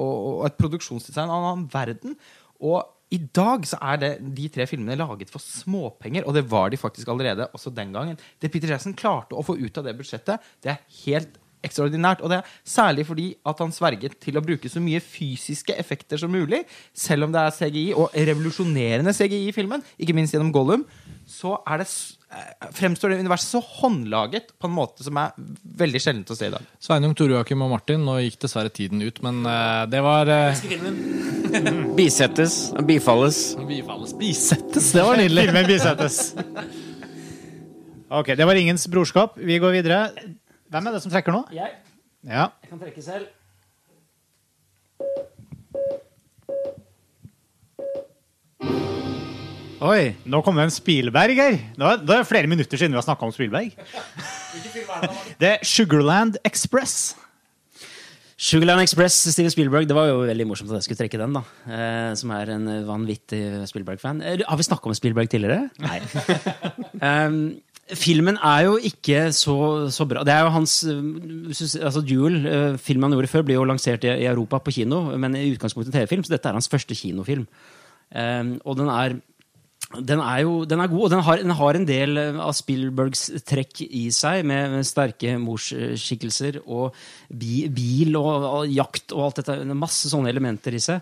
og 0.05 0.47
et 0.49 0.61
produksjonsdesign 0.61 1.27
av 1.27 1.41
en 1.41 1.51
annen 1.53 1.67
verden. 1.73 2.17
Og 2.59 2.83
i 3.15 3.21
dag 3.33 3.65
så 3.65 3.79
er 3.81 4.01
det 4.03 4.11
de 4.37 4.49
tre 4.53 4.67
filmene 4.69 4.99
laget 4.99 5.31
for 5.33 5.41
småpenger, 5.41 6.27
og 6.29 6.35
det 6.37 6.45
var 6.51 6.69
de 6.69 6.81
faktisk 6.81 7.09
allerede 7.09 7.47
også 7.57 7.73
den 7.73 7.95
gangen. 7.95 8.19
Det 8.41 8.51
Peter 8.53 8.75
Jackson 8.75 8.97
klarte 8.99 9.37
å 9.37 9.45
få 9.45 9.57
ut 9.57 9.81
av 9.81 9.87
det 9.87 9.97
budsjettet, 9.97 10.45
det 10.65 10.75
er 10.75 10.83
helt 11.07 11.39
ekstraordinært. 11.65 12.23
Og 12.23 12.33
det 12.33 12.41
er 12.41 12.57
særlig 12.67 13.07
fordi 13.09 13.29
at 13.49 13.63
han 13.63 13.75
sverget 13.75 14.19
til 14.23 14.39
å 14.39 14.45
bruke 14.45 14.71
så 14.71 14.83
mye 14.83 15.03
fysiske 15.03 15.77
effekter 15.79 16.21
som 16.21 16.33
mulig, 16.33 16.65
selv 16.97 17.29
om 17.29 17.35
det 17.35 17.43
er 17.43 17.57
CGI, 17.59 17.87
og 17.99 18.15
revolusjonerende 18.15 19.15
CGI 19.17 19.49
i 19.49 19.57
filmen, 19.57 19.85
ikke 19.99 20.17
minst 20.17 20.37
gjennom 20.37 20.53
Gollum, 20.55 20.87
så 21.29 21.59
er 21.69 21.83
det 21.83 21.87
eh, 22.33 22.69
fremstår 22.73 23.13
det 23.13 23.19
universet 23.21 23.53
så 23.53 23.61
håndlaget 23.61 24.55
på 24.57 24.69
en 24.71 24.77
måte 24.79 25.05
som 25.05 25.19
er 25.21 25.35
veldig 25.83 26.01
sjeldent 26.01 26.33
å 26.33 26.39
se 26.39 26.49
i 26.49 26.55
dag. 26.55 26.71
Sveinung, 26.81 27.13
Toruakim 27.13 27.37
Joakim 27.59 27.67
og 27.67 27.73
Martin, 27.75 28.07
nå 28.07 28.17
gikk 28.25 28.41
dessverre 28.47 28.73
tiden 28.73 29.05
ut, 29.05 29.21
men 29.27 29.43
uh, 29.45 29.85
det 29.91 30.01
var 30.05 30.33
uh, 30.33 30.67
Bisettes, 31.99 32.59
bifalles. 32.89 33.43
Bifalles 33.69 34.17
bisettes, 34.17 34.93
det 34.97 35.05
var 35.05 35.21
nydelig. 35.21 35.49
Filmen 35.51 35.73
bisettes. 35.75 36.23
Ok, 38.09 38.31
det 38.41 38.45
var 38.49 38.57
ingens 38.57 38.87
brorskap. 38.89 39.35
Vi 39.37 39.59
går 39.61 39.75
videre. 39.75 39.97
Hvem 40.71 40.87
er 40.87 40.93
det 40.97 41.03
som 41.03 41.13
trekker 41.13 41.33
nå? 41.33 41.45
Jeg, 41.53 41.75
Ja. 42.25 42.49
jeg 42.63 42.71
kan 42.71 42.81
trekke 42.81 43.03
selv. 43.03 43.27
Oi, 49.79 50.09
nå 50.27 50.41
kom 50.43 50.57
det 50.59 50.65
en 50.67 50.73
Spielberg 50.75 51.39
her. 51.39 51.57
Nå, 51.79 51.93
det 52.03 52.17
er 52.17 52.27
flere 52.27 52.51
minutter 52.51 52.81
siden 52.81 52.97
vi 52.97 52.99
har 52.99 53.07
snakka 53.07 53.29
om 53.29 53.35
Spielberg. 53.35 53.77
Det 55.39 55.49
er 55.53 55.61
Sugarland 55.67 56.39
Express. 56.49 57.13
Sugarland 58.39 58.83
Express, 58.83 59.15
Steven 59.35 59.53
Spielberg. 59.53 59.87
Det 59.91 59.95
var 59.95 60.09
jo 60.11 60.17
veldig 60.27 60.47
morsomt 60.51 60.71
at 60.73 60.81
jeg 60.81 60.87
skulle 60.89 60.99
trekke 61.05 61.21
den, 61.21 61.37
da. 61.37 61.43
Eh, 61.69 62.11
som 62.19 62.33
er 62.35 62.51
en 62.57 62.67
vanvittig 62.89 63.41
Spielberg-fan. 63.71 64.23
Eh, 64.25 64.43
Har 64.49 64.59
vi 64.59 64.67
snakka 64.67 64.91
om 64.91 64.97
Spielberg 64.99 65.31
tidligere? 65.31 65.69
Nei. 65.85 65.99
Em, 67.03 67.39
filmen 67.97 68.37
er 68.45 68.67
jo 68.67 68.77
ikke 68.91 69.29
så, 69.37 69.57
så 69.95 70.07
bra. 70.09 70.25
Det 70.27 70.35
er 70.35 70.45
jo 70.45 70.53
hans 70.55 70.83
eh, 70.85 71.85
altså 71.87 72.03
Duel, 72.05 72.39
eh, 72.47 72.77
filmen 72.83 73.09
han 73.09 73.17
gjorde 73.17 73.33
før, 73.33 73.47
ble 73.49 73.57
jo 73.57 73.67
lansert 73.69 74.05
i, 74.05 74.13
Europa 74.29 74.61
på 74.65 74.77
kino, 74.81 75.05
men 75.17 75.37
i 75.39 75.49
utgangspunktet 75.55 75.95
TV-film, 75.95 76.27
så 76.27 76.37
dette 76.37 76.51
er 76.51 76.59
hans 76.59 76.71
første 76.71 76.97
kinofilm. 76.99 77.49
Og 78.65 78.77
den 78.79 78.89
er 78.89 79.19
den 79.89 80.21
er 80.21 80.43
jo 80.45 80.65
den 80.69 80.83
er 80.83 80.91
god, 80.91 81.05
og 81.07 81.11
den 81.11 81.23
har, 81.25 81.41
den 81.41 81.55
har 81.57 81.77
en 81.79 81.87
del 81.89 82.21
eh, 82.21 82.41
av 82.45 82.53
Spielbergs 82.57 83.29
trekk 83.49 83.81
i 83.87 84.09
seg, 84.13 84.43
med, 84.49 84.77
sterke 84.85 85.39
morsskikkelser 85.41 86.61
og 86.67 86.97
bi, 87.29 87.63
bil 87.73 88.19
og, 88.21 88.49
og 88.51 88.75
jakt 88.75 89.15
og 89.17 89.25
alt 89.29 89.41
dette. 89.41 89.57
Masse 89.73 90.11
sånne 90.13 90.29
elementer 90.33 90.77
i 90.77 90.83
seg. 90.83 91.01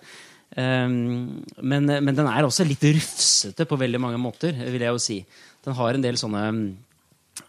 Um, 0.56 1.44
men, 1.60 1.84
men 1.84 2.16
den 2.16 2.28
er 2.30 2.46
også 2.46 2.64
litt 2.64 2.84
rufsete 2.96 3.66
på 3.68 3.76
veldig 3.76 4.00
mange 4.00 4.20
måter, 4.20 4.56
vil 4.56 4.86
jeg 4.86 4.94
jo 4.94 5.02
si. 5.02 5.18
Den 5.66 5.76
har 5.76 5.96
en 5.96 6.04
del 6.04 6.16
sånne 6.20 6.44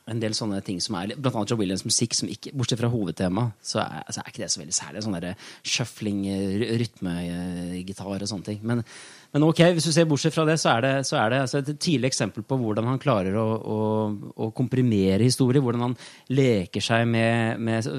en 0.07 0.21
del 0.21 0.35
sånne 0.35 0.59
ting 0.65 0.79
som 0.83 0.95
er 0.99 1.13
Blant 1.15 1.35
annet 1.35 1.51
Joe 1.51 1.59
Williams 1.59 1.85
musikk, 1.87 2.15
som 2.15 2.29
ikke, 2.31 2.53
bortsett 2.57 2.79
fra 2.79 2.89
hovedtemaet, 2.91 3.55
så 3.63 3.81
er, 3.83 4.03
så 4.13 4.21
er 4.21 4.31
ikke 4.31 4.43
det 4.43 4.49
så 4.53 4.61
veldig 4.61 4.75
særlig. 4.75 5.03
Sånn 5.03 5.17
derre 5.17 5.33
shuffling, 5.67 6.21
eh, 6.31 6.75
rytmegitar 6.81 8.09
og 8.15 8.29
sånne 8.29 8.47
ting. 8.47 8.61
Men, 8.67 8.83
men 9.33 9.47
ok, 9.47 9.63
hvis 9.75 9.89
du 9.89 9.91
ser 9.95 10.07
bortsett 10.09 10.35
fra 10.35 10.45
det, 10.47 10.57
så 10.61 10.73
er 10.75 10.85
det, 10.85 10.93
så 11.09 11.19
er 11.21 11.33
det 11.33 11.41
altså 11.45 11.61
et 11.61 11.73
tidlig 11.75 12.11
eksempel 12.11 12.45
på 12.47 12.59
hvordan 12.61 12.87
han 12.91 13.01
klarer 13.03 13.35
å, 13.39 13.47
å, 13.57 13.81
å 14.47 14.49
komprimere 14.55 15.27
historier. 15.27 15.63
Hvordan 15.63 15.89
han 15.89 15.97
leker 16.35 16.83
seg 16.83 17.07
med, 17.11 17.59
med, 17.59 17.91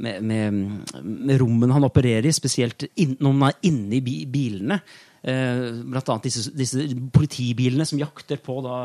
med, 0.00 0.24
med, 0.24 1.36
rommene 1.40 1.76
han 1.76 1.88
opererer 1.88 2.28
i, 2.28 2.34
spesielt 2.36 2.88
in, 2.96 3.16
når 3.20 3.38
man 3.44 3.52
er 3.52 3.70
inne 3.70 4.02
bilene. 4.04 4.80
Eh, 5.20 5.82
blant 5.84 6.08
annet 6.08 6.30
disse, 6.30 6.48
disse 6.56 6.86
politibilene 7.12 7.84
som 7.84 8.00
jakter 8.00 8.38
på 8.40 8.54
da, 8.64 8.76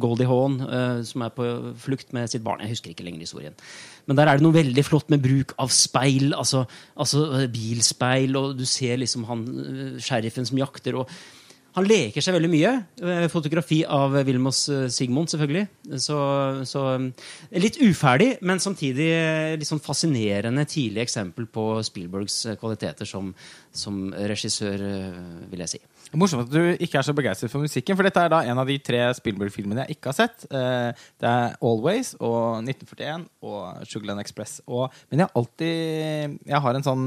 Goldie 0.00 0.28
Hawn, 0.28 0.54
eh, 0.64 1.02
som 1.04 1.24
er 1.26 1.34
på 1.36 1.48
flukt 1.82 2.14
med 2.16 2.30
sitt 2.32 2.44
barn. 2.44 2.62
Jeg 2.64 2.72
husker 2.72 2.94
ikke 2.94 3.04
lenger 3.04 3.26
historien. 3.26 3.58
Men 4.08 4.16
der 4.16 4.30
er 4.30 4.40
det 4.40 4.46
noe 4.46 4.56
veldig 4.56 4.84
flott 4.86 5.12
med 5.12 5.20
bruk 5.22 5.52
av 5.60 5.68
speil, 5.74 6.32
altså, 6.32 6.64
altså 6.96 7.26
eh, 7.42 7.46
bilspeil, 7.52 8.32
og 8.40 8.56
du 8.56 8.64
ser 8.64 9.02
liksom 9.02 9.28
han 9.28 9.44
eh, 9.52 10.00
sheriffen 10.00 10.48
som 10.48 10.60
jakter. 10.62 10.96
og 11.02 11.12
han 11.72 11.86
leker 11.88 12.24
seg 12.24 12.34
veldig 12.36 12.50
mye. 12.52 12.70
Eh, 13.00 13.26
Fotografi 13.32 13.80
av 13.88 14.12
Vilmos 14.28 14.60
eh, 14.68 14.88
Sigmund, 14.92 15.30
selvfølgelig. 15.32 15.64
Så, 16.04 16.18
så 16.68 16.82
eh, 16.98 17.62
litt 17.62 17.78
uferdig, 17.80 18.34
men 18.44 18.60
samtidig 18.60 19.08
litt 19.56 19.68
sånn 19.68 19.80
fascinerende 19.82 20.66
tidlig 20.68 21.06
eksempel 21.06 21.48
på 21.48 21.64
Spielbergs 21.88 22.42
kvaliteter 22.60 23.08
som, 23.08 23.32
som 23.72 24.04
regissør, 24.12 24.84
vil 25.48 25.64
jeg 25.64 25.74
si. 25.74 25.82
Morsomt 26.18 26.44
at 26.44 26.52
du 26.52 26.84
ikke 26.84 27.00
er 27.00 27.06
så 27.06 27.16
begeistret 27.16 27.48
for 27.48 27.64
musikken, 27.64 27.96
for 27.96 28.04
dette 28.04 28.20
er 28.20 28.32
da 28.34 28.42
en 28.44 28.60
av 28.60 28.68
de 28.68 28.76
tre 28.84 29.00
Spielberg-filmene 29.16 29.86
jeg 29.86 29.96
ikke 29.96 30.12
har 30.12 30.18
sett. 30.18 30.44
Det 30.44 31.28
er 31.30 31.56
Always 31.64 32.12
og 32.18 32.60
1941 32.66 33.24
og 33.48 33.86
Sugarland 33.88 34.20
Express. 34.20 34.58
Og, 34.68 34.92
men 35.08 35.22
jeg 35.22 35.30
har 35.30 35.40
alltid 35.40 36.40
Jeg 36.52 36.64
har 36.66 36.76
en 36.76 36.84
sånn 36.84 37.06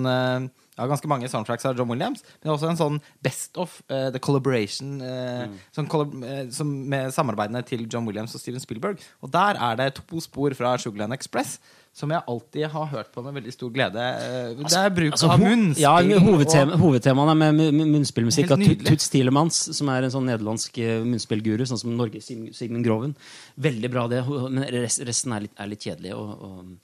eh, 0.75 0.77
jeg 0.77 0.83
har 0.83 0.91
ganske 0.91 1.07
mange 1.07 1.29
soundtracks 1.31 1.65
av 1.65 1.77
John 1.79 1.87
Williams, 1.89 2.21
men 2.43 2.51
også 2.53 2.69
en 2.69 2.77
sånn 2.77 3.01
best 3.23 3.55
of, 3.57 3.81
uh, 3.89 4.09
the 4.11 4.19
collaboration 4.19 4.99
eh, 5.01 5.47
sånn 5.75 5.87
collab 5.87 6.13
uh, 6.23 6.49
som 6.51 6.67
med 6.67 7.13
samarbeidene 7.15 7.63
til 7.65 7.87
John 7.87 8.05
Williams 8.05 8.35
og 8.35 8.41
Steven 8.43 8.59
Spielberg. 8.59 8.99
Og 9.23 9.31
der 9.31 9.55
er 9.55 9.75
det 9.79 9.93
to 10.01 10.19
spor 10.19 10.53
fra 10.53 10.75
Sugarland 10.77 11.13
Express 11.15 11.59
som 11.95 12.11
jeg 12.11 12.19
alltid 12.27 12.65
har 12.73 12.89
hørt 12.91 13.13
på 13.15 13.21
med 13.23 13.37
veldig 13.37 13.53
stor 13.55 13.69
glede. 13.71 13.95
Eh, 14.03 14.49
Det 14.67 14.75
er 14.75 14.89
bruk 14.91 15.13
Altså, 15.15 15.29
av 15.31 15.39
munnspill. 15.39 15.79
Ja, 15.81 15.93
og- 15.95 16.25
hovedtema, 16.25 16.75
hovedtemaene 16.75 17.35
med 17.39 17.53
mu- 17.55 17.71
mu- 17.71 17.91
munnspillmusikk 17.93 18.51
av. 18.51 18.59
Toots 18.83 19.07
Thielemans, 19.13 19.55
som 19.77 19.87
er 19.87 20.03
en 20.03 20.11
sånn 20.11 20.27
nederlandsk 20.27 20.77
eh, 20.83 20.99
munnspillguru, 21.07 21.63
sånn 21.63 21.79
som 21.79 21.95
Norge, 21.95 22.19
Sigmund 22.19 22.83
Groven. 22.83 23.15
Veldig 23.57 23.89
bra, 23.95 24.07
det. 24.11 24.25
Men 24.27 24.67
resten 25.07 25.31
er 25.37 25.39
litt, 25.47 25.55
er 25.57 25.67
litt 25.71 25.79
kjedelig. 25.87 26.11
Og, 26.19 26.35
og, 26.43 26.75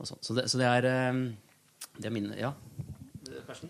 og 0.00 0.06
sånn. 0.08 0.22
Så, 0.24 0.34
det, 0.34 0.48
så 0.48 0.56
det 0.56 0.64
er 0.72 0.88
eh, 0.88 1.12
Det 2.00 2.06
er 2.08 2.10
mine 2.16 2.32
Ja. 2.40 2.54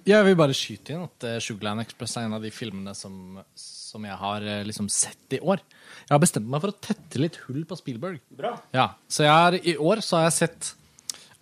Jeg 0.08 0.26
vil 0.26 0.36
bare 0.38 0.56
skyte 0.56 0.94
inn 0.94 1.04
at 1.06 1.26
eh, 1.28 1.40
Sugarland 1.42 1.84
Express 1.84 2.16
er 2.18 2.28
en 2.28 2.36
av 2.38 2.44
de 2.44 2.50
filmene 2.54 2.94
som, 2.98 3.40
som 3.58 4.04
jeg 4.06 4.16
har 4.20 4.46
eh, 4.48 4.62
liksom 4.68 4.88
sett 4.92 5.36
i 5.36 5.40
år. 5.42 5.62
Jeg 6.04 6.12
har 6.12 6.22
bestemt 6.22 6.48
meg 6.50 6.62
for 6.64 6.72
å 6.74 6.78
tette 6.84 7.20
litt 7.22 7.38
hull 7.46 7.64
på 7.68 7.78
Spielberg. 7.80 8.20
Bra. 8.34 8.54
Ja, 8.76 8.90
så 9.08 9.26
jeg 9.26 9.34
har, 9.34 9.58
I 9.60 9.76
år 9.80 10.02
så 10.04 10.20
har 10.20 10.28
jeg 10.28 10.38
sett 10.42 10.72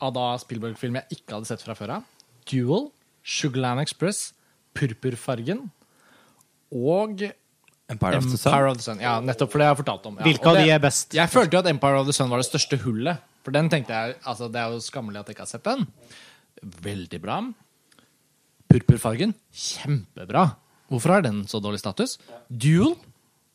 av 0.02 0.14
da 0.16 0.32
Spielberg-film 0.42 0.98
jeg 1.00 1.18
ikke 1.20 1.36
hadde 1.36 1.50
sett 1.50 1.62
fra 1.64 1.76
før 1.78 1.96
av. 1.98 2.08
Duel, 2.50 2.88
Sugarland 3.22 3.82
Express, 3.84 4.30
Purpurfargen 4.74 5.68
og 6.72 7.22
Empire 7.92 8.16
of 8.18 8.24
the 8.30 8.38
Sun. 8.38 8.52
Empire 8.52 8.70
of 8.70 8.78
the 8.78 8.86
Sun. 8.86 9.02
Ja, 9.02 9.18
nettopp 9.20 9.52
for 9.52 9.60
det 9.60 9.66
jeg 9.68 9.74
har 9.74 9.80
fortalt 9.82 10.06
om. 10.08 10.16
Ja. 10.18 10.26
Hvilke 10.26 10.48
av 10.48 10.58
de 10.58 10.70
er 10.72 10.80
best? 10.82 11.12
Jeg 11.16 11.30
følte 11.30 11.58
jo 11.58 11.62
at 11.62 11.68
Empire 11.70 12.00
of 12.00 12.08
the 12.08 12.14
Sun 12.16 12.32
var 12.32 12.42
det 12.42 12.48
største 12.48 12.78
hullet. 12.86 13.20
For 13.42 13.54
den 13.54 13.68
tenkte 13.72 13.90
jeg 13.90 14.14
altså 14.22 14.46
Det 14.54 14.60
er 14.60 14.70
jo 14.70 14.82
skammelig 14.84 15.18
at 15.18 15.28
jeg 15.30 15.36
ikke 15.36 15.44
har 15.44 15.50
sett 15.50 15.66
den. 15.66 15.86
Veldig 16.86 17.20
bra. 17.22 17.38
Purpurfargen 18.72 19.36
kjempebra. 19.52 20.48
Hvorfor 20.92 21.16
har 21.16 21.24
den 21.24 21.44
så 21.48 21.60
dårlig 21.62 21.80
status? 21.82 22.18
Duel 22.48 22.94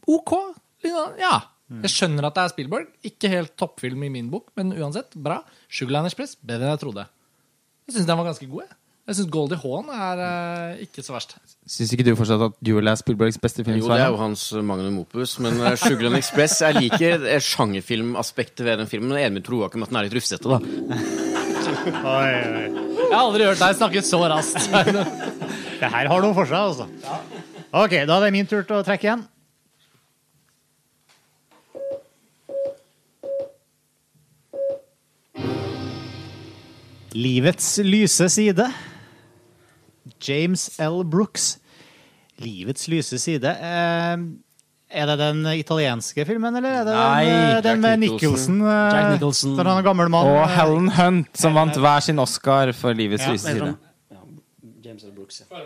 OK. 0.07 0.34
Ja. 0.86 1.36
Jeg 1.68 1.91
skjønner 1.91 2.30
at 2.30 2.38
det 2.38 2.43
er 2.45 2.51
Spielberg. 2.53 2.91
Ikke 3.07 3.32
helt 3.32 3.55
toppfilm 3.59 4.05
i 4.07 4.11
min 4.11 4.30
bok, 4.32 4.53
men 4.55 4.72
uansett, 4.78 5.18
bra. 5.20 5.41
Sugarland 5.68 6.07
Express, 6.07 6.38
bedre 6.39 6.70
enn 6.70 6.78
jeg 6.78 6.84
trodde. 6.86 7.03
Jeg 7.88 7.97
syns 7.97 8.07
den 8.07 8.20
var 8.20 8.30
ganske 8.30 8.47
god. 8.47 8.63
Jeg, 8.63 8.78
jeg 9.07 9.18
syns 9.18 9.30
Goldie 9.36 9.59
Hawn 9.59 9.91
er 9.91 10.24
eh, 10.24 10.86
ikke 10.88 11.03
så 11.03 11.18
verst. 11.18 11.36
Syns 11.68 11.91
ikke 11.95 12.07
du 12.07 12.13
fortsatt 12.20 12.47
at 12.47 12.57
Duel 12.63 12.88
er 12.88 12.99
Spielbergs 12.99 13.39
beste 13.43 13.68
film? 13.68 13.82
Jo, 13.82 13.91
det 13.91 13.99
er 13.99 14.15
jo 14.15 14.20
hans 14.22 14.47
magnum 14.63 15.03
opus. 15.03 15.38
Men 15.43 15.59
uh, 15.59 15.74
Sugarland 15.80 16.20
Express 16.22 16.61
Jeg 16.63 16.80
liker 16.80 17.28
eh, 17.28 17.43
sjangerfilmaspektet 17.43 18.63
ved 18.68 18.84
den 18.84 18.91
filmen. 18.91 19.11
Men 19.11 19.20
jeg 19.20 19.28
er 19.28 19.34
enig 19.34 19.41
med 19.41 19.49
Troakim 19.51 19.84
at 19.84 19.91
den 19.91 20.01
er 20.01 20.07
litt 20.07 20.20
rufsete, 20.20 20.55
da. 20.55 20.61
Oi, 22.15 22.28
oi. 22.32 22.86
Jeg 23.07 23.15
har 23.15 23.23
aldri 23.23 23.45
hørt 23.47 23.61
deg 23.61 23.75
snakke 23.79 24.01
så 24.03 24.19
raskt. 24.27 24.67
Det 25.79 25.89
her 25.93 26.09
har 26.09 26.23
noe 26.23 26.35
for 26.35 26.49
seg, 26.49 26.57
altså. 26.57 26.87
Ok, 27.71 27.93
da 28.09 28.17
er 28.17 28.23
det 28.25 28.33
min 28.33 28.47
tur 28.49 28.63
til 28.65 28.79
å 28.79 28.83
trekke 28.83 29.07
igjen. 29.07 29.25
Livets 37.17 37.69
lyse 37.85 38.27
side. 38.33 38.67
James 40.27 40.67
L. 40.81 41.05
Brooks. 41.07 41.55
Livets 42.43 42.89
lyse 42.91 43.21
side. 43.21 43.53
Eh, 43.53 44.17
er 44.89 45.09
det 45.11 45.17
den 45.19 45.41
italienske 45.57 46.23
filmen, 46.27 46.55
eller 46.55 46.77
er 46.81 46.85
det 46.88 46.93
Nei, 46.95 47.25
den, 47.25 47.57
eh, 47.57 47.61
den 47.65 47.81
med 47.83 47.89
Jack 47.91 47.99
Nicholson? 48.05 48.57
Nicholson. 48.59 48.61
eh, 48.61 48.93
Jack 48.95 49.09
Nicholson. 49.17 49.57
Han 49.59 49.71
er 49.73 49.83
gammel 49.89 50.09
mann. 50.13 50.29
Og 50.31 50.39
eh, 50.43 50.55
Helen 50.55 50.89
Hunt, 50.95 51.31
som 51.38 51.53
vant 51.59 51.75
hver 51.83 52.01
sin 52.05 52.19
Oscar 52.23 52.71
for 52.77 52.93
Livets 52.97 53.25
Ja, 53.27 53.33
lyse 53.35 53.51
side. 53.51 53.73
Ja, 54.11 54.23
James 54.85 55.03
L. 55.03 55.11
Brooks. 55.15 55.43
Ja. 55.51 55.63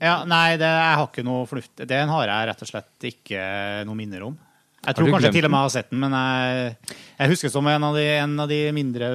Ja, 0.00 0.14
nei, 0.24 0.56
det, 0.56 0.68
jeg 0.70 0.94
har 0.98 1.08
ikke 1.08 1.24
noe 1.26 1.42
fornuft. 1.50 1.72
Den 1.90 2.08
har 2.08 2.30
jeg 2.30 2.48
rett 2.52 2.62
og 2.62 2.68
slett 2.70 3.06
ikke 3.10 3.42
noe 3.88 3.98
minner 3.98 4.22
om. 4.28 4.36
Jeg 4.86 4.96
tror 4.98 5.10
kanskje 5.12 5.32
til 5.34 5.46
og 5.46 5.50
med 5.52 5.58
jeg 5.58 5.66
har 5.66 5.72
sett 5.74 5.90
den, 5.90 6.00
men 6.02 6.14
jeg, 6.16 6.76
jeg 7.18 7.30
husker 7.34 7.50
som 7.54 7.66
en 7.70 7.84
av 7.86 7.94
de, 7.98 8.06
en 8.22 8.32
av 8.42 8.48
de 8.50 8.60
mindre 8.74 9.10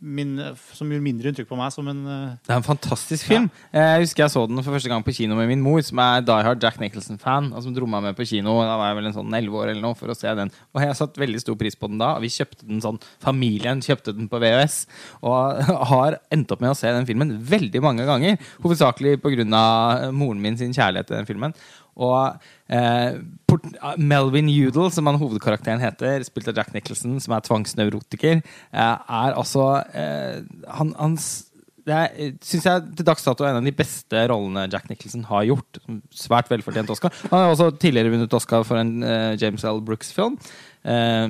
min, 0.00 0.32
Som 0.74 0.90
gjorde 0.90 1.04
mindre 1.04 1.30
inntrykk 1.30 1.48
på 1.50 1.58
meg 1.58 1.72
som 1.74 1.88
en 1.90 2.00
uh... 2.06 2.36
Det 2.46 2.52
er 2.52 2.60
en 2.60 2.66
fantastisk 2.66 3.28
film. 3.28 3.48
Jeg 3.74 4.04
husker 4.04 4.24
jeg 4.24 4.32
så 4.32 4.44
den 4.48 4.62
for 4.62 4.74
første 4.74 4.90
gang 4.92 5.04
på 5.04 5.14
kino 5.16 5.36
med 5.38 5.50
min 5.50 5.62
mor, 5.64 5.80
som 5.84 6.00
er 6.02 6.24
Die 6.24 6.46
Hard 6.46 6.64
Jack 6.64 6.80
Nicholson-fan, 6.80 7.50
og 7.52 7.64
som 7.64 7.74
dro 7.76 7.88
meg 7.90 8.04
med 8.06 8.16
på 8.18 8.26
kino. 8.28 8.56
Da 8.64 8.78
var 8.80 8.90
jeg 8.90 9.00
vel 9.00 9.10
en 9.10 9.16
sånn 9.18 9.36
11 9.40 9.58
år 9.60 9.72
eller 9.72 9.84
noe 9.84 9.98
for 9.98 10.12
å 10.12 10.16
se 10.16 10.32
den. 10.38 10.52
Og 10.74 10.84
jeg 10.84 10.96
satte 10.98 11.22
veldig 11.22 11.42
stor 11.44 11.58
pris 11.60 11.76
på 11.76 11.90
den 11.92 12.00
da. 12.00 12.14
Vi 12.22 12.32
kjøpte 12.32 12.68
den 12.68 12.80
sånn, 12.84 13.00
Familien 13.22 13.84
kjøpte 13.84 14.16
den 14.16 14.30
på 14.32 14.40
VHS, 14.42 14.80
og 15.26 15.60
har 15.92 16.20
endt 16.32 16.56
opp 16.56 16.64
med 16.64 16.72
å 16.72 16.78
se 16.78 16.92
den 16.94 17.08
filmen 17.08 17.36
veldig 17.52 17.84
mange 17.84 18.08
ganger. 18.08 18.40
Hovedsakelig 18.64 19.20
pga. 19.20 19.44
moren 20.16 20.40
min 20.40 20.58
sin 20.60 20.74
kjærlighet 20.76 21.10
til 21.10 21.20
den 21.20 21.28
filmen. 21.28 21.56
Og 21.96 22.38
eh, 22.70 23.18
port 23.50 23.66
Melvin 23.98 24.50
Udall, 24.52 24.90
som 24.94 25.10
han 25.10 25.18
hovedkarakteren 25.20 25.82
heter, 25.82 26.24
spilt 26.26 26.50
av 26.52 26.60
Jack 26.60 26.74
Nicholson, 26.76 27.18
som 27.22 27.34
er 27.36 27.44
tvangsnevrotiker, 27.46 28.42
eh, 28.42 28.80
er 28.80 29.38
altså 29.38 29.70
eh, 29.90 30.42
han, 30.78 30.94
hans 30.98 31.30
det 31.86 31.96
er, 31.96 32.32
synes 32.44 32.66
jeg 32.66 32.82
til 32.98 33.06
dags 33.08 33.24
dato 33.24 33.44
er 33.44 33.52
en 33.52 33.60
av 33.60 33.66
de 33.66 33.74
beste 33.74 34.24
rollene 34.30 34.66
Jack 34.70 34.88
Nicholson 34.90 35.24
har 35.28 35.46
gjort. 35.48 35.80
Svært 36.14 36.50
velfortjent 36.52 36.92
Oscar. 36.92 37.14
Han 37.30 37.44
har 37.44 37.52
også 37.52 37.70
tidligere 37.80 38.12
vunnet 38.12 38.36
Oscar 38.36 38.66
for 38.68 38.80
en 38.80 39.00
eh, 39.06 39.36
James 39.40 39.64
L. 39.66 39.80
Brooks-film. 39.84 40.38
eh, 40.84 41.28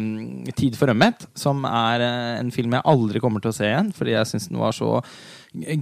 'Tid 0.57 0.77
for 0.77 0.93
ømhet', 0.93 1.29
som 1.35 1.65
er 1.65 2.05
eh, 2.07 2.41
en 2.41 2.51
film 2.51 2.77
jeg 2.77 2.87
aldri 2.93 3.23
kommer 3.23 3.41
til 3.41 3.53
å 3.53 3.57
se 3.57 3.67
igjen, 3.67 3.93
fordi 3.95 4.17
jeg 4.17 4.27
syns 4.27 4.49
den 4.51 4.61
var 4.61 4.77
så 4.77 5.01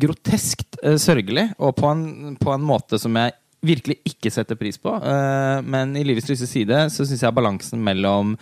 groteskt 0.01 0.79
eh, 0.83 0.97
sørgelig, 0.97 1.51
og 1.59 1.77
på 1.77 1.91
en, 1.91 2.37
på 2.41 2.55
en 2.55 2.65
måte 2.65 3.01
som 3.01 3.17
jeg 3.17 3.35
virkelig 3.65 3.99
ikke 4.07 4.31
setter 4.33 4.59
pris 4.59 4.79
på. 4.81 4.93
Eh, 4.95 5.61
men 5.67 5.97
i 5.99 6.05
Livets 6.07 6.31
lyse 6.31 6.49
side 6.51 6.87
så 6.95 7.07
syns 7.07 7.25
jeg 7.25 7.37
balansen 7.37 7.83
mellom 7.85 8.37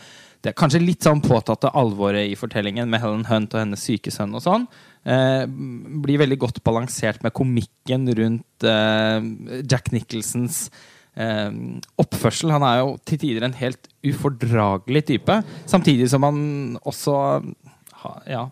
det 0.44 0.52
er 0.52 0.58
kanskje 0.60 0.78
litt 0.78 1.02
sånn 1.02 1.22
påtatte 1.24 1.72
alvoret 1.74 2.28
i 2.30 2.36
fortellingen 2.38 2.86
med 2.90 3.02
Helen 3.02 3.24
Hunt 3.26 3.54
og 3.56 3.62
hennes 3.62 3.82
syke 3.82 4.12
sønn 4.14 4.34
og 4.36 4.44
sånn, 4.44 4.66
eh, 5.02 5.42
blir 5.46 6.20
veldig 6.22 6.38
godt 6.38 6.60
balansert 6.66 7.24
med 7.24 7.34
komikken 7.34 8.06
rundt 8.14 8.66
eh, 8.68 9.26
Jack 9.66 9.90
Nicholsons 9.90 10.68
eh, 11.18 11.50
oppførsel. 11.98 12.52
Han 12.54 12.66
er 12.68 12.82
jo 12.82 12.92
til 13.08 13.22
tider 13.24 13.48
en 13.48 13.58
helt 13.58 13.90
ufordragelig 14.06 15.06
type, 15.10 15.40
samtidig 15.66 16.06
som 16.12 16.28
han 16.28 16.38
også 16.84 17.16
ha, 18.04 18.14
ja, 18.30 18.44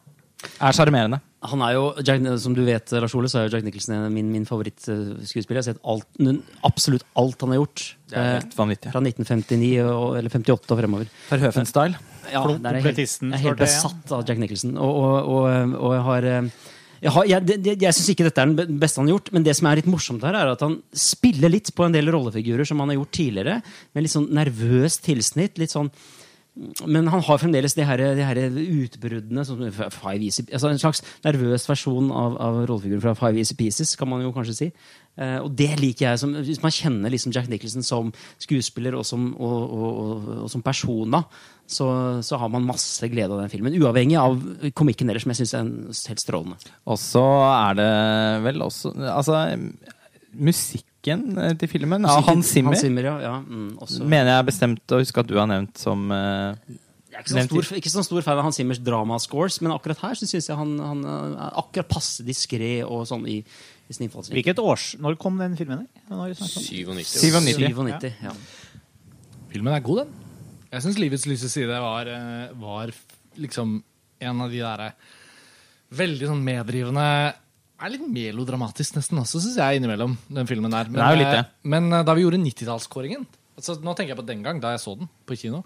er 0.59 0.75
sjarmerende. 0.75 1.21
Han 1.51 1.61
er 1.67 1.75
jo, 1.77 1.83
Jack, 2.07 2.23
Som 2.41 2.55
du 2.57 2.63
vet, 2.65 2.93
Lars 2.97 3.15
Ole, 3.19 3.29
så 3.29 3.41
er 3.43 3.49
jo 3.49 3.57
Jack 3.57 3.65
Nicholson 3.67 4.07
min, 4.15 4.31
min 4.33 4.47
favorittskuespiller. 4.49 5.61
Jeg 5.61 5.65
har 5.65 5.67
sett 5.75 5.83
alt, 5.85 6.07
absolutt 6.65 7.05
alt 7.21 7.41
han 7.45 7.53
har 7.55 7.61
gjort. 7.63 7.83
Det 8.11 8.17
er 8.21 8.31
helt 8.39 8.57
vanvittig. 8.57 8.89
Eh, 8.89 8.95
Fra 8.95 9.03
1959 9.05 9.73
og, 9.85 10.07
eller 10.21 10.33
58 10.33 10.73
og 10.73 10.81
fremover. 10.81 11.11
Verhøfen-style. 11.31 11.99
Ja, 12.33 12.41
Klump- 12.47 12.63
der 12.65 12.71
er 12.71 12.81
jeg 12.81 12.87
helt, 12.89 13.03
jeg 13.05 13.33
er 13.37 13.43
helt 13.45 13.61
besatt 13.61 14.15
av 14.17 14.25
Jack 14.29 14.41
Nicholson. 14.41 14.73
Og, 14.81 14.97
og, 15.03 15.29
og, 15.35 15.77
og 15.85 15.93
jeg 15.99 16.07
har 16.09 16.29
eh, 16.31 16.49
jeg, 17.05 17.13
har, 17.13 17.27
jeg, 17.29 17.47
det- 17.67 17.77
jeg 17.85 17.93
syns 17.99 18.09
ikke 18.15 18.25
dette 18.31 18.41
er 18.41 18.55
den 18.65 18.79
beste 18.81 19.03
han 19.03 19.11
har 19.11 19.19
gjort, 19.19 19.29
men 19.37 19.45
det 19.45 19.53
som 19.59 19.69
er 19.69 19.77
litt 19.83 19.91
morsomt 19.93 20.25
her, 20.25 20.39
er 20.41 20.55
at 20.55 20.63
han 20.65 20.79
spiller 20.97 21.53
litt 21.53 21.69
på 21.77 21.85
en 21.85 21.93
del 21.93 22.09
rollefigurer 22.15 22.65
som 22.65 22.81
han 22.81 22.89
har 22.95 22.97
gjort 23.03 23.13
tidligere, 23.21 23.59
med 23.93 24.07
litt 24.07 24.15
sånn 24.15 24.31
nervøst 24.33 25.05
tilsnitt. 25.05 25.61
litt 25.61 25.75
sånn 25.75 25.91
men 26.55 27.09
han 27.11 27.23
har 27.27 27.39
fremdeles 27.43 27.75
de 27.75 27.83
her, 27.83 27.99
de 28.15 28.23
her 28.23 28.39
utbruddene. 28.47 29.43
Easy, 29.43 30.45
altså 30.53 30.71
en 30.71 30.79
slags 30.79 31.01
nervøs 31.25 31.67
versjon 31.67 32.13
av, 32.15 32.37
av 32.39 32.59
rollefiguren 32.69 33.03
fra 33.03 33.15
Five 33.19 33.43
Easy 33.43 33.57
Pieces, 33.59 33.97
kan 33.99 34.09
man 34.11 34.23
jo 34.23 34.31
kanskje 34.35 34.55
si. 34.61 34.69
Eh, 35.19 35.41
og 35.43 35.51
det 35.59 35.73
liker 35.81 36.07
jeg. 36.07 36.23
Som, 36.23 36.37
hvis 36.47 36.63
man 36.63 36.75
kjenner 36.75 37.11
liksom 37.11 37.35
Jack 37.35 37.51
Nicholson 37.51 37.87
som 37.87 38.15
skuespiller 38.43 38.95
og 38.95 39.03
som, 39.09 39.33
og, 39.35 39.59
og, 39.67 40.31
og, 40.45 40.47
som 40.53 40.63
person, 40.63 41.19
da, 41.19 41.25
så, 41.67 41.91
så 42.23 42.39
har 42.39 42.55
man 42.55 42.71
masse 42.71 43.11
glede 43.11 43.35
av 43.35 43.43
den 43.43 43.51
filmen. 43.51 43.75
Uavhengig 43.83 44.21
av 44.23 44.39
komikken 44.79 45.11
ellers, 45.11 45.27
som 45.27 45.35
jeg 45.35 45.43
syns 45.43 45.59
er 45.59 46.15
helt 46.15 46.23
strålende. 46.23 46.75
Og 46.87 47.03
så 47.03 47.27
er 47.51 47.81
det 47.83 47.93
vel 48.47 48.63
også 48.63 48.95
Altså, 48.95 49.43
musikken 51.05 51.39
eh, 51.39 51.55
til 51.59 51.69
filmen 51.69 52.07
av 52.07 52.25
Hans 52.25 52.49
Zimmer. 52.49 52.75
Hans 52.75 52.85
Zimmer 52.85 53.05
ja, 53.05 53.19
ja, 53.23 53.35
mm. 53.43 54.09
Mener 54.09 54.39
jeg 54.39 54.49
bestemt 54.49 54.95
å 54.95 55.01
huske 55.03 55.21
at 55.21 55.29
du 55.29 55.37
har 55.37 55.47
nevnt 55.47 55.77
som 55.79 56.11
uh, 56.11 56.55
Jeg 57.11 57.19
er 57.19 57.23
ikke 57.23 57.35
så, 57.35 57.45
stor, 57.45 57.79
ikke 57.79 57.93
så 57.93 58.05
stor 58.05 58.25
fan 58.25 58.39
av 58.39 58.45
Hans 58.49 58.59
Zimmers 58.59 58.81
dramascores, 58.81 59.61
men 59.63 59.75
akkurat 59.75 60.01
her 60.03 60.19
så 60.19 60.27
syns 60.27 60.49
jeg 60.49 60.59
han, 60.59 60.75
han 60.81 61.05
er 61.05 61.59
akkurat 61.61 61.89
passe 61.89 62.25
diskré 62.25 62.83
sånn 63.07 63.27
i, 63.29 63.41
i. 63.45 64.09
Hvilket 64.09 64.59
års... 64.59 64.95
Når 64.99 65.19
kom 65.21 65.39
den 65.39 65.57
filmen? 65.59 65.85
der? 65.85 66.05
Når 66.11 66.33
vi 66.33 66.39
snakker 66.41 66.89
om? 66.91 67.01
97. 67.01 67.19
97. 67.21 67.67
97, 67.69 68.23
ja. 68.25 68.37
Filmen 69.53 69.77
er 69.77 69.85
god, 69.85 70.05
den. 70.05 70.23
Jeg 70.75 70.83
syns 70.83 70.97
Livets 70.99 71.29
lyse 71.31 71.49
side 71.53 71.77
var, 71.79 72.09
eh, 72.11 72.55
var 72.59 72.91
liksom 73.39 73.77
en 74.25 74.41
av 74.43 74.51
de 74.51 74.59
derre 74.59 74.89
veldig 75.95 76.27
sånn 76.27 76.43
meddrivende 76.43 77.05
er 77.85 77.95
litt 77.95 78.05
melodramatisk 78.09 78.99
nesten 78.99 79.21
også, 79.21 79.41
syns 79.45 79.57
jeg, 79.61 79.81
innimellom. 79.81 80.17
den 80.33 80.51
filmen 80.51 80.73
der. 80.73 80.91
Men, 80.91 81.01
Det 81.01 81.07
er 81.07 81.17
jo 81.17 81.23
litt 81.23 81.39
eh, 81.39 81.51
men 81.75 81.91
eh, 81.93 82.05
da 82.07 82.15
vi 82.17 82.25
gjorde 82.25 82.41
90-tallskåringen 82.43 83.27
altså, 83.59 83.77
Nå 83.85 83.95
tenker 83.95 84.15
jeg 84.15 84.21
på 84.21 84.29
den 84.29 84.45
gang, 84.47 84.61
da 84.63 84.75
jeg 84.75 84.83
så 84.85 84.97
den 84.99 85.11
på 85.29 85.37
kino. 85.41 85.65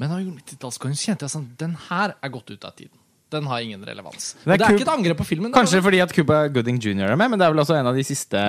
Men 0.00 0.10
da 0.10 0.18
vi 0.18 0.26
gjorde 0.28 0.42
90-tallskåringen, 0.42 0.98
så 1.00 1.10
kjente 1.10 1.26
jeg 1.28 1.34
sånn 1.36 1.46
Den 1.60 1.76
her 1.88 2.16
er 2.16 2.34
gått 2.34 2.50
ut 2.50 2.66
av 2.66 2.74
tiden. 2.76 2.96
Den 3.30 3.46
har 3.46 3.62
ingen 3.62 3.84
relevans. 3.86 4.32
Det 4.42 4.56
er 4.56 4.58
det 4.58 4.66
er 4.66 4.74
ikke 4.74 4.86
et 4.88 4.90
angrep 4.90 5.20
på 5.20 5.26
filmen. 5.28 5.52
det 5.52 5.54
Kanskje 5.54 5.82
fordi 5.84 6.00
at 6.02 6.12
Cuba 6.16 6.40
Gooding 6.50 6.80
jr. 6.82 7.12
er 7.12 7.18
med, 7.20 7.30
men 7.30 7.38
det 7.38 7.46
er 7.46 7.52
vel 7.54 7.62
også 7.62 7.76
en 7.78 7.86
av 7.86 7.94
de 7.94 8.02
siste 8.02 8.40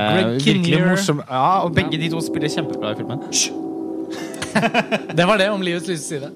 virkelig 0.41 0.79
morsomme 0.87 1.27
Ja, 1.29 1.61
og 1.67 1.75
begge 1.77 1.99
de 2.01 2.09
to 2.09 2.21
spiller 2.25 2.49
kjempebra 2.49 2.95
i 2.95 2.97
filmen. 2.97 3.21
Det 5.17 5.23
var 5.27 5.37
det 5.39 5.47
om 5.53 5.61
Livets 5.63 5.87
lyse 5.87 6.03
side. 6.03 6.27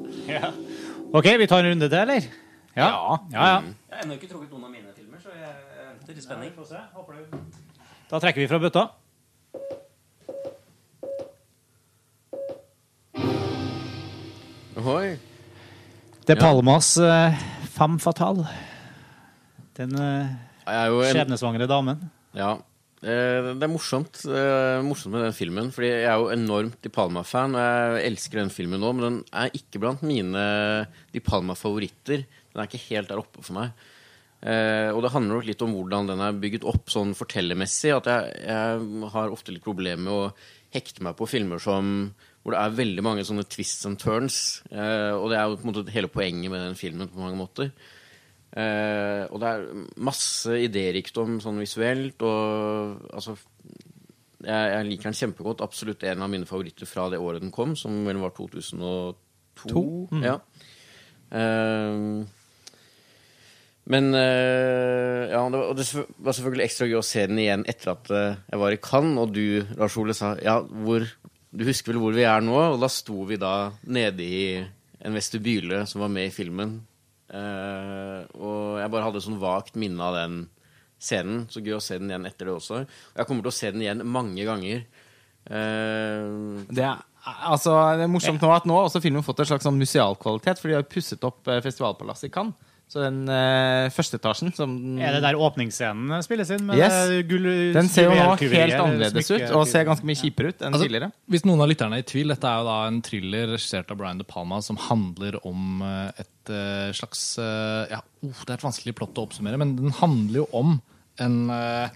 Ok, 1.15 1.25
vi 1.39 1.47
tar 1.49 1.65
en 1.65 1.73
runde 1.73 1.89
til, 1.89 1.97
eller? 1.99 2.27
Ja. 2.75 2.87
ja, 2.87 3.17
ja. 3.33 3.57
Jeg 3.89 3.97
har 3.97 4.03
ennå 4.05 4.15
ikke 4.19 4.29
trukket 4.29 4.51
noen 4.51 4.67
av 4.67 4.71
mine 4.71 4.84
venter 6.05 6.19
i 6.19 6.23
spenning. 6.23 6.53
Da 8.09 8.19
trekker 8.21 8.43
vi 8.43 8.49
fra 8.49 8.59
bøtta. 8.61 8.83
Ohoi. 14.75 15.15
Det 16.25 16.35
er 16.35 16.41
Palmas 16.41 16.91
uh, 17.01 17.33
femme 17.73 17.97
fatale. 18.01 18.45
Den 19.77 19.97
uh, 19.97 20.29
Jeg 20.65 20.77
er 20.77 20.93
jo 20.93 21.01
en 21.01 21.13
skjebnesvangre 21.15 21.69
damen. 21.69 22.05
Ja. 22.37 22.55
Eh, 23.05 23.51
Det 23.53 23.61
er 23.61 23.69
morsomt, 23.69 24.17
eh, 24.25 24.81
morsomt 24.81 25.13
med 25.13 25.27
den 25.27 25.35
filmen, 25.37 25.67
fordi 25.69 25.91
jeg 25.91 26.07
er 26.09 26.17
jo 26.17 26.31
enormt 26.33 26.79
Di 26.81 26.89
Palma-fan, 26.89 27.53
og 27.53 27.99
jeg 27.99 28.07
elsker 28.09 28.39
den 28.39 28.49
filmen 28.49 28.81
nå, 28.81 28.93
men 28.95 29.03
den 29.05 29.19
er 29.29 29.51
ikke 29.53 29.81
blant 29.83 30.01
mine 30.01 30.87
Di 31.13 31.21
Palma-favoritter. 31.21 32.23
Den 32.25 32.63
er 32.63 32.65
ikke 32.65 32.81
helt 32.87 33.11
der 33.11 33.21
oppe 33.21 33.43
for 33.45 33.53
meg. 33.59 33.75
Eh, 34.45 34.91
og 34.93 35.01
det 35.01 35.09
handler 35.13 35.39
nok 35.39 35.47
litt 35.47 35.63
om 35.65 35.73
hvordan 35.73 36.11
den 36.11 36.21
er 36.21 36.37
bygget 36.37 36.67
opp 36.69 36.91
sånn 36.93 37.15
fortellermessig. 37.17 37.95
At 37.95 38.09
jeg, 38.11 38.37
jeg 38.45 39.09
har 39.15 39.33
ofte 39.33 39.55
litt 39.55 39.65
problemer 39.65 40.05
med 40.05 40.13
å 40.13 40.31
hekte 40.75 41.05
meg 41.05 41.17
på 41.17 41.27
filmer 41.29 41.61
som 41.61 42.11
hvor 42.45 42.53
det 42.53 42.61
er 42.61 42.77
veldig 42.77 43.01
mange 43.01 43.23
sånne 43.25 43.47
twists 43.49 43.87
and 43.89 43.97
turns. 43.97 44.39
Eh, 44.69 45.13
og 45.17 45.31
det 45.31 45.39
er 45.39 45.49
jo 45.49 45.57
på 45.57 45.65
en 45.65 45.71
måte 45.71 45.95
hele 45.95 46.11
poenget 46.13 46.53
med 46.53 46.61
den 46.61 46.77
filmen 46.77 47.09
på 47.09 47.23
mange 47.23 47.39
måter. 47.39 47.71
Eh, 48.53 49.23
og 49.33 49.41
det 49.41 49.49
er 49.49 49.65
masse 50.05 50.59
idérikdom 50.67 51.39
sånn 51.41 51.57
visuelt, 51.59 52.21
og 52.21 53.01
altså 53.09 53.33
jeg, 54.45 54.69
jeg 54.75 54.87
liker 54.91 55.09
den 55.09 55.17
kjempegodt. 55.17 55.65
Absolutt 55.65 56.05
en 56.05 56.21
av 56.21 56.29
mine 56.29 56.45
favoritter 56.45 56.85
fra 56.85 57.07
det 57.09 57.17
året 57.17 57.41
den 57.41 57.53
kom, 57.55 57.73
som 57.79 58.03
vel 58.05 58.21
var 58.21 58.35
2002. 58.37 59.15
To? 59.65 59.83
Mm. 60.11 60.23
Ja. 60.27 60.37
Eh, 61.33 62.44
men 63.85 64.15
eh, 64.17 65.29
ja, 65.29 65.43
det 65.45 65.59
var, 65.59 65.67
og 65.69 65.77
det 65.77 65.85
var 65.93 66.33
selvfølgelig 66.33 66.65
ekstra 66.65 66.87
gøy 66.89 66.97
å 66.97 67.05
se 67.05 67.25
den 67.29 67.41
igjen 67.43 67.65
etter 67.69 67.91
at 67.93 68.09
eh, 68.09 68.39
jeg 68.49 68.61
var 68.63 68.73
i 68.73 68.79
Cannes, 68.81 69.19
og 69.21 69.35
du, 69.35 69.61
Lars 69.77 69.97
Ole, 70.01 70.15
sa 70.17 70.33
ja, 70.41 70.57
hvor 70.65 71.05
Du 71.55 71.63
husker 71.67 71.93
vel 71.93 72.01
hvor 72.01 72.15
vi 72.17 72.25
er 72.27 72.41
nå? 72.43 72.55
Og 72.73 72.81
da 72.81 72.89
sto 72.91 73.21
vi 73.29 73.37
da 73.39 73.69
nede 73.85 74.25
i 74.25 74.41
en 75.05 75.15
vestibyle 75.15 75.83
som 75.87 76.01
var 76.01 76.09
med 76.11 76.31
i 76.31 76.33
filmen. 76.33 76.79
Eh, 77.29 78.25
og 78.41 78.81
jeg 78.81 78.91
bare 78.91 79.05
hadde 79.05 79.21
sånn 79.23 79.39
vagt 79.39 79.77
minne 79.79 80.01
av 80.01 80.17
den 80.17 80.41
scenen. 80.97 81.45
Så 81.53 81.61
gøy 81.61 81.77
å 81.77 81.83
se 81.83 82.01
den 82.01 82.09
igjen 82.09 82.25
etter 82.27 82.49
det 82.49 82.57
også. 82.57 82.81
Og 82.81 83.21
jeg 83.21 83.29
kommer 83.29 83.45
til 83.45 83.53
å 83.53 83.59
se 83.59 83.71
den 83.71 83.85
igjen 83.85 84.01
mange 84.09 84.49
ganger. 84.49 84.81
Det 85.45 86.81
er, 86.81 87.03
altså, 87.21 87.77
det 87.95 88.07
er 88.07 88.09
morsomt 88.09 88.41
nå 88.41 88.49
at 88.49 88.65
nå 88.65 88.79
har 88.79 88.89
også 88.89 89.03
filmen 89.03 89.23
fått 89.23 89.43
en 89.43 89.51
slags 89.53 89.67
sånn 89.69 89.77
musealkvalitet, 89.77 90.57
for 90.57 90.73
de 90.73 90.79
har 90.79 90.87
pusset 90.89 91.27
opp 91.29 91.45
festivalpalasset 91.45 92.31
i 92.31 92.33
Cannes. 92.33 92.73
Så 92.95 93.01
den 93.03 93.25
uh, 93.27 93.91
første 93.91 94.15
etasjen 94.15 94.53
som 94.55 94.71
Er 95.03 95.17
det 95.17 95.19
der 95.25 95.35
åpningsscenen 95.35 96.23
spilles 96.23 96.47
inn? 96.55 96.61
Med 96.63 96.79
Yes. 96.79 97.25
gull, 97.27 97.49
Den 97.75 97.89
ser 97.91 98.07
jo 98.07 98.13
nå 98.15 98.37
helt 98.39 98.77
annerledes 98.79 99.31
ut, 99.33 99.43
og 99.51 99.65
ser 99.67 99.83
ganske 99.89 100.07
mye 100.07 100.15
kjipere 100.15 100.53
ut 100.53 100.63
enn 100.63 100.71
Altså, 100.71 100.87
tidligere. 100.87 101.09
Hvis 101.27 101.43
noen 101.43 101.59
av 101.65 101.67
lytterne 101.67 101.99
er 101.99 102.05
i 102.05 102.07
tvil, 102.07 102.31
dette 102.31 102.47
er 102.47 102.61
jo 102.61 102.69
da 102.69 102.77
en 102.87 103.01
thriller 103.03 103.51
regissert 103.51 103.91
av 103.91 103.99
Brian 103.99 104.21
De 104.21 104.27
Palma 104.29 104.61
som 104.63 104.79
handler 104.79 105.35
om 105.43 105.83
eh, 105.83 106.23
et 106.23 106.51
uh, 106.55 106.93
slags 106.95 107.23
uh, 107.35 107.83
Ja, 107.91 107.99
oh, 107.99 108.43
det 108.45 108.53
er 108.53 108.59
et 108.61 108.67
vanskelig 108.69 108.95
plott 108.95 109.19
å 109.19 109.25
oppsummere, 109.27 109.59
men 109.59 109.75
den 109.75 109.91
handler 109.99 110.45
jo 110.45 110.47
om 110.55 110.77
en 111.19 111.35
uh, 111.51 111.89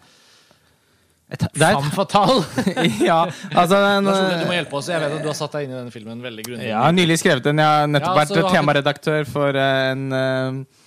Et, 1.29 1.43
det 1.53 1.61
er 1.61 1.77
et, 1.77 1.91
fatale. 1.93 2.41
ja, 3.05 3.19
altså 3.53 3.77
den, 3.85 4.07
du 4.09 4.47
må 4.49 4.55
hjelpe 4.55 4.79
oss. 4.79 4.87
Jeg 4.89 4.97
vet 4.97 5.13
at 5.13 5.21
du 5.21 5.29
har 5.29 5.37
satt 5.37 5.53
deg 5.53 5.67
inn 5.67 5.75
i 5.75 5.77
denne 5.77 5.93
filmen 5.93 6.23
veldig 6.25 6.45
grundig. 6.47 6.65
Jeg 6.71 6.79
har 6.81 6.95
nylig 6.97 7.19
skrevet 7.21 7.45
den. 7.45 7.61
Jeg 7.61 7.69
har 7.69 7.87
nettopp 7.87 8.17
Ja, 8.17 8.23
vært 8.25 8.55
temaredaktør 8.55 9.29
for 9.29 9.59
en 9.61 10.07
eh, 10.09 10.47
eh, 10.49 10.78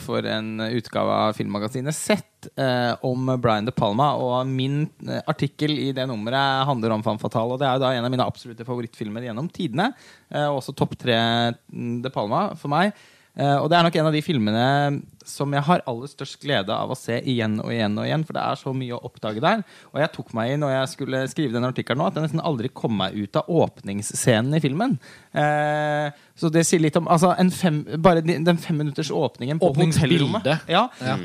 For 0.00 0.24
en 0.24 0.62
utgave 0.64 1.16
av 1.26 1.34
filmmagasinet 1.36 1.92
Sett 1.92 2.46
eh, 2.56 2.94
om 3.04 3.26
Brian 3.40 3.64
De 3.64 3.72
Palma. 3.72 4.12
Og 4.16 4.46
min 4.48 4.84
eh, 5.06 5.20
artikkel 5.28 5.74
i 5.78 5.90
det 5.94 6.06
nummeret 6.08 6.66
handler 6.68 6.94
om 6.94 7.04
Fan 7.04 7.20
Fatale. 7.20 7.54
Og 7.54 7.60
det 7.60 7.68
er 7.68 7.82
da 7.82 7.92
en 7.94 8.06
av 8.06 8.12
mine 8.12 8.26
absolutte 8.26 8.66
favorittfilmer 8.68 9.28
gjennom 9.28 9.50
tidene. 9.52 9.90
Eh, 10.32 10.48
også 10.48 10.74
topp 10.76 10.96
tre 11.00 11.18
mm, 11.18 12.00
De 12.04 12.12
Palma 12.14 12.48
for 12.58 12.72
meg. 12.72 12.96
Eh, 13.38 13.56
og 13.56 13.70
det 13.72 13.78
er 13.78 13.86
nok 13.86 13.94
en 13.96 14.08
av 14.10 14.12
de 14.12 14.20
filmene 14.22 14.64
som 15.24 15.52
jeg 15.54 15.62
har 15.64 15.80
aller 15.86 16.10
størst 16.10 16.40
glede 16.42 16.74
av 16.74 16.90
å 16.90 16.96
se 16.98 17.14
igjen 17.30 17.54
og 17.62 17.70
igjen 17.72 17.94
og 17.96 18.04
igjen, 18.08 18.24
for 18.26 18.34
det 18.36 18.42
er 18.42 18.58
så 18.58 18.72
mye 18.74 18.96
å 18.96 19.04
oppdage 19.06 19.40
der. 19.40 19.62
Og 19.94 20.00
jeg 20.02 20.10
tok 20.16 20.32
meg 20.36 20.50
i 20.50 20.56
når 20.58 20.72
jeg 20.74 20.90
skulle 20.96 21.20
skrive 21.30 21.54
denne 21.54 21.70
artikkelen 21.70 22.02
nå, 22.02 22.08
at 22.10 22.18
jeg 22.18 22.26
nesten 22.26 22.42
aldri 22.42 22.68
kom 22.74 22.96
meg 22.98 23.14
ut 23.16 23.38
av 23.38 23.46
åpningsscenen 23.62 24.58
i 24.58 24.60
filmen. 24.64 24.96
Eh, 25.32 26.10
så 26.36 26.50
det 26.52 26.64
sier 26.66 26.82
litt 26.82 26.98
om 26.98 27.06
altså 27.12 27.30
en 27.38 27.52
fem, 27.54 27.78
Bare 28.02 28.20
den 28.26 28.58
femminutters 28.60 29.12
åpningen 29.14 29.60
på 29.62 29.70
hotellrommet 30.02 30.48
ja, 30.74 30.82
ja. 31.00 31.16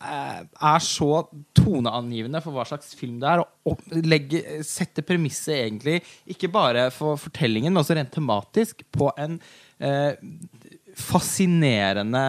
eh, 0.00 0.40
er 0.72 0.82
så 0.86 1.10
toneangivende 1.58 2.40
for 2.42 2.56
hva 2.56 2.64
slags 2.66 2.94
film 2.98 3.20
det 3.22 3.28
er, 3.34 3.42
og 3.44 3.74
opp- 3.74 3.92
legge- 4.08 4.62
sette 4.66 5.04
premisset 5.06 5.60
egentlig 5.60 6.00
ikke 6.32 6.50
bare 6.52 6.88
for 6.94 7.20
fortellingen, 7.20 7.70
men 7.74 7.82
også 7.84 7.98
rent 8.00 8.10
tematisk 8.16 8.82
på 8.96 9.12
en 9.20 9.36
eh, 9.82 10.16
fascinerende 10.98 12.22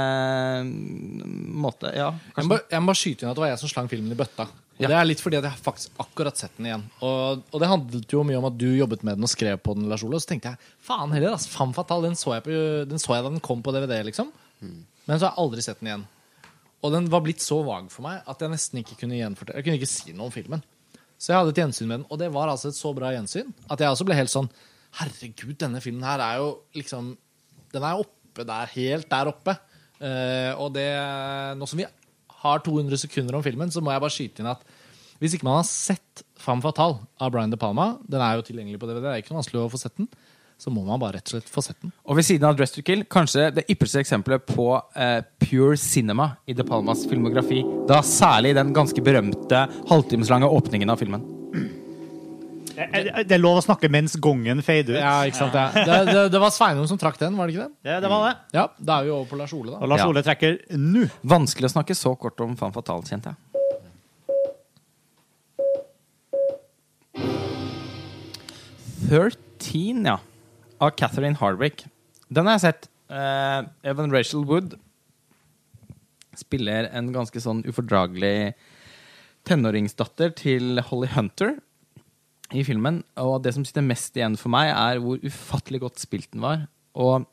måte. 1.64 1.91
Ja, 1.95 2.11
Jeg 2.38 2.48
må, 2.49 2.57
jeg 2.72 2.84
må 2.84 2.95
skyte 2.98 3.26
inn 3.26 3.31
at 3.31 3.38
det 3.38 3.44
var 3.44 3.52
jeg 3.53 3.61
som 3.64 3.72
slang 3.72 3.90
filmen 3.91 4.14
i 4.14 4.19
bøtta. 4.19 4.48
Og 4.73 4.81
Ja. 4.81 4.88
Det 4.90 4.95
er 4.98 5.06
litt 5.06 5.22
fordi 5.22 5.38
at 5.38 5.45
jeg 5.45 5.53
har 5.53 5.61
faktisk 5.61 5.99
akkurat 6.02 6.40
sett 6.40 6.56
den 6.57 6.65
igjen. 6.65 6.84
Og, 7.06 7.44
og 7.53 7.60
det 7.61 7.68
handlet 7.69 8.10
jo 8.15 8.23
mye 8.26 8.40
om 8.40 8.48
at 8.49 8.56
du 8.57 8.65
jobbet 8.73 9.03
med 9.06 9.19
den 9.19 9.27
og 9.27 9.30
skrev 9.30 9.60
på 9.61 9.76
den, 9.77 9.85
Lars 9.91 10.02
Ole. 10.03 10.18
Og 10.18 10.23
så 10.23 10.31
tenkte 10.31 10.49
jeg 10.56 10.72
faen 10.81 11.14
heller, 11.14 11.35
ass, 11.38 11.45
fan 11.52 11.76
fatal, 11.77 12.02
den 12.07 12.18
så, 12.18 12.34
jeg 12.40 12.45
på, 12.48 12.56
den 12.90 12.99
så 13.02 13.14
jeg 13.14 13.23
da 13.27 13.30
den 13.35 13.44
kom 13.44 13.61
på 13.61 13.72
DVD, 13.76 13.99
liksom. 14.07 14.31
Men 14.64 15.19
så 15.19 15.27
har 15.27 15.30
jeg 15.35 15.44
aldri 15.44 15.61
sett 15.65 15.80
den 15.84 15.91
igjen. 15.91 16.07
Og 16.84 16.91
den 16.95 17.06
var 17.14 17.22
blitt 17.23 17.44
så 17.45 17.60
vag 17.64 17.91
for 17.94 18.03
meg 18.07 18.26
at 18.27 18.41
jeg 18.41 18.52
nesten 18.52 18.81
ikke 18.81 18.98
kunne 18.99 19.15
gjenfortelle 19.15 19.61
Jeg 19.61 19.68
kunne 19.68 19.77
ikke 19.80 19.91
si 19.94 20.15
noe 20.18 20.27
om 20.27 20.34
filmen. 20.34 20.64
Så 21.22 21.31
jeg 21.31 21.38
hadde 21.40 21.53
et 21.53 21.61
gjensyn 21.61 21.88
med 21.88 21.99
den, 22.02 22.07
og 22.10 22.19
det 22.19 22.31
var 22.34 22.49
altså 22.52 22.73
et 22.73 22.76
så 22.80 22.91
bra 22.98 23.14
gjensyn 23.14 23.53
at 23.72 23.80
jeg 23.80 23.94
også 23.94 24.07
ble 24.10 24.18
helt 24.18 24.34
sånn 24.34 24.49
Herregud, 24.98 25.53
denne 25.61 25.80
filmen 25.81 26.03
her 26.06 26.22
er 26.22 26.41
jo 26.41 26.49
liksom 26.76 27.14
Den 27.73 27.85
er 27.88 28.02
oppe 28.02 28.22
der, 28.41 28.72
helt 28.73 29.10
der 29.11 29.30
oppe. 29.30 29.55
Eh, 30.03 30.51
og 30.57 30.73
det 30.76 30.89
Nå 31.60 31.68
som 31.69 31.80
vi 31.80 31.85
har 32.43 32.64
200 32.65 32.99
sekunder 33.05 33.38
om 33.38 33.43
filmen, 33.45 33.72
så 33.72 33.84
må 33.84 33.93
jeg 33.93 34.03
bare 34.03 34.15
skyte 34.18 34.43
inn 34.43 34.51
at 34.51 34.65
hvis 35.22 35.38
ikke 35.38 35.47
man 35.47 35.61
har 35.61 35.68
sett 35.69 36.23
Femme 36.43 36.64
Fatale 36.65 36.97
av 37.22 37.31
Brian 37.31 37.53
De 37.53 37.60
Palma, 37.60 37.93
den 38.03 38.19
er 38.19 38.35
jo 38.35 38.43
tilgjengelig 38.43 38.81
på 38.81 38.89
DVD, 38.89 39.05
det 39.05 39.11
er 39.14 39.22
ikke 39.22 39.31
noe 39.31 39.39
vanskelig 39.39 39.61
å 39.61 39.69
få 39.72 39.80
sett 39.80 39.95
den, 39.95 40.10
så 40.60 40.72
må 40.73 40.84
man 40.84 40.99
bare 40.99 41.18
rett 41.18 41.30
og 41.30 41.38
slett 41.38 41.51
få 41.51 41.64
sett 41.64 41.80
den. 41.80 41.93
Og 42.03 42.18
ved 42.18 42.27
siden 42.27 42.47
av 42.49 42.57
Dress 42.60 42.76
to 42.76 42.84
Kill, 42.84 43.05
kanskje 43.07 43.47
det 43.55 43.64
ypperste 43.72 44.01
eksempelet 44.03 44.43
på 44.49 44.68
eh, 44.99 45.22
pure 45.45 45.77
cinema 45.80 46.34
i 46.43 46.55
De 46.57 46.65
Palmas 46.68 47.05
filmografi. 47.07 47.61
Da 47.88 48.01
særlig 48.03 48.51
den 48.57 48.76
ganske 48.76 49.05
berømte 49.05 49.64
halvtimeslange 49.91 50.51
åpningen 50.51 50.91
av 50.91 50.99
filmen. 50.99 51.23
Eh, 52.73 52.89
eh, 52.99 53.23
Det 53.27 53.35
er 53.35 53.41
lov 53.41 53.59
å 53.59 53.63
snakke 53.65 53.89
mens 53.91 54.15
gongen 54.21 54.61
fader 54.65 54.95
ut. 54.97 55.01
Ja, 55.01 55.15
ikke 55.29 55.39
sant? 55.43 55.53
Ja. 55.57 55.69
Det, 55.73 55.97
det, 56.09 56.23
det 56.33 56.41
var 56.41 56.53
Sveinung 56.55 56.87
som 56.89 56.97
trakk 57.01 57.19
den, 57.21 57.37
var 57.37 57.47
det 57.49 57.55
ikke 57.55 57.67
det? 57.67 57.75
Det, 57.89 57.97
det 58.05 58.09
var 58.13 58.25
det. 58.29 58.33
Ja, 58.57 58.67
Da 58.79 58.99
er 58.99 59.07
vi 59.07 59.13
over 59.13 59.29
på 59.29 59.39
Lars 59.39 59.53
Ole, 59.53 59.73
da. 59.75 59.79
Og. 59.81 59.89
Lars 59.93 60.03
Ja. 60.03 60.09
Ole 60.09 60.23
trekker 60.25 60.57
nå. 60.79 61.07
Vanskelig 61.35 61.69
å 61.69 61.75
snakke 61.77 61.97
så 61.97 62.15
kort 62.19 62.41
om 62.43 62.55
Fan 62.59 62.73
Fatal, 62.75 63.05
kjente 63.07 63.33
jeg. 63.33 63.39
Thirteen, 69.09 70.05
ja. 70.05 70.17
Av 70.81 70.91
Catherine 70.97 71.37
Hardwick. 71.39 71.85
Den 72.33 72.47
har 72.49 72.57
jeg 72.57 72.65
sett. 72.67 72.89
Uh, 73.13 73.67
Evan 73.85 74.11
Rachel 74.13 74.45
Wood 74.49 74.73
spiller 76.39 76.87
en 76.95 77.11
ganske 77.13 77.37
sånn 77.43 77.61
ufordragelig 77.67 78.55
tenåringsdatter 79.45 80.31
til 80.39 80.81
Holly 80.87 81.11
Hunter 81.13 81.59
i 82.53 82.63
filmen. 82.67 83.01
Og 83.21 83.39
det 83.43 83.53
som 83.55 83.65
sitter 83.65 83.85
mest 83.85 84.15
igjen 84.17 84.38
for 84.39 84.53
meg, 84.53 84.71
er 84.71 85.01
hvor 85.03 85.21
ufattelig 85.25 85.81
godt 85.84 86.01
spilt 86.03 86.31
den 86.35 86.43
var. 86.45 86.67
Og 86.95 87.25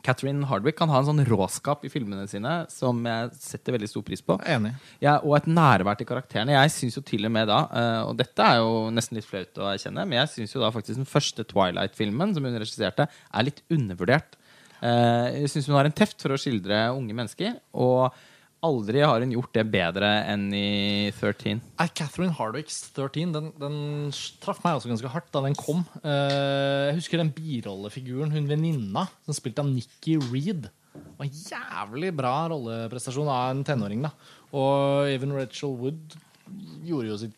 Catherine 0.00 0.46
Hardwick 0.48 0.78
kan 0.78 0.88
ha 0.88 1.00
en 1.02 1.08
sånn 1.10 1.24
råskap 1.28 1.82
i 1.84 1.90
filmene 1.92 2.24
sine 2.30 2.52
som 2.72 3.02
jeg 3.04 3.34
setter 3.36 3.74
veldig 3.76 3.88
stor 3.90 4.04
pris 4.06 4.22
på. 4.24 4.38
Enig. 4.48 4.72
Ja, 5.04 5.18
og 5.20 5.34
et 5.36 5.48
nærvær 5.50 5.98
til 6.00 6.08
karakterene. 6.08 6.54
Jeg 6.56 6.72
syns 6.72 6.96
jo 6.96 7.02
til 7.04 7.28
og 7.28 7.34
med 7.34 7.50
da, 7.50 7.58
eh, 7.68 8.00
og 8.08 8.14
dette 8.16 8.46
er 8.46 8.62
jo 8.62 8.86
nesten 8.96 9.18
litt 9.18 9.28
flaut 9.28 9.60
å 9.60 9.68
erkjenne, 9.74 10.06
men 10.08 10.22
jeg 10.22 10.32
syns 10.36 10.54
jo 10.56 10.62
da 10.64 10.72
faktisk 10.72 11.02
den 11.02 11.10
første 11.10 11.44
Twilight-filmen 11.50 12.32
som 12.32 12.48
hun 12.48 12.56
regisserte, 12.56 13.10
er 13.12 13.44
litt 13.44 13.60
undervurdert. 13.68 14.38
Eh, 14.80 15.42
Jeg 15.42 15.52
syns 15.52 15.68
hun 15.68 15.76
har 15.76 15.84
en 15.90 15.92
teft 16.00 16.22
for 16.24 16.32
å 16.32 16.40
skildre 16.40 16.86
unge 16.96 17.12
mennesker, 17.12 17.60
og 17.74 18.14
aldri 18.66 19.00
har 19.04 19.22
hun 19.22 19.32
gjort 19.34 19.54
det 19.56 19.64
bedre 19.72 20.08
enn 20.28 20.48
i 20.56 21.10
13. 21.16 21.60
Er 21.80 21.92
Catherine 21.96 22.34
Hardwicks 22.36 22.82
13 22.96 23.32
den, 23.34 23.48
den 23.60 23.78
traff 24.42 24.60
meg 24.64 24.78
også 24.78 24.90
ganske 24.92 25.12
hardt 25.12 25.30
da 25.34 25.42
den 25.46 25.56
kom. 25.58 25.84
Uh, 26.04 26.90
jeg 26.90 26.98
husker 26.98 27.22
den 27.22 27.32
birollefiguren, 27.36 28.34
hun 28.34 28.50
venninna, 28.50 29.06
som 29.26 29.36
spilte 29.36 29.64
av 29.64 29.70
Nikki 29.70 30.18
Reed. 30.28 30.68
Det 30.90 31.16
var 31.16 31.28
en 31.28 31.44
jævlig 31.52 32.12
bra 32.18 32.34
rolleprestasjon 32.52 33.30
av 33.30 33.54
en 33.54 33.64
tenåring. 33.66 34.04
da 34.04 34.12
Og 34.56 35.10
Even 35.12 35.36
Rachel 35.36 35.76
Wood 35.78 36.18
gjorde 36.84 37.12
jo 37.12 37.18
sitt 37.20 37.36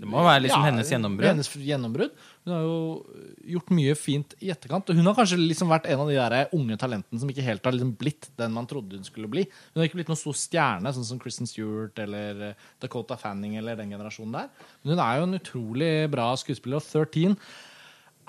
Det 0.00 0.08
må 0.08 0.22
være 0.24 0.44
liksom 0.46 0.64
hennes 0.66 0.90
gjennombrudd. 0.92 1.30
Hennes 1.32 1.50
gjennombrudd. 1.56 2.26
Hun 2.46 2.54
har 2.54 2.62
jo 2.64 2.76
gjort 3.52 3.72
mye 3.76 3.94
fint 3.98 4.34
i 4.40 4.48
etterkant. 4.52 4.88
Hun 4.96 5.04
har 5.04 5.16
kanskje 5.18 5.36
liksom 5.40 5.68
vært 5.72 5.88
en 5.92 6.04
av 6.04 6.08
de 6.08 6.16
der 6.16 6.54
unge 6.56 6.78
talentene 6.80 7.20
som 7.20 7.32
ikke 7.32 7.44
helt 7.44 7.66
har 7.68 7.76
liksom 7.76 7.92
blitt 8.00 8.30
den 8.40 8.54
man 8.54 8.68
trodde 8.70 8.96
hun 8.96 9.04
skulle 9.04 9.28
bli. 9.28 9.44
Hun 9.74 9.82
har 9.82 9.90
ikke 9.90 10.00
blitt 10.00 10.12
noen 10.12 10.20
stor 10.20 10.38
stjerne, 10.40 10.92
sånn 10.96 11.08
som 11.10 11.20
Kristen 11.20 11.50
Stewart 11.50 12.00
eller 12.00 12.46
eh, 12.48 12.62
Dakota 12.80 13.18
Fanning 13.20 13.58
eller 13.60 13.76
den 13.76 13.92
generasjonen 13.92 14.38
der. 14.38 14.48
Men 14.80 14.94
hun 14.94 15.04
er 15.04 15.18
jo 15.18 15.28
en 15.28 15.40
utrolig 15.40 15.92
bra 16.14 16.30
skuespiller. 16.40 16.80
Og 16.80 16.88
13 16.88 17.36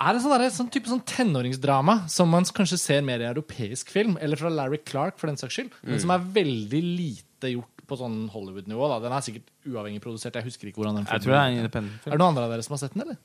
er 0.02 0.12
en 0.12 0.22
sånn, 0.22 0.36
der, 0.36 0.52
sånn 0.52 0.70
type 0.74 0.92
sånn 0.92 1.04
tenåringsdrama 1.08 2.02
som 2.12 2.30
man 2.32 2.44
kanskje 2.44 2.80
ser 2.84 3.04
mer 3.06 3.22
i 3.22 3.28
europeisk 3.30 3.92
film, 3.94 4.18
eller 4.20 4.40
fra 4.40 4.52
Larry 4.52 4.82
Clark, 4.84 5.16
for 5.20 5.30
den 5.30 5.40
saks 5.40 5.56
skyld, 5.56 5.76
men 5.86 6.00
som 6.02 6.12
er 6.12 6.24
veldig 6.36 6.80
lite 6.84 7.52
gjort 7.54 7.84
på 7.88 7.98
sånn 7.98 8.24
Hollywood-nivå. 8.32 8.88
Den 9.02 9.14
er 9.14 9.24
sikkert 9.24 9.52
uavhengig 9.68 10.02
produsert. 10.04 10.36
Jeg 10.38 10.46
husker 10.48 10.70
ikke 10.70 10.82
hvordan 10.82 11.00
den 11.00 11.08
Jeg 11.08 11.24
tror 11.24 11.34
det 11.34 11.40
er 11.40 11.52
en 11.52 11.60
independent 11.64 12.06
Er 12.08 12.14
det 12.14 12.20
noen 12.20 12.32
andre 12.32 12.46
av 12.46 12.54
dere 12.54 12.66
som 12.66 12.76
har 12.76 12.82
sett 12.84 12.96
den, 12.96 13.04
eller? 13.06 13.20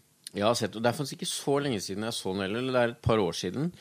Har 0.46 0.54
sett, 0.56 0.76
og 0.76 0.84
Det 0.84 0.90
er 0.92 0.98
faktisk 0.98 1.18
ikke 1.18 1.30
så 1.32 1.60
lenge 1.64 1.80
siden 1.82 2.04
jeg 2.04 2.14
så 2.14 2.34
den 2.34 2.42
heller. 2.46 2.60
eller 2.60 2.74
Det 2.74 2.82
er 2.84 2.94
et 2.98 3.02
par 3.02 3.18
år 3.18 3.34
siden. 3.34 3.72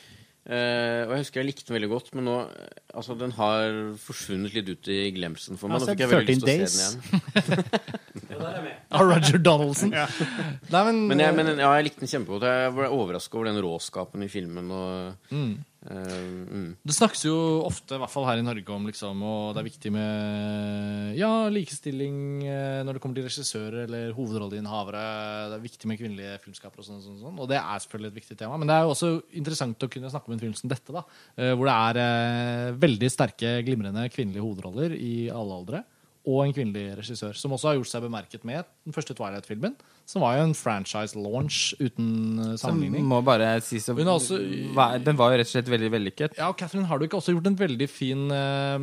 Eh, 0.47 1.03
og 1.03 1.11
jeg 1.11 1.25
husker 1.25 1.41
jeg 1.41 1.47
likte 1.49 1.65
den 1.67 1.75
veldig 1.75 1.89
godt, 1.91 2.13
men 2.15 2.23
nå 2.23 2.35
eh, 2.47 2.67
altså, 2.95 3.17
den 3.19 3.33
har 3.35 3.65
forsvunnet 3.99 4.53
litt 4.55 4.69
ut 4.71 4.87
i 4.87 5.11
glemselen 5.11 5.59
for 5.59 5.67
meg. 5.67 5.81
Nå 5.83 5.89
fikk 5.89 6.05
jeg 6.05 6.11
veldig 6.13 6.35
lyst 6.37 6.45
til 6.47 6.63
å 6.63 6.69
se 6.71 6.85
den 6.87 7.01
igjen. 7.03 8.77
Av 8.95 9.03
Roger 9.03 9.37
Donaldson. 9.43 9.91
Nei, 9.91 10.83
men, 10.87 11.01
Men, 11.09 11.19
jeg, 11.19 11.35
men 11.35 11.51
ja, 11.59 11.71
jeg 11.75 11.89
likte 11.89 12.05
den 12.05 12.11
kjempegodt. 12.13 12.45
Jeg 12.47 12.71
ble 12.77 12.87
overraska 12.95 13.35
over 13.39 13.49
den 13.51 13.59
råskapen 13.65 14.23
i 14.23 14.29
filmen. 14.31 14.71
Og, 14.71 15.33
Mm. 15.35 15.57
Eh, 15.85 16.13
mm. 16.49 16.69
Det 16.81 16.95
snakkes 16.95 17.25
jo 17.27 17.35
ofte, 17.67 17.97
i 17.97 18.01
hvert 18.01 18.11
fall 18.13 18.25
her 18.29 18.41
i 18.41 18.45
Norge, 18.45 18.65
om 18.73 18.87
liksom, 18.89 19.21
og 19.21 19.53
det 19.53 19.61
er 19.61 19.67
viktig 19.67 19.91
med 19.93 21.17
ja, 21.19 21.31
likestilling 21.53 22.17
eh, 22.45 22.79
når 22.87 22.97
det 22.97 23.03
kommer 23.03 23.19
til 23.19 23.27
regissører 23.27 23.83
eller 23.85 24.15
hovedrolleinnehavere. 24.17 25.03
Det 25.51 25.59
er 25.59 25.65
viktig 25.67 25.91
med 25.91 25.99
kvinnelige 26.01 26.39
filmskapere 26.45 26.83
og 26.83 26.89
sånn, 26.89 27.03
sånn, 27.05 27.19
sånn. 27.21 27.37
Og 27.43 27.51
det 27.51 27.59
er 27.61 27.83
selvfølgelig 27.83 28.13
et 28.13 28.21
viktig 28.21 28.39
tema. 28.39 28.57
Men 28.57 28.71
det 28.71 28.77
er 28.77 28.87
jo 28.87 28.95
også 28.95 29.11
interessant 29.41 29.85
å 29.85 29.91
kunne 29.97 30.13
snakke 30.13 30.31
om 30.31 30.37
en 30.37 30.45
film 30.45 30.55
som 30.57 30.71
dette, 30.73 30.95
da. 30.95 31.05
eh, 31.37 31.53
Hvor 31.53 31.69
det 31.69 31.77
er 32.07 32.81
veldig 32.87 33.11
sterke, 33.13 33.59
glimrende 33.67 34.07
kvinnelige 34.13 34.45
hovedroller 34.45 34.97
i 34.97 35.13
alle 35.33 35.61
aldre. 35.61 35.83
Og 36.27 36.41
en 36.43 36.51
kvinnelig 36.51 36.97
regissør, 36.99 37.37
som 37.39 37.53
også 37.55 37.69
har 37.69 37.77
gjort 37.77 37.93
seg 37.93 38.03
bemerket 38.03 38.43
med 38.47 38.67
den 38.83 38.95
første 38.95 39.15
Twilight-filmen. 39.15 39.77
Som 40.07 40.21
var 40.23 40.37
jo 40.37 40.43
en 40.47 40.53
franchise-launch 40.55 41.73
uten 41.83 42.39
eh, 42.39 42.53
sammenligning. 42.61 43.03
Må 43.03 43.17
bare 43.27 43.49
si 43.61 43.75
så, 43.83 43.91
også- 43.91 45.03
Den 45.03 45.17
var 45.19 45.33
jo 45.33 45.37
rett 45.41 45.49
og 45.49 45.51
slett 45.51 45.67
veldig 45.67 45.89
vellykket. 45.91 46.37
Ja, 46.37 46.47
og 46.47 46.55
Catherine 46.57 46.87
Hardwick 46.87 47.11
har 47.11 47.19
også 47.19 47.33
gjort 47.35 47.47
en 47.49 47.57
veldig 47.59 47.89
fin 47.91 48.31
eh, 48.31 48.77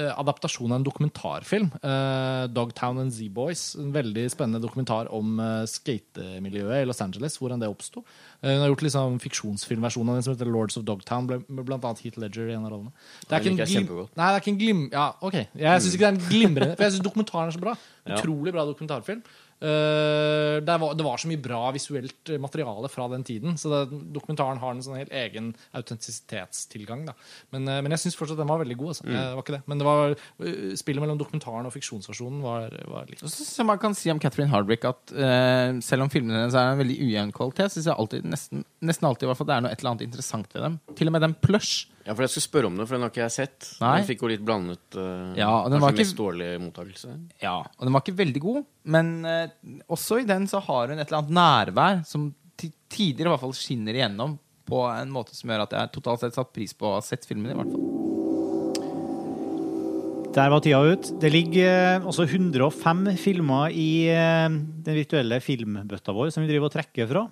eh, 0.00 0.12
adaptasjon 0.16 0.72
av 0.72 0.80
en 0.80 0.84
dokumentarfilm. 0.88 1.68
eh, 1.82 2.46
'Dogtown 2.48 2.98
and 3.04 3.12
Z-Boys'. 3.12 3.76
En 3.78 3.92
veldig 3.92 4.24
spennende 4.32 4.62
dokumentar 4.64 5.12
om 5.12 5.38
eh, 5.38 5.66
skatemiljøet 5.68 6.82
i 6.82 6.88
Los 6.88 7.02
Angeles. 7.04 7.36
Hvordan 7.38 7.60
det 7.60 7.68
oppsto. 7.68 8.02
Eh, 8.42 8.50
hun 8.50 8.60
har 8.64 8.68
gjort 8.72 8.82
liksom 8.88 9.20
fiksjonsfilmversjon 9.20 10.08
av 10.08 10.14
den 10.16 10.22
som 10.22 10.34
heter 10.34 10.46
'Lords 10.50 10.76
of 10.78 10.84
Dogtown', 10.84 11.26
ble- 11.28 11.44
med 11.48 11.64
blant 11.66 11.84
annet 11.84 12.00
Heath 12.00 12.18
Ledger 12.18 12.48
i 12.48 12.54
en 12.56 12.64
av 12.64 12.72
rollene. 12.72 12.92
Det 13.28 13.32
er 13.36 13.40
ikke 13.44 13.60
en 13.60 13.66
kjempegodt. 13.76 14.16
Nei, 14.16 14.26
det 14.32 14.34
er 14.36 14.40
ikke 14.40 14.52
en 14.56 14.58
glim... 14.58 14.90
Ja, 14.90 15.12
ok. 15.20 15.34
Jeg 15.54 15.80
syns 15.82 15.94
ikke 15.94 16.08
det 16.08 16.10
er 16.10 16.16
en 16.16 16.28
glimrende 16.32 16.76
For 16.76 16.84
jeg 16.84 16.92
syns 16.96 17.04
dokumentaren 17.04 17.48
er 17.48 17.52
så 17.52 17.60
bra. 17.60 17.76
Utrolig 18.08 18.52
bra 18.52 18.64
dokumentarfilm. 18.66 19.22
Eh, 19.62 20.56
det, 20.64 20.76
var, 20.78 20.94
det 20.98 21.04
var 21.06 21.20
så 21.22 21.28
mye 21.30 21.40
bra 21.42 21.60
visuelt 21.74 22.32
materiale 22.42 22.88
fra 22.90 23.06
den 23.12 23.22
tiden. 23.24 23.54
Så 23.58 23.70
det, 23.70 24.00
dokumentaren 24.14 24.58
har 24.62 24.74
en 24.74 24.82
sånn 24.82 24.98
helt 24.98 25.12
egen 25.14 25.52
autentisitetstilgang. 25.78 27.06
Men, 27.54 27.68
eh, 27.70 27.82
men 27.84 27.94
jeg 27.94 28.04
syns 28.04 28.18
fortsatt 28.18 28.40
den 28.40 28.50
var 28.50 28.62
veldig 28.64 28.78
god. 28.80 28.94
Altså. 28.94 29.06
Mm. 29.06 29.14
Eh, 29.14 29.28
det 29.28 29.36
var 29.38 29.46
ikke 29.46 29.56
det. 29.56 29.62
Men 29.70 29.82
det 29.82 29.88
var, 29.88 30.16
spillet 30.82 31.04
mellom 31.04 31.20
dokumentaren 31.20 31.68
og 31.68 31.74
fiksjonsversjonen 31.76 32.42
var, 32.42 32.74
var 32.90 33.08
litt 33.10 33.22
så 33.22 33.64
man 33.66 33.78
kan 33.80 33.94
si 33.96 34.10
om 34.10 34.18
Catherine 34.20 34.50
Hardwick 34.50 34.82
at 34.88 35.12
uh, 35.14 35.78
selv 35.84 36.04
om 36.04 36.10
filmene 36.10 36.40
hennes 36.40 36.56
er 36.58 36.72
en 36.72 36.80
veldig 36.80 36.96
ujevn 36.98 37.30
kvalitet, 37.34 37.72
syns 37.74 37.86
jeg 37.88 37.94
alltid, 37.94 38.26
nesten, 38.28 38.64
nesten 38.84 39.06
alltid 39.08 39.26
i 39.26 39.30
hvert 39.30 39.38
fall, 39.38 39.48
det 39.48 39.54
er 39.54 39.64
noe 39.64 39.72
et 39.72 39.82
eller 39.82 39.92
annet 39.92 40.04
interessant 40.08 40.56
ved 40.56 40.64
dem. 40.66 40.78
Til 40.98 41.10
og 41.10 41.14
med 41.14 41.24
den 41.24 41.36
plush. 41.44 41.86
Ja, 42.02 42.14
for 42.16 42.24
jeg 42.24 42.32
skulle 42.32 42.48
spørre 42.48 42.66
om 42.66 42.76
det, 42.80 42.84
for 42.88 42.96
den 42.96 43.04
har 43.06 43.12
ikke 43.12 43.22
jeg 43.22 43.34
sett. 43.36 43.66
Nei. 43.78 43.92
Den 44.00 44.08
fikk 44.08 44.22
jo 44.24 44.30
litt 44.32 44.42
blandet 44.42 44.96
uh, 44.98 45.32
Ja, 45.38 45.50
og 45.62 45.68
den 45.70 45.78
var 45.78 45.92
Kanskje 45.92 46.02
ikke- 46.02 46.08
mest 46.08 46.18
dårlig 46.18 46.48
mottakelse. 46.64 47.12
Ja, 47.44 47.56
og 47.62 47.86
den 47.86 47.94
var 47.94 48.02
ikke 48.02 48.16
veldig 48.18 48.42
god, 48.42 48.64
men 48.96 49.12
uh, 49.24 49.46
også 49.94 50.18
i 50.22 50.26
den 50.26 50.48
så 50.50 50.58
har 50.66 50.90
hun 50.90 50.98
et 50.98 51.06
eller 51.06 51.20
annet 51.22 51.36
nærvær 51.38 52.02
som 52.08 52.32
til 52.58 52.72
tider 52.90 53.26
i 53.26 53.30
hvert 53.32 53.40
fall 53.44 53.54
skinner 53.54 53.94
igjennom 53.94 54.34
på 54.68 54.82
en 54.90 55.10
måte 55.14 55.34
som 55.34 55.50
gjør 55.50 55.64
at 55.64 55.72
jeg 55.78 55.92
totalt 55.94 56.20
sett 56.24 56.34
satt 56.34 56.52
pris 56.54 56.74
på 56.74 56.86
å 56.90 56.96
ha 56.96 57.00
sett 57.06 57.24
filmen. 57.26 57.50
i 57.50 57.56
hvert 57.58 57.70
fall. 57.70 57.88
Der 60.32 60.48
var 60.48 60.62
tida 60.64 60.78
ut. 60.80 61.10
Det 61.20 61.28
ligger 61.28 61.98
eh, 62.00 62.06
også 62.08 62.24
105 62.24 63.02
filmer 63.20 63.68
i 63.76 64.08
den 64.08 64.96
virtuelle 64.96 65.42
filmbøtta 65.44 66.14
vår 66.16 66.30
som 66.32 66.40
vi 66.44 66.48
driver 66.48 66.70
og 66.70 66.76
trekker 66.76 67.10
fra. 67.10 67.26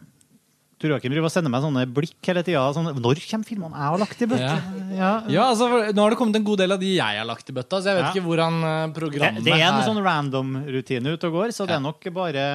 Tor 0.81 0.89
Joakim 0.95 1.13
driver 1.13 1.29
og 1.29 1.33
sender 1.35 1.53
meg 1.53 1.61
sånne 1.61 1.83
blikk 1.93 2.25
hele 2.25 2.41
tida. 2.47 2.61
Sånn, 2.73 2.87
når 3.05 3.19
kommer 3.29 3.45
filmene 3.45 3.77
jeg 3.77 3.91
har 3.93 3.99
lagt 4.01 4.23
i 4.25 4.29
bøtta? 4.31 4.53
Ja. 4.97 5.11
Ja, 5.29 5.43
altså, 5.51 5.67
Nå 5.93 6.07
har 6.07 6.15
det 6.15 6.17
kommet 6.17 6.39
en 6.41 6.47
god 6.47 6.63
del 6.63 6.73
av 6.73 6.81
de 6.81 6.95
jeg 6.95 7.19
har 7.21 7.27
lagt 7.29 7.53
i 7.53 7.53
bøtta, 7.53 7.83
så 7.83 7.91
jeg 7.93 7.99
vet 7.99 8.07
Ja. 8.07 8.13
ikke 8.15 8.25
hvordan 8.25 8.57
programmet 8.97 9.45
Det, 9.45 9.53
det 9.53 9.61
er 9.61 9.67
en 9.69 9.81
er. 9.83 9.85
sånn 9.85 10.01
random-rutine 10.03 11.13
ute 11.13 11.29
og 11.29 11.33
går, 11.37 11.53
så 11.53 11.67
det 11.69 11.77
er 11.77 11.85
nok 11.85 12.01
bare 12.17 12.47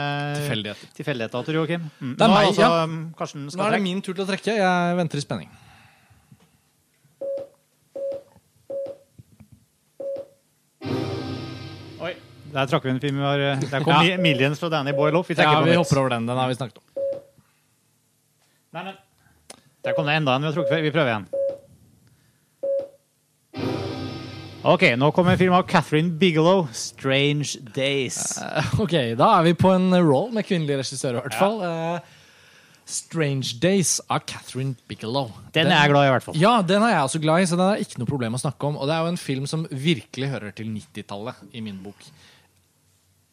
Tilfeldigheter. 0.41 0.89
tilfeldigheter, 0.97 1.45
Tor 1.45 1.53
Joakim. 1.53 1.85
Mm. 2.01 2.15
Det 2.17 2.25
er 2.25 2.27
Nå 2.27 2.33
meg, 2.33 2.47
altså, 2.49 2.65
ja. 2.65 3.59
Nå 3.61 3.67
er 3.67 3.71
det 3.77 3.81
min 3.85 4.01
tur 4.01 4.13
til 4.17 4.25
å 4.25 4.27
trekke. 4.33 4.57
Jeg 4.57 4.97
venter 4.97 5.21
i 5.21 5.21
spenning. 5.21 5.49
Oi, 12.05 12.11
der 12.53 12.69
trakk 12.69 12.85
vi 12.85 12.91
en 12.93 12.99
film. 13.03 13.17
Vi 13.21 13.25
har, 13.25 13.39
eh, 13.39 13.59
der 13.71 13.83
kom 13.83 13.93
Ja. 14.05 14.17
Millions 14.17 14.59
fra 14.59 14.69
Danny 14.69 14.91
Boyloff. 14.91 15.27
Vi 15.27 15.35
Ja, 15.37 15.61
vi 15.61 15.73
hopper 15.75 15.97
over 15.99 16.09
den. 16.09 16.25
Den 16.25 16.37
har 16.37 16.47
vi 16.47 16.55
snakket 16.55 16.77
om. 16.77 16.94
Nei, 18.75 18.83
nei. 18.83 18.95
Der 19.85 19.93
kom 19.95 20.07
det 20.09 20.17
enda 20.19 20.33
en 20.35 20.43
vi 20.43 20.49
har 20.49 20.55
trukket 20.55 20.73
før. 20.73 20.81
Vi 20.83 20.91
prøver 20.91 21.11
igjen. 21.13 21.27
OK, 24.65 24.83
nå 24.97 25.11
kommer 25.13 25.35
en 25.35 25.39
film 25.39 25.53
av 25.53 25.67
Catherine 25.69 26.09
Bigelow, 26.19 26.65
'Strange 26.73 27.61
Days'. 27.75 28.35
Uh, 28.41 28.81
Ok, 28.81 28.95
da 29.15 29.29
er 29.37 29.43
vi 29.45 29.53
på 29.53 29.71
en 29.71 29.93
roll 29.93 30.31
med 30.33 30.43
kvinnelig 30.43 30.79
regissør, 30.81 31.19
i 31.19 31.21
hvert 31.21 31.37
fall. 31.37 31.61
Eh, 31.63 31.99
'Strange 32.85 33.61
Days' 33.61 33.99
av 34.09 34.25
Catherine 34.25 34.75
Bigelow. 34.89 35.31
Den 35.53 35.69
er 35.69 35.85
jeg 35.85 35.93
glad 35.93 36.03
i, 36.03 36.07
i 36.09 36.13
hvert 36.17 36.25
fall. 36.25 36.39
Ja, 36.41 36.61
den 36.65 36.81
er 36.81 36.97
jeg 36.97 37.03
også 37.05 37.21
glad 37.21 37.43
i, 37.43 37.45
så 37.45 37.55
den 37.61 37.69
er 37.69 37.83
ikke 37.85 38.01
noe 38.01 38.09
problem 38.09 38.35
å 38.35 38.41
snakke 38.41 38.67
om. 38.67 38.75
Og 38.81 38.89
det 38.89 38.95
er 38.97 39.05
jo 39.05 39.13
en 39.13 39.21
film 39.21 39.45
som 39.47 39.67
virkelig 39.69 40.33
hører 40.33 40.51
til 40.57 40.67
90-tallet 40.73 41.35
i 41.53 41.61
min 41.61 41.77
bok. 41.85 42.09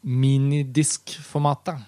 Minidisk-formatet 0.04 1.80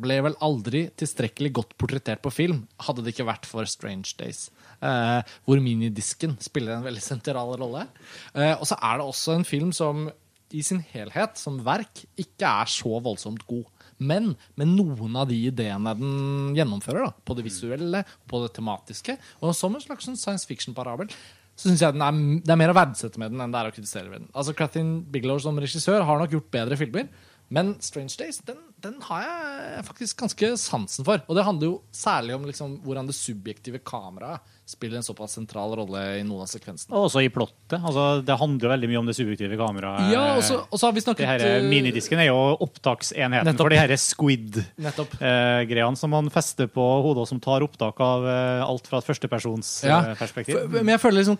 ble 0.00 0.16
vel 0.26 0.36
aldri 0.44 0.86
tilstrekkelig 1.00 1.52
godt 1.58 1.76
portrettert 1.80 2.22
på 2.24 2.32
film, 2.34 2.64
hadde 2.86 3.04
det 3.04 3.14
ikke 3.14 3.28
vært 3.28 3.48
for 3.48 3.68
Strange 3.68 4.14
Days. 4.20 4.48
Eh, 4.80 5.20
hvor 5.46 5.60
minidisken 5.62 6.38
spiller 6.42 6.76
en 6.76 6.86
veldig 6.86 7.04
sentral 7.04 7.54
rolle. 7.60 7.86
Eh, 8.34 8.54
og 8.56 8.66
så 8.68 8.78
er 8.78 9.00
det 9.00 9.06
også 9.06 9.36
en 9.36 9.48
film 9.48 9.74
som 9.76 10.08
i 10.50 10.62
sin 10.66 10.80
helhet, 10.92 11.38
som 11.38 11.60
verk, 11.62 12.04
ikke 12.18 12.48
er 12.48 12.70
så 12.70 12.98
voldsomt 13.02 13.44
god. 13.48 13.68
Men 14.00 14.32
med 14.58 14.72
noen 14.72 15.18
av 15.20 15.28
de 15.30 15.36
ideene 15.50 15.92
den 15.98 16.56
gjennomfører, 16.56 17.10
da, 17.10 17.12
på 17.26 17.36
det 17.36 17.44
visuelle, 17.46 18.02
på 18.30 18.40
det 18.42 18.54
tematiske, 18.56 19.18
og 19.40 19.52
som 19.56 19.76
en 19.76 19.84
slags 19.84 20.08
sånn 20.08 20.18
science 20.18 20.48
fiction-parabel, 20.48 21.12
så 21.60 21.68
syns 21.68 21.82
jeg 21.84 21.92
er, 21.92 22.20
det 22.40 22.54
er 22.54 22.58
mer 22.58 22.72
å 22.72 22.78
verdsette 22.78 23.20
med 23.20 23.34
den 23.34 23.42
enn 23.44 23.52
det 23.52 23.60
er 23.60 23.68
å 23.68 23.74
kritisere 23.74 24.08
med 24.08 24.22
den. 24.22 24.30
Altså, 24.32 24.56
Catherine 24.56 25.02
Bigelow 25.12 25.42
som 25.44 25.58
regissør 25.60 26.06
har 26.08 26.22
nok 26.22 26.32
gjort 26.32 26.48
bedre 26.56 26.78
filmer, 26.80 27.10
men 27.52 27.74
Strange 27.84 28.16
Days 28.16 28.40
den, 28.48 28.62
den 28.80 28.96
har 29.06 29.22
jeg 29.26 29.84
faktisk 29.88 30.18
ganske 30.22 30.48
sansen 30.60 31.04
for. 31.06 31.20
Og 31.28 31.36
det 31.36 31.44
handler 31.46 31.66
jo 31.70 31.74
særlig 31.94 32.34
om 32.36 32.44
liksom, 32.48 32.78
hvordan 32.84 33.06
det 33.10 33.14
subjektive 33.18 33.78
kameraet 33.84 34.40
spiller 34.70 35.00
en 35.00 35.02
såpass 35.02 35.32
sentral 35.34 35.72
rolle 35.74 35.98
i 36.20 36.22
noen 36.22 36.44
av 36.44 36.46
sekvensene. 36.50 36.94
Og 36.94 37.08
også 37.08 37.24
i 37.26 37.30
plottet. 37.34 37.74
Altså, 37.80 38.04
det 38.22 38.36
handler 38.38 38.68
jo 38.68 38.70
veldig 38.70 38.90
mye 38.92 39.00
om 39.00 39.08
det 39.10 39.16
subjektive 39.18 39.56
kameraet. 39.58 40.12
Ja, 40.14 40.22
også, 40.38 40.60
også 40.70 40.86
har 40.86 40.94
vi 40.94 41.02
snakket 41.02 41.24
Det 41.24 41.30
her, 41.32 41.46
eh, 41.58 41.66
minidisken 41.66 42.22
er 42.22 42.28
jo 42.30 42.38
opptaksenheten 42.68 43.48
Nettopp. 43.50 43.64
for 43.66 43.74
de 43.74 43.80
her 43.80 43.96
squid-greiene 43.98 45.96
som 45.98 46.10
man 46.14 46.30
fester 46.30 46.70
på 46.70 46.84
hodet, 47.02 47.24
og 47.24 47.28
som 47.32 47.40
tar 47.42 47.64
opptak 47.66 47.98
av 48.04 48.26
eh, 48.30 48.62
alt 48.66 48.86
fra 48.90 49.00
et 49.02 49.08
førstepersons 49.10 49.72
Ja, 49.88 50.00
eh. 50.12 50.14
For- 50.20 50.68
Men 50.70 50.94
jeg 50.94 51.00
føler 51.02 51.22
liksom 51.24 51.38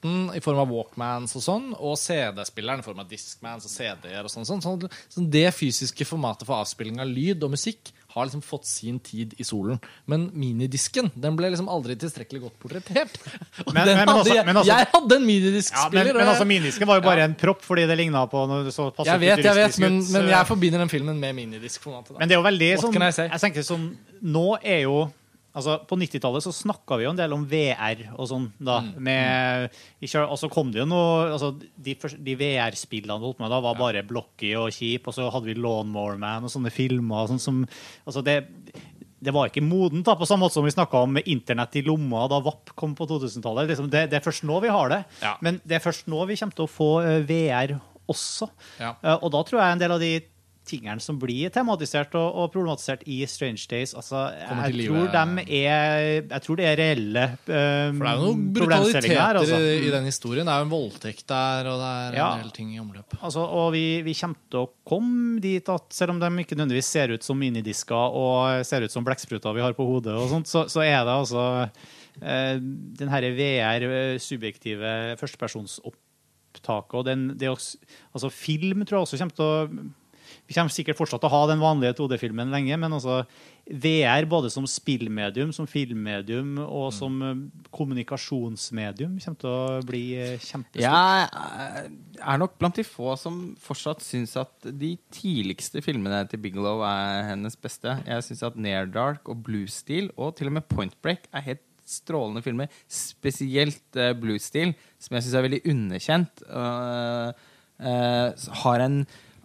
kassetten 0.00 0.34
i 0.36 0.40
form 0.40 0.58
av 0.58 0.68
Walkmans 0.70 1.34
og 1.36 1.42
sånn, 1.44 1.70
og 1.78 1.96
CD-spilleren 1.98 2.80
i 2.80 2.82
form 2.84 3.00
av 3.00 3.08
Discmans 3.08 3.64
og 3.64 3.70
CD-er 3.70 4.24
og 4.24 4.30
sånn, 4.30 4.46
sånn, 4.46 4.62
sånn, 4.62 4.88
sånn 5.12 5.30
Det 5.30 5.50
fysiske 5.52 6.04
formatet 6.06 6.46
for 6.46 6.60
avspilling 6.62 7.00
av 7.00 7.06
lyd 7.08 7.42
og 7.44 7.50
musikk 7.52 7.92
har 8.10 8.26
liksom 8.26 8.42
fått 8.42 8.64
sin 8.66 8.98
tid 8.98 9.34
i 9.38 9.44
solen. 9.44 9.78
Men 10.10 10.30
minidisken 10.34 11.12
den 11.14 11.36
ble 11.38 11.50
liksom 11.52 11.68
aldri 11.70 11.94
tilstrekkelig 11.96 12.40
godt 12.42 12.56
portrettert. 12.58 13.14
Men- 13.72 13.86
men- 13.86 13.86
men 13.86 14.08
hadde 14.08 14.20
også, 14.24 14.34
jeg, 14.34 14.46
men 14.46 14.56
altså- 14.56 14.66
jeg 14.72 14.86
hadde 14.90 15.04
en 15.04 15.10
Ja, 15.10 15.18
men, 15.20 15.26
minidiskspiller. 15.26 16.26
altså, 16.26 16.44
minidisken 16.46 16.86
var 16.86 16.96
jo 16.96 17.02
bare 17.06 17.22
en 17.28 17.34
propp 17.34 17.62
fordi 17.62 17.86
det 17.86 17.96
ligna 17.98 18.26
på 18.26 18.46
noe 18.48 18.64
så 18.72 18.90
passe 18.92 19.06
jeg 19.06 19.20
vet, 19.20 19.44
jeg 19.44 19.54
vet, 19.54 19.78
men, 19.78 20.00
ut, 20.00 20.10
men 20.10 20.28
jeg 20.28 20.46
forbinder 20.46 20.78
den 20.78 20.88
filmen 20.88 21.20
med 21.20 21.34
minidiskformatet. 21.36 22.18
Men 22.18 22.28
det 22.28 22.34
er 22.36 22.40
jo 22.42 22.48
veldig 22.48 22.70
sånn 22.80 23.30
Jeg 23.30 23.40
tenker 23.40 23.62
sånn 23.62 23.96
Nå 24.22 24.58
er 24.62 24.82
jo 24.82 25.10
Altså, 25.54 25.78
På 25.88 25.96
90-tallet 25.98 26.44
så 26.44 26.52
snakka 26.54 26.96
vi 27.00 27.04
jo 27.08 27.10
en 27.10 27.18
del 27.18 27.32
om 27.34 27.42
VR 27.50 28.04
og 28.16 28.28
sånn. 28.30 28.52
da, 28.62 28.80
Mm. 28.80 29.00
med, 29.02 29.70
ikke, 30.00 30.22
Og 30.30 30.38
så 30.38 30.48
kom 30.50 30.70
det 30.70 30.78
jo 30.78 30.86
noe 30.86 31.32
altså, 31.32 31.58
De, 31.58 31.94
de 31.94 32.36
VR-spillene 32.38 33.18
vi 33.18 33.26
holdt 33.26 33.40
med 33.40 33.50
da, 33.50 33.58
var 33.60 33.74
bare 33.74 34.04
blocky 34.06 34.54
og 34.54 34.70
kjip, 34.70 35.08
og 35.08 35.14
så 35.14 35.30
hadde 35.32 35.46
vi 35.50 35.54
Lawnmower 35.58 36.16
Man 36.18 36.44
og 36.44 36.50
sånne 36.50 36.70
filmer. 36.70 37.22
og 37.24 37.28
sånn 37.34 37.40
som, 37.42 37.66
altså 38.06 38.22
det, 38.22 38.36
det 39.20 39.34
var 39.34 39.50
ikke 39.50 39.60
modent, 39.66 40.04
da, 40.06 40.14
på 40.14 40.24
samme 40.24 40.46
måte 40.46 40.54
som 40.54 40.64
vi 40.64 40.70
snakka 40.70 41.02
om 41.02 41.18
internett 41.26 41.74
i 41.76 41.82
lomma 41.82 42.28
da 42.30 42.38
VAP 42.40 42.70
kom 42.74 42.94
på 42.94 43.04
2000-tallet. 43.10 43.68
Liksom, 43.68 43.90
det, 43.90 44.06
det 44.08 44.16
er 44.20 44.24
først 44.24 44.44
nå 44.48 44.60
vi 44.62 44.68
har 44.72 44.88
det. 44.88 45.04
Ja. 45.20 45.34
Men 45.42 45.60
det 45.66 45.76
er 45.76 45.84
først 45.84 46.06
nå 46.08 46.22
vi 46.30 46.36
kommer 46.40 46.54
til 46.56 46.64
å 46.64 46.70
få 46.72 46.90
eh, 47.02 47.20
VR 47.28 47.74
også. 48.08 48.48
Ja. 48.80 48.94
Eh, 49.02 49.18
Og 49.20 49.30
da 49.34 49.42
tror 49.44 49.60
jeg 49.60 49.72
en 49.72 49.78
del 49.82 49.92
av 49.92 50.00
de 50.00 50.14
tingene 50.70 51.02
som 51.02 51.18
blir 51.20 51.50
tematisert 51.52 52.14
og, 52.18 52.28
og 52.44 52.52
problematisert 52.54 53.02
i 53.10 53.18
Strange 53.30 53.66
Days 53.70 53.92
altså, 53.98 54.22
jeg, 54.38 54.86
tror 54.86 55.10
de 55.12 55.44
er, 55.58 56.04
jeg 56.30 56.44
tror 56.46 56.60
det 56.60 56.68
er 56.70 56.78
reelle 56.80 57.24
um, 57.34 57.98
For 57.98 58.06
det 58.06 58.10
er 58.10 58.16
jo 58.16 58.24
noen 58.24 58.40
her. 58.40 58.54
brutaliteter 58.60 59.40
Altså. 59.40 59.60
i, 59.60 59.90
den 59.92 60.08
historien. 60.08 60.46
Det 60.48 60.54
er 60.54 60.62
jo 60.62 60.68
en 60.68 60.72
voldtekt 60.72 61.24
der, 61.30 61.70
og 61.72 61.80
det 61.82 61.90
er 61.90 62.18
Ja. 62.20 62.28
en 62.36 62.44
del 62.44 62.52
ting 62.56 62.72
i 62.74 62.80
omløp. 62.82 63.18
Altså, 63.20 63.44
og 63.44 63.72
vi, 63.74 63.84
vi 64.06 64.14
kommer 64.18 64.40
til 64.50 64.62
å 64.64 64.70
komme 64.86 65.40
dit 65.42 65.68
at 65.74 65.94
selv 65.94 66.14
om 66.14 66.20
de 66.22 66.30
ikke 66.44 66.56
nødvendigvis 66.58 66.90
ser 66.96 67.14
ut 67.14 67.26
som 67.26 67.38
minidisker 67.40 68.18
og 68.20 68.64
ser 68.66 68.86
ut 68.86 68.92
som 68.94 69.06
blekkspruter 69.06 69.56
vi 69.56 69.64
har 69.64 69.74
på 69.76 69.86
hodet, 69.88 70.14
og 70.16 70.30
sånt, 70.32 70.50
så, 70.50 70.66
så 70.70 70.84
er 70.86 71.02
det 71.06 71.14
altså 71.14 71.44
uh, 71.66 72.56
den 73.00 73.10
herre 73.12 73.32
VR-subjektive 73.36 75.16
førstepersonsopptaket 75.20 76.98
og 76.98 77.06
den, 77.06 77.28
det 77.38 77.50
å, 77.50 77.56
altså 78.14 78.30
Film 78.34 78.84
tror 78.84 79.00
jeg 79.00 79.06
også 79.08 79.20
kommer 79.22 79.36
til 79.38 79.50
å 79.50 79.90
Vi 80.50 80.54
kommer 80.56 80.72
sikkert 80.74 80.98
fortsatt 80.98 81.22
til 81.22 81.28
å 81.30 81.34
ha 81.36 81.40
den 81.46 81.60
vanlige 81.62 81.94
2D-filmen 82.00 82.50
lenge, 82.50 82.74
men 82.82 82.90
altså 82.96 83.20
VR 83.70 84.24
både 84.26 84.48
som 84.50 84.64
spillmedium, 84.66 85.52
som 85.54 85.68
filmmedium 85.70 86.56
og 86.64 86.88
som 86.96 87.20
eh, 87.22 87.36
kommunikasjonsmedium 87.76 89.12
kommer 89.22 89.38
til 89.44 89.50
å 89.52 89.84
bli 89.86 90.02
eh, 90.18 90.32
kjempestort. 90.42 90.82
Jeg 90.82 91.28
er- 91.30 91.86
er 92.34 92.38
nok 92.42 92.58
blant 92.58 92.74
de 92.80 92.82
få 92.82 93.14
som 93.16 93.38
fortsatt 93.62 94.02
syns 94.02 94.34
at 94.42 94.50
de 94.74 94.96
tidligste 95.14 95.80
filmene 95.86 96.24
til 96.28 96.42
Bigelow 96.42 96.82
er 96.82 97.30
hennes 97.30 97.54
beste. 97.56 97.94
Jeg 98.06 98.26
syns 98.26 98.42
at 98.50 98.56
Near 98.58 98.86
Dark 98.90 99.28
og 99.30 99.44
Blue 99.46 99.66
Steel 99.70 100.10
og 100.18 100.34
til 100.36 100.50
og 100.50 100.58
med 100.58 100.66
Point 100.68 100.98
Break 101.00 101.28
er 101.32 101.46
helt 101.46 101.62
strålende 101.86 102.42
filmer. 102.42 102.68
Spesielt 102.90 103.82
uh, 103.96 104.12
Blue 104.18 104.38
Steel, 104.38 104.74
som 104.98 105.14
jeg 105.14 105.24
syns 105.28 105.34
er 105.38 105.46
veldig 105.46 105.62
underkjent. 105.72 106.42
Uh, 106.50 107.32
uh, 107.82 108.30
har 108.64 108.80
en 108.84 109.00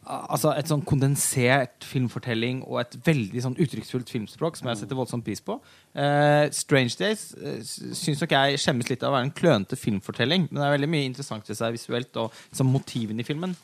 Altså 0.05 0.51
et 0.53 0.69
sånn 0.69 0.83
kondensert 0.85 1.85
filmfortelling 1.87 2.59
og 2.67 2.77
et 2.83 2.93
veldig 3.07 3.41
sånn 3.41 3.55
uttrykksfullt 3.57 4.11
filmspråk 4.13 4.59
som 4.59 4.69
jeg 4.69 4.83
setter 4.83 4.99
voldsomt 4.99 5.25
pris 5.25 5.41
på. 5.41 5.55
Uh, 5.97 6.45
Strange 6.53 6.93
Days 6.99 7.31
uh, 7.39 7.57
syns 7.65 8.21
nok 8.21 8.35
jeg 8.35 8.59
skjemmes 8.61 8.91
litt 8.91 9.01
av 9.01 9.09
å 9.09 9.15
være 9.15 9.29
en 9.31 9.33
klønete 9.33 9.79
filmfortelling, 9.79 10.45
men 10.51 10.61
det 10.61 10.67
er 10.67 10.75
veldig 10.75 10.91
mye 10.93 11.07
interessant 11.09 11.49
i 11.49 11.57
seg 11.57 11.73
visuelt 11.73 12.21
og 12.21 12.29
liksom, 12.51 12.69
motivene 12.69 13.25
i 13.25 13.27
filmen. 13.27 13.55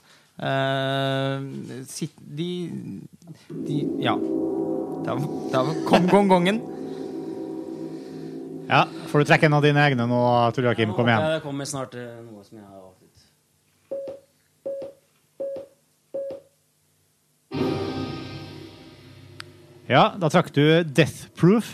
Uh, 0.42 1.86
sit, 1.86 2.18
de, 2.18 2.50
de 3.68 3.82
Ja. 4.02 4.18
Der, 5.06 5.22
der 5.54 5.70
kom 5.90 6.10
gongongen. 6.10 6.62
Ja, 8.70 8.86
Får 9.12 9.22
du 9.22 9.30
trekke 9.30 9.50
en 9.50 9.58
av 9.58 9.66
dine 9.66 9.82
egne 9.84 10.06
nå, 10.10 10.22
Tor 10.56 10.72
Joakim? 10.72 10.94
Kom 10.98 11.10
igjen. 11.10 11.22
Ja, 11.22 11.38
Det 11.38 11.46
kommer 11.46 11.70
snart 11.70 11.94
noe 11.98 12.46
som 12.48 12.58
jeg 12.58 12.66
har 12.66 12.82
Ja, 19.92 20.14
Da 20.16 20.30
trakk 20.32 20.54
du 20.56 20.64
Death 20.88 21.28
Proof. 21.36 21.74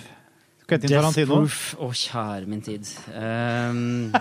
Quentin 0.67 0.89
Death 0.89 1.03
Tarantino. 1.03 1.35
Proof. 1.43 1.75
Å, 1.77 1.91
kjære 1.93 2.49
min 2.49 2.63
tid. 2.65 2.89
Um, 3.13 4.09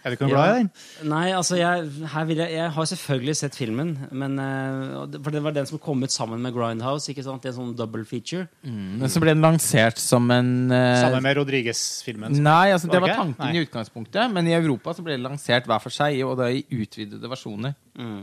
Er 0.00 0.14
du 0.14 0.16
ikke 0.16 0.28
noe 0.30 0.32
glad 0.32 0.50
i 0.50 0.60
den? 0.62 0.68
Nei, 1.10 1.26
altså 1.36 1.58
jeg, 1.58 1.88
her 2.08 2.28
vil 2.28 2.38
jeg, 2.40 2.54
jeg 2.56 2.68
har 2.72 2.86
selvfølgelig 2.88 3.34
sett 3.36 3.56
filmen. 3.58 3.90
Men, 4.16 4.38
eh, 4.40 5.18
for 5.18 5.34
det 5.34 5.42
var 5.44 5.52
den 5.52 5.68
som 5.68 5.80
kom 5.82 6.00
ut 6.00 6.14
sammen 6.14 6.40
med 6.40 6.54
Grindhouse. 6.56 7.10
ikke 7.12 7.24
sant? 7.26 7.42
Det 7.42 7.50
er 7.50 7.52
en 7.52 7.58
sånn 7.58 7.74
double 7.76 8.06
feature. 8.08 8.46
Men 8.64 9.12
så 9.12 9.20
ble 9.20 9.34
den 9.34 9.44
lansert 9.44 10.00
som 10.00 10.30
en 10.32 10.72
uh, 10.72 10.78
Sammen 11.02 11.26
med 11.26 11.36
Rodriguez-filmen. 11.36 12.38
Nei, 12.40 12.70
altså 12.72 12.88
det 12.88 13.02
Var 13.04 13.12
tanken 13.12 13.44
Nei. 13.44 13.58
i 13.58 13.66
utgangspunktet, 13.66 14.32
men 14.32 14.48
i 14.48 14.56
Europa 14.56 14.96
så 14.96 15.04
ble 15.04 15.18
det 15.18 15.26
lansert 15.26 15.68
hver 15.68 15.84
for 15.84 15.92
seg, 15.92 16.16
og 16.24 16.38
da 16.40 16.48
i 16.48 16.64
utvidede 16.64 17.34
versjoner. 17.34 17.76
Mm. 18.00 18.22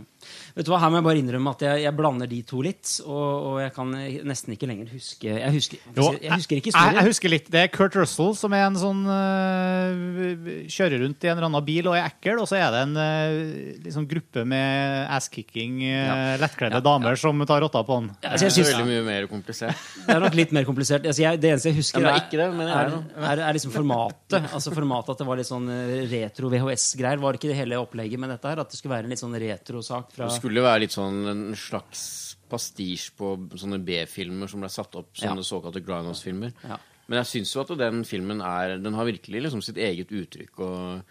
Vet 0.58 0.66
du 0.66 0.72
hva, 0.74 0.80
Her 0.82 0.90
må 0.90 1.00
jeg 1.00 1.06
bare 1.06 1.22
innrømme 1.22 1.54
at 1.54 1.64
jeg, 1.68 1.82
jeg 1.86 1.94
blander 1.98 2.30
de 2.30 2.40
to 2.48 2.62
litt. 2.66 2.94
Og, 3.06 3.28
og 3.52 3.58
jeg 3.62 3.74
kan 3.76 3.94
nesten 4.28 4.56
ikke 4.56 4.70
lenger 4.70 4.90
huske 4.94 5.30
Jeg 5.30 5.54
husker, 5.54 5.82
Jo, 5.94 6.10
jeg 6.22 6.34
husker 6.34 6.60
ikke 6.60 6.74
Jeg, 6.74 6.96
jeg 6.98 7.08
husker 7.10 7.34
litt, 7.34 7.50
Det 7.54 7.62
er 7.62 7.72
Kurt 7.74 7.98
Russell 8.00 8.34
som 8.38 8.56
er 8.58 8.66
en 8.66 8.80
sånn 8.80 9.04
uh, 9.06 10.66
Kjører 10.72 11.04
rundt 11.04 11.26
i 11.26 11.30
en 11.30 11.36
eller 11.36 11.50
annen 11.50 11.66
bil 11.68 11.90
og 11.90 11.98
er 11.98 12.08
ekkel, 12.08 12.42
og 12.42 12.48
så 12.50 12.58
er 12.60 12.74
det 12.74 12.82
en 12.88 12.96
uh, 12.98 13.84
liksom 13.84 14.08
gruppe 14.10 14.44
med 14.48 15.08
asskicking, 15.14 15.80
øh, 15.88 16.34
lettkledde 16.42 16.80
damer 16.84 17.18
som 17.20 17.42
tar 17.48 17.62
rotta 17.64 17.82
på 17.86 17.98
han. 18.00 18.10
Ja, 18.24 18.34
altså, 18.34 18.50
Det 18.50 18.64
er 18.64 18.70
veldig 18.72 18.88
mye 18.90 19.04
mer 19.06 19.28
komplisert. 19.32 19.84
det 20.06 20.16
er 20.16 20.24
nok 20.24 20.38
litt 20.38 20.54
mer 20.56 20.68
komplisert. 20.68 21.08
Altså, 21.08 21.24
jeg, 21.24 21.42
det 21.44 21.52
eneste 21.54 21.72
jeg 21.72 21.78
husker, 21.80 22.04
Ja, 22.04 22.16
det 22.18 22.38
er 22.38 22.44
det, 22.44 22.48
men 22.58 22.72
er 22.72 22.92
er, 22.98 23.42
er, 23.42 23.58
liksom 23.58 23.74
formatet. 23.76 24.38
Altså 24.46 24.74
formatet 24.76 25.14
At 25.14 25.24
det 25.24 25.28
var 25.30 25.40
litt 25.40 25.50
sånn 25.50 25.70
retro 26.12 26.52
VHS-greier. 26.54 27.22
Var 27.24 27.36
det 27.36 27.42
ikke 27.42 27.52
det 27.52 27.60
hele 27.60 27.82
opplegget 27.82 28.22
med 28.22 28.34
dette 28.34 28.52
her? 28.52 28.64
At 28.64 28.74
det 28.74 28.80
skulle 28.80 28.96
være 28.96 29.08
en 29.08 29.16
litt 29.16 29.24
sånn 29.24 29.38
retro-sak 29.42 30.14
fra 30.18 30.28
Det 30.28 30.36
skulle 30.40 30.66
være 30.66 30.84
litt 30.84 30.96
sånn 30.98 31.22
en 31.30 31.44
slags 31.56 32.02
pastisj 32.50 33.12
på 33.20 33.32
sånne 33.60 33.80
B-filmer 33.86 34.50
som 34.50 34.64
ble 34.64 34.70
satt 34.72 34.96
opp, 35.00 35.14
sånne 35.20 35.44
Ja. 35.44 35.48
såkalte 35.48 35.84
Grindhouse-filmer. 35.86 36.54
Ja. 36.66 36.78
Men 37.08 37.22
jeg 37.24 37.30
syns 37.32 37.54
jo 37.56 37.62
at 37.64 37.72
den 37.80 38.04
filmen 38.04 38.42
er 38.44 38.78
Den 38.84 38.94
har 38.98 39.06
virkelig 39.08 39.44
liksom 39.46 39.62
sitt 39.64 39.78
eget 39.78 40.12
uttrykk. 40.12 40.60
og 40.60 41.02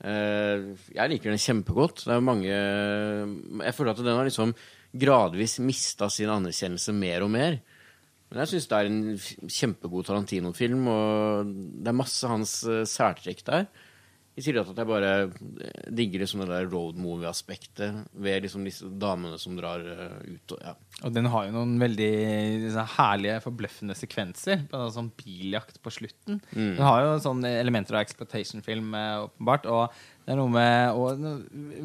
Uh, 0.00 0.72
Jeg 0.96 1.10
liker 1.10 1.28
den 1.28 1.36
kjempegodt. 1.36 2.06
Det 2.06 2.14
er 2.14 2.22
mange 2.24 2.48
Jeg 2.48 3.74
føler 3.76 3.90
at 3.90 3.98
den 4.00 4.16
har 4.16 4.24
liksom 4.24 4.54
gradvis 4.96 5.58
mista 5.60 6.08
sin 6.08 6.30
anerkjennelse 6.32 6.94
mer 6.96 7.20
og 7.26 7.30
mer. 7.30 7.58
Men 8.30 8.40
jeg 8.40 8.48
syns 8.54 8.68
det 8.70 8.78
er 8.78 8.88
en 8.88 9.18
kjempegod 9.50 10.06
Tarantino-film, 10.06 10.86
og 10.88 11.52
det 11.84 11.90
er 11.92 11.98
masse 11.98 12.26
hans 12.30 12.54
uh, 12.64 12.80
særtrekk 12.88 13.44
der. 13.44 13.66
I 14.38 14.44
sier 14.44 14.60
at 14.60 14.70
jeg 14.78 14.86
bare 14.86 15.08
eh, 15.26 15.86
digger 15.90 16.22
liksom 16.22 16.44
det 16.44 16.52
der 16.52 16.68
road 16.70 16.98
movie-aspektet 17.02 18.04
ved 18.14 18.44
liksom 18.44 18.62
disse 18.64 18.86
damene 19.02 19.36
som 19.42 19.56
drar 19.58 19.82
eh, 19.82 20.36
ut 20.36 20.54
og 20.54 20.62
ja. 20.64 20.74
Og 21.04 21.14
den 21.16 21.26
har 21.32 21.48
jo 21.48 21.54
noen 21.56 21.74
veldig 21.80 22.10
liksom, 22.62 22.92
herlige, 22.94 23.40
forbløffende 23.44 23.96
sekvenser. 23.98 24.62
På 24.70 24.78
annet 24.78 24.96
sånn 24.96 25.10
biljakt 25.18 25.80
på 25.82 25.92
slutten. 25.96 26.38
Den 26.54 26.82
har 26.84 27.02
jo 27.04 27.16
sånne 27.24 27.52
elementer 27.58 27.98
av 27.98 28.04
exploitation-film, 28.04 28.94
eh, 28.96 29.16
åpenbart. 29.26 29.66
Og 29.66 29.98
det 30.24 30.34
er 30.34 30.40
noe 30.40 30.54
med 30.54 31.00
og, 31.00 31.24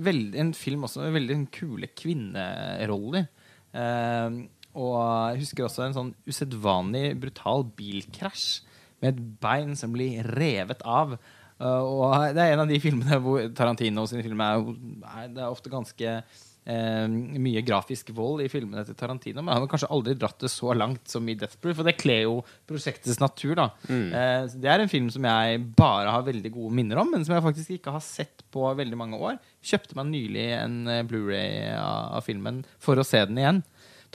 veldig, 0.05 0.37
En 0.45 0.53
film 0.55 0.85
også 0.85 1.01
med 1.01 1.17
veldig 1.17 1.39
kule 1.55 1.89
kvinneroller. 1.97 3.27
Eh, 3.75 4.37
og 4.75 4.95
jeg 5.33 5.41
husker 5.45 5.65
også 5.65 5.85
en 5.85 5.97
sånn 5.97 6.13
usedvanlig 6.27 7.07
brutal 7.19 7.63
bilkrasj 7.77 8.61
med 9.01 9.13
et 9.13 9.25
bein 9.43 9.75
som 9.79 9.95
blir 9.95 10.23
revet 10.35 10.83
av. 10.83 11.17
Uh, 11.55 11.83
og 11.87 12.35
det 12.35 12.43
er 12.43 12.55
en 12.55 12.65
av 12.65 12.71
de 12.71 12.81
filmene 12.85 13.21
hvor 13.23 13.45
Tarantino 13.55 14.03
sine 14.09 14.25
filmer 14.25 14.57
er, 14.57 14.73
er, 15.13 15.29
Det 15.31 15.43
er 15.43 15.53
ofte 15.53 15.71
ganske 15.71 16.17
eh, 16.65 17.05
mye 17.41 17.61
grafisk 17.65 18.09
vold 18.15 18.43
i 18.45 18.49
filmene 18.51 18.83
til 18.87 18.97
Tarantino, 18.97 19.41
men 19.41 19.53
han 19.53 19.63
har 19.63 19.71
kanskje 19.71 19.89
aldri 19.93 20.15
dratt 20.19 20.41
det 20.41 20.51
så 20.51 20.73
langt 20.77 21.07
som 21.11 21.27
i 21.29 21.37
Death 21.37 21.59
Proof, 21.61 21.81
og 21.81 21.89
det 21.89 21.97
kler 21.99 22.25
jo 22.25 22.39
prosjektets 22.67 23.21
natur. 23.23 23.55
da 23.55 23.69
Eh, 24.15 24.47
så 24.49 24.61
det 24.61 24.71
er 24.71 24.81
en 24.83 24.91
film 24.91 25.09
som 25.13 25.25
jeg 25.27 25.61
bare 25.77 26.11
har 26.11 26.25
veldig 26.25 26.51
gode 26.53 26.75
minner 26.75 27.01
om, 27.01 27.11
men 27.11 27.25
som 27.25 27.35
jeg 27.35 27.45
faktisk 27.45 27.77
ikke 27.77 27.93
har 27.95 28.03
sett 28.03 28.45
på 28.53 28.65
veldig 28.77 28.97
mange 28.97 29.19
år. 29.19 29.39
Kjøpte 29.65 29.97
meg 29.99 30.11
nylig 30.11 30.47
en 30.57 30.77
eh, 30.91 31.03
Blu-ray 31.07 31.75
av, 31.75 32.17
av 32.19 32.25
filmen 32.25 32.63
for 32.81 32.99
å 32.99 33.07
se 33.07 33.23
den 33.29 33.41
igjen. 33.41 33.63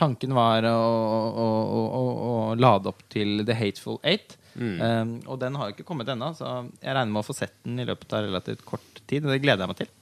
Tanken 0.00 0.32
var 0.32 0.64
å, 0.64 0.76
å, 0.80 1.48
å, 2.00 2.04
å 2.30 2.34
lade 2.56 2.88
opp 2.88 3.02
til 3.12 3.44
The 3.44 3.56
Hateful 3.58 4.00
Eight. 4.06 4.38
Um, 4.56 5.14
og 5.30 5.38
den 5.40 5.56
har 5.58 5.68
jo 5.68 5.76
ikke 5.76 5.86
kommet 5.86 6.10
ennå, 6.10 6.32
så 6.36 6.50
jeg 6.80 6.94
regner 6.96 7.12
med 7.12 7.22
å 7.22 7.26
få 7.26 7.36
sett 7.36 7.54
den 7.64 7.78
i 7.82 7.86
løpet 7.88 8.16
av 8.16 8.26
relativt 8.26 8.64
kort 8.66 9.02
tid. 9.04 9.24
Og 9.24 9.34
det 9.34 9.40
gleder 9.44 9.64
jeg 9.64 9.72
meg 9.72 9.80
til. 9.82 9.92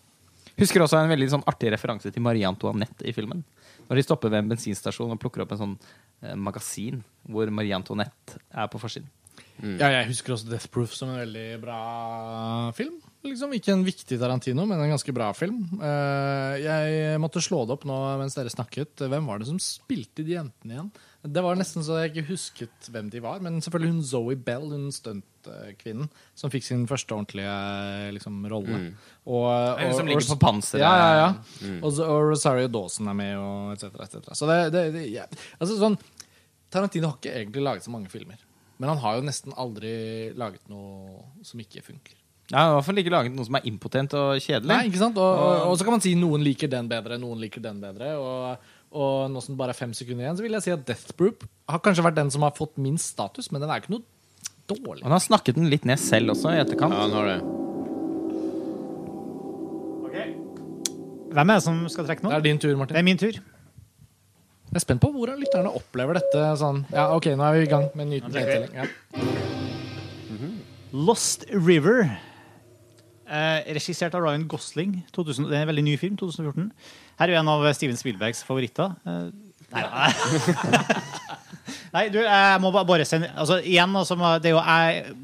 Husker 0.59 0.83
også 0.83 0.99
en 0.99 1.13
veldig 1.13 1.29
sånn 1.37 1.47
artig 1.51 1.71
referanse 1.75 2.11
til 2.15 2.25
Marie 2.25 2.49
Antoinette 2.49 3.07
i 3.07 3.15
filmen. 3.15 3.45
Når 3.89 4.01
de 4.01 4.05
stopper 4.05 4.33
ved 4.33 4.43
en 4.43 4.51
bensinstasjon 4.53 5.15
og 5.15 5.21
plukker 5.23 5.45
opp 5.45 5.55
en 5.55 5.61
sånn 5.61 5.77
eh, 5.79 6.35
magasin 6.35 7.03
hvor 7.31 7.51
Marie 7.55 7.77
Antoinette 7.77 8.41
er 8.51 8.67
på 8.73 8.81
forsiden. 8.83 9.09
Ja, 9.59 9.89
jeg 9.91 10.11
husker 10.11 10.35
også 10.35 10.51
Death 10.51 10.71
Proof 10.71 10.95
som 10.95 11.13
en 11.13 11.23
veldig 11.23 11.47
bra 11.63 11.79
film. 12.79 12.99
Liksom 13.31 13.53
Ikke 13.57 13.75
en 13.75 13.85
viktig 13.87 14.19
Tarantino, 14.21 14.65
men 14.69 14.81
en 14.81 14.93
ganske 14.95 15.15
bra 15.15 15.31
film. 15.37 15.61
Eh, 15.81 16.57
Jeg 16.65 17.21
måtte 17.23 17.43
slå 17.45 17.65
det 17.67 17.77
opp 17.77 17.85
nå 17.89 17.99
mens 18.21 18.37
dere 18.39 18.53
snakket. 18.53 19.05
Hvem 19.09 19.29
var 19.29 19.39
det 19.43 19.49
som 19.51 19.61
spilte 19.63 20.25
de 20.27 20.37
jentene 20.37 20.77
igjen? 20.77 20.91
Det 21.29 21.43
var 21.43 21.59
nesten 21.59 21.83
så 21.83 21.97
jeg 21.99 22.13
ikke 22.13 22.29
husket 22.31 22.89
hvem 22.95 23.09
de 23.11 23.21
var. 23.25 23.41
Men 23.45 23.59
selvfølgelig 23.65 23.91
hun 23.97 24.05
Zoe 24.07 24.37
Bell, 24.39 24.69
hun 24.71 24.89
stuntkvinnen, 24.95 26.07
som 26.39 26.53
fikk 26.53 26.67
sin 26.69 26.85
første 26.91 27.17
ordentlige 27.17 27.55
liksom, 28.15 28.39
rolle. 28.51 28.79
Og, 29.27 29.49
Hun 29.81 29.97
som 29.99 30.07
ligger 30.09 30.29
på 30.31 30.39
panseret. 30.45 30.85
Ja, 30.85 30.93
ja, 30.95 31.11
ja. 31.25 31.73
Og, 31.83 31.99
og 32.05 32.31
Rosario 32.31 32.71
Dawson 32.71 33.11
er 33.11 33.19
med, 33.19 33.35
og 33.39 33.75
etc. 33.75 33.99
Et 34.07 34.31
Så 34.39 34.47
det, 34.51 34.61
det, 34.77 34.85
det 34.95 35.09
ja. 35.11 35.27
altså, 35.59 35.81
sånn, 35.81 35.99
Tarantino 36.71 37.11
har 37.11 37.19
ikke 37.19 37.35
egentlig 37.35 37.67
laget 37.67 37.89
så 37.89 37.93
mange 37.95 38.13
filmer. 38.13 38.39
Men 38.79 38.93
han 38.93 39.03
har 39.03 39.19
jo 39.19 39.27
nesten 39.27 39.55
aldri 39.59 39.93
laget 40.39 40.69
noe 40.71 41.25
som 41.43 41.59
ikke 41.61 41.83
funker. 41.83 42.15
Ja, 42.49 42.63
I 42.65 42.75
hvert 42.79 42.87
fall 42.87 43.01
ikke 43.03 43.13
laget 43.13 43.35
noe 43.37 43.45
som 43.45 43.59
er 43.59 43.67
impotent 43.69 44.15
og 44.17 44.39
kjedelig. 44.41 44.71
Nei, 44.71 44.87
ikke 44.89 45.01
sant? 45.03 45.19
Og, 45.21 45.41
og, 45.45 45.67
og 45.69 45.75
så 45.77 45.85
kan 45.85 45.99
man 45.99 46.05
si 46.05 46.15
noen 46.17 46.45
liker 46.47 46.71
den 46.73 46.89
bedre, 46.89 47.19
noen 47.21 47.43
liker 47.43 47.61
den 47.65 47.83
bedre. 47.83 48.15
Og, 48.17 48.71
og 48.97 49.27
nå 49.35 49.43
som 49.45 49.53
det 49.53 49.61
bare 49.61 49.75
er 49.75 49.81
fem 49.81 49.93
sekunder 49.97 50.25
igjen, 50.25 50.39
så 50.39 50.47
vil 50.47 50.57
jeg 50.57 50.65
si 50.65 50.73
at 50.73 50.87
Death 50.89 51.13
Group 51.19 51.45
har 51.69 51.83
kanskje 51.85 52.07
vært 52.07 52.17
den 52.17 52.33
som 52.33 52.47
har 52.47 52.55
fått 52.57 52.79
minst 52.81 53.13
status, 53.13 53.51
men 53.53 53.61
den 53.61 53.69
er 53.69 53.83
ikke 53.83 53.93
noe 53.99 54.05
dårlig. 54.69 55.05
Han 55.05 55.13
har 55.13 55.21
snakket 55.25 55.61
den 55.61 55.69
litt 55.69 55.85
ned 55.89 56.01
selv 56.01 56.33
også 56.33 56.55
i 56.57 56.63
etterkant. 56.63 56.97
ja, 56.97 57.05
han 57.05 57.17
har 57.19 57.33
det. 57.35 57.39
Hvem 61.29 61.51
er 61.53 61.59
det 61.61 61.65
som 61.65 61.81
skal 61.93 62.07
trekke 62.09 62.25
nå? 62.25 62.31
Det 62.33 62.39
er 62.39 62.47
din 62.47 62.61
tur, 62.65 62.73
Martin. 62.81 62.97
Det 62.97 63.03
er 63.03 63.05
min 63.07 63.21
tur. 63.21 63.37
Jeg 64.69 64.77
er 64.81 64.85
spent 64.85 65.01
på 65.01 65.11
hvordan 65.13 65.41
lytterne 65.41 65.71
opplever 65.77 66.17
dette. 66.17 66.41
Sånn. 66.61 66.83
Ja, 66.93 67.11
ok, 67.17 67.29
nå 67.37 67.45
er 67.45 67.59
vi 67.59 67.67
i 67.67 67.71
gang 67.71 67.87
med 67.93 68.07
en 68.07 68.11
ny 68.15 68.21
nedtelling. 68.25 68.73
Ja. 68.77 68.89
Lost 70.97 71.45
River. 71.53 72.09
Eh, 73.29 73.75
regissert 73.77 74.15
av 74.17 74.25
Ryan 74.25 74.47
Gosling. 74.49 75.03
2000, 75.13 75.51
det 75.51 75.59
er 75.59 75.67
en 75.67 75.69
veldig 75.69 75.85
ny 75.85 75.97
film. 76.01 76.17
2014. 76.17 76.71
Her 77.19 77.29
er 77.29 77.35
jo 77.35 77.41
en 77.43 77.51
av 77.53 77.67
Steven 77.77 77.99
Spielbergs 78.01 78.41
favoritter. 78.47 78.95
Eh, 79.05 79.27
nei, 79.75 79.83
nei. 81.97 82.05
du, 82.15 82.23
jeg 82.25 82.61
må 82.65 82.71
bare 82.73 83.05
sende 83.05 83.29
altså, 83.37 83.59
Igjen, 83.61 83.93
altså, 84.01 84.17
det 84.41 84.49
er 84.49 84.55
jo 84.55 84.63
jeg 84.65 85.19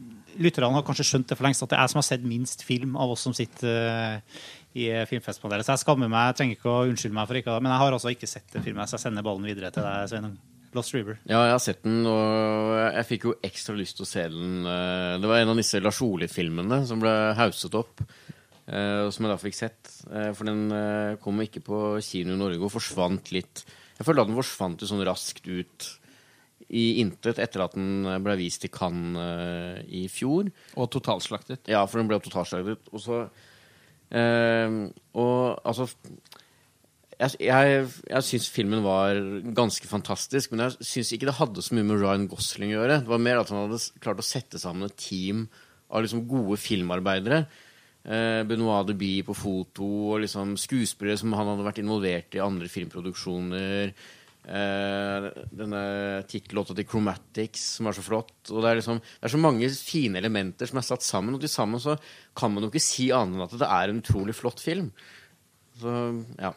Lytterne 0.44 0.74
har 0.74 0.84
kanskje 0.84 1.06
skjønt 1.08 1.30
det 1.30 1.38
for 1.38 1.46
lengst 1.46 1.62
at 1.62 1.70
det 1.70 1.76
er 1.78 1.86
jeg 1.86 1.92
som 1.92 2.00
har 2.00 2.06
sett 2.08 2.24
minst 2.26 2.64
film 2.66 2.96
av 2.98 3.12
oss 3.14 3.22
som 3.22 3.32
sitter 3.38 4.18
uh, 4.18 4.40
i 4.74 4.88
filmfestpanelet. 5.06 5.62
Så 5.62 5.76
jeg 5.76 5.84
skammer 5.84 6.10
meg. 6.10 6.32
Jeg 6.32 6.38
trenger 6.40 6.58
ikke 6.58 6.72
å 6.72 6.88
unnskylde 6.88 7.14
meg 7.14 7.28
for 7.30 7.38
ikke 7.38 7.54
Men 7.62 7.70
jeg 7.70 7.82
har 7.84 7.94
altså 7.94 8.10
ikke 8.10 8.28
sett 8.28 8.58
filmen, 8.58 8.82
så 8.90 8.98
jeg 8.98 9.04
sender 9.06 9.24
ballen 9.24 9.46
videre 9.46 9.70
til 9.70 9.86
deg, 9.86 10.10
Sveinung. 10.10 10.34
Lost 10.74 10.94
River. 10.94 11.18
Ja, 11.28 11.44
jeg 11.46 11.54
har 11.54 11.62
sett 11.62 11.82
den, 11.84 12.00
og 12.10 12.74
jeg 12.96 13.06
fikk 13.08 13.26
jo 13.28 13.34
ekstra 13.46 13.76
lyst 13.78 13.96
til 13.98 14.06
å 14.06 14.10
se 14.10 14.24
den. 14.32 14.66
Eh, 14.66 15.18
Det 15.22 15.30
var 15.30 15.38
en 15.42 15.52
av 15.54 15.56
disse 15.60 15.80
Lars 15.82 16.00
Ole-filmene 16.02 16.80
som 16.88 17.00
ble 17.02 17.12
hauset 17.38 17.74
opp, 17.78 18.02
eh, 18.66 19.08
som 19.14 19.24
jeg 19.26 19.32
da 19.32 19.38
fikk 19.40 19.54
sett. 19.58 19.92
Eh, 20.10 20.32
For 20.34 20.44
den 20.44 21.16
kom 21.22 21.38
ikke 21.40 21.62
på 21.62 21.80
kino 22.02 22.34
i 22.34 22.40
Norge 22.40 22.60
og 22.62 22.72
forsvant 22.74 23.30
litt. 23.32 23.64
Jeg 23.98 24.06
følte 24.06 24.22
at 24.26 24.26
den 24.32 24.36
forsvant 24.40 24.80
jo 24.82 24.86
sånn 24.90 25.04
raskt 25.06 25.46
ut 25.46 25.90
i 26.74 26.98
intet 27.02 27.38
etter 27.38 27.62
at 27.62 27.74
den 27.76 28.02
ble 28.24 28.34
vist 28.40 28.64
i 28.64 28.68
Cannes 28.72 29.84
i 29.86 30.08
fjor. 30.08 30.48
Og 30.76 30.90
totalslaktet. 30.90 31.68
Ja, 31.68 31.84
for 31.86 31.98
den 32.00 32.08
ble 32.08 32.18
totalslaktet. 32.24 32.88
Og 32.90 33.00
så 33.04 33.28
eh, 34.10 34.90
Og 35.14 35.60
altså 35.64 35.86
Jeg, 37.14 37.36
jeg, 37.46 37.84
jeg 38.10 38.26
syns 38.26 38.48
filmen 38.50 38.82
var 38.84 39.18
ganske 39.54 39.86
fantastisk, 39.90 40.52
men 40.52 40.64
jeg 40.64 40.88
syns 40.88 41.12
ikke 41.14 41.28
det 41.28 41.36
hadde 41.38 41.62
så 41.62 41.76
mye 41.76 41.86
med 41.86 42.00
Ryan 42.02 42.26
Gosling 42.30 42.72
å 42.72 42.80
gjøre. 42.80 43.02
Det 43.04 43.12
var 43.12 43.22
mer 43.22 43.42
at 43.42 43.52
han 43.52 43.66
hadde 43.66 43.82
klart 44.02 44.22
å 44.22 44.26
sette 44.26 44.60
sammen 44.62 44.88
et 44.88 44.98
team 44.98 45.46
av 45.94 46.02
liksom 46.02 46.24
gode 46.30 46.58
filmarbeidere. 46.58 47.44
Eh, 48.04 48.42
Benoit 48.48 48.90
Deby 48.90 49.14
på 49.24 49.36
foto, 49.36 49.86
og 50.10 50.24
liksom 50.24 50.58
skuespillere 50.60 51.20
som 51.20 51.32
han 51.38 51.52
hadde 51.52 51.64
vært 51.64 51.80
involvert 51.80 52.36
i 52.36 52.42
andre 52.44 52.68
filmproduksjoner. 52.72 53.94
Eh, 54.44 55.28
denne 55.56 55.82
tittellåta 56.28 56.76
til 56.76 56.84
Chromatics, 56.84 57.62
som 57.78 57.88
er 57.88 57.96
så 57.96 58.04
flott. 58.04 58.36
Og 58.50 58.60
det 58.60 58.70
er 58.70 58.80
liksom 58.82 59.00
Det 59.00 59.24
er 59.24 59.32
så 59.32 59.40
mange 59.40 59.70
fine 59.70 60.20
elementer 60.20 60.68
som 60.68 60.78
er 60.78 60.88
satt 60.90 61.02
sammen, 61.02 61.34
og 61.34 61.40
til 61.40 61.48
sammen 61.48 61.80
så 61.80 61.96
kan 62.36 62.52
man 62.52 62.64
jo 62.64 62.70
ikke 62.72 62.82
si 62.82 63.10
annet 63.10 63.38
enn 63.38 63.46
at 63.46 63.58
det 63.58 63.70
er 63.70 63.88
en 63.88 64.02
utrolig 64.02 64.34
flott 64.34 64.60
film. 64.60 64.90
Så 65.80 66.24
ja. 66.38 66.52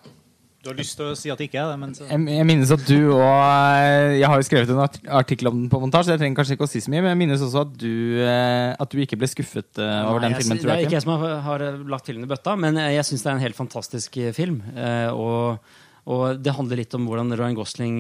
Du 0.67 0.73
har 0.73 0.79
lyst 0.81 0.97
til 0.99 1.07
å 1.07 1.13
si 1.15 1.29
at 1.31 1.39
det 1.39 1.45
ikke 1.47 1.61
er 1.61 1.69
det, 1.71 1.77
men 1.79 1.93
så 1.95 2.03
Jeg, 2.09 2.19
jeg 2.35 2.45
minnes 2.49 2.71
at 2.75 2.81
du 2.83 2.97
og 3.15 3.21
eh, 3.23 4.17
Jeg 4.19 4.27
har 4.27 4.41
jo 4.41 4.47
skrevet 4.49 4.73
en 4.73 4.81
art- 4.83 4.99
artikkel 5.21 5.47
om 5.47 5.61
den 5.61 5.69
på 5.71 5.79
montasje, 5.79 6.11
jeg 6.11 6.19
trenger 6.19 6.41
kanskje 6.41 6.57
ikke 6.57 6.67
å 6.67 6.71
si 6.73 6.81
så 6.83 6.91
mye, 6.91 7.05
men 7.05 7.13
jeg 7.13 7.19
minnes 7.21 7.45
også 7.47 7.63
at 7.63 7.71
du, 7.79 7.93
eh, 8.19 8.75
at 8.75 8.91
du 8.91 8.99
ikke 8.99 9.15
ble 9.21 9.29
skuffet 9.31 9.79
eh, 9.79 9.95
over 10.09 10.19
Nei, 10.25 10.33
den 10.33 10.41
filmen. 10.41 10.57
Jeg, 10.59 10.65
tror 10.65 10.73
det 10.73 10.75
er 10.75 10.89
ikke 10.89 10.97
jeg 10.97 11.05
som 11.07 11.13
har, 11.23 11.35
har 11.47 11.65
lagt 11.95 12.11
filmen 12.11 12.27
i 12.27 12.31
bøtta, 12.33 12.57
men 12.59 12.81
jeg 12.83 13.07
syns 13.07 13.23
det 13.23 13.31
er 13.31 13.37
en 13.37 13.45
helt 13.45 13.59
fantastisk 13.63 14.19
film. 14.35 14.59
Og, 15.15 15.71
og 16.11 16.43
det 16.43 16.53
handler 16.59 16.81
litt 16.83 16.93
om 16.99 17.07
hvordan 17.07 17.31
Ryan 17.39 17.57
Gosling 17.57 17.97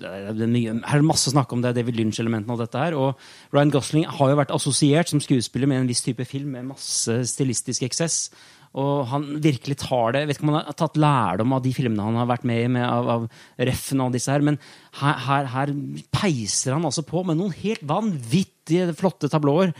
det 0.00 0.48
er 0.48 0.50
mye, 0.56 0.74
Her 0.88 1.00
er 1.02 1.06
masse 1.12 1.32
snakk 1.32 1.52
om 1.52 1.62
det 1.64 1.74
David 1.76 2.00
Lynch-elementene 2.00 2.56
og 2.56 2.64
dette 2.64 2.80
her. 2.80 2.96
Og 2.96 3.20
Ryan 3.52 3.72
Gosling 3.76 4.08
har 4.08 4.32
jo 4.32 4.40
vært 4.40 4.56
assosiert 4.56 5.12
som 5.12 5.20
skuespiller 5.24 5.68
med 5.68 5.82
en 5.84 5.88
viss 5.92 6.04
type 6.04 6.24
film 6.28 6.56
med 6.56 6.68
masse 6.72 7.20
stilistisk 7.32 7.84
eksess. 7.88 8.30
Og 8.76 9.06
han 9.08 9.26
virkelig 9.40 9.78
tar 9.80 10.12
det 10.12 10.20
Jeg 10.22 10.28
Vet 10.30 10.38
ikke 10.38 10.46
om 10.46 10.52
han 10.52 10.66
har 10.68 10.76
tatt 10.76 10.98
lærdom 11.00 11.54
av 11.56 11.62
de 11.64 11.72
filmene 11.76 12.08
han 12.08 12.18
har 12.20 12.28
vært 12.28 12.46
med 12.48 12.64
i, 12.64 12.72
med, 12.76 12.84
av, 12.84 13.12
av 13.14 13.68
Reffen 13.68 14.02
og 14.04 14.12
disse 14.12 14.32
her, 14.32 14.44
men 14.44 14.58
her, 15.00 15.22
her, 15.26 15.52
her 15.52 15.72
peiser 16.14 16.76
han 16.76 16.84
altså 16.88 17.06
på 17.06 17.24
med 17.26 17.40
noen 17.40 17.54
helt 17.62 17.84
vanvittige 17.88 18.90
flotte 18.98 19.32
tablåer 19.32 19.72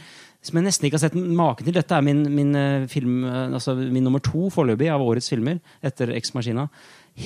som 0.47 0.59
jeg 0.59 0.66
nesten 0.66 0.86
ikke 0.86 0.98
har 0.98 1.05
sett 1.09 1.16
maken 1.16 1.66
til. 1.66 1.74
Dette 1.74 1.97
er 1.97 2.05
min, 2.06 2.23
min 2.31 2.55
eh, 2.59 2.86
film, 2.90 3.18
eh, 3.27 3.56
altså 3.56 3.74
min 3.78 4.05
nummer 4.06 4.23
to 4.23 4.47
foreløpig 4.55 4.89
av 4.93 5.02
årets 5.02 5.31
filmer, 5.32 5.59
etter 5.85 6.12
Ex 6.14 6.32
Machina. 6.36 6.68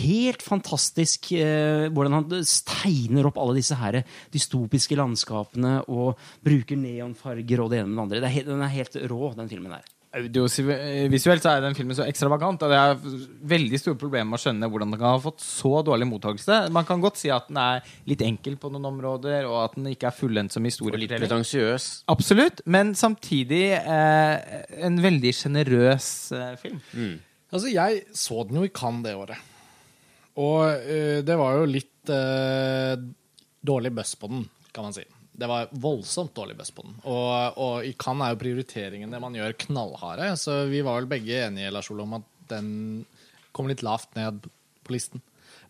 Helt 0.01 0.45
fantastisk 0.47 1.33
eh, 1.37 1.89
hvordan 1.93 2.17
han 2.17 2.29
tegner 2.71 3.29
opp 3.29 3.41
alle 3.43 3.59
disse 3.59 3.77
her 3.77 4.01
dystopiske 4.33 4.97
landskapene 4.99 5.81
og 5.91 6.21
bruker 6.47 6.81
neonfarger 6.81 7.65
og 7.65 7.73
det 7.73 7.83
ene 7.83 7.91
med 7.91 7.99
det 7.99 8.07
andre. 8.07 8.23
Det 8.25 8.31
er 8.31 8.53
den 8.53 8.65
er 8.65 8.77
helt 8.79 9.01
rå, 9.11 9.35
den 9.37 9.53
filmen 9.53 9.77
der. 9.77 10.00
Audiovisuelt 10.11 11.45
så 11.45 11.53
er 11.53 11.61
den 11.63 11.77
filmen 11.79 11.95
så 11.95 12.03
ekstravagant, 12.11 12.65
og 12.67 12.73
det 12.73 12.79
er 12.79 13.19
veldig 13.53 13.79
store 13.79 13.99
problemer 13.99 14.27
med 14.33 14.41
å 14.41 14.43
skjønne 14.43 14.67
hvordan 14.73 14.91
den 14.91 14.99
kan 14.99 15.13
ha 15.13 15.21
fått 15.23 15.45
så 15.45 15.71
dårlig 15.87 16.09
mottakelse. 16.11 16.57
Man 16.75 16.89
kan 16.89 17.05
godt 17.05 17.21
si 17.21 17.31
at 17.31 17.47
den 17.47 17.61
er 17.63 17.87
litt 18.11 18.25
enkel 18.27 18.57
på 18.59 18.73
noen 18.75 18.89
områder, 18.91 19.47
og 19.47 19.61
at 19.69 19.77
den 19.79 19.87
ikke 19.93 20.09
er 20.11 20.17
fullendt 20.17 20.57
som 20.57 20.67
historie. 20.67 20.97
Og 20.99 21.05
litt 21.05 21.15
pretensiøs. 21.15 21.87
Absolutt, 22.11 22.65
men 22.67 22.91
samtidig 22.99 23.63
eh, 23.79 24.59
en 24.89 24.99
veldig 25.05 25.35
sjenerøs 25.45 26.11
eh, 26.35 26.51
film. 26.59 26.83
Altså, 27.51 27.71
jeg 27.71 28.03
så 28.19 28.43
den 28.49 28.59
jo 28.59 28.67
i 28.67 28.75
Cannes 28.75 29.07
det 29.07 29.15
året. 29.15 29.47
Og 30.43 30.67
eh, 30.91 31.23
det 31.23 31.39
var 31.39 31.61
jo 31.61 31.71
litt 31.71 32.11
eh, 32.11 32.99
dårlig 33.63 33.95
buzz 33.95 34.19
på 34.19 34.35
den, 34.35 34.43
kan 34.75 34.91
man 34.91 34.99
si. 34.99 35.07
Det 35.41 35.49
var 35.49 35.71
voldsomt 35.81 36.35
dårlig 36.37 36.59
buzz 36.59 36.73
på 36.77 36.85
den. 36.85 36.99
Og, 37.09 37.59
og 37.65 37.89
i 37.89 37.95
Cannes 38.01 38.29
er 38.29 38.35
jo 38.35 38.43
prioriteringene 38.43 39.23
man 39.23 39.39
gjør, 39.39 39.57
knallharde. 39.65 40.29
Så 40.41 40.63
vi 40.69 40.83
var 40.85 41.01
vel 41.01 41.09
begge 41.11 41.43
enige 41.47 41.73
Lars 41.73 41.89
Ole, 41.93 42.05
om 42.05 42.19
at 42.19 42.29
den 42.51 42.71
kom 43.57 43.71
litt 43.71 43.85
lavt 43.87 44.13
ned 44.19 44.45
på 44.85 44.95
listen. 44.95 45.23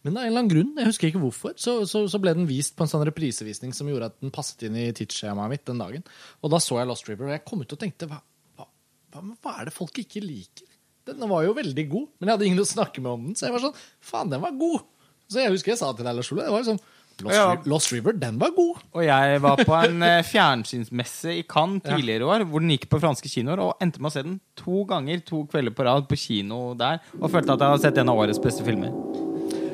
Men 0.02 0.16
av 0.16 0.24
en 0.24 0.30
eller 0.30 0.40
annen 0.40 0.50
grunn, 0.52 0.72
jeg 0.80 0.88
husker 0.88 1.10
ikke 1.10 1.20
hvorfor, 1.20 1.54
så, 1.60 1.74
så, 1.88 2.06
så 2.08 2.20
ble 2.22 2.32
den 2.36 2.48
vist 2.48 2.72
på 2.76 2.86
en 2.86 2.90
sånn 2.90 3.04
reprisevisning 3.04 3.74
som 3.76 3.88
gjorde 3.90 4.08
at 4.08 4.20
den 4.22 4.32
passet 4.32 4.64
inn 4.64 4.78
i 4.80 4.86
tidsskjemaet 4.96 5.52
mitt 5.52 5.66
den 5.68 5.82
dagen. 5.82 6.06
Og 6.40 6.52
da 6.54 6.60
så 6.62 6.78
jeg 6.80 6.88
Lost 6.88 7.08
River, 7.10 7.28
og 7.28 7.34
jeg 7.34 7.44
kom 7.44 7.60
ut 7.60 7.74
og 7.76 7.80
tenkte 7.82 8.08
hva, 8.08 8.20
hva, 8.56 8.68
hva, 9.12 9.56
er 9.58 9.68
det 9.68 9.76
folk 9.76 10.00
ikke 10.00 10.24
liker? 10.24 10.70
Den 11.10 11.28
var 11.28 11.44
jo 11.44 11.56
veldig 11.56 11.84
god, 11.90 12.08
men 12.16 12.30
jeg 12.30 12.38
hadde 12.38 12.48
ingen 12.48 12.64
å 12.64 12.70
snakke 12.70 13.04
med 13.04 13.12
om 13.12 13.28
den. 13.28 13.36
Så 13.36 13.48
jeg 13.48 13.56
var 13.56 13.64
sånn 13.66 13.76
Faen, 14.10 14.32
den 14.32 14.42
var 14.44 14.56
god! 14.56 14.88
Så 15.30 15.42
jeg 15.42 15.52
husker 15.52 15.74
jeg 15.74 15.80
sa 15.82 15.92
til 15.94 16.08
deg, 16.08 16.16
Lars 16.16 16.32
Ole, 16.32 16.46
det 16.46 16.54
var 16.54 16.64
liksom 16.64 16.80
Lost, 17.22 17.34
Ja. 17.36 17.44
River, 17.52 17.68
Lost 17.68 17.92
River, 17.92 18.12
den 18.16 18.38
var 18.40 18.50
god! 18.56 18.78
Og 18.96 19.02
jeg 19.04 19.40
var 19.44 19.56
på 19.64 19.74
en 19.84 20.02
eh, 20.06 20.22
fjernsynsmesse 20.24 21.34
i 21.38 21.42
Cannes 21.48 21.82
tidligere 21.84 22.24
i 22.24 22.28
år, 22.32 22.44
hvor 22.48 22.60
den 22.64 22.70
gikk 22.74 22.88
på 22.92 23.00
franske 23.02 23.28
kinoer, 23.28 23.60
og 23.60 23.74
endte 23.84 24.00
med 24.00 24.10
å 24.10 24.14
se 24.14 24.22
den 24.26 24.38
to 24.56 24.84
ganger 24.88 25.20
to 25.26 25.42
kvelder 25.50 25.74
på 25.76 25.84
rad 25.88 26.06
på 26.08 26.16
kino 26.18 26.60
der, 26.80 27.00
og 27.20 27.30
følte 27.32 27.52
at 27.56 27.60
jeg 27.64 27.74
hadde 27.74 27.84
sett 27.84 27.98
en 28.02 28.12
av 28.14 28.22
årets 28.24 28.40
beste 28.42 28.64
filmer. 28.66 28.92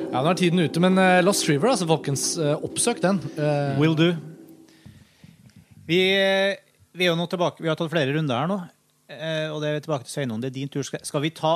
Ja, 0.07 0.21
nå 0.23 0.31
er 0.31 0.39
tiden 0.39 0.59
ute, 0.63 0.79
men 0.83 0.97
eh, 1.01 1.21
Lost 1.23 1.47
River, 1.49 1.73
altså, 1.73 1.87
folkens, 1.89 2.25
eh, 2.39 2.55
oppsøk 2.63 2.99
den. 3.03 3.19
Will 3.79 3.95
do. 3.99 4.11
Vi, 5.87 5.99
vi 6.97 7.05
er 7.05 7.11
jo 7.13 7.15
nå 7.15 7.27
tilbake 7.31 7.63
Vi 7.63 7.69
har 7.71 7.77
tatt 7.79 7.91
flere 7.93 8.11
runder 8.15 8.35
her 8.41 8.49
nå. 8.51 8.57
eh, 9.11 9.47
Og 9.53 9.61
det 9.63 9.69
er 9.71 9.83
tilbake 9.85 10.03
til 10.07 10.17
Sveinung. 10.17 10.41
Det 10.43 10.49
er 10.51 10.55
din 10.59 10.71
tur. 10.71 10.83
Skal 10.83 11.03
skal 11.07 11.23
vi 11.23 11.31
ta 11.35 11.53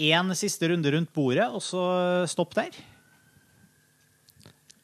én 0.00 0.32
siste 0.34 0.66
runde 0.72 0.90
rundt 0.94 1.12
bordet, 1.14 1.46
og 1.54 1.60
så 1.62 1.82
stopp 2.30 2.54
der? 2.56 2.72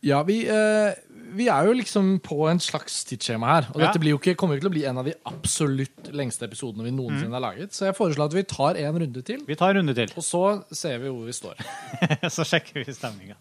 Ja, 0.02 0.22
vi, 0.24 0.38
eh, 0.48 0.94
vi 1.36 1.46
er 1.52 1.66
jo 1.68 1.74
liksom 1.76 2.14
på 2.24 2.46
en 2.50 2.58
slags 2.62 3.02
tidsskjema 3.04 3.46
her. 3.54 3.66
Og 3.74 3.80
Ja. 3.80 3.86
dette 3.86 4.00
blir 4.00 4.14
jo 4.14 4.18
ikke, 4.18 4.34
kommer 4.34 4.54
jo 4.56 4.60
ikke 4.60 4.64
til 4.68 4.70
å 4.70 4.76
bli 4.78 4.84
en 4.88 4.98
av 4.98 5.04
de 5.04 5.14
absolutt 5.26 6.08
lengste 6.16 6.48
episodene 6.48 6.84
vi 6.84 6.90
noensinne 6.90 7.32
har 7.36 7.40
laget. 7.44 7.72
Så 7.76 7.84
jeg 7.86 7.94
foreslår 7.96 8.24
at 8.30 8.32
vi 8.34 8.42
tar 8.42 8.74
en 8.80 8.98
runde 8.98 9.22
til, 9.22 9.44
Vi 9.46 9.54
tar 9.54 9.70
en 9.70 9.76
runde 9.76 9.94
til, 9.94 10.08
og 10.16 10.24
så 10.24 10.64
ser 10.72 10.98
vi 10.98 11.08
hvor 11.08 11.26
vi 11.26 11.32
står. 11.32 11.54
så 12.36 12.44
sjekker 12.48 12.84
vi 12.84 12.92
stemninga. 12.92 13.36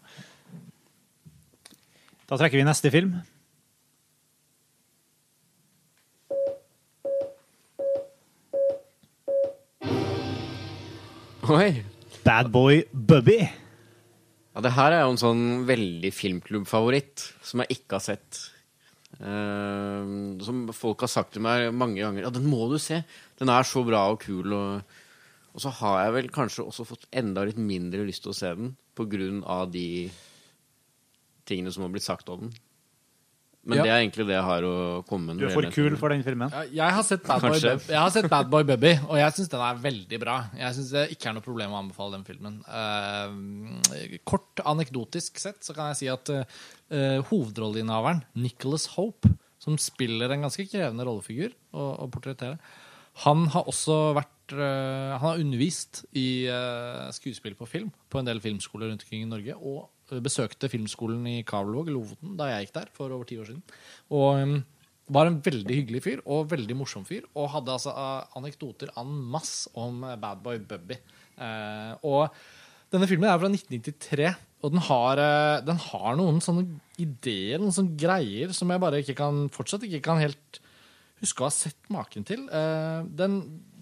Da 2.28 2.36
trekker 2.36 2.58
vi 2.60 2.64
neste 2.68 2.90
film. 2.92 3.22
Oi. 11.48 11.84
Bad 12.24 12.50
Boy 12.52 12.84
Bubby. 12.92 13.48
Ja, 14.60 14.66
det 14.66 14.74
her 14.76 14.92
er 14.92 15.06
jo 15.06 15.12
en 15.14 15.16
sånn 15.16 15.44
veldig 15.64 16.08
filmklubbfavoritt 16.12 17.22
som 17.48 17.62
jeg 17.62 17.78
ikke 17.78 17.96
har 17.96 18.02
sett. 18.04 18.40
Uh, 19.16 20.36
som 20.44 20.66
folk 20.76 21.00
har 21.00 21.08
sagt 21.08 21.32
til 21.32 21.46
meg 21.46 21.70
mange 21.72 22.02
ganger. 22.02 22.26
Ja, 22.26 22.32
den 22.34 22.44
må 22.44 22.66
du 22.68 22.76
se. 22.76 22.98
Den 23.40 23.48
er 23.48 23.64
så 23.64 23.80
bra 23.88 24.02
og 24.12 24.18
kul. 24.20 24.52
Og, 24.52 24.98
og 25.54 25.64
så 25.64 25.72
har 25.78 26.02
jeg 26.02 26.14
vel 26.18 26.28
kanskje 26.34 26.66
også 26.66 26.84
fått 26.90 27.08
enda 27.08 27.46
litt 27.48 27.56
mindre 27.56 28.04
lyst 28.04 28.26
til 28.26 28.34
å 28.34 28.36
se 28.36 28.52
den 28.58 28.74
på 28.92 29.08
grunn 29.08 29.40
av 29.48 29.72
de 29.72 30.10
tingene 31.48 31.72
som 31.72 31.86
har 31.86 31.96
blitt 31.96 32.10
sagt 32.10 32.28
om 32.28 32.44
den. 32.44 32.52
Men 33.62 33.76
Ja. 33.76 33.82
det 33.84 33.90
er 33.92 34.00
egentlig 34.00 34.24
det 34.24 34.36
jeg 34.38 34.44
har 34.46 34.64
å 34.64 34.76
komme 35.04 35.34
med. 35.34 35.38
Du 35.38 35.44
er 35.44 35.52
for 35.52 35.68
kul 35.68 35.96
for 36.00 36.08
den 36.08 36.22
filmen. 36.24 36.48
Ja, 36.50 36.62
jeg, 36.64 36.94
har 36.96 37.02
sett 37.04 37.26
Bad 37.26 37.42
Boy. 37.44 37.58
Jeg 37.60 37.98
har 37.98 38.10
sett 38.14 38.28
Bad 38.32 38.48
Boy 38.48 38.64
Bubby, 38.64 38.94
og 39.04 39.18
jeg 39.20 39.36
syns 39.36 39.50
den 39.52 39.60
er 39.60 39.82
veldig 39.82 40.20
bra. 40.22 40.36
Jeg 40.56 40.78
syns 40.78 40.92
det 40.96 41.04
ikke 41.12 41.28
er 41.28 41.36
noe 41.36 41.44
problem 41.44 41.74
å 41.76 41.82
anbefale 41.82 42.16
den 42.16 42.24
filmen. 42.24 42.56
Uh, 42.64 44.16
kort 44.24 44.64
anekdotisk 44.64 45.42
sett 45.42 45.60
så 45.66 45.76
kan 45.76 45.92
jeg 45.92 46.00
si 46.00 46.08
at 46.08 46.32
uh, 46.32 47.20
hovedrolleinnehaveren, 47.28 48.24
Nicholas 48.40 48.88
Hope, 48.96 49.28
som 49.60 49.76
spiller 49.76 50.32
en 50.32 50.48
ganske 50.48 50.64
krevende 50.64 51.04
rollefigur 51.04 51.52
å, 51.76 52.06
å 52.06 52.08
portrettere, 52.08 52.56
han 53.26 53.44
har 53.52 53.68
også 53.68 54.14
vært 54.16 54.54
uh, 54.54 55.18
Han 55.18 55.24
har 55.24 55.40
undervist 55.42 56.04
i 56.16 56.46
uh, 56.48 57.10
skuespill 57.12 57.56
på 57.58 57.68
film 57.68 57.90
på 58.08 58.20
en 58.20 58.28
del 58.28 58.40
filmskoler 58.40 58.88
rundt 58.88 59.04
omkring 59.04 59.26
i 59.26 59.30
Norge. 59.30 59.56
Og 59.60 59.90
besøkte 60.24 60.68
filmskolen 60.72 61.22
i 61.30 61.38
Kabelvåg, 61.46 61.92
Lofoten, 61.94 62.34
da 62.38 62.50
jeg 62.50 62.66
gikk 62.66 62.76
der 62.80 62.92
for 62.96 63.14
over 63.14 63.28
ti 63.28 63.38
år 63.38 63.50
siden. 63.52 63.62
Og 64.10 64.42
um, 64.42 64.58
var 65.10 65.28
en 65.28 65.40
veldig 65.42 65.76
hyggelig 65.80 66.02
fyr 66.04 66.22
og 66.22 66.50
veldig 66.52 66.76
morsom 66.78 67.04
fyr. 67.06 67.26
Og 67.34 67.50
hadde 67.54 67.74
altså 67.74 67.94
eh, 67.94 68.36
anekdoter 68.38 68.92
en 69.00 69.10
masse 69.34 69.70
om 69.78 70.04
eh, 70.06 70.18
Bad 70.20 70.42
Boy 70.44 70.60
Bubby. 70.62 70.98
Eh, 71.40 71.92
og 72.06 72.30
denne 72.94 73.08
filmen 73.10 73.30
er 73.30 73.38
fra 73.38 73.50
1993, 73.50 74.30
og 74.60 74.74
den 74.74 74.84
har, 74.86 75.22
eh, 75.24 75.58
den 75.66 75.80
har 75.88 76.18
noen 76.18 76.40
sånne 76.44 76.66
ideer, 77.00 77.58
noen 77.58 77.74
sånne 77.74 77.98
greier, 77.98 78.54
som 78.56 78.70
jeg 78.70 78.82
bare 78.82 79.02
ikke 79.02 79.18
kan, 79.18 79.44
fortsatt 79.54 79.86
ikke 79.88 80.02
kan 80.10 80.22
helt 80.22 80.62
huske 81.20 81.42
å 81.42 81.50
ha 81.50 81.52
sett 81.52 81.90
maken 81.92 82.24
til. 82.24 82.46
Den, 83.12 83.34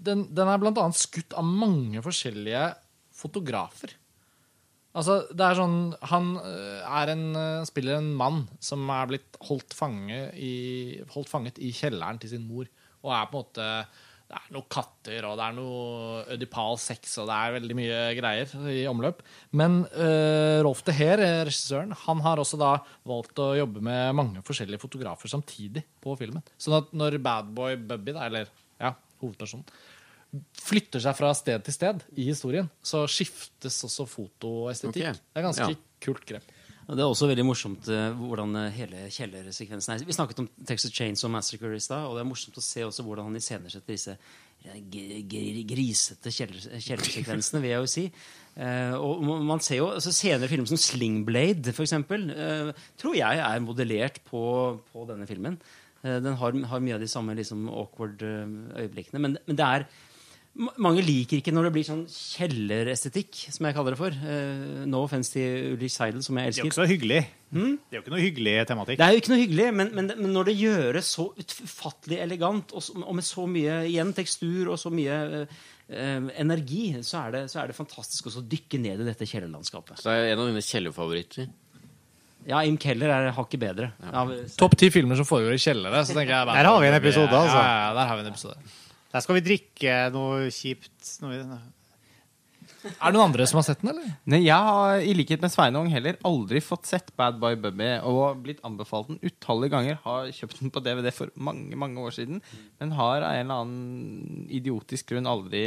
den, 0.02 0.24
den 0.34 0.48
er 0.50 0.58
blant 0.58 0.80
annet 0.82 0.98
skutt 0.98 1.36
av 1.38 1.46
mange 1.46 2.02
forskjellige 2.02 2.64
fotografer. 3.14 3.92
Altså, 4.96 5.20
det 5.36 5.44
er 5.44 5.58
sånn 5.58 5.78
Han 6.10 6.34
øh, 6.40 6.82
er 6.82 7.12
en, 7.12 7.24
øh, 7.36 7.64
spiller 7.68 7.98
en 7.98 8.12
mann 8.18 8.44
som 8.64 8.88
er 8.92 9.08
blitt 9.10 9.38
holdt, 9.48 9.76
fange 9.76 10.28
i, 10.34 10.98
holdt 11.12 11.30
fanget 11.30 11.60
i 11.60 11.72
kjelleren 11.76 12.20
til 12.22 12.32
sin 12.32 12.46
mor. 12.48 12.68
Og 13.04 13.14
er 13.14 13.26
på 13.30 13.38
en 13.38 13.44
måte 13.44 13.66
Det 14.28 14.36
er 14.36 14.48
noen 14.52 14.66
katter, 14.68 15.24
og 15.24 15.36
det 15.38 15.44
er 15.44 15.54
noe 15.56 16.24
ødipal 16.34 16.80
sex, 16.82 17.14
og 17.20 17.30
det 17.30 17.36
er 17.36 17.54
veldig 17.54 17.76
mye 17.78 18.00
greier 18.18 18.50
i 18.74 18.82
omløp. 18.90 19.22
Men 19.56 19.78
uh, 19.94 20.60
Rolf 20.66 20.82
de 20.84 20.92
Heer, 20.98 21.22
eh, 21.24 21.44
regissøren, 21.48 21.94
han 21.96 22.20
har 22.26 22.42
også 22.42 22.58
da 22.60 22.74
valgt 23.08 23.40
å 23.40 23.54
jobbe 23.56 23.80
med 23.80 24.18
mange 24.18 24.42
forskjellige 24.44 24.82
fotografer 24.82 25.32
samtidig 25.32 25.86
på 26.04 26.12
filmen. 26.20 26.44
Sånn 26.60 26.76
at 26.76 26.92
når 26.92 27.16
Badboy 27.24 27.78
Bubby, 27.80 28.12
da, 28.18 28.26
eller 28.28 28.52
ja, 28.76 28.92
hovedpersonen, 29.22 29.64
flytter 30.58 31.00
seg 31.04 31.16
fra 31.18 31.32
sted 31.36 31.64
til 31.66 31.74
sted 31.74 32.04
i 32.16 32.28
historien, 32.30 32.68
så 32.82 33.04
skiftes 33.10 33.80
også 33.88 34.06
fotoestetikk. 34.08 35.02
Okay. 35.10 35.12
Det 35.34 35.42
er 35.42 35.46
ganske 35.50 35.70
Ja. 35.70 35.76
kult 36.04 36.24
grep. 36.28 36.54
Det 36.88 37.02
er 37.04 37.04
også 37.04 37.26
veldig 37.28 37.44
morsomt 37.44 37.88
eh, 37.92 38.14
hvordan 38.16 38.54
eh, 38.56 38.70
hele 38.72 39.08
kjellersekvensen 39.12 39.92
er. 39.92 40.04
Vi 40.08 40.14
snakket 40.16 40.38
om 40.40 40.46
Texas 40.64 40.94
Chainsaw 40.96 41.28
Massacre 41.28 41.74
i 41.76 41.80
stad, 41.84 42.06
og 42.08 42.16
det 42.16 42.22
er 42.22 42.28
morsomt 42.30 42.56
å 42.56 42.64
se 42.64 42.80
også 42.86 43.04
hvordan 43.04 43.28
han 43.28 43.36
iscenesetter 43.36 43.92
disse 43.92 44.14
eh, 44.64 44.78
grisete 45.68 46.32
kjellersekvensene, 46.32 47.60
vil 47.60 47.74
jeg 47.74 47.82
jo 47.82 47.90
si. 47.92 48.06
Eh, 48.56 48.94
og 48.96 49.20
man 49.46 49.60
ser 49.60 49.82
jo 49.82 49.90
altså 49.92 50.14
Senere 50.16 50.48
filmer 50.50 50.70
som 50.70 50.80
Slingblade, 50.80 51.74
for 51.76 51.84
eksempel, 51.84 52.24
tror 52.98 53.18
jeg 53.20 53.44
er 53.44 53.60
modellert 53.64 54.22
på, 54.26 54.42
på 54.88 55.04
denne 55.12 55.28
filmen. 55.28 55.60
Den 56.02 56.36
har, 56.40 56.56
har 56.70 56.80
mye 56.82 56.94
av 56.96 57.02
de 57.02 57.10
samme 57.10 57.34
liksom, 57.36 57.68
awkward 57.68 58.22
øyeblikkene. 58.22 59.20
Men, 59.20 59.36
men 59.44 59.58
det 59.58 59.66
er 59.66 59.86
Mange 60.58 61.02
liker 61.06 61.38
ikke 61.38 61.52
når 61.54 61.68
det 61.68 61.72
blir 61.76 61.84
sånn 61.86 62.00
kjellerestetikk, 62.10 63.36
som 63.54 63.66
jeg 63.68 63.76
kaller 63.76 63.94
det 63.94 63.98
for. 64.00 64.16
Uh, 64.18 64.82
no 64.90 65.04
offence 65.06 65.30
til 65.30 65.74
Ulrich 65.76 65.94
Seidel, 65.94 66.22
som 66.26 66.38
jeg 66.40 66.50
elsker. 66.50 66.64
Det 66.64 66.64
er 66.64 66.66
jo 66.66 66.72
ikke 66.72 66.80
så 66.80 66.88
hyggelig. 66.90 67.20
Det 67.52 67.94
er 67.94 67.98
jo 67.98 68.02
ikke 68.02 68.12
noe 68.14 68.24
hyggelig 68.24 68.54
tematikk. 68.68 68.98
Det 68.98 69.06
er 69.06 69.14
jo 69.14 69.20
ikke 69.22 69.32
noe 69.32 69.40
hyggelig, 69.44 69.68
men, 69.78 69.92
men, 69.94 70.10
men 70.18 70.32
når 70.34 70.50
det 70.50 70.56
gjøres 70.58 71.12
så 71.14 71.28
utfattelig 71.44 72.18
elegant, 72.24 72.74
og, 72.74 72.82
så, 72.84 72.96
og 73.04 73.14
med 73.20 73.26
så 73.28 73.46
mye 73.48 73.76
igjen 73.88 74.10
tekstur 74.16 74.72
og 74.74 74.80
så 74.82 74.90
mye 74.92 75.20
eh, 75.44 76.26
energi, 76.42 76.82
så 77.06 77.22
er, 77.22 77.36
det, 77.36 77.44
så 77.54 77.62
er 77.62 77.70
det 77.70 77.78
fantastisk 77.78 78.26
også 78.32 78.42
å 78.42 78.48
dykke 78.56 78.82
ned 78.82 79.04
i 79.04 79.08
dette 79.12 79.30
kjellerlandskapet. 79.30 80.02
Så 80.02 80.10
det 80.10 80.16
er 80.26 80.32
en 80.34 80.42
av 80.42 80.50
dine 80.50 80.64
kjellerfavoritter. 80.66 81.48
Ja, 82.48 82.64
Im 82.64 82.76
Keller 82.80 83.10
er 83.12 83.30
hakket 83.36 83.60
bedre. 83.60 83.92
Ja, 84.02 84.26
Topp 84.58 84.74
ti 84.80 84.88
filmer 84.94 85.18
som 85.20 85.26
foregår 85.28 85.54
i 85.54 85.62
kjellere. 85.62 86.02
Så 86.08 86.14
tenker 86.16 86.32
jeg 86.34 86.50
bare- 86.50 86.58
Der 86.62 86.70
har 86.72 86.80
vi 86.80 86.86
en 86.90 86.98
episode, 86.98 87.30
altså. 87.30 87.62
Ja, 87.62 87.72
ja, 87.86 87.94
der 87.94 88.06
har 88.10 88.16
vi 88.16 88.26
en 88.26 88.30
episode. 88.32 88.87
Der 89.12 89.24
skal 89.24 89.38
vi 89.38 89.44
drikke 89.46 89.98
noe 90.14 90.48
kjipt. 90.52 91.18
Noe... 91.24 91.42
Er 92.88 93.10
det 93.10 93.16
noen 93.16 93.30
andre 93.30 93.46
som 93.48 93.58
har 93.58 93.64
sett 93.66 93.80
den, 93.82 93.90
eller? 93.90 94.10
Nei, 94.28 94.38
jeg 94.44 94.66
har 94.68 95.02
i 95.02 95.14
likhet 95.16 95.42
med 95.42 95.50
Sveinung 95.50 95.88
heller 95.90 96.18
aldri 96.28 96.60
fått 96.62 96.86
sett 96.88 97.08
Bad 97.18 97.38
Boy 97.40 97.56
Bubby 97.58 97.88
og 98.06 98.42
blitt 98.44 98.60
anbefalt 98.66 99.10
den 99.10 99.18
utallige 99.24 99.72
ganger. 99.74 99.98
Har 100.04 100.28
kjøpt 100.34 100.60
den 100.60 100.72
på 100.74 100.82
DVD 100.84 101.10
for 101.14 101.32
mange 101.34 101.78
mange 101.80 102.04
år 102.04 102.14
siden, 102.14 102.42
men 102.78 102.92
har 102.98 103.24
av 103.26 103.34
en 103.34 103.48
eller 103.48 103.64
annen 103.64 104.44
idiotisk 104.60 105.10
grunn 105.10 105.28
aldri 105.28 105.64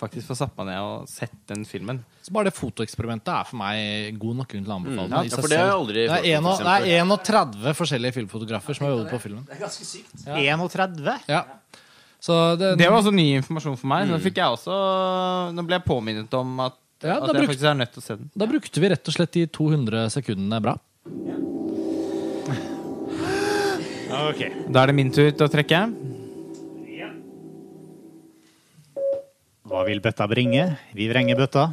faktisk 0.00 0.30
fått 0.30 0.40
satt 0.42 0.54
meg 0.58 0.70
ned 0.70 0.84
og 0.84 1.10
sett 1.10 1.34
den 1.50 1.64
filmen. 1.68 2.02
Så 2.22 2.34
bare 2.34 2.50
det 2.50 2.56
fotoeksperimentet 2.58 3.32
er 3.34 3.48
for 3.48 3.58
meg 3.60 4.20
god 4.22 4.42
nok 4.42 4.52
grunn 4.52 4.66
til 4.66 4.74
å 4.74 4.78
anbefale 4.78 5.08
den. 5.08 5.32
Ja, 5.32 5.40
for 5.40 5.50
det 5.50 5.60
har 5.60 5.72
jeg 5.72 5.80
aldri 5.80 6.06
det 6.06 6.20
er, 6.20 6.38
om, 6.38 6.52
en, 6.52 6.70
det 6.84 6.94
er 6.94 7.08
31 7.08 7.80
forskjellige 7.80 8.18
filmfotografer 8.20 8.78
som 8.78 8.86
har 8.86 8.96
jobbet 8.96 9.16
på 9.16 9.22
filmen. 9.26 9.44
Det 9.48 9.58
er 9.58 9.64
ganske 9.66 9.88
sykt. 9.88 10.14
31? 10.28 11.12
Ja. 11.30 11.42
Så 12.22 12.36
det, 12.54 12.76
Det 12.78 12.86
var 12.86 13.00
også 13.00 13.10
ny 13.14 13.32
informasjon 13.40 13.74
for 13.80 13.90
meg. 13.90 14.06
Så 14.06 14.20
fikk 14.22 14.38
jeg 14.38 14.54
også 14.54 14.76
Nå 15.56 15.64
ble 15.66 15.78
jeg 15.80 15.86
påminnet 15.88 16.38
om 16.38 16.54
at, 16.62 16.78
Ja, 17.02 17.16
at 17.16 17.26
jeg 17.26 17.34
brukte, 17.34 17.48
faktisk 17.50 17.66
er 17.66 17.78
nødt 17.80 17.92
til 17.96 18.02
å 18.02 18.06
se 18.06 18.16
den. 18.20 18.30
Da 18.38 18.46
brukte 18.46 18.82
vi 18.84 18.90
rett 18.92 19.10
og 19.10 19.16
slett 19.16 19.34
de 19.34 19.46
200 19.50 20.06
sekundene 20.14 20.62
bra. 20.62 20.76
Okay. 24.12 24.52
Da 24.68 24.82
er 24.82 24.92
det 24.92 24.94
min 24.94 25.10
tur 25.10 25.30
til 25.32 25.46
å 25.46 25.50
trekke. 25.50 25.80
Hva 29.72 29.86
vil 29.88 30.02
bøtta 30.04 30.26
bringe? 30.28 30.66
Vi 30.92 31.06
vrenger 31.08 31.38
bøtta. 31.40 31.70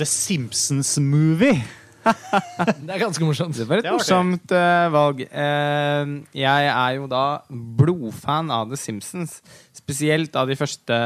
The 0.00 0.06
Simpsons 0.08 0.96
Movie. 0.98 1.60
Det 2.06 2.92
er 2.94 3.02
ganske 3.02 3.26
morsomt. 3.26 3.56
Det 3.58 3.66
var 3.68 3.80
et 3.80 3.86
Det 3.86 3.92
var 3.92 4.00
morsomt 4.00 4.54
uh, 4.54 4.86
valg. 4.94 5.22
Uh, 5.26 6.16
jeg 6.36 6.70
er 6.72 6.96
jo 7.00 7.10
da 7.10 7.26
blodfan 7.50 8.50
av 8.54 8.70
The 8.70 8.80
Simpsons. 8.80 9.40
Spesielt 9.76 10.34
av 10.38 10.50
de 10.50 10.56
første 10.58 10.96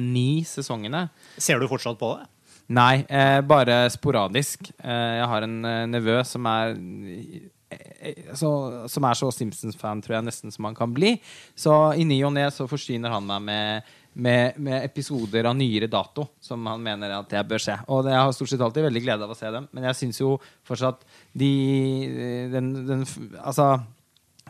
ni 0.00 0.44
sesongene. 0.48 1.08
Ser 1.38 1.62
du 1.62 1.68
fortsatt 1.70 1.98
på 2.00 2.14
det? 2.18 2.28
Nei, 2.72 3.04
uh, 3.10 3.40
bare 3.44 3.82
sporadisk. 3.92 4.70
Eh, 4.80 5.16
jeg 5.18 5.26
har 5.28 5.44
en 5.44 5.58
eh, 5.68 5.82
nevø 5.90 6.22
som 6.24 6.46
er 6.48 6.72
eh, 7.74 8.30
så, 8.36 8.50
som 8.88 9.04
er 9.04 9.18
så 9.18 9.28
Simpsons-fan, 9.34 10.00
tror 10.04 10.18
jeg, 10.18 10.26
nesten 10.30 10.54
som 10.54 10.64
han 10.70 10.76
kan 10.78 10.94
bli. 10.94 11.18
Så 11.58 11.74
i 11.98 12.06
ny 12.08 12.22
og 12.24 12.32
ne 12.36 12.46
så 12.54 12.68
forsyner 12.70 13.12
han 13.12 13.28
meg 13.28 13.44
med, 13.50 13.92
med, 14.14 14.58
med 14.62 14.84
episoder 14.86 15.48
av 15.50 15.56
nyere 15.58 15.88
dato 15.90 16.28
som 16.42 16.62
han 16.70 16.82
mener 16.82 17.16
at 17.16 17.34
jeg 17.34 17.48
bør 17.50 17.62
se. 17.62 17.74
Og 17.90 18.06
jeg 18.10 18.20
har 18.20 18.32
stort 18.36 18.52
sett 18.52 18.62
alltid 18.64 18.86
veldig 18.86 19.02
glede 19.02 19.26
av 19.26 19.34
å 19.34 19.38
se 19.38 19.50
dem, 19.50 19.66
men 19.74 19.88
jeg 19.90 20.00
syns 20.00 20.22
jo 20.22 20.36
fortsatt 20.66 21.04
de 21.34 21.52
den, 22.54 22.72
den, 22.86 23.04
Altså 23.42 23.74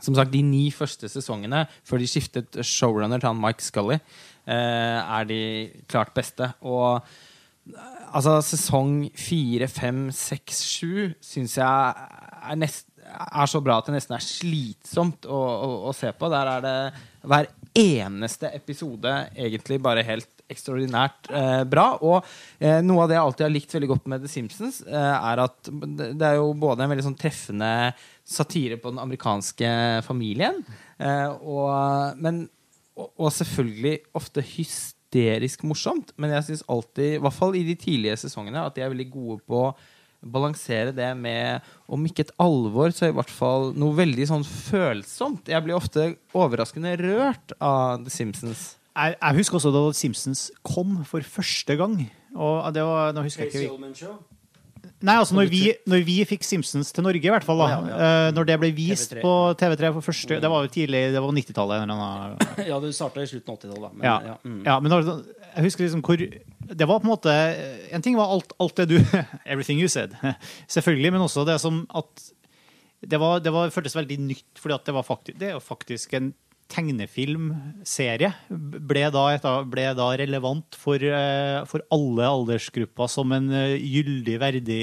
som 0.03 0.17
sagt, 0.17 0.33
de 0.33 0.43
ni 0.43 0.65
første 0.75 1.09
sesongene 1.11 1.65
før 1.87 2.03
de 2.03 2.09
skiftet 2.11 2.59
showrunner 2.67 3.23
til 3.23 3.31
han 3.31 3.41
Mike 3.41 3.63
Scully, 3.63 4.01
eh, 4.51 4.99
er 4.99 5.29
de 5.29 5.41
klart 5.91 6.11
beste. 6.17 6.51
Og 6.67 6.99
altså, 8.11 8.41
sesong 8.45 9.07
fire, 9.17 9.69
fem, 9.71 10.09
seks, 10.15 10.65
sju 10.67 11.13
syns 11.25 11.57
jeg 11.61 12.09
er, 12.45 12.59
nest, 12.59 12.89
er 13.05 13.51
så 13.51 13.63
bra 13.65 13.79
at 13.79 13.89
det 13.89 13.97
nesten 13.97 14.17
er 14.17 14.25
slitsomt 14.25 15.29
å, 15.31 15.39
å, 15.39 15.71
å 15.91 15.95
se 15.97 16.11
på. 16.17 16.33
Der 16.33 16.53
er 16.57 16.65
det 16.65 16.77
hver 17.25 17.51
eneste 17.75 18.51
episode 18.55 19.11
egentlig 19.35 19.81
bare 19.83 20.05
helt 20.07 20.31
ekstraordinært 20.51 21.31
eh, 21.33 21.63
bra. 21.69 21.87
Og 22.05 22.19
eh, 22.61 22.81
noe 22.85 23.05
av 23.05 23.11
det 23.11 23.17
jeg 23.17 23.25
alltid 23.27 23.47
har 23.47 23.55
likt 23.55 23.77
veldig 23.77 23.91
godt 23.95 24.11
med 24.13 24.25
The 24.25 24.31
Simpsons, 24.31 24.81
eh, 24.87 25.15
er 25.15 25.45
at 25.45 25.71
det, 25.71 26.27
er 26.27 26.39
jo 26.39 26.53
både 26.59 26.85
en 26.85 26.93
veldig 26.93 27.07
sånn 27.09 27.19
treffende 27.21 27.71
satire 28.25 28.79
på 28.81 28.93
den 28.93 29.03
amerikanske 29.03 29.71
familien, 30.07 30.63
eh, 30.99 31.31
og, 31.41 32.21
men, 32.21 32.45
og, 32.97 33.11
og 33.17 33.33
selvfølgelig 33.37 33.97
ofte 34.21 34.45
hysterisk 34.55 35.65
morsomt. 35.69 36.15
Men 36.21 36.37
jeg 36.37 36.51
syns 36.51 36.69
alltid, 36.71 37.17
i 37.17 37.25
hvert 37.25 37.39
fall 37.41 37.59
i 37.59 37.67
de 37.67 37.77
tidlige 37.81 38.21
sesongene, 38.27 38.65
at 38.69 38.77
de 38.77 38.85
er 38.85 38.93
veldig 38.95 39.11
gode 39.13 39.41
på 39.49 39.67
balansere 40.25 40.93
det 40.97 41.11
med, 41.19 41.61
om 41.89 42.05
ikke 42.09 42.25
et 42.27 42.33
alvor, 42.43 42.93
så 42.97 43.09
i 43.11 43.15
hvert 43.17 43.31
fall 43.33 43.73
noe 43.77 43.95
veldig 43.99 44.27
sånn 44.31 44.45
følsomt. 44.47 45.49
Jeg 45.53 45.65
blir 45.67 45.77
ofte 45.77 46.15
overraskende 46.35 46.95
rørt 47.01 47.55
av 47.61 48.05
The 48.05 48.11
Simpsons. 48.15 48.75
Jeg, 48.95 49.17
jeg 49.21 49.39
husker 49.41 49.59
også 49.59 49.73
da 49.75 49.85
Simpsons 49.97 50.47
kom 50.63 51.01
for 51.09 51.21
første 51.27 51.77
gang. 51.81 51.99
Og 52.35 52.71
det 52.75 52.83
var, 52.87 53.13
nå 53.15 53.25
husker 53.27 53.47
jeg 53.49 53.69
ikke. 53.69 54.15
Nei, 55.05 55.15
altså 55.21 55.35
når 55.37 55.49
vi, 55.53 55.61
når 55.91 56.03
vi 56.07 56.15
fikk 56.29 56.45
Simpsons 56.47 56.93
til 56.95 57.05
Norge, 57.05 57.21
i 57.21 57.33
hvert 57.33 57.45
fall. 57.45 57.61
da 57.61 57.77
eh, 57.77 58.29
Når 58.37 58.47
det 58.49 58.57
ble 58.61 58.71
vist 58.77 59.11
TV3. 59.13 59.21
på 59.25 59.33
TV3 59.61 59.91
for 59.99 60.07
første 60.07 60.39
Det 60.41 60.51
var 60.51 60.65
jo 60.65 60.71
tidlig, 60.73 61.01
det 61.13 61.21
var 61.21 61.35
90-tallet. 61.37 61.83
en 61.83 61.91
eller 61.93 62.05
annen- 62.05 62.69
Ja, 62.71 62.79
det 62.81 62.93
starta 62.97 63.21
i 63.25 63.29
slutten 63.29 63.53
av 63.53 63.59
80-tallet. 63.59 63.83
da, 63.83 63.91
men, 63.93 64.05
Ja. 64.07 64.15
ja, 64.31 64.37
mm. 64.45 64.63
ja, 64.65 64.79
men 64.81 64.95
når, 64.95 65.11
jeg 65.55 65.67
husker 65.69 65.85
liksom 65.87 66.03
hvor 66.05 66.19
Det 66.19 66.89
var 66.89 67.01
på 67.01 67.07
en 67.07 67.13
måte 67.13 67.35
En 67.95 68.03
ting 68.05 68.17
var 68.19 68.33
alt, 68.35 68.55
alt 68.59 68.77
det 68.81 68.89
du 68.93 68.97
Everything 69.53 69.81
you 69.81 69.89
said. 69.89 70.15
Selvfølgelig. 70.67 71.13
Men 71.13 71.27
også 71.27 71.47
det 71.47 71.61
som 71.63 71.85
at 71.95 72.31
Det, 73.05 73.21
var, 73.21 73.39
det 73.45 73.53
var, 73.53 73.71
føltes 73.71 73.97
veldig 73.97 74.17
nytt, 74.19 74.57
fordi 74.57 74.79
det, 74.87 74.95
var 74.97 75.05
faktisk, 75.05 75.39
det 75.39 75.49
er 75.51 75.59
jo 75.59 75.61
faktisk 75.61 76.15
en 76.17 76.33
tegnefilmserie. 76.73 78.31
Ble 78.49 79.03
da, 79.13 79.25
ble 79.69 79.85
da 79.99 80.07
relevant 80.17 80.79
for, 80.81 80.97
eh, 80.97 81.61
for 81.69 81.85
alle 81.93 82.31
aldersgrupper 82.31 83.11
som 83.13 83.35
en 83.37 83.51
eh, 83.53 83.77
gyldig, 83.77 84.39
verdig 84.41 84.81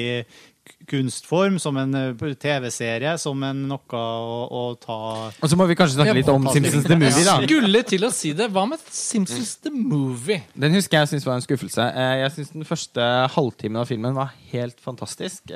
kunstform, 0.90 1.58
som 1.62 1.78
en 1.82 1.94
eh, 1.96 2.34
TV-serie, 2.42 3.16
som 3.22 3.42
en 3.48 3.64
noe 3.70 3.98
å, 3.98 4.42
å 4.46 4.62
ta 4.82 4.98
Og 5.32 5.50
så 5.52 5.58
må 5.60 5.68
vi 5.70 5.78
kanskje 5.80 5.98
snakke 6.00 6.16
litt 6.20 6.32
om 6.32 6.48
Simpsons 6.54 6.88
The 6.88 6.98
Movie, 7.00 7.26
da. 7.28 7.36
Skulle 7.46 7.84
til 7.90 8.08
å 8.08 8.12
si 8.14 8.34
det. 8.38 8.50
Hva 8.54 8.66
med 8.70 8.84
Simpsons 8.94 9.56
The 9.64 9.74
Movie? 9.74 10.42
Den 10.54 10.76
husker 10.78 11.02
jeg 11.02 11.14
syns 11.14 11.28
var 11.28 11.40
en 11.40 11.46
skuffelse. 11.46 11.88
Eh, 11.92 12.14
Jeg 12.26 12.36
syns 12.38 12.54
den 12.56 12.68
første 12.68 13.08
halvtimen 13.36 13.82
av 13.82 13.90
filmen 13.90 14.18
var 14.18 14.34
helt 14.52 14.80
fantastisk. 14.84 15.50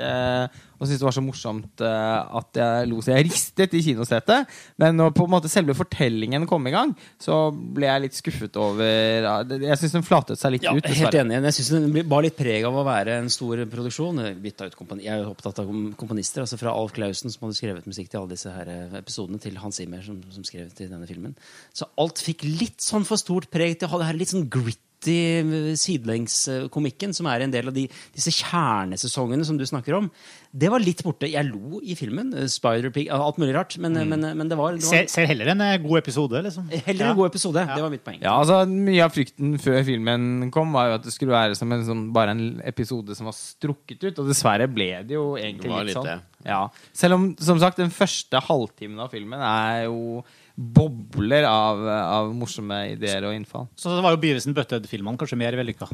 Og 0.76 0.84
syntes 0.84 1.00
det 1.00 1.06
var 1.08 1.14
så 1.16 1.22
morsomt 1.24 1.82
eh, 1.84 2.36
at 2.40 2.58
jeg 2.60 2.88
lo 2.90 3.00
så 3.00 3.14
jeg 3.14 3.26
ristet 3.30 3.74
i 3.78 3.80
kinosetet. 3.86 4.50
Men 4.82 4.98
når 5.00 5.14
på 5.16 5.24
en 5.26 5.32
måte 5.32 5.48
selve 5.52 5.74
fortellingen 5.78 6.44
kom 6.50 6.66
i 6.68 6.74
gang, 6.74 6.92
så 7.22 7.48
ble 7.52 7.88
jeg 7.88 8.04
litt 8.04 8.18
skuffet 8.18 8.58
over 8.60 9.26
Jeg 9.56 9.80
syns 9.80 9.96
den 9.96 10.06
flatet 10.06 10.40
seg 10.40 10.56
litt 10.56 10.66
Ja, 10.68 10.74
ut. 10.76 10.84
helt 10.86 11.18
enig. 11.20 11.40
Jeg 11.48 11.56
synes 11.58 11.72
den 11.96 12.08
bar 12.10 12.24
litt 12.26 12.36
preg 12.36 12.66
av 12.68 12.76
å 12.76 12.84
være 12.86 13.18
en 13.22 13.30
stor 13.32 13.64
produksjon. 13.72 14.20
Jeg 14.36 15.10
er 15.12 15.22
jo 15.24 15.32
opptatt 15.32 15.62
av 15.64 15.70
komponister. 15.96 16.44
altså 16.44 16.58
Fra 16.60 16.74
Alf 16.76 16.92
Clausen, 16.96 17.32
som 17.32 17.46
hadde 17.48 17.58
skrevet 17.58 17.88
musikk 17.88 18.10
til 18.12 18.20
alle 18.20 18.34
disse 18.36 18.52
her 18.52 18.68
eh, 18.72 18.98
episodene, 19.00 19.40
til 19.42 19.56
Hans 19.62 19.80
Zimmer, 19.80 20.02
som, 20.04 20.20
som 20.32 20.44
skrev 20.46 20.68
til 20.76 20.92
denne 20.92 21.08
filmen. 21.08 21.34
Så 21.76 21.88
alt 22.00 22.20
fikk 22.22 22.44
litt 22.44 22.84
sånn 22.84 23.04
for 23.08 23.16
stort 23.20 23.48
preg 23.52 23.78
til 23.80 23.88
å 23.88 23.94
ha 23.96 24.02
det 24.04 24.10
her 24.12 24.20
litt 24.20 24.32
sånn 24.34 24.48
gritty 24.52 24.82
sidelengskomikken, 25.04 27.12
som 27.16 27.28
er 27.30 27.44
en 27.44 27.52
del 27.52 27.68
av 27.70 27.74
de, 27.76 27.86
disse 28.16 28.32
kjernesesongene 28.38 29.44
som 29.46 29.58
du 29.58 29.66
snakker 29.68 29.96
om, 29.98 30.08
det 30.56 30.70
var 30.72 30.80
litt 30.80 31.02
borte. 31.04 31.28
Jeg 31.28 31.44
lo 31.50 31.80
i 31.84 31.94
filmen. 31.98 32.32
eh, 32.34 32.46
Spider-Pig, 32.48 33.10
alt 33.12 33.36
mulig 33.40 33.52
rart. 33.56 33.76
Men, 33.82 33.92
men, 34.08 34.20
men 34.24 34.48
det 34.48 34.56
var, 34.56 34.78
det 34.78 34.88
var 34.88 35.08
ser 35.12 35.28
heller 35.28 35.50
en 35.52 35.60
eh, 35.60 35.76
god 35.82 35.98
episode, 36.00 36.40
liksom. 36.46 36.70
heller 36.86 37.10
en 37.10 37.18
god 37.18 37.28
episode. 37.28 37.66
Det 37.74 37.82
var 37.84 37.92
mitt 37.92 38.04
poeng. 38.06 38.22
Ja, 38.24 38.38
altså 38.40 38.62
Mye 38.70 39.04
av 39.04 39.12
frykten 39.12 39.58
før 39.62 39.82
filmen 39.86 40.48
kom, 40.54 40.72
var 40.76 40.90
jo 40.90 40.96
at 41.00 41.06
det 41.06 41.12
skulle 41.14 41.36
være 41.36 41.58
som 41.58 41.72
en, 41.76 41.84
sånn, 41.86 42.06
bare 42.16 42.32
en 42.36 42.46
episode 42.64 43.16
som 43.18 43.28
var 43.28 43.36
strukket 43.36 44.00
ut. 44.08 44.22
Og 44.22 44.30
dessverre 44.30 44.70
ble 44.70 44.90
det 45.06 45.18
jo 45.18 45.28
egentlig 45.36 45.68
Det 45.68 45.76
litt 45.76 45.92
litt 45.92 46.00
sånn. 46.00 46.24
Ja. 46.46 46.62
Selv 46.96 47.18
om 47.18 47.30
som 47.42 47.58
sagt 47.60 47.80
den 47.80 47.92
første 47.94 48.40
halvtimen 48.48 49.00
av 49.02 49.10
filmen 49.12 49.42
er 49.42 49.86
jo 49.88 50.22
bobler 50.56 51.44
av, 51.44 51.82
av 51.86 52.30
morsomme 52.34 52.78
ideer 52.94 53.28
og 53.28 53.36
innfall. 53.36 53.68
Så 53.76 53.92
det 53.92 54.02
var 54.04 54.16
jo 54.16 54.20
begynnelsen 54.22 54.54
and 54.54 54.58
Butthead-filmene 54.58 55.20
kanskje 55.20 55.38
mer 55.40 55.56
vellykka, 55.58 55.90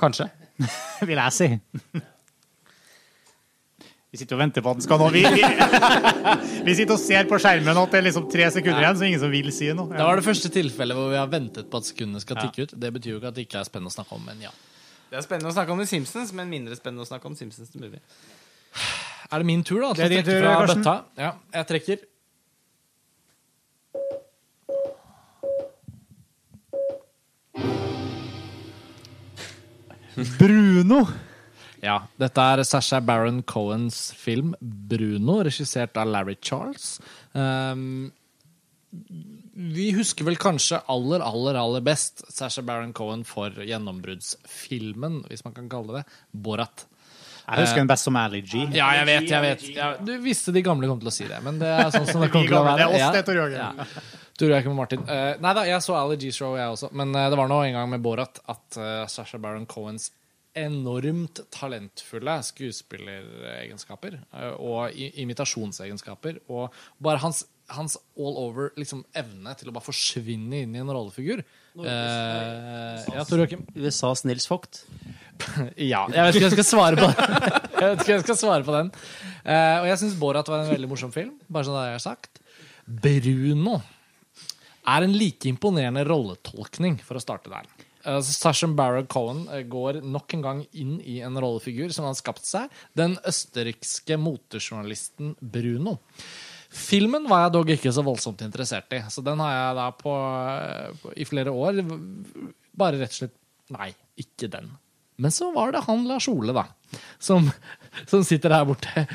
Kanskje. 0.00 0.26
vil 1.08 1.20
jeg 1.20 1.32
si. 1.36 1.48
Vi 4.10 4.18
sitter 4.18 4.34
og 4.34 4.40
venter 4.40 4.64
på 4.64 4.72
at 4.72 4.80
den 4.80 4.84
skal 4.84 4.98
nå. 4.98 5.06
Vi, 5.14 5.20
vi, 5.22 5.42
vi 6.66 6.74
sitter 6.74 6.96
og 6.96 7.02
ser 7.02 7.28
på 7.30 7.38
skjermen 7.40 7.78
at 7.78 7.92
det 7.92 8.00
er 8.00 8.06
liksom 8.08 8.26
tre 8.32 8.48
sekunder 8.50 8.82
igjen, 8.82 8.98
så 8.98 9.06
ingen 9.06 9.22
som 9.22 9.30
vil 9.32 9.52
si 9.54 9.68
noe. 9.76 9.92
Det 9.92 10.02
var 10.02 10.18
det 10.18 10.26
første 10.26 10.50
tilfellet 10.52 10.98
hvor 10.98 11.12
vi 11.12 11.20
har 11.20 11.30
ventet 11.30 11.70
på 11.70 11.80
at 11.80 11.86
sekundene 11.86 12.22
skal 12.24 12.40
tikke 12.42 12.66
ut. 12.66 12.74
Det 12.74 12.90
betyr 12.96 13.14
jo 13.14 13.20
ikke 13.20 13.30
at 13.30 13.38
det 13.38 13.46
ikke 13.46 13.60
er 13.62 13.68
spennende 13.68 13.92
å 13.92 13.94
snakke 13.94 14.18
om, 14.18 14.26
men 14.26 14.42
ja. 14.48 14.52
Det 15.10 15.18
er 15.20 15.26
spennende 15.26 15.52
å 15.52 15.54
snakke 15.54 15.74
om 15.74 15.80
The 15.82 15.88
Simpsons, 15.90 16.34
men 16.34 16.50
mindre 16.50 16.76
spennende 16.78 17.06
å 17.06 17.08
snakke 17.08 17.30
om 17.30 17.38
Simpsons 17.38 17.70
the 17.70 17.82
Movie. 17.82 18.02
Er 19.30 19.38
det 19.38 19.46
min 19.46 19.62
tur, 19.62 19.78
da? 19.84 19.92
Til 19.94 20.04
å 20.04 20.10
trekke 20.10 20.38
fra 20.42 20.54
bøtta? 20.74 20.94
Ja, 21.20 21.34
jeg 21.54 21.68
trekker. 21.70 22.06
Bruno! 30.40 31.04
Ja, 31.80 31.96
Dette 32.20 32.44
er 32.52 32.60
Sasha 32.68 32.98
Baron 33.00 33.40
Cohens 33.48 34.10
film 34.18 34.52
'Bruno', 34.60 35.40
regissert 35.46 35.96
av 35.96 36.10
Larry 36.10 36.36
Charles. 36.42 36.98
Um, 37.32 38.10
vi 38.90 39.90
husker 39.94 40.26
vel 40.26 40.36
kanskje 40.40 40.82
aller, 40.90 41.22
aller, 41.22 41.56
aller 41.56 41.80
best 41.86 42.24
Sasha 42.28 42.62
Baron 42.66 42.92
Cohen 42.92 43.22
for 43.24 43.54
gjennombruddsfilmen, 43.54 45.22
hvis 45.30 45.46
man 45.46 45.54
kan 45.56 45.70
kalle 45.72 46.00
det, 46.00 46.04
Borat. 46.34 46.89
Jeg 47.50 47.66
husker 47.66 47.82
den 47.82 47.90
best 47.90 48.06
som 48.06 48.16
Allergy. 48.20 48.62
Ja, 48.76 48.92
jeg 49.00 49.08
vet, 49.08 49.28
jeg 49.30 49.44
vet. 49.44 49.66
Ja, 49.74 49.90
du 49.98 50.12
visste 50.22 50.54
de 50.54 50.62
gamle 50.64 50.90
kom 50.90 51.02
til 51.02 51.10
å 51.10 51.14
si 51.14 51.26
det, 51.26 51.40
men 51.44 51.58
det 51.60 51.70
er 51.70 51.90
sånn 51.94 52.06
som 52.08 52.22
det 52.22 52.30
kommer 52.34 52.46
til 52.46 52.58
å 52.60 52.64
være. 52.66 52.78
det 52.78 52.86
er 52.86 52.96
oss, 52.96 53.16
det, 53.16 53.24
Tor 53.26 53.40
Jørgen. 53.40 53.84
Tor 54.40 54.54
Joakim 54.54 54.72
og 54.72 54.78
Martin. 54.78 55.02
Eh, 55.04 55.34
nei 55.42 55.52
da, 55.58 55.66
jeg 55.68 55.84
så 55.84 55.98
Allergy 55.98 56.30
Show, 56.32 56.54
jeg 56.56 56.76
også. 56.76 56.88
Men 56.96 57.12
eh, 57.12 57.28
det 57.32 57.38
var 57.40 57.50
nå 57.50 57.60
en 57.66 57.76
gang 57.76 57.90
med 57.92 58.04
Borat 58.04 58.40
at 58.48 58.80
uh, 58.80 59.04
Sasha 59.10 59.40
Baron 59.42 59.66
Cohens 59.68 60.08
enormt 60.58 61.40
talentfulle 61.54 62.40
skuespilleregenskaper 62.48 64.16
eh, 64.18 64.54
og 64.58 64.96
imitasjonsegenskaper 64.96 66.40
og 66.50 66.74
bare 67.02 67.22
hans, 67.22 67.44
hans 67.70 67.96
all 68.18 68.38
over 68.40 68.72
liksom, 68.80 69.04
evne 69.14 69.54
til 69.58 69.70
å 69.70 69.76
bare 69.76 69.86
forsvinne 69.86 70.64
inn 70.64 70.74
i 70.74 70.82
en 70.82 70.90
rollefigur. 70.90 71.44
Eh, 71.78 73.10
ja? 73.14 73.26
USAs 73.78 74.24
Nils 74.26 74.48
Vogt. 74.50 74.82
Ja. 75.92 76.04
Jeg 76.12 76.26
vet 76.26 76.36
ikke 76.36 76.44
om 76.44 76.48
jeg 76.48 76.56
skal 76.58 76.68
svare 76.68 77.00
på. 77.00 77.10
Jeg 77.80 77.94
vet 77.94 78.02
ikke 78.02 78.12
om 78.12 78.18
jeg 78.18 78.24
skal 78.26 78.36
svare 78.36 78.64
på 78.66 78.72
den. 78.74 78.88
Eh, 79.40 79.76
og 79.80 79.86
jeg 79.88 80.00
syns 80.02 80.16
Borat 80.20 80.48
var 80.52 80.66
en 80.66 80.68
veldig 80.68 80.88
morsom 80.90 81.12
film. 81.14 81.38
Bare 81.48 81.64
sånn 81.64 81.78
det 81.78 81.84
jeg 81.86 81.94
har 81.94 82.02
sagt. 82.04 82.40
Bruno 82.84 83.78
er 84.90 85.06
en 85.06 85.14
like 85.16 85.48
imponerende 85.48 86.02
rolletolkning, 86.04 86.98
for 87.06 87.16
å 87.16 87.22
starte 87.24 87.48
der. 87.48 87.70
Uh, 88.04 88.18
Sasha 88.24 88.68
Barrow 88.68 89.04
Cohen 89.08 89.46
eh, 89.52 89.64
går 89.68 90.02
nok 90.04 90.36
en 90.36 90.44
gang 90.44 90.60
inn 90.72 90.98
i 91.00 91.18
en 91.24 91.36
rollefigur 91.40 91.92
som 91.92 92.06
han 92.06 92.14
har 92.14 92.20
skapt 92.20 92.44
seg. 92.48 92.68
Den 92.96 93.16
østerrikske 93.28 94.20
motejournalisten 94.20 95.34
Bruno. 95.40 95.96
Filmen 96.70 97.26
var 97.32 97.46
jeg 97.46 97.56
dog 97.56 97.72
ikke 97.74 97.92
så 97.92 98.04
voldsomt 98.06 98.44
interessert 98.46 98.92
i, 98.94 99.02
så 99.10 99.24
den 99.26 99.40
har 99.42 99.56
jeg 99.56 99.78
da 99.80 99.88
på, 99.98 100.14
på, 101.00 101.16
i 101.16 101.26
flere 101.26 101.52
år 101.52 101.80
bare 102.76 103.00
rett 103.00 103.16
og 103.16 103.22
slett 103.22 103.36
Nei, 103.70 103.92
ikke 104.18 104.48
den. 104.50 104.66
Men 105.20 105.34
så 105.34 105.50
var 105.52 105.74
det 105.74 105.84
han 105.86 106.06
Lars 106.08 106.28
Ole, 106.32 106.54
da, 106.56 106.64
som, 107.20 107.50
som 108.08 108.24
sitter 108.24 108.54
her 108.56 108.66
borte. 108.68 109.06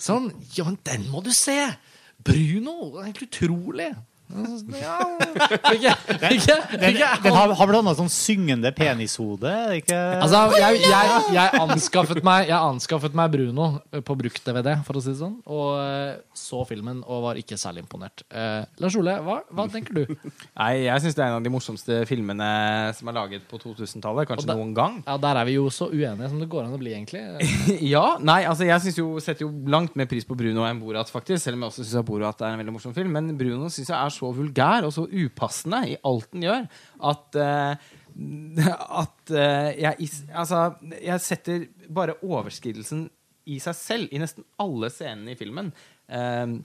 Sånn 0.00 0.30
Ja, 0.56 0.64
men 0.68 0.78
den 0.88 1.08
må 1.12 1.22
du 1.24 1.32
se! 1.36 1.58
Bruno! 2.24 3.00
Helt 3.00 3.22
utrolig. 3.24 3.90
Ja 4.80 4.96
Ikke, 5.74 5.92
ikke, 6.34 6.56
Den, 6.80 6.94
ikke 6.94 7.08
den 7.24 7.34
har, 7.34 7.52
har 7.56 7.68
blant 7.68 7.82
annet 7.82 7.98
sånn 7.98 8.10
syngende 8.12 8.70
penishode. 8.76 9.50
Ikke? 9.78 9.96
Altså, 10.20 10.42
jeg, 10.58 10.80
jeg, 10.84 11.10
jeg, 11.34 11.60
anskaffet 11.60 12.20
meg, 12.26 12.48
jeg 12.50 12.56
anskaffet 12.58 13.16
meg 13.16 13.32
Bruno 13.34 13.68
på 14.06 14.16
brukt-DVD, 14.22 14.72
for 14.86 14.98
å 14.98 15.02
si 15.04 15.12
det 15.12 15.20
sånn, 15.20 15.36
og 15.50 15.80
eh, 15.80 16.20
så 16.36 16.62
filmen 16.68 17.02
og 17.06 17.24
var 17.26 17.40
ikke 17.40 17.58
særlig 17.60 17.84
imponert. 17.84 18.24
Eh, 18.28 18.62
Lars 18.82 18.96
Ole, 18.98 19.16
hva, 19.24 19.40
hva 19.54 19.66
tenker 19.72 20.00
du? 20.00 20.16
Nei, 20.58 20.72
Jeg 20.86 21.04
syns 21.04 21.18
det 21.18 21.24
er 21.24 21.30
en 21.30 21.38
av 21.38 21.46
de 21.46 21.52
morsomste 21.52 22.00
filmene 22.10 22.50
som 22.96 23.10
er 23.10 23.16
laget 23.16 23.46
på 23.50 23.60
2000-tallet. 23.62 24.28
Kanskje 24.30 24.50
der, 24.50 24.58
noen 24.60 24.74
gang. 24.76 25.00
Ja, 25.06 25.16
Der 25.20 25.40
er 25.42 25.48
vi 25.48 25.56
jo 25.58 25.68
så 25.74 25.90
uenige 25.90 26.30
som 26.32 26.42
det 26.42 26.50
går 26.52 26.66
an 26.66 26.76
å 26.76 26.80
bli, 26.80 26.94
egentlig. 26.96 27.22
ja, 27.94 28.04
nei, 28.22 28.42
altså 28.48 28.68
Jeg 28.68 28.86
synes 28.86 29.00
jo, 29.00 29.08
setter 29.22 29.46
jo 29.46 29.52
langt 29.70 29.96
mer 29.98 30.08
pris 30.10 30.26
på 30.28 30.36
Bruno 30.38 30.66
enn 30.68 30.82
Borat, 30.82 31.10
faktisk. 31.12 31.44
Selv 31.44 31.58
om 31.58 31.66
jeg 31.66 31.74
også 31.74 31.86
syns 31.86 32.08
Borat 32.08 32.44
er 32.44 32.54
en 32.54 32.62
veldig 32.62 32.76
morsom 32.76 32.96
film. 32.96 33.14
Men 33.16 33.32
Bruno 33.38 33.70
synes 33.70 33.90
jeg 33.90 33.96
er 33.96 34.14
så 34.14 34.19
vulgær 34.36 34.86
og 34.86 34.92
så 34.94 35.06
upassende 35.08 35.80
i 35.92 35.96
alt 36.06 36.28
den 36.34 36.44
gjør, 36.46 36.68
at 37.10 37.40
uh, 37.40 37.88
at 39.00 39.32
uh, 39.32 39.68
jeg, 39.80 40.08
altså, 40.34 40.74
jeg 41.00 41.22
setter 41.24 41.66
bare 41.88 42.18
overskridelsen 42.26 43.06
i 43.50 43.56
seg 43.62 43.76
selv, 43.78 44.10
i 44.12 44.20
nesten 44.20 44.44
alle 44.60 44.90
scenene 44.92 45.32
i 45.32 45.38
filmen, 45.38 45.70
uh, 46.12 46.58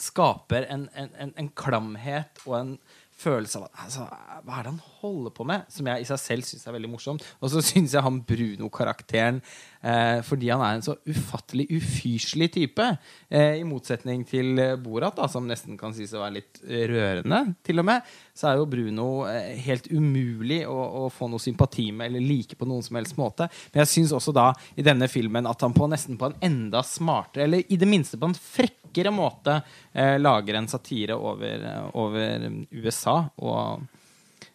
skaper 0.00 0.68
en, 0.72 0.88
en, 0.96 1.10
en, 1.20 1.34
en 1.38 1.50
klamhet 1.58 2.40
og 2.46 2.56
en 2.58 2.72
følelse 3.14 3.60
av 3.60 3.68
at 3.68 3.84
altså, 3.86 4.06
Hva 4.42 4.56
er 4.58 4.66
det 4.66 4.72
han 4.72 4.82
holder 5.04 5.34
på 5.36 5.46
med? 5.48 5.66
Som 5.72 5.88
jeg 5.90 6.04
i 6.04 6.08
seg 6.08 6.20
selv 6.22 6.48
syns 6.48 6.66
er 6.66 6.76
veldig 6.76 6.90
morsomt. 6.92 7.24
Og 7.40 7.52
så 7.52 7.62
syns 7.64 7.94
jeg 7.94 8.04
han 8.04 8.20
Bruno-karakteren, 8.26 9.40
eh, 9.84 10.20
fordi 10.26 10.50
han 10.52 10.64
er 10.64 10.78
en 10.78 10.86
så 10.86 10.96
ufattelig 11.08 11.68
ufyselig 11.76 12.50
type, 12.56 12.88
eh, 13.30 13.60
i 13.60 13.66
motsetning 13.68 14.24
til 14.28 14.58
eh, 14.58 14.76
Borat, 14.80 15.16
da, 15.18 15.28
som 15.30 15.46
nesten 15.48 15.78
kan 15.80 15.94
sies 15.96 16.14
å 16.14 16.22
være 16.22 16.38
litt 16.38 16.62
eh, 16.66 16.86
rørende, 16.90 17.42
til 17.64 17.82
og 17.82 17.88
med, 17.90 18.14
så 18.34 18.50
er 18.50 18.60
jo 18.60 18.68
Bruno 18.70 19.08
eh, 19.30 19.54
helt 19.66 19.90
umulig 19.92 20.62
å, 20.66 20.76
å 21.04 21.10
få 21.12 21.28
noe 21.30 21.42
sympati 21.42 21.90
med 21.92 22.10
eller 22.10 22.24
like 22.24 22.58
på 22.58 22.68
noen 22.68 22.84
som 22.84 22.98
helst 22.98 23.18
måte. 23.20 23.48
Men 23.72 23.84
jeg 23.84 23.92
syns 23.92 24.14
også 24.16 24.34
da 24.34 24.50
i 24.74 24.86
denne 24.86 25.08
filmen 25.10 25.48
at 25.50 25.62
han 25.64 25.76
på 25.76 25.88
nesten 25.90 26.18
på 26.20 26.30
en 26.30 26.38
enda 26.44 26.82
smartere, 26.86 27.46
eller 27.46 27.64
i 27.68 27.78
det 27.80 27.88
minste 27.88 28.20
på 28.20 28.30
en 28.30 28.38
frekkere 28.38 29.12
måte, 29.14 29.60
eh, 29.92 30.16
lager 30.20 30.58
en 30.58 30.70
satire 30.70 31.18
over, 31.18 31.68
over 31.94 32.48
USA. 32.74 33.20
Og 33.42 33.84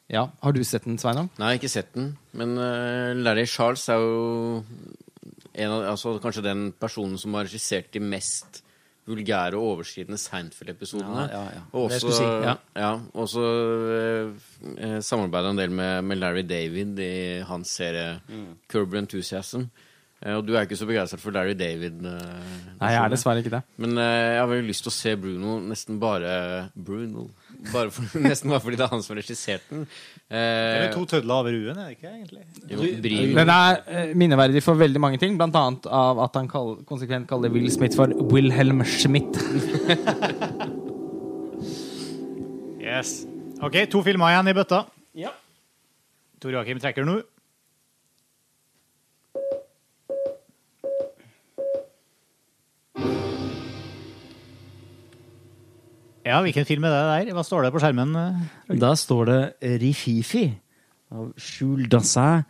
ja, 0.10 0.24
Har 0.42 0.56
du 0.56 0.64
sett 0.66 0.88
den, 0.88 0.98
Sveinung? 1.02 1.30
Nei, 1.38 1.56
ikke 1.60 1.70
sett 1.70 1.92
den. 1.94 2.16
Men 2.34 2.58
uh, 2.58 3.14
Larry 3.18 3.46
Charles 3.50 3.84
er 3.94 4.02
jo 4.02 4.64
en 5.60 5.76
av, 5.76 5.84
altså, 5.92 6.16
kanskje 6.24 6.46
den 6.46 6.72
personen 6.80 7.18
som 7.22 7.36
har 7.38 7.46
regissert 7.50 7.92
de 7.94 8.02
mest 8.02 8.64
vulgære 9.10 9.58
og 9.58 9.76
overskridende 9.76 10.20
Seinfeld-episodene. 10.22 11.24
Ja, 11.32 11.40
ja, 11.40 11.44
ja. 11.58 11.62
Og 11.74 11.90
Det 11.90 11.98
også, 11.98 12.12
si, 12.14 12.26
ja. 12.46 12.56
ja, 12.78 12.92
også 13.18 13.46
uh, 13.46 14.98
samarbeidet 15.02 15.54
en 15.56 15.62
del 15.62 15.74
med, 15.74 16.02
med 16.06 16.22
Larry 16.22 16.44
David 16.46 17.00
i 17.06 17.14
hans 17.50 17.78
serie 17.80 18.20
Mm. 18.30 18.52
Curb 18.70 18.94
Your 18.94 19.02
Enthusiasm. 19.02 19.70
Eh, 20.20 20.34
og 20.36 20.42
du 20.48 20.52
er 20.58 20.66
ikke 20.68 20.76
så 20.76 20.84
begeistret 20.90 21.22
for 21.24 21.32
Larry 21.32 21.54
David? 21.56 22.02
eh, 22.04 22.56
Nei, 22.80 22.90
jeg 22.92 23.00
er 23.04 23.12
dessverre 23.14 23.40
ikke 23.44 23.54
det. 23.54 23.62
Men 23.80 23.98
eh, 23.98 24.34
jeg 24.36 24.40
har 24.42 24.50
veldig 24.52 24.68
lyst 24.70 24.84
til 24.84 24.92
å 24.92 24.96
se 24.96 25.14
Bruno 25.20 25.60
nesten 25.64 26.00
bare 26.02 26.34
Bruno. 26.76 27.30
Bare 27.74 27.92
for, 27.92 28.04
nesten 28.28 28.52
bare 28.52 28.64
fordi 28.64 28.80
det 28.80 28.86
er 28.88 28.92
han 28.94 29.04
som 29.06 29.16
har 29.16 29.22
regissert 29.24 29.70
den. 29.72 29.86
Det 30.30 30.42
er 30.44 30.84
Eh, 30.90 30.94
to 30.94 31.06
tødler 31.10 31.34
over 31.42 31.56
u-en, 31.56 31.80
er 31.80 31.88
det 31.90 31.96
ikke? 31.98 32.12
egentlig? 32.14 32.44
jo, 32.70 33.34
Den 33.40 33.50
er 33.56 34.14
minneverdig 34.14 34.62
for 34.64 34.78
veldig 34.78 35.02
mange 35.02 35.18
ting, 35.22 35.38
blant 35.40 35.56
annet 35.58 35.88
av 35.90 36.20
at 36.28 36.36
han 36.38 36.48
kall, 36.52 36.76
konsekvent 36.90 37.28
kaller 37.32 37.50
Will 37.56 37.72
Smith 37.74 37.96
for 37.98 38.12
Wilhelm 38.34 38.84
Schmidt. 38.86 39.40
Yes. 42.80 43.26
Ok, 43.62 43.76
to 43.92 44.02
filmer 44.06 44.32
igjen 44.34 44.50
i 44.50 44.54
bøtta. 44.58 44.80
Ja. 45.20 45.30
Tor 46.42 46.54
Joakim 46.56 46.80
trekker 46.82 47.06
nå. 47.06 47.20
Ja, 56.30 56.44
hvilken 56.46 56.68
film 56.68 56.86
er 56.86 56.94
det 56.94 57.06
der? 57.10 57.30
Hva 57.34 57.44
står 57.46 57.66
det 57.66 57.72
på 57.74 57.80
skjermen? 57.82 58.12
Da 58.82 58.92
står 58.98 59.30
det 59.30 59.40
Rififi 59.82 60.44
av 61.10 61.32
Jules 61.42 61.90
Dassin. 61.90 62.44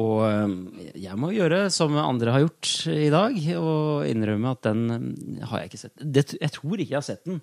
Og 0.00 0.20
um, 0.22 0.58
jeg 0.78 1.16
må 1.18 1.32
gjøre 1.34 1.64
som 1.74 1.96
andre 1.98 2.34
har 2.34 2.44
gjort 2.44 2.68
i 2.92 3.08
dag, 3.10 3.38
og 3.58 4.04
innrømme 4.06 4.52
at 4.52 4.68
den 4.68 4.84
um, 4.92 5.08
har 5.50 5.62
jeg 5.62 5.70
ikke 5.72 5.80
sett. 5.80 5.96
Det, 5.98 6.26
jeg 6.36 6.54
tror 6.54 6.76
ikke 6.76 6.92
jeg 6.92 7.00
har 7.00 7.08
sett 7.08 7.24
den. 7.26 7.40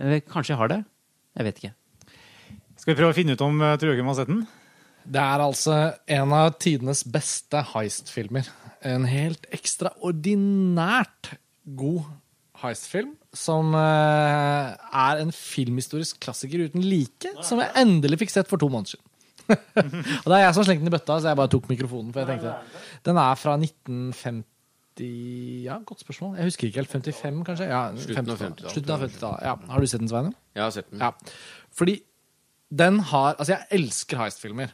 Eh, 0.00 0.16
Kanskje 0.24 0.54
jeg 0.54 0.60
har 0.62 0.72
det. 0.72 0.80
Jeg 1.38 1.48
vet 1.48 1.60
ikke. 1.60 1.74
Skal 2.80 2.94
vi 2.94 2.98
prøve 2.98 3.12
å 3.12 3.18
finne 3.20 3.36
ut 3.36 3.44
om 3.44 3.60
Tor 3.60 3.92
Joakim 3.92 4.10
har 4.10 4.18
sett 4.18 4.32
den? 4.32 4.42
Det 5.02 5.22
er 5.22 5.44
altså 5.44 5.76
en 6.16 6.34
av 6.34 6.56
tidenes 6.62 7.04
beste 7.12 7.62
heist-filmer. 7.74 8.48
En 8.86 9.06
helt 9.06 9.46
ekstraordinært 9.54 11.34
god 11.78 12.08
heist-film. 12.62 13.14
Som 13.36 13.74
eh, 13.78 14.68
er 15.04 15.22
en 15.22 15.32
filmhistorisk 15.34 16.20
klassiker 16.22 16.66
uten 16.68 16.84
like, 16.84 17.32
som 17.46 17.60
jeg 17.62 17.72
endelig 17.80 18.22
fikk 18.24 18.34
sett 18.34 18.50
for 18.50 18.60
to 18.62 18.68
måneder 18.72 18.94
siden. 18.96 19.08
og 19.52 20.28
det 20.30 20.36
er 20.36 20.44
jeg 20.46 20.54
som 20.56 20.64
slengte 20.64 20.84
den 20.84 20.92
i 20.92 20.94
bøtta, 20.94 21.18
så 21.18 21.32
jeg 21.32 21.38
bare 21.40 21.50
tok 21.52 21.68
mikrofonen. 21.72 22.12
For 22.14 22.22
jeg 22.22 22.38
tenkte, 22.38 22.82
Den 23.08 23.18
er 23.20 23.38
fra 23.40 23.56
1950 23.58 24.44
Ja, 25.66 25.78
godt 25.88 26.04
spørsmål. 26.04 26.36
Jeg 26.38 26.50
husker 26.50 26.68
ikke 26.68 26.82
helt. 26.82 26.92
55, 26.92 27.42
kanskje? 27.48 27.68
Ja, 27.70 27.82
Slutten 27.96 28.30
av 28.30 28.38
50-tallet. 28.38 28.44
50-tallet. 28.44 28.72
Slutten 28.76 28.94
av 28.94 29.04
50-tallet. 29.06 29.44
Ja. 29.48 29.54
Har 29.72 29.80
du 29.80 29.90
sett 29.90 30.04
den, 30.04 30.12
Svein? 30.12 30.32
Jeg 30.54 30.62
har 30.66 30.74
sett 30.76 30.90
den. 30.92 31.02
Ja. 31.02 31.10
Fordi 31.72 31.98
den 32.82 33.00
har 33.12 33.34
Altså, 33.34 33.56
jeg 33.56 33.80
elsker 33.80 34.20
heist-filmer. 34.22 34.72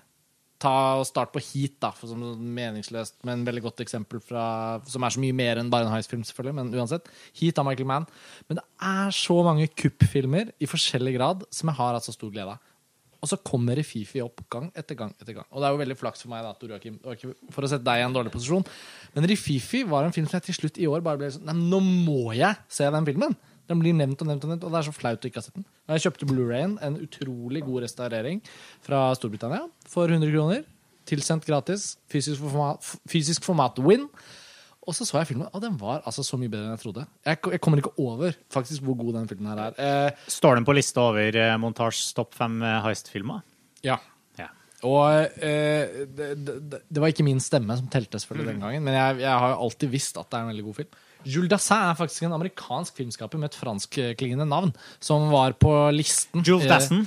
Ta 0.62 0.74
og 0.98 1.06
Start 1.06 1.30
på 1.34 1.42
Heat, 1.42 1.76
da, 1.82 1.92
for 1.94 2.10
som 2.10 2.22
meningsløst, 2.56 3.20
men 3.26 3.44
veldig 3.46 3.62
godt 3.68 3.82
eksempel 3.84 4.22
fra 4.24 4.44
Som 4.90 5.04
er 5.06 5.14
så 5.14 5.22
mye 5.22 5.36
mer 5.36 5.60
enn 5.60 5.70
bare 5.70 5.86
en 5.86 5.92
heist-film, 5.94 6.24
selvfølgelig, 6.26 6.56
men 6.58 6.72
uansett. 6.74 7.06
Heat 7.38 7.60
av 7.60 7.68
Michael 7.68 7.90
Mann. 7.90 8.08
Men 8.48 8.60
det 8.60 8.66
er 8.90 9.14
så 9.14 9.38
mange 9.46 9.68
kuppfilmer 9.70 10.50
i 10.58 10.70
forskjellig 10.70 11.14
grad 11.18 11.46
som 11.54 11.70
jeg 11.70 11.78
har 11.78 11.94
hatt 11.94 12.08
så 12.08 12.16
stor 12.16 12.34
glede 12.34 12.56
av. 12.56 12.74
Og 13.18 13.30
så 13.30 13.38
kommer 13.42 13.78
Refifi 13.78 14.20
opp 14.22 14.44
gang 14.50 14.68
etter 14.78 14.98
gang 14.98 15.10
etter 15.18 15.34
gang. 15.34 15.46
Og 15.50 15.58
det 15.58 15.66
er 15.66 15.74
jo 15.74 15.80
veldig 15.80 15.98
flaks 15.98 16.22
for 16.22 16.30
meg, 16.30 16.44
da, 16.46 16.54
Tor 16.54 16.74
Joakim, 16.74 16.98
for 17.54 17.66
å 17.66 17.70
sette 17.70 17.86
deg 17.86 18.02
i 18.02 18.06
en 18.06 18.14
dårlig 18.14 18.30
posisjon. 18.34 18.66
Men 19.16 19.26
Refifi 19.30 19.82
var 19.90 20.06
en 20.06 20.14
film 20.14 20.28
som 20.30 20.38
jeg 20.38 20.48
til 20.48 20.58
slutt 20.60 20.78
i 20.78 20.86
år 20.90 21.02
bare 21.06 21.18
ble 21.20 21.30
sånn 21.34 21.48
Nei, 21.48 21.56
nå 21.58 21.80
må 21.82 22.34
jeg 22.38 22.54
se 22.70 22.86
den 22.94 23.08
filmen! 23.08 23.34
Den 23.68 23.82
blir 23.82 23.92
nevnt 23.96 24.22
og 24.24 24.30
nevnt, 24.30 24.44
og 24.46 24.50
nevnt, 24.54 24.64
og 24.64 24.72
det 24.72 24.78
er 24.80 24.86
så 24.88 24.94
flaut 24.96 25.20
å 25.24 25.28
ikke 25.28 25.42
ha 25.42 25.44
sett 25.44 25.58
den. 25.58 25.66
Og 25.88 25.94
jeg 25.96 26.04
kjøpte 26.06 26.28
Blu-rayen, 26.30 26.74
en 26.84 26.98
utrolig 27.04 27.62
god 27.66 27.84
restaurering 27.84 28.42
fra 28.86 29.02
Storbritannia, 29.18 29.66
for 29.88 30.08
100 30.08 30.32
kroner. 30.32 30.64
Tilsendt 31.08 31.46
gratis. 31.48 31.94
Fysisk 32.12 32.42
format, 32.44 32.84
fysisk 33.08 33.44
format 33.46 33.78
win. 33.84 34.08
Og 34.88 34.94
så 34.96 35.04
så 35.04 35.18
jeg 35.20 35.28
filmen, 35.34 35.48
og 35.52 35.60
den 35.60 35.74
var 35.76 35.98
altså 36.08 36.22
så 36.24 36.38
mye 36.40 36.48
bedre 36.48 36.64
enn 36.70 36.72
jeg 36.78 36.80
trodde. 36.86 37.02
Jeg, 37.28 37.38
jeg 37.52 37.60
kommer 37.60 37.80
ikke 37.82 37.92
over 38.00 38.32
faktisk 38.54 38.86
hvor 38.86 38.96
god 38.96 39.18
den 39.18 39.26
filmen 39.28 39.50
her 39.52 39.58
er. 39.66 39.74
Eh, 40.08 40.22
Står 40.32 40.56
den 40.56 40.64
på 40.64 40.72
lista 40.76 41.02
over 41.10 41.36
eh, 41.36 41.56
Montasjes 41.60 42.14
topp 42.16 42.32
fem 42.38 42.56
eh, 42.64 42.78
heist-filmer? 42.86 43.42
ja. 43.84 43.98
Ja. 44.38 44.46
Og 44.86 45.42
eh, 45.44 46.06
det, 46.14 46.28
det, 46.46 46.80
det 46.88 47.00
var 47.02 47.10
ikke 47.12 47.24
min 47.26 47.40
stemme 47.42 47.74
som 47.76 47.88
telte 47.90 48.20
selvfølgelig 48.22 48.52
den 48.54 48.60
gangen, 48.62 48.84
men 48.86 48.94
jeg, 48.94 49.16
jeg 49.24 49.40
har 49.42 49.52
jo 49.52 49.60
alltid 49.66 49.90
visst 49.92 50.20
at 50.22 50.28
det 50.30 50.38
er 50.38 50.44
en 50.46 50.52
veldig 50.54 50.64
god 50.70 50.76
film. 50.80 50.92
Jules 51.26 51.50
Dassin 51.50 51.76
er 51.90 51.96
faktisk 51.98 52.22
en 52.28 52.36
amerikansk 52.36 53.00
filmskaper 53.00 53.40
med 53.40 53.50
et 53.50 53.58
franskklingende 53.58 54.46
navn, 54.48 54.70
som 55.02 55.28
var 55.32 55.56
på 55.58 55.72
listen. 55.94 56.44
Jules 56.46 56.64
Eh, 56.66 56.70
Dassin? 56.70 57.04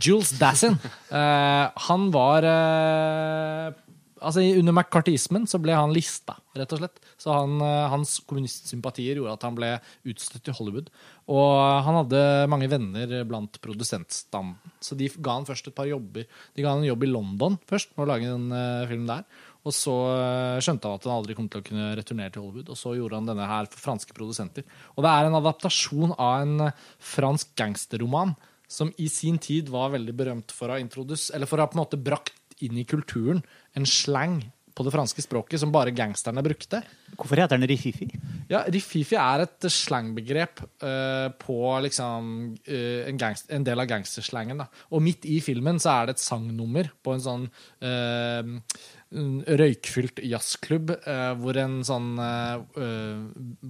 Jules 0.00 0.32
Dassin. 0.40 0.78
Eh, 1.10 1.66
han 1.88 2.10
var 2.14 2.44
eh, 2.46 3.72
Altså 4.20 4.42
Under 4.44 4.74
McCartismen 4.76 5.46
så 5.48 5.56
ble 5.58 5.72
han 5.72 5.94
lista, 5.96 6.34
rett 6.54 6.70
og 6.76 6.82
slett. 6.82 6.98
Så 7.18 7.32
han, 7.32 7.54
eh, 7.64 7.86
Hans 7.88 8.18
kommunistsympatier 8.28 9.16
gjorde 9.16 9.32
at 9.32 9.46
han 9.46 9.56
ble 9.56 9.70
utstøtt 10.12 10.50
i 10.52 10.54
Hollywood. 10.58 10.90
Og 11.32 11.54
han 11.86 11.96
hadde 12.02 12.20
mange 12.52 12.68
venner 12.68 13.24
blant 13.24 13.56
produsentstanden. 13.64 14.58
Så 14.84 14.94
de 14.98 15.08
ga 15.16 15.38
han 15.38 15.48
først 15.48 15.70
et 15.70 15.74
par 15.74 15.88
jobber. 15.88 16.28
De 16.54 16.62
ga 16.62 16.74
han 16.74 16.84
en 16.84 16.90
jobb 16.90 17.06
i 17.06 17.10
London 17.10 17.56
først, 17.70 17.94
med 17.96 18.04
å 18.04 18.10
lage 18.12 18.28
en 18.28 18.50
uh, 18.52 18.86
film 18.90 19.06
der. 19.08 19.24
Og 19.66 19.74
så 19.76 19.94
eh, 20.14 20.60
skjønte 20.64 20.88
han 20.88 21.00
at 21.00 21.08
han 21.08 21.16
aldri 21.18 21.36
kom 21.36 21.48
til 21.52 21.60
å 21.60 21.66
kunne 21.66 21.90
returnere 21.98 22.32
til 22.34 22.44
Hollywood. 22.44 22.70
Og 22.72 22.78
så 22.80 22.94
gjorde 22.96 23.20
han 23.20 23.28
denne 23.28 23.48
her 23.50 23.68
for 23.70 23.84
franske 23.84 24.16
produsenter. 24.16 24.64
Og 24.96 25.04
det 25.04 25.12
er 25.12 25.28
en 25.28 25.40
adaptasjon 25.40 26.14
av 26.16 26.46
en 26.46 26.68
eh, 26.68 26.86
fransk 27.12 27.52
gangsterroman 27.60 28.36
som 28.70 28.92
i 29.02 29.08
sin 29.10 29.40
tid 29.42 29.68
var 29.72 29.90
veldig 29.96 30.14
berømt 30.14 30.54
for 30.54 30.70
å 30.70 30.76
ha 30.76 30.82
introdus, 30.82 31.28
eller 31.34 31.50
for 31.50 31.58
å 31.58 31.66
ha 31.66 31.72
på 31.72 31.76
en 31.76 31.82
måte 31.82 31.98
brakt 31.98 32.36
inn 32.62 32.78
i 32.78 32.86
kulturen 32.86 33.42
en 33.74 33.88
slang 33.88 34.38
på 34.80 34.84
det 34.86 34.92
franske 34.94 35.22
språket 35.24 35.60
som 35.60 35.72
bare 35.74 35.92
gangsterne 35.92 36.42
brukte. 36.44 36.80
Hvorfor 37.18 37.42
heter 37.42 37.58
den 37.58 37.68
Rififi? 37.68 38.06
Ja, 38.48 38.62
Rififi 38.70 39.18
er 39.18 39.44
et 39.44 39.66
slangbegrep 39.72 40.62
uh, 40.84 41.28
på 41.40 41.58
liksom 41.84 42.30
uh, 42.54 43.00
en, 43.08 43.18
gangst, 43.20 43.50
en 43.52 43.66
del 43.66 43.82
av 43.82 43.90
gangsterslangen. 43.90 44.62
Da. 44.62 44.70
Og 44.94 45.02
midt 45.04 45.26
i 45.28 45.40
filmen 45.44 45.82
så 45.82 45.92
er 45.96 46.08
det 46.08 46.16
et 46.16 46.24
sangnummer 46.24 46.92
på 47.02 47.16
en 47.16 47.26
sånn 47.26 47.48
en 47.80 48.62
røykfylt 49.10 50.20
jazzklubb 50.22 50.92
eh, 50.94 51.32
hvor 51.40 51.58
en 51.58 51.80
sånn 51.86 52.12
eh, 52.22 52.60
eh, 52.78 53.24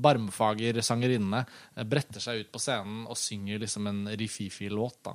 barmfager 0.04 0.82
sangerinne 0.84 1.40
eh, 1.46 1.86
bretter 1.88 2.20
seg 2.20 2.42
ut 2.42 2.50
på 2.52 2.60
scenen 2.60 3.06
og 3.08 3.16
synger 3.16 3.62
liksom 3.62 3.88
en 3.88 4.02
Rififi-låt. 4.20 5.08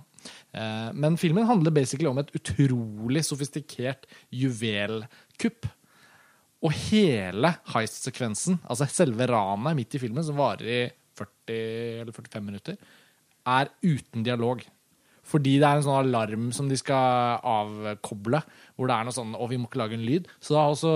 Eh, 0.57 0.89
men 0.97 1.19
filmen 1.21 1.45
handler 1.45 1.75
basically 1.75 2.09
om 2.09 2.23
et 2.23 2.33
utrolig 2.39 3.21
sofistikert 3.27 4.09
juvelkupp. 4.33 5.69
Og 6.65 6.73
hele 6.87 7.51
heist-sekvensen, 7.75 8.57
altså 8.65 8.87
selve 8.89 9.27
ranet 9.29 9.77
midt 9.77 9.93
i 9.93 10.01
filmen, 10.01 10.25
som 10.25 10.39
varer 10.39 10.71
i 10.71 10.79
40 11.19 12.01
eller 12.01 12.15
45 12.15 12.47
minutter, 12.47 12.79
er 13.45 13.69
uten 13.85 14.25
dialog. 14.25 14.65
Fordi 15.25 15.55
det 15.57 15.65
er 15.65 15.79
en 15.79 15.85
sånn 15.87 16.03
alarm 16.05 16.49
som 16.53 16.67
de 16.69 16.77
skal 16.77 17.39
avkoble, 17.41 18.43
hvor 18.77 18.87
det 18.91 18.93
er 18.99 19.07
noe 19.07 19.15
sånn 19.15 19.31
Og 19.33 19.49
vi 19.49 19.57
må 19.57 19.65
ikke 19.65 19.79
lage 19.81 19.97
en 19.97 20.03
lyd. 20.05 20.27
Så 20.39 20.53
da 20.53 20.61
har 20.67 20.75
også 20.75 20.91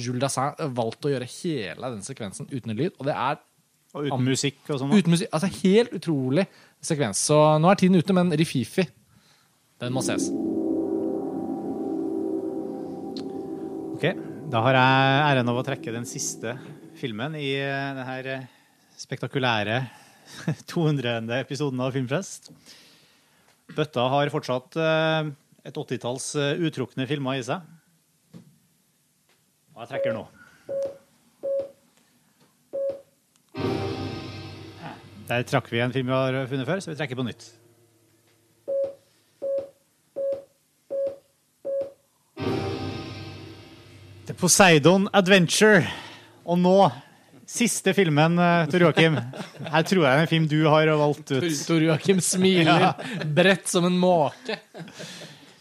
Jules 0.00 0.22
Dassin 0.22 0.72
valgt 0.78 1.04
å 1.04 1.12
gjøre 1.12 1.28
hele 1.28 1.90
den 1.92 2.00
sekvensen 2.06 2.48
uten 2.48 2.72
en 2.72 2.80
lyd. 2.80 2.94
Og 2.96 3.04
det 3.10 3.16
er 3.16 3.36
Og 3.96 4.08
uten 4.08 4.24
musikk 4.24 4.62
og 4.72 4.80
sånn? 4.80 4.94
uten 4.96 5.12
musikk. 5.12 5.28
Altså 5.36 5.50
helt 5.60 5.92
utrolig 5.98 6.46
sekvens. 6.84 7.20
Så 7.28 7.36
nå 7.60 7.68
er 7.70 7.80
tiden 7.82 8.00
ute, 8.00 8.16
men 8.16 8.32
Rififi, 8.32 8.86
den 9.84 9.92
må 9.92 10.00
ses. 10.04 10.30
Ok, 13.96 14.04
Da 14.52 14.60
har 14.62 14.76
jeg 14.76 15.22
æren 15.36 15.48
av 15.52 15.56
å 15.60 15.64
trekke 15.66 15.92
den 15.94 16.04
siste 16.08 16.56
filmen 16.96 17.34
i 17.36 17.48
eh, 17.60 17.94
denne 17.96 18.38
spektakulære 18.96 19.78
200. 20.72 21.24
episoden 21.40 21.80
av 21.84 21.92
Filmfest. 21.96 22.50
Bøtta 23.74 24.06
har 24.12 24.30
fortsatt 24.30 24.76
eh, 24.78 25.32
et 25.66 25.74
80-talls 25.74 26.28
eh, 26.38 26.62
utrukne 26.62 27.06
filmer 27.10 27.40
i 27.40 27.44
seg. 27.46 27.64
Og 29.74 29.82
jeg 29.82 29.90
trekker 29.90 30.14
nå. 30.16 30.24
Der 35.26 35.42
trakk 35.42 35.72
vi 35.72 35.82
en 35.82 35.92
film 35.92 36.06
vi 36.06 36.14
har 36.14 36.46
funnet 36.46 36.68
før, 36.68 36.80
så 36.80 36.92
vi 36.92 36.98
trekker 37.00 37.18
på 37.18 37.26
nytt. 37.26 37.48
The 44.26 44.34
Poseidon 44.34 45.08
Adventure. 45.12 45.82
Og 46.46 46.58
nå, 46.62 46.78
siste 47.46 47.94
filmen, 47.94 48.38
eh, 48.38 48.66
Tor 48.70 48.80
Joakim. 48.80 49.16
Her 49.70 49.86
tror 49.86 50.02
jeg 50.02 50.10
det 50.10 50.18
er 50.18 50.24
en 50.24 50.30
film 50.32 50.48
du 50.50 50.58
har 50.66 50.90
valgt 50.98 51.30
ut. 51.36 51.46
Tor 51.66 51.84
Joakim 51.84 52.20
smiler 52.20 52.88
bredt 53.38 53.70
som 53.70 53.86
en 53.86 53.98
måke. 53.98 54.58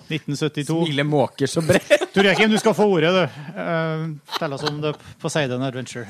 1972. 0.10 0.86
Smiler 0.86 1.08
måker 1.10 1.50
så 1.50 1.62
bredt. 1.66 1.94
Tor 2.14 2.26
Joakim, 2.26 2.52
du 2.52 2.58
skal 2.62 2.76
få 2.78 2.90
ordet, 2.98 3.14
du. 3.14 3.22
Eh, 3.62 4.08
Fortell 4.34 4.58
oss 4.58 4.66
om 4.70 4.82
det 4.82 4.96
Poseidon 5.22 5.66
Adventure. 5.66 6.10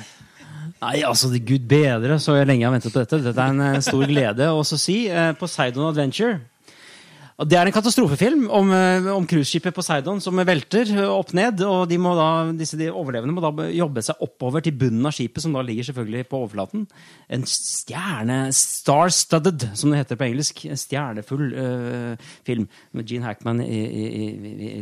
Nei, 0.81 0.97
altså, 1.07 1.29
det 1.31 1.45
gud 1.47 1.67
bedre, 1.69 2.17
så 2.19 2.35
lenge 2.41 2.63
jeg 2.63 2.67
har 2.67 2.75
ventet 2.75 2.93
på 2.93 3.03
dette. 3.03 3.21
Dette 3.23 3.45
er 3.45 3.53
en 3.53 3.63
eh, 3.69 3.79
stor 3.83 4.03
glede 4.09 4.51
å 4.51 4.63
si. 4.67 4.99
Poseidon 5.39 5.91
Adventure. 5.91 6.39
Det 7.35 7.57
er 7.59 7.67
en 7.67 7.75
katastrofefilm 7.75 8.45
om, 8.47 8.69
eh, 8.71 9.07
om 9.11 9.25
cruiseskipet 9.27 9.75
Poseidon 9.75 10.21
som 10.23 10.39
velter 10.47 10.87
opp 11.03 11.33
ned. 11.33 11.59
og 11.67 11.89
de 11.89 11.97
da, 11.97 12.53
disse 12.55 12.77
de 12.79 12.87
overlevende 12.87 13.35
må 13.35 13.43
da 13.43 13.67
jobbe 13.75 14.01
seg 14.01 14.15
oppover 14.23 14.63
til 14.63 14.71
bunnen 14.71 15.05
av 15.05 15.11
skipet, 15.11 15.41
som 15.43 15.51
da 15.51 15.59
ligger 15.59 15.83
selvfølgelig 15.83 16.29
på 16.29 16.39
overflaten. 16.39 16.87
En 17.27 17.43
stjerne, 17.43 18.53
star-studded, 18.53 19.75
som 19.75 19.91
det 19.91 19.99
heter 19.99 20.15
på 20.15 20.29
engelsk. 20.29 20.65
En 20.65 20.79
stjernefull 20.79 21.51
uh, 21.51 22.15
film 22.45 22.69
med 22.93 23.05
Gene 23.05 23.27
Hackman 23.27 23.59
i, 23.59 23.83
i, 23.83 24.29
i 24.79 24.81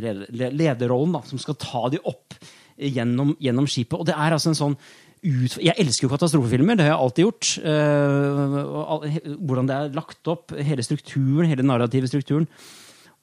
lederrollen, 0.54 1.18
da, 1.18 1.24
som 1.26 1.38
skal 1.42 1.58
ta 1.58 1.88
de 1.90 1.98
opp 2.06 2.38
gjennom, 2.78 3.34
gjennom 3.42 3.66
skipet. 3.66 3.98
Og 3.98 4.06
det 4.06 4.14
er 4.14 4.34
altså 4.34 4.52
en 4.52 4.60
sånn 4.62 4.78
ut... 5.24 5.58
Jeg 5.62 5.74
elsker 5.80 6.06
jo 6.06 6.12
katastrofefilmer, 6.12 6.78
det 6.78 6.86
har 6.86 6.94
jeg 6.94 7.02
alltid 7.02 7.26
gjort. 7.26 7.50
Eh, 7.64 9.36
hvordan 9.40 9.68
det 9.68 9.76
er 9.76 9.92
lagt 9.96 10.30
opp, 10.30 10.54
hele 10.54 10.84
strukturen, 10.86 11.48
hele 11.50 11.66
narrative 11.66 12.10
strukturen. 12.10 12.48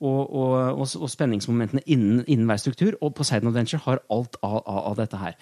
Og, 0.01 0.21
og, 0.33 0.53
og, 0.81 0.87
og 0.97 1.09
spenningsmomentene 1.13 1.83
innen, 1.85 2.23
innen 2.25 2.47
hver 2.49 2.57
struktur. 2.57 2.95
Og 3.05 3.13
Poseidon 3.13 3.51
Adventure 3.51 3.83
har 3.83 4.01
alt 4.09 4.39
av, 4.41 4.63
av, 4.65 4.79
av 4.89 4.95
dette 4.97 5.19
her. 5.21 5.35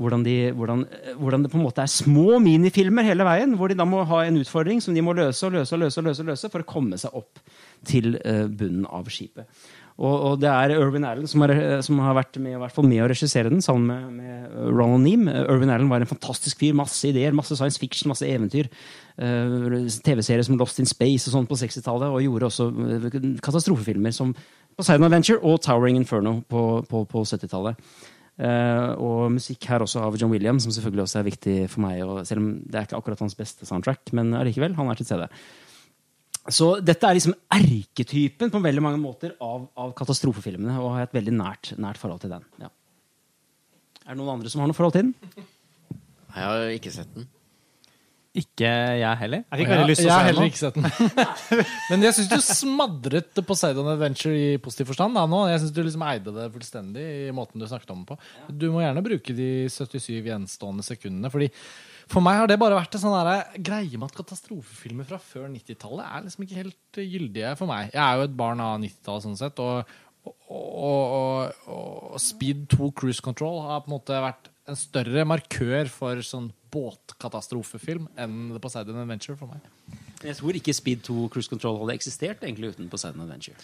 Hvordan, 0.00 0.24
de, 0.24 0.36
hvordan, 0.56 0.86
eh, 0.88 1.14
hvordan 1.20 1.44
det 1.44 1.52
på 1.52 1.60
en 1.60 1.66
måte 1.66 1.84
er 1.84 1.92
små 1.92 2.40
minifilmer 2.40 3.04
hele 3.04 3.26
veien, 3.28 3.52
hvor 3.60 3.68
de 3.68 3.76
da 3.76 3.84
må 3.88 4.04
ha 4.08 4.22
en 4.24 4.40
utfordring 4.40 4.80
som 4.84 4.96
de 4.96 5.04
må 5.04 5.12
løse 5.16 5.44
og 5.44 5.58
løse 5.58 5.76
og 5.76 5.84
løse, 5.84 6.04
løse, 6.04 6.24
løse 6.24 6.52
for 6.52 6.64
å 6.64 6.68
komme 6.68 7.00
seg 7.00 7.16
opp 7.16 7.42
til 7.88 8.16
eh, 8.24 8.46
bunnen 8.48 8.88
av 8.88 9.12
skipet. 9.12 9.48
Og, 9.96 10.12
og 10.12 10.40
det 10.42 10.48
er 10.50 10.74
Irvin 10.74 11.06
Allen 11.08 11.28
som 11.30 11.40
har, 11.40 11.54
som 11.84 12.00
har 12.04 12.16
vært 12.18 12.36
med, 12.36 12.58
med 12.60 12.98
å 13.00 13.08
regissere 13.08 13.48
den, 13.48 13.62
sammen 13.64 13.86
med, 13.88 14.18
med 14.18 14.56
Ronald 14.68 15.06
Neam. 15.06 15.24
Irvin 15.32 15.72
Allen 15.72 15.88
var 15.88 16.04
en 16.04 16.10
fantastisk 16.10 16.60
fyr. 16.60 16.76
Masse 16.76 17.08
ideer, 17.08 17.32
masse 17.36 17.56
science 17.56 17.80
fiction, 17.80 18.10
masse 18.12 18.26
eventyr. 18.28 18.68
Uh, 19.16 19.86
TV-serier 20.04 20.44
som 20.44 20.60
Lost 20.60 20.82
in 20.82 20.90
Space 20.90 21.30
og 21.30 21.38
sånn 21.38 21.48
på 21.48 21.56
60-tallet. 21.62 22.12
Og 22.12 22.26
gjorde 22.26 22.50
også 22.50 22.68
eh, 22.68 23.08
katastrofefilmer 23.44 24.12
som 24.12 24.36
Poseidon 24.76 25.08
Adventure 25.08 25.40
og 25.40 25.62
Towering 25.64 25.96
Inferno 25.96 26.42
på, 26.44 26.66
på, 26.90 27.06
på 27.08 27.24
70-tallet. 27.24 27.80
Uh, 28.36 28.92
og 29.00 29.20
musikk 29.38 29.64
her 29.70 29.80
også 29.80 30.02
av 30.04 30.20
John 30.20 30.28
Williams, 30.34 30.66
som 30.66 30.74
selvfølgelig 30.76 31.06
også 31.06 31.22
er 31.22 31.30
viktig 31.30 31.54
for 31.72 31.86
meg. 31.86 32.02
Og 32.04 32.20
selv 32.28 32.44
om 32.44 32.50
det 32.60 32.76
er 32.76 32.90
ikke 32.90 33.00
akkurat 33.00 33.24
hans 33.24 33.38
beste 33.38 33.64
soundtrack, 33.64 34.12
men 34.16 34.36
allikevel, 34.36 34.76
han 34.76 34.92
er 34.92 35.00
til 35.00 35.08
stede. 35.08 35.30
Så 36.52 36.76
dette 36.84 37.08
er 37.08 37.18
liksom 37.18 37.34
erketypen 37.56 38.52
på 38.52 38.62
veldig 38.62 38.82
mange 38.84 39.00
måter 39.02 39.34
av, 39.42 39.66
av 39.74 39.94
katastrofefilmene, 39.98 40.76
og 40.78 40.94
har 40.94 41.06
et 41.06 41.16
veldig 41.16 41.34
nært, 41.34 41.72
nært 41.82 41.98
forhold 42.00 42.22
til 42.22 42.36
den. 42.36 42.44
Ja. 42.62 42.70
Er 44.06 44.14
det 44.14 44.20
noen 44.20 44.36
andre 44.36 44.52
som 44.52 44.62
har 44.62 44.70
noe 44.70 44.78
forhold 44.78 44.94
til 44.94 45.08
den? 45.08 45.48
Jeg 46.36 46.44
har 46.44 46.68
ikke 46.76 46.92
sett 46.94 47.10
den. 47.16 47.26
Ikke 48.36 48.68
jeg 49.00 49.18
heller. 49.22 49.42
Jeg 49.48 49.62
fikk 49.62 49.70
veldig 49.72 49.88
lyst 49.88 50.02
til 50.02 50.10
å 50.12 50.16
se 50.20 50.32
den. 50.36 50.48
ikke 50.50 50.60
sett 50.60 50.76
den. 50.76 50.88
Men 51.90 52.04
jeg 52.04 52.16
syns 52.18 52.28
du 52.28 52.42
smadret 52.44 53.40
Poseidon 53.48 53.88
Adventure 53.94 54.36
i 54.36 54.58
positiv 54.60 54.90
forstand. 54.90 55.16
Da, 55.16 55.24
nå. 55.30 55.40
Jeg 55.48 55.62
synes 55.62 55.72
du 55.72 55.80
liksom 55.80 56.04
eide 56.04 56.34
det 56.36 56.50
fullstendig 56.52 57.06
i 57.30 57.32
måten 57.34 57.62
du 57.62 57.64
snakket 57.70 57.94
om 57.94 58.02
det 58.02 58.10
på. 58.12 58.18
Du 58.52 58.68
må 58.74 58.84
gjerne 58.84 59.04
bruke 59.06 59.36
de 59.38 59.48
77 59.72 60.10
gjenstående 60.28 60.84
sekundene. 60.84 61.32
Fordi 61.32 61.48
For 62.12 62.22
meg 62.22 62.38
har 62.38 62.50
det 62.50 62.58
bare 62.60 62.78
vært 62.78 62.94
en 62.94 63.02
sånn 63.02 63.62
greie 63.66 63.98
med 63.98 64.06
at 64.06 64.18
katastrofefilmer 64.20 65.08
fra 65.08 65.18
før 65.18 65.48
90-tallet 65.50 66.06
er 66.06 66.26
liksom 66.26 66.44
ikke 66.46 66.60
helt 66.60 67.00
eh, 67.00 67.08
gyldige 67.10 67.54
for 67.58 67.70
meg. 67.70 67.90
Jeg 67.90 68.02
er 68.02 68.20
jo 68.20 68.26
et 68.28 68.36
barn 68.38 68.62
av 68.62 68.76
90-tallet 68.82 69.26
sånn 69.26 69.38
sett. 69.40 69.62
Og, 69.62 69.96
og, 70.26 71.16
og, 71.18 71.72
og 71.74 72.20
Speed 72.22 72.68
2 72.76 72.92
Cruise 72.98 73.24
Control 73.24 73.58
har 73.66 73.82
på 73.82 73.90
en 73.90 73.96
måte 73.96 74.20
vært 74.22 74.52
en 74.70 74.78
større 74.78 75.26
markør 75.26 75.90
for 75.90 76.22
sånn 76.26 76.48
båtkatastrofefilm 76.74 78.06
enn 78.18 78.38
The 78.54 78.62
Poseidon 78.62 79.02
Adventure 79.02 79.38
for 79.38 79.50
meg. 79.50 79.66
Jeg 80.24 80.38
tror 80.38 80.56
ikke 80.58 80.74
Speed 80.74 81.02
2 81.06 81.26
Cruise 81.34 81.50
Control 81.50 81.80
hadde 81.82 81.98
eksistert 81.98 82.46
egentlig 82.46 82.72
uten 82.74 82.88
Poseidon 82.90 83.26
Adventure. 83.26 83.58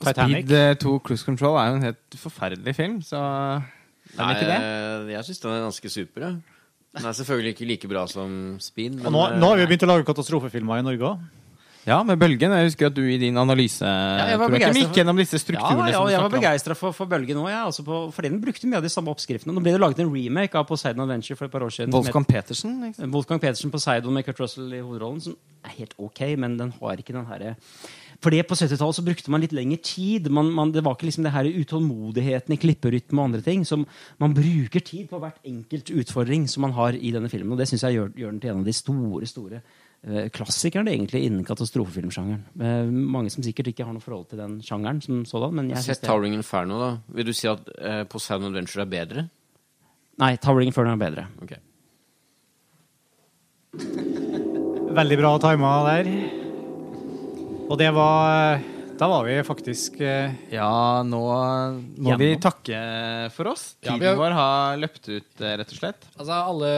Speed 0.00 0.56
eh, 0.56 0.72
2 0.80 0.96
Cruise 1.04 1.28
Control 1.28 1.60
er 1.60 1.70
jo 1.70 1.78
en 1.78 1.86
helt 1.90 2.18
forferdelig 2.24 2.74
film, 2.76 2.98
så 3.04 3.20
er 3.20 4.16
den 4.16 4.34
ikke 4.34 4.48
det? 4.48 4.58
Nei, 4.64 5.14
jeg 5.14 5.28
syns 5.28 5.44
den 5.44 5.54
er 5.54 5.64
ganske 5.68 5.92
super. 5.92 6.26
Ja. 6.26 6.60
Den 6.92 7.06
er 7.08 7.14
selvfølgelig 7.16 7.54
ikke 7.56 7.66
like 7.70 7.88
bra 7.88 8.06
som 8.06 8.58
Spin. 8.60 8.98
Og 9.06 9.12
nå, 9.14 9.22
nå 9.40 9.48
har 9.52 9.56
vi 9.62 9.66
begynt 9.70 9.86
å 9.86 9.92
lage 9.94 10.04
katastrofefilmer 10.04 10.82
i 10.82 10.82
Norge 10.90 11.00
òg. 11.14 11.22
Ja, 11.82 11.96
med 12.06 12.14
Bølgen. 12.20 12.52
Jeg 12.54 12.68
husker 12.68 12.86
at 12.86 12.94
du 12.94 13.00
i 13.02 13.16
din 13.18 13.34
analyse 13.40 13.82
jeg 13.82 14.38
var 14.38 14.52
jeg, 14.54 14.74
gikk 14.76 15.00
gjennom 15.00 15.16
disse 15.18 15.34
Ja, 15.34 15.40
strukturene. 15.42 15.88
ja, 15.90 15.98
ja, 15.98 16.10
jeg 16.12 16.20
var 16.22 16.30
begeistra 16.30 16.76
for, 16.78 16.92
for 16.94 17.10
Bølgen 17.10 17.40
òg, 17.42 17.48
altså 17.50 17.82
på- 17.82 18.12
fordi 18.14 18.28
den 18.30 18.38
brukte 18.44 18.68
mye 18.70 18.76
av 18.78 18.84
de 18.86 18.92
samme 18.92 19.10
oppskriftene. 19.10 19.50
Nå 19.56 19.64
ble 19.64 19.72
det 19.74 19.80
laget 19.82 19.98
en 20.04 20.12
remake 20.12 20.54
av 20.54 20.68
Poseidon 20.68 21.02
Adventure 21.08 21.34
for 21.34 21.46
et 21.46 21.50
par 21.50 21.64
år 21.66 21.74
siden. 21.74 21.90
Wolfgang 21.90 22.24
Petersen. 22.28 22.76
ikke 22.86 22.94
sant? 23.00 23.06
het- 23.08 23.14
Wolfgang 23.16 23.40
Petersen 23.42 23.72
Poseidon 23.74 24.14
med 24.14 24.24
Kurt 24.28 24.38
Russell 24.38 24.70
i 24.72 24.78
hovedrollen, 24.84 25.20
som 25.20 25.34
er 25.64 25.70
helt 25.80 25.94
ok, 25.98 26.20
men 26.38 26.56
den 26.56 26.70
har 26.78 26.96
ikke 27.02 27.14
den 27.18 27.26
herre 27.26 27.56
fordi 28.22 28.42
På 28.46 28.54
70-tallet 28.54 28.94
så 28.94 29.02
brukte 29.04 29.30
man 29.34 29.42
litt 29.42 29.52
lengre 29.56 29.80
tid. 29.82 30.28
Man, 30.30 30.50
man, 30.54 30.70
det 30.72 30.84
var 30.86 30.94
ikke 30.94 31.08
liksom 31.08 31.24
det 31.26 31.32
her 31.34 31.44
utålmodigheten 31.50 32.54
i 32.54 32.58
klipperytme 32.62 33.18
og 33.18 33.24
andre 33.30 33.40
ting. 33.42 33.64
som 33.66 33.84
Man 34.22 34.34
bruker 34.36 34.80
tid 34.80 35.08
på 35.10 35.18
hvert 35.22 35.40
enkelt 35.44 35.90
utfordring 35.90 36.46
som 36.48 36.62
man 36.66 36.72
har 36.76 36.94
i 36.94 37.10
denne 37.14 37.28
filmen. 37.32 37.52
Og 37.56 37.58
det 37.58 37.66
syns 37.70 37.82
jeg 37.82 37.98
gjør, 37.98 38.12
gjør 38.16 38.30
den 38.36 38.40
til 38.44 38.50
en 38.54 38.60
av 38.62 38.68
de 38.70 38.74
store 38.78 39.26
store 39.26 39.58
eh, 40.06 40.28
klassikerne 40.34 40.94
egentlig 40.94 41.24
innen 41.26 41.44
katastrofefilmsjangeren. 41.44 42.44
Eh, 42.62 42.90
mange 42.90 43.30
som 43.34 43.42
sikkert 43.42 43.72
ikke 43.72 43.84
har 43.88 43.92
noe 43.96 44.02
forhold 44.04 44.28
til 44.30 44.38
den 44.38 44.60
sjangeren 44.62 45.02
som 45.02 45.24
sådan. 45.26 45.54
Men 45.58 45.70
Jeg 45.74 45.82
sett 45.82 46.00
det 46.00 46.08
er- 46.08 46.12
Towering 46.14 46.34
Inferno, 46.38 46.78
da. 46.78 46.90
Vil 47.12 47.26
du 47.26 47.32
si 47.32 47.48
at 47.50 47.68
eh, 47.78 48.04
Poseidon 48.04 48.52
Adventure 48.54 48.82
er 48.86 48.92
bedre? 48.94 49.26
Nei, 50.22 50.36
Towering 50.36 50.70
Inferno 50.70 50.92
er 50.94 51.02
bedre. 51.02 51.26
Okay. 51.42 51.58
Veldig 54.92 55.18
bra 55.18 55.38
tima 55.40 55.72
der. 55.88 56.31
Og 57.72 57.78
det 57.80 57.88
var 57.96 58.60
Da 59.00 59.06
var 59.08 59.24
vi 59.24 59.38
faktisk 59.46 59.96
eh, 60.04 60.34
Ja, 60.52 61.00
nå 61.06 61.22
må 62.04 62.16
vi 62.20 62.34
takke 62.42 62.82
for 63.34 63.48
oss. 63.54 63.72
Tiden 63.80 64.02
ja, 64.04 64.12
har- 64.12 64.20
vår 64.20 64.34
har 64.36 64.76
løpt 64.82 65.08
ut, 65.08 65.40
eh, 65.40 65.56
rett 65.58 65.72
og 65.72 65.78
slett. 65.80 66.04
Altså 66.20 66.36
alle, 66.36 66.70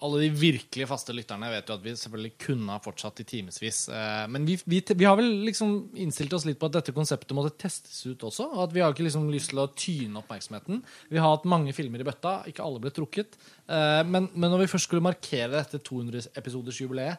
alle 0.00 0.20
de 0.22 0.28
virkelig 0.30 0.86
faste 0.88 1.12
lytterne 1.12 1.50
vet 1.52 1.66
jo 1.68 1.74
at 1.74 1.82
vi 1.84 1.90
selvfølgelig 1.98 2.32
kunne 2.46 2.70
ha 2.72 2.78
fortsatt 2.80 3.20
i 3.20 3.26
timevis. 3.28 3.80
Eh, 3.92 4.26
Men 4.30 4.46
vi, 4.46 4.56
vi, 4.64 4.78
vi 4.94 5.04
har 5.04 5.16
vel 5.18 5.28
liksom 5.50 5.90
innstilt 6.00 6.32
oss 6.38 6.46
litt 6.48 6.60
på 6.62 6.70
at 6.70 6.78
dette 6.78 6.94
konseptet 6.96 7.34
måtte 7.36 7.58
testes 7.66 7.98
ut 8.06 8.22
også. 8.30 8.46
Og 8.54 8.62
at 8.68 8.72
vi 8.72 8.80
har 8.80 8.94
ikke 8.94 9.04
liksom 9.10 9.28
lyst 9.34 9.50
til 9.50 9.58
å 9.60 9.68
tyne 9.74 10.22
oppmerksomheten. 10.22 10.80
Vi 11.10 11.18
har 11.18 11.34
hatt 11.34 11.44
mange 11.50 11.74
filmer 11.76 12.00
i 12.00 12.06
bøtta, 12.08 12.38
ikke 12.48 12.64
alle 12.64 12.80
ble 12.80 12.94
trukket. 12.94 13.36
Eh, 13.68 14.00
Men, 14.06 14.30
men 14.32 14.48
når 14.54 14.64
vi 14.64 14.70
først 14.76 14.86
skulle 14.88 15.02
markere 15.04 15.50
dette 15.58 15.82
200-episoders-jubileet, 15.90 17.18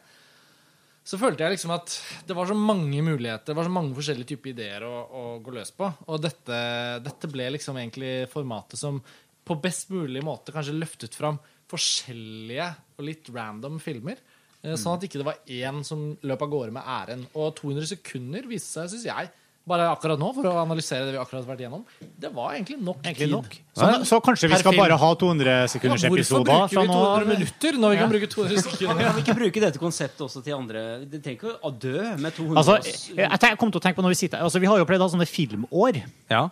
så 1.03 1.17
følte 1.17 1.43
jeg 1.43 1.55
liksom 1.55 1.71
at 1.73 1.93
det 2.29 2.35
var 2.37 2.45
så 2.49 2.55
mange 2.57 3.01
muligheter, 3.01 3.49
det 3.49 3.57
var 3.57 3.65
så 3.67 3.73
mange 3.73 3.95
forskjellige 3.97 4.33
typer 4.35 4.51
ideer 4.53 4.85
å, 4.85 4.93
å 5.09 5.23
gå 5.41 5.53
løs 5.55 5.73
på. 5.73 5.87
Og 6.13 6.21
dette, 6.21 6.59
dette 7.01 7.29
ble 7.31 7.47
liksom 7.55 7.79
egentlig 7.81 8.11
formatet 8.31 8.79
som 8.79 8.99
på 9.47 9.57
best 9.63 9.89
mulig 9.89 10.21
måte 10.23 10.53
kanskje 10.53 10.77
løftet 10.77 11.17
fram 11.17 11.39
forskjellige 11.71 12.67
og 12.99 13.05
litt 13.07 13.31
random 13.33 13.79
filmer. 13.81 14.19
Eh, 14.61 14.77
Sånn 14.77 14.97
at 14.99 15.07
ikke 15.07 15.21
det 15.21 15.27
var 15.27 15.41
én 15.49 15.81
som 15.87 16.11
løp 16.21 16.45
av 16.45 16.51
gårde 16.53 16.75
med 16.77 16.85
æren. 16.85 17.25
Og 17.33 17.55
200 17.57 17.89
sekunder 17.95 18.45
viste 18.49 18.75
seg, 18.75 18.91
syns 18.93 19.07
jeg, 19.09 19.31
bare 19.71 19.87
akkurat 19.93 20.19
nå, 20.21 20.29
for 20.35 20.47
å 20.51 20.53
analysere 20.61 21.07
det 21.07 21.13
vi 21.15 21.19
akkurat 21.21 21.41
har 21.45 21.49
vært 21.53 21.63
igjennom, 21.63 21.85
det 22.21 22.31
var 22.35 22.53
egentlig 22.57 22.77
nok 22.83 22.99
egentlig 23.07 23.27
tid. 23.29 23.33
nok. 23.37 23.55
Så, 23.79 23.89
så 24.11 24.19
kanskje 24.27 24.49
vi 24.51 24.59
skal 24.59 24.75
film. 24.75 24.81
bare 24.83 24.97
ha 24.99 25.09
200 25.23 25.55
Ja, 25.55 25.69
sekunders 25.71 26.03
hvorfor 26.03 26.19
episoder? 26.19 26.51
bruker 26.51 26.67
vi 26.67 26.91
200 26.91 26.99
av? 27.15 27.27
minutter 27.31 27.79
når 27.85 27.95
vi 27.95 28.01
kan 28.03 28.11
bruke 28.13 28.29
200 28.35 28.61
sekunder? 28.67 29.01
Kan 29.07 29.15
vi 29.17 29.23
ikke 29.25 29.37
bruke 29.39 29.63
dette 29.65 29.81
konseptet 29.81 30.21
også 30.27 30.43
til 30.45 30.57
andre 30.59 30.83
Det 31.07 31.23
trenger 31.23 31.39
ikke 31.39 31.55
å 31.63 31.71
dø 31.71 31.95
med 32.19 32.35
200 32.35 32.61
Altså, 32.61 32.77
jeg, 33.15 33.31
jeg 33.47 33.57
kom 33.63 33.71
til 33.71 33.79
å 33.79 33.85
tenke 33.87 33.97
på 34.01 34.05
når 34.05 34.13
vi 34.17 34.19
sitter 34.25 34.43
altså, 34.43 34.59
Vi 34.61 34.67
har 34.69 34.77
jo 34.83 34.87
pleid 34.91 34.99
å 35.01 35.07
ha 35.07 35.13
sånne 35.15 35.29
filmår. 35.31 36.01
Ja. 36.35 36.43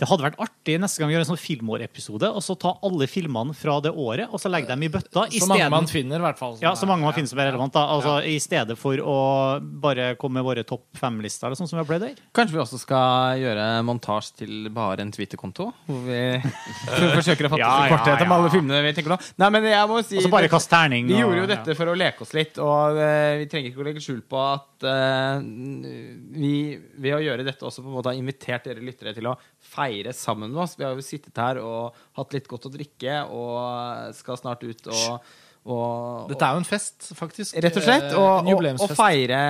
Det 0.00 0.06
hadde 0.08 0.24
vært 0.24 0.38
artig 0.42 0.61
neste 0.64 0.98
gang 1.02 1.08
vi 1.10 1.14
gjør 1.16 1.24
en 1.24 1.30
sånn 1.32 1.40
filmårepisode, 1.42 2.28
og 2.30 2.42
så 2.42 2.54
ta 2.58 2.74
alle 2.86 3.06
filmene 3.10 3.54
fra 3.56 3.80
det 3.82 3.90
året 3.92 4.28
og 4.30 4.38
så 4.40 4.50
legge 4.52 4.68
dem 4.70 4.82
i 4.86 4.88
bøtta. 4.88 5.26
i 5.32 5.40
Så 5.40 5.48
mange 5.48 5.62
stedet- 5.64 5.70
man 5.70 5.86
finner, 5.90 6.16
i 6.16 6.22
hvert 6.22 6.38
fall. 6.38 6.56
Ja, 6.62 6.72
så 6.78 6.86
mange 6.86 7.02
man 7.02 7.12
finner 7.12 7.28
som 7.28 7.38
er 7.38 7.50
relevant. 7.50 7.72
Da. 7.72 7.80
Altså, 7.86 8.22
I 8.24 8.38
stedet 8.38 8.78
for 8.78 8.94
å 8.96 9.60
bare 9.60 10.14
komme 10.16 10.34
med 10.40 10.44
våre 10.44 10.64
topp 10.64 10.84
fem-lister, 10.94 11.46
eller 11.46 11.56
sånn 11.56 11.68
som 11.68 11.78
vi 11.78 11.84
har 11.84 11.90
pleid 11.90 12.02
å. 12.06 12.14
Kanskje 12.32 12.52
vi 12.52 12.62
også 12.62 12.78
skal 12.78 13.38
gjøre 13.42 13.84
montasje 13.84 14.36
til 14.44 14.68
bare 14.70 15.00
en 15.00 15.10
Twitter-konto? 15.10 15.72
Hvor 15.88 16.04
vi 16.06 16.20
forsøker 17.18 17.46
å 17.48 17.52
fatte 17.52 17.58
Ja, 17.66 17.86
ja, 17.86 17.96
korthet 17.96 18.22
om 18.22 18.28
ja. 18.30 18.38
alle 18.38 18.50
filmene 18.50 18.82
vi 18.86 18.92
tenker 18.94 19.16
på. 19.16 19.20
Nei, 19.38 19.50
men 19.50 19.64
jeg 19.64 19.88
må 19.88 20.02
si 20.04 20.22
bare 20.30 20.48
kast 20.48 20.70
terning. 20.70 21.06
Vi 21.08 21.18
gjorde 21.18 21.42
jo 21.42 21.46
dette 21.50 21.74
for 21.78 21.86
å 21.92 21.96
leke 21.98 22.22
oss 22.22 22.32
litt, 22.34 22.58
og 22.62 22.96
eh, 23.02 23.38
vi 23.42 23.46
trenger 23.50 23.70
ikke 23.72 23.82
å 23.82 23.86
legge 23.90 24.00
skjul 24.04 24.22
på 24.28 24.38
at 24.38 24.86
eh, 24.86 25.42
vi 25.42 26.54
ved 27.02 27.16
å 27.16 27.22
gjøre 27.22 27.44
dette 27.46 27.66
også 27.66 27.82
på 27.82 27.90
en 27.90 27.96
måte 27.98 28.12
har 28.12 28.18
invitert 28.18 28.64
dere 28.68 28.82
lyttere 28.84 29.14
til 29.16 29.26
å 29.30 29.36
feire 29.72 30.12
sammen 30.16 30.51
med 30.54 30.64
oss. 30.64 30.74
Vi 30.78 30.84
har 30.86 30.94
jo 30.96 31.04
sittet 31.04 31.38
her 31.40 31.60
og 31.62 31.96
hatt 32.18 32.36
litt 32.36 32.50
godt 32.50 32.68
å 32.68 32.72
drikke 32.74 33.22
og 33.32 34.12
skal 34.18 34.38
snart 34.40 34.62
ut 34.66 34.90
og, 34.92 35.32
og 35.62 36.28
Dette 36.32 36.42
er 36.48 36.56
jo 36.56 36.62
en 36.64 36.66
fest, 36.66 37.12
faktisk. 37.14 37.54
Rett 37.62 37.76
og 37.78 37.84
slett. 37.86 38.08
Eh, 38.10 38.18
Og, 38.18 38.48
og, 38.50 38.68
og 38.82 38.94
feire 38.98 39.42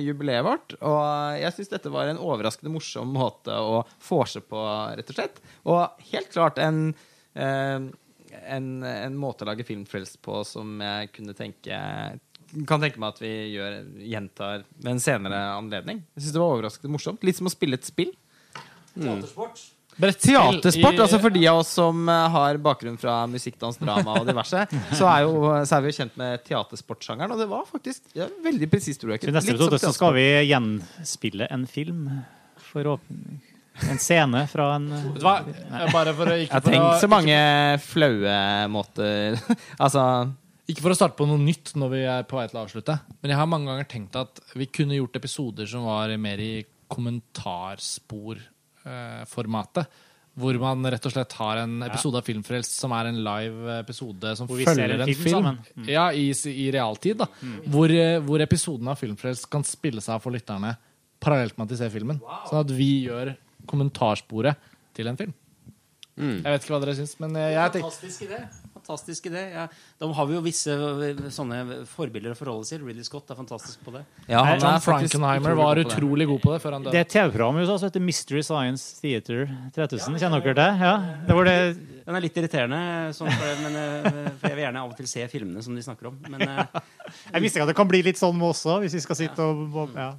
jubileet 0.00 0.46
vårt. 0.46 0.76
Og 0.80 1.40
jeg 1.42 1.56
syns 1.58 1.72
dette 1.74 1.92
var 1.92 2.08
en 2.08 2.20
overraskende 2.24 2.72
morsom 2.72 3.10
måte 3.12 3.52
å 3.52 3.82
vorse 4.08 4.40
på, 4.40 4.62
rett 4.96 5.12
og 5.12 5.18
slett. 5.18 5.42
Og 5.68 6.06
helt 6.12 6.32
klart 6.32 6.60
en, 6.64 6.94
eh, 7.36 7.84
en, 8.56 8.70
en 8.88 9.18
måte 9.20 9.44
å 9.44 9.50
lage 9.50 9.66
filmfrelst 9.68 10.22
på 10.24 10.40
som 10.48 10.80
jeg 10.80 11.12
kunne 11.12 11.36
tenke 11.36 11.82
kan 12.64 12.80
tenke 12.80 12.96
meg 12.96 13.10
at 13.12 13.18
vi 13.20 13.30
gjør, 13.52 13.74
gjentar 14.08 14.62
ved 14.80 14.94
en 14.94 15.02
senere 15.04 15.40
anledning. 15.52 15.98
Jeg 16.16 16.22
synes 16.22 16.32
det 16.32 16.40
var 16.40 16.54
overraskende 16.54 16.94
morsomt. 16.94 17.26
Litt 17.28 17.36
som 17.36 17.50
å 17.50 17.52
spille 17.52 17.76
et 17.76 17.84
spill. 17.84 18.14
Mm. 18.94 19.02
Teatersport, 19.04 19.60
i- 20.94 21.02
altså 21.02 21.18
for 21.20 21.34
de 21.34 21.42
av 21.50 21.58
oss 21.62 21.68
som 21.74 22.08
eh, 22.08 22.28
har 22.34 22.58
bakgrunn 22.62 22.98
fra 23.00 23.20
musikk, 23.30 23.58
dans, 23.58 23.76
drama 23.80 24.20
og 24.20 24.26
diverse, 24.28 24.64
så 24.98 25.08
er, 25.10 25.26
jo, 25.26 25.42
så 25.66 25.76
er 25.78 25.84
vi 25.84 25.92
jo 25.92 25.96
kjent 25.98 26.16
med 26.20 26.44
teatersportsjangeren, 26.46 27.34
og 27.34 27.42
det 27.42 27.48
var 27.50 27.66
faktisk 27.68 28.02
ja, 28.18 28.28
veldig 28.44 28.70
presist. 28.70 29.00
tror 29.02 29.16
jeg 29.16 29.26
Så 29.26 29.34
neste 29.34 29.54
episode 29.56 29.80
så 29.82 29.92
skal 29.96 30.14
vi 30.14 30.26
gjenspille 30.48 31.48
en 31.50 31.66
film. 31.70 32.04
For 32.68 32.84
å, 32.84 32.96
en 33.88 33.98
scene 34.02 34.42
fra 34.50 34.74
en 34.76 34.88
Vet 34.90 35.20
du 35.22 35.24
hva? 35.24 35.36
Bare 35.94 36.12
for 36.12 36.28
å 36.28 36.34
Jeg 36.36 36.48
ikke 36.48 36.58
har 36.58 36.64
for 36.66 36.74
tenkt 36.74 37.00
så 37.00 37.08
mange 37.08 37.36
flaue 37.80 38.34
måter 38.74 39.38
Altså 39.84 40.02
ikke 40.68 40.82
for 40.84 40.92
å 40.92 40.96
starte 40.98 41.16
på 41.16 41.24
noe 41.24 41.40
nytt 41.40 41.70
når 41.80 41.92
vi 41.94 42.00
er 42.04 42.26
på 42.28 42.36
vei 42.36 42.44
til 42.50 42.58
å 42.58 42.64
avslutte, 42.66 42.98
men 43.22 43.30
jeg 43.32 43.38
har 43.40 43.46
mange 43.48 43.70
ganger 43.70 43.86
tenkt 43.88 44.18
at 44.20 44.42
vi 44.52 44.66
kunne 44.68 44.98
gjort 44.98 45.16
episoder 45.16 45.64
som 45.70 45.86
var 45.88 46.12
mer 46.20 46.42
i 46.44 46.50
kommentarspor-formatet. 48.88 49.86
Hvor 50.38 50.54
man 50.62 50.86
rett 50.86 51.06
og 51.08 51.10
slett 51.10 51.32
har 51.34 51.64
en 51.64 51.82
episode 51.82 52.20
av 52.20 52.22
Filmfrelst 52.22 52.76
som 52.78 52.92
er 52.94 53.08
en 53.10 53.16
live 53.26 53.78
episode 53.80 54.36
som 54.38 54.46
Hvor 54.46 54.60
vi 54.60 54.64
ser 54.68 54.76
følger 54.76 54.94
en 54.94 55.00
en 55.00 55.14
film 55.14 55.24
film. 55.24 55.58
Mm. 55.74 55.88
Ja, 55.90 56.12
i, 56.12 56.28
i 56.30 56.70
realtid. 56.70 57.18
da 57.18 57.26
hvor, 57.66 57.90
eh, 57.90 58.20
hvor 58.22 58.40
episoden 58.40 58.86
av 58.86 59.00
Filmfrelst 59.00 59.50
kan 59.50 59.64
spille 59.66 60.00
seg 60.00 60.14
av 60.14 60.22
for 60.22 60.30
lytterne 60.30 60.76
parallelt 61.18 61.58
med 61.58 61.66
at 61.66 61.74
de 61.74 61.80
ser 61.80 61.90
filmen. 61.90 62.20
Sånn 62.46 62.60
at 62.60 62.70
vi 62.70 63.08
gjør 63.08 63.34
kommentarsporet 63.66 64.54
til 64.94 65.10
en 65.10 65.18
film. 65.18 65.34
Mm. 66.18 66.42
Jeg 66.44 66.52
vet 66.52 66.62
ikke 66.62 66.74
hva 66.74 66.80
dere 66.82 66.94
syns, 66.98 67.18
men 67.18 67.34
jeg, 67.38 67.52
jeg 67.54 67.72
tenker 67.74 67.90
Fantastisk 67.90 68.22
idé. 68.26 68.38
Fantastisk 68.88 69.26
idé. 69.28 69.42
Ja, 69.52 69.66
da 70.00 70.06
har 70.16 70.26
vi 70.30 70.32
jo 70.32 70.40
visse 70.40 70.72
eh, 70.72 71.18
sånne 71.34 71.82
forbilder 71.90 72.32
å 72.32 72.36
forholde 72.38 72.64
til. 72.70 72.80
Ridley 72.86 73.04
Scott 73.04 73.28
er 73.28 73.36
fantastisk 73.36 73.82
på 73.84 73.92
det. 73.92 74.00
Ja, 74.30 74.40
han 74.46 74.62
John 74.62 74.70
er 74.70 74.80
Frankenheimer 74.80 75.52
utrolig 75.52 75.58
var 75.58 75.80
god 75.82 75.92
utrolig 75.92 76.26
god 76.30 76.40
på 76.46 76.54
det 76.54 76.60
før 76.62 76.76
han 76.78 76.86
Det 76.86 77.02
er 77.02 77.10
TV-program 77.12 77.58
i 77.58 77.66
USA 77.66 77.76
som 77.76 77.90
heter 77.90 78.04
Mystery 78.06 78.40
Science 78.46 78.96
Theater 79.02 79.44
3000. 79.76 80.16
Kjenner 80.22 80.40
dere 80.46 80.56
det? 80.56 80.70
Ja. 80.80 80.94
Det 81.28 81.36
var 81.36 81.50
det 81.50 81.56
Den 82.08 82.16
er 82.16 82.24
litt 82.24 82.40
irriterende, 82.40 82.80
sånn, 83.18 83.28
for, 83.28 83.60
men, 83.66 83.76
eh, 83.76 84.08
for 84.40 84.48
jeg 84.48 84.56
vil 84.56 84.64
gjerne 84.64 84.84
av 84.86 84.94
og 84.94 85.00
til 85.02 85.12
se 85.12 85.28
filmene 85.36 85.68
som 85.68 85.76
de 85.76 85.84
snakker 85.84 86.08
om. 86.08 86.16
Men 86.24 86.48
eh, 86.48 86.78
Jeg 87.34 87.44
visste 87.44 87.60
ikke 87.60 87.68
at 87.68 87.74
det 87.74 87.78
kan 87.84 87.92
bli 87.92 88.00
litt 88.08 88.20
sånn 88.24 88.40
med 88.40 88.54
også, 88.54 88.78
hvis 88.86 88.96
vi 88.96 89.04
skal 89.04 89.20
sitte 89.20 89.50
og 89.52 89.98
ja. 89.98 90.14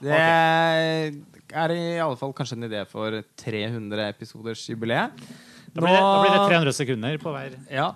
Det 0.00 0.20
er 0.20 1.72
i 1.72 1.84
alle 2.00 2.20
fall 2.20 2.36
kanskje 2.36 2.60
en 2.60 2.68
idé 2.68 2.84
for 2.88 3.16
300 3.40 4.12
episoders 4.12 4.68
jubileet. 4.68 5.24
Da 5.70 5.84
blir, 5.84 5.94
det, 5.94 6.00
da 6.02 6.22
blir 6.24 6.34
det 6.34 6.46
300 6.50 6.74
sekunder 6.74 7.20
på 7.22 7.32
hver. 7.34 7.54
Ja. 7.70 7.90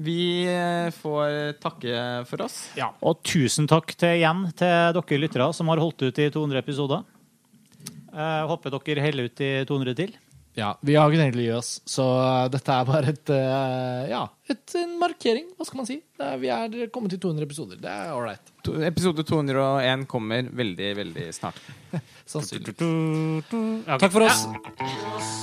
Vi 0.00 0.46
eh, 0.48 0.88
får 0.96 1.56
takke 1.60 2.02
for 2.28 2.44
oss. 2.46 2.58
Ja. 2.78 2.90
Og 3.04 3.22
tusen 3.26 3.68
takk 3.70 3.94
til, 3.96 4.20
igjen 4.20 4.46
til 4.56 4.96
dere 4.96 5.20
lyttere 5.20 5.48
som 5.56 5.72
har 5.72 5.80
holdt 5.80 6.04
ut 6.04 6.20
i 6.20 6.28
200 6.32 6.60
episoder. 6.60 7.06
Jeg 8.10 8.48
håper 8.50 8.74
dere 8.76 9.04
heller 9.04 9.30
ut 9.30 9.44
i 9.44 9.52
200 9.68 9.96
til. 10.00 10.14
Ja, 10.58 10.72
Vi 10.82 10.96
har 10.98 11.06
ikke 11.10 11.20
tenkt 11.22 11.36
å 11.38 11.42
gi 11.44 11.52
oss, 11.54 11.68
så 11.88 12.04
eh, 12.24 12.48
dette 12.50 12.74
er 12.74 12.84
bare 12.88 13.12
et, 13.12 13.30
eh, 13.30 14.08
ja, 14.10 14.24
et, 14.50 14.74
en 14.80 14.96
markering. 14.98 15.46
Hva 15.56 15.64
skal 15.68 15.78
man 15.80 15.86
si? 15.88 15.96
Er, 16.18 16.36
vi 16.42 16.48
er 16.50 16.90
kommet 16.92 17.10
til 17.14 17.20
200 17.22 17.44
episoder. 17.46 17.76
Det 17.80 17.90
er 17.92 18.10
ålreit. 18.16 18.50
Episode 18.90 19.22
201 19.28 20.06
kommer 20.10 20.42
veldig, 20.62 20.90
veldig 20.98 21.26
snart. 21.36 21.58
Sannsynlig. 22.32 22.74
Takk 22.80 24.10
for 24.10 24.22
oss. 24.26 24.40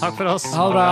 Takk 0.04 0.16
for 0.20 0.28
oss. 0.36 0.46
Ha 0.54 0.64
det 0.68 0.74
bra. 0.76 0.88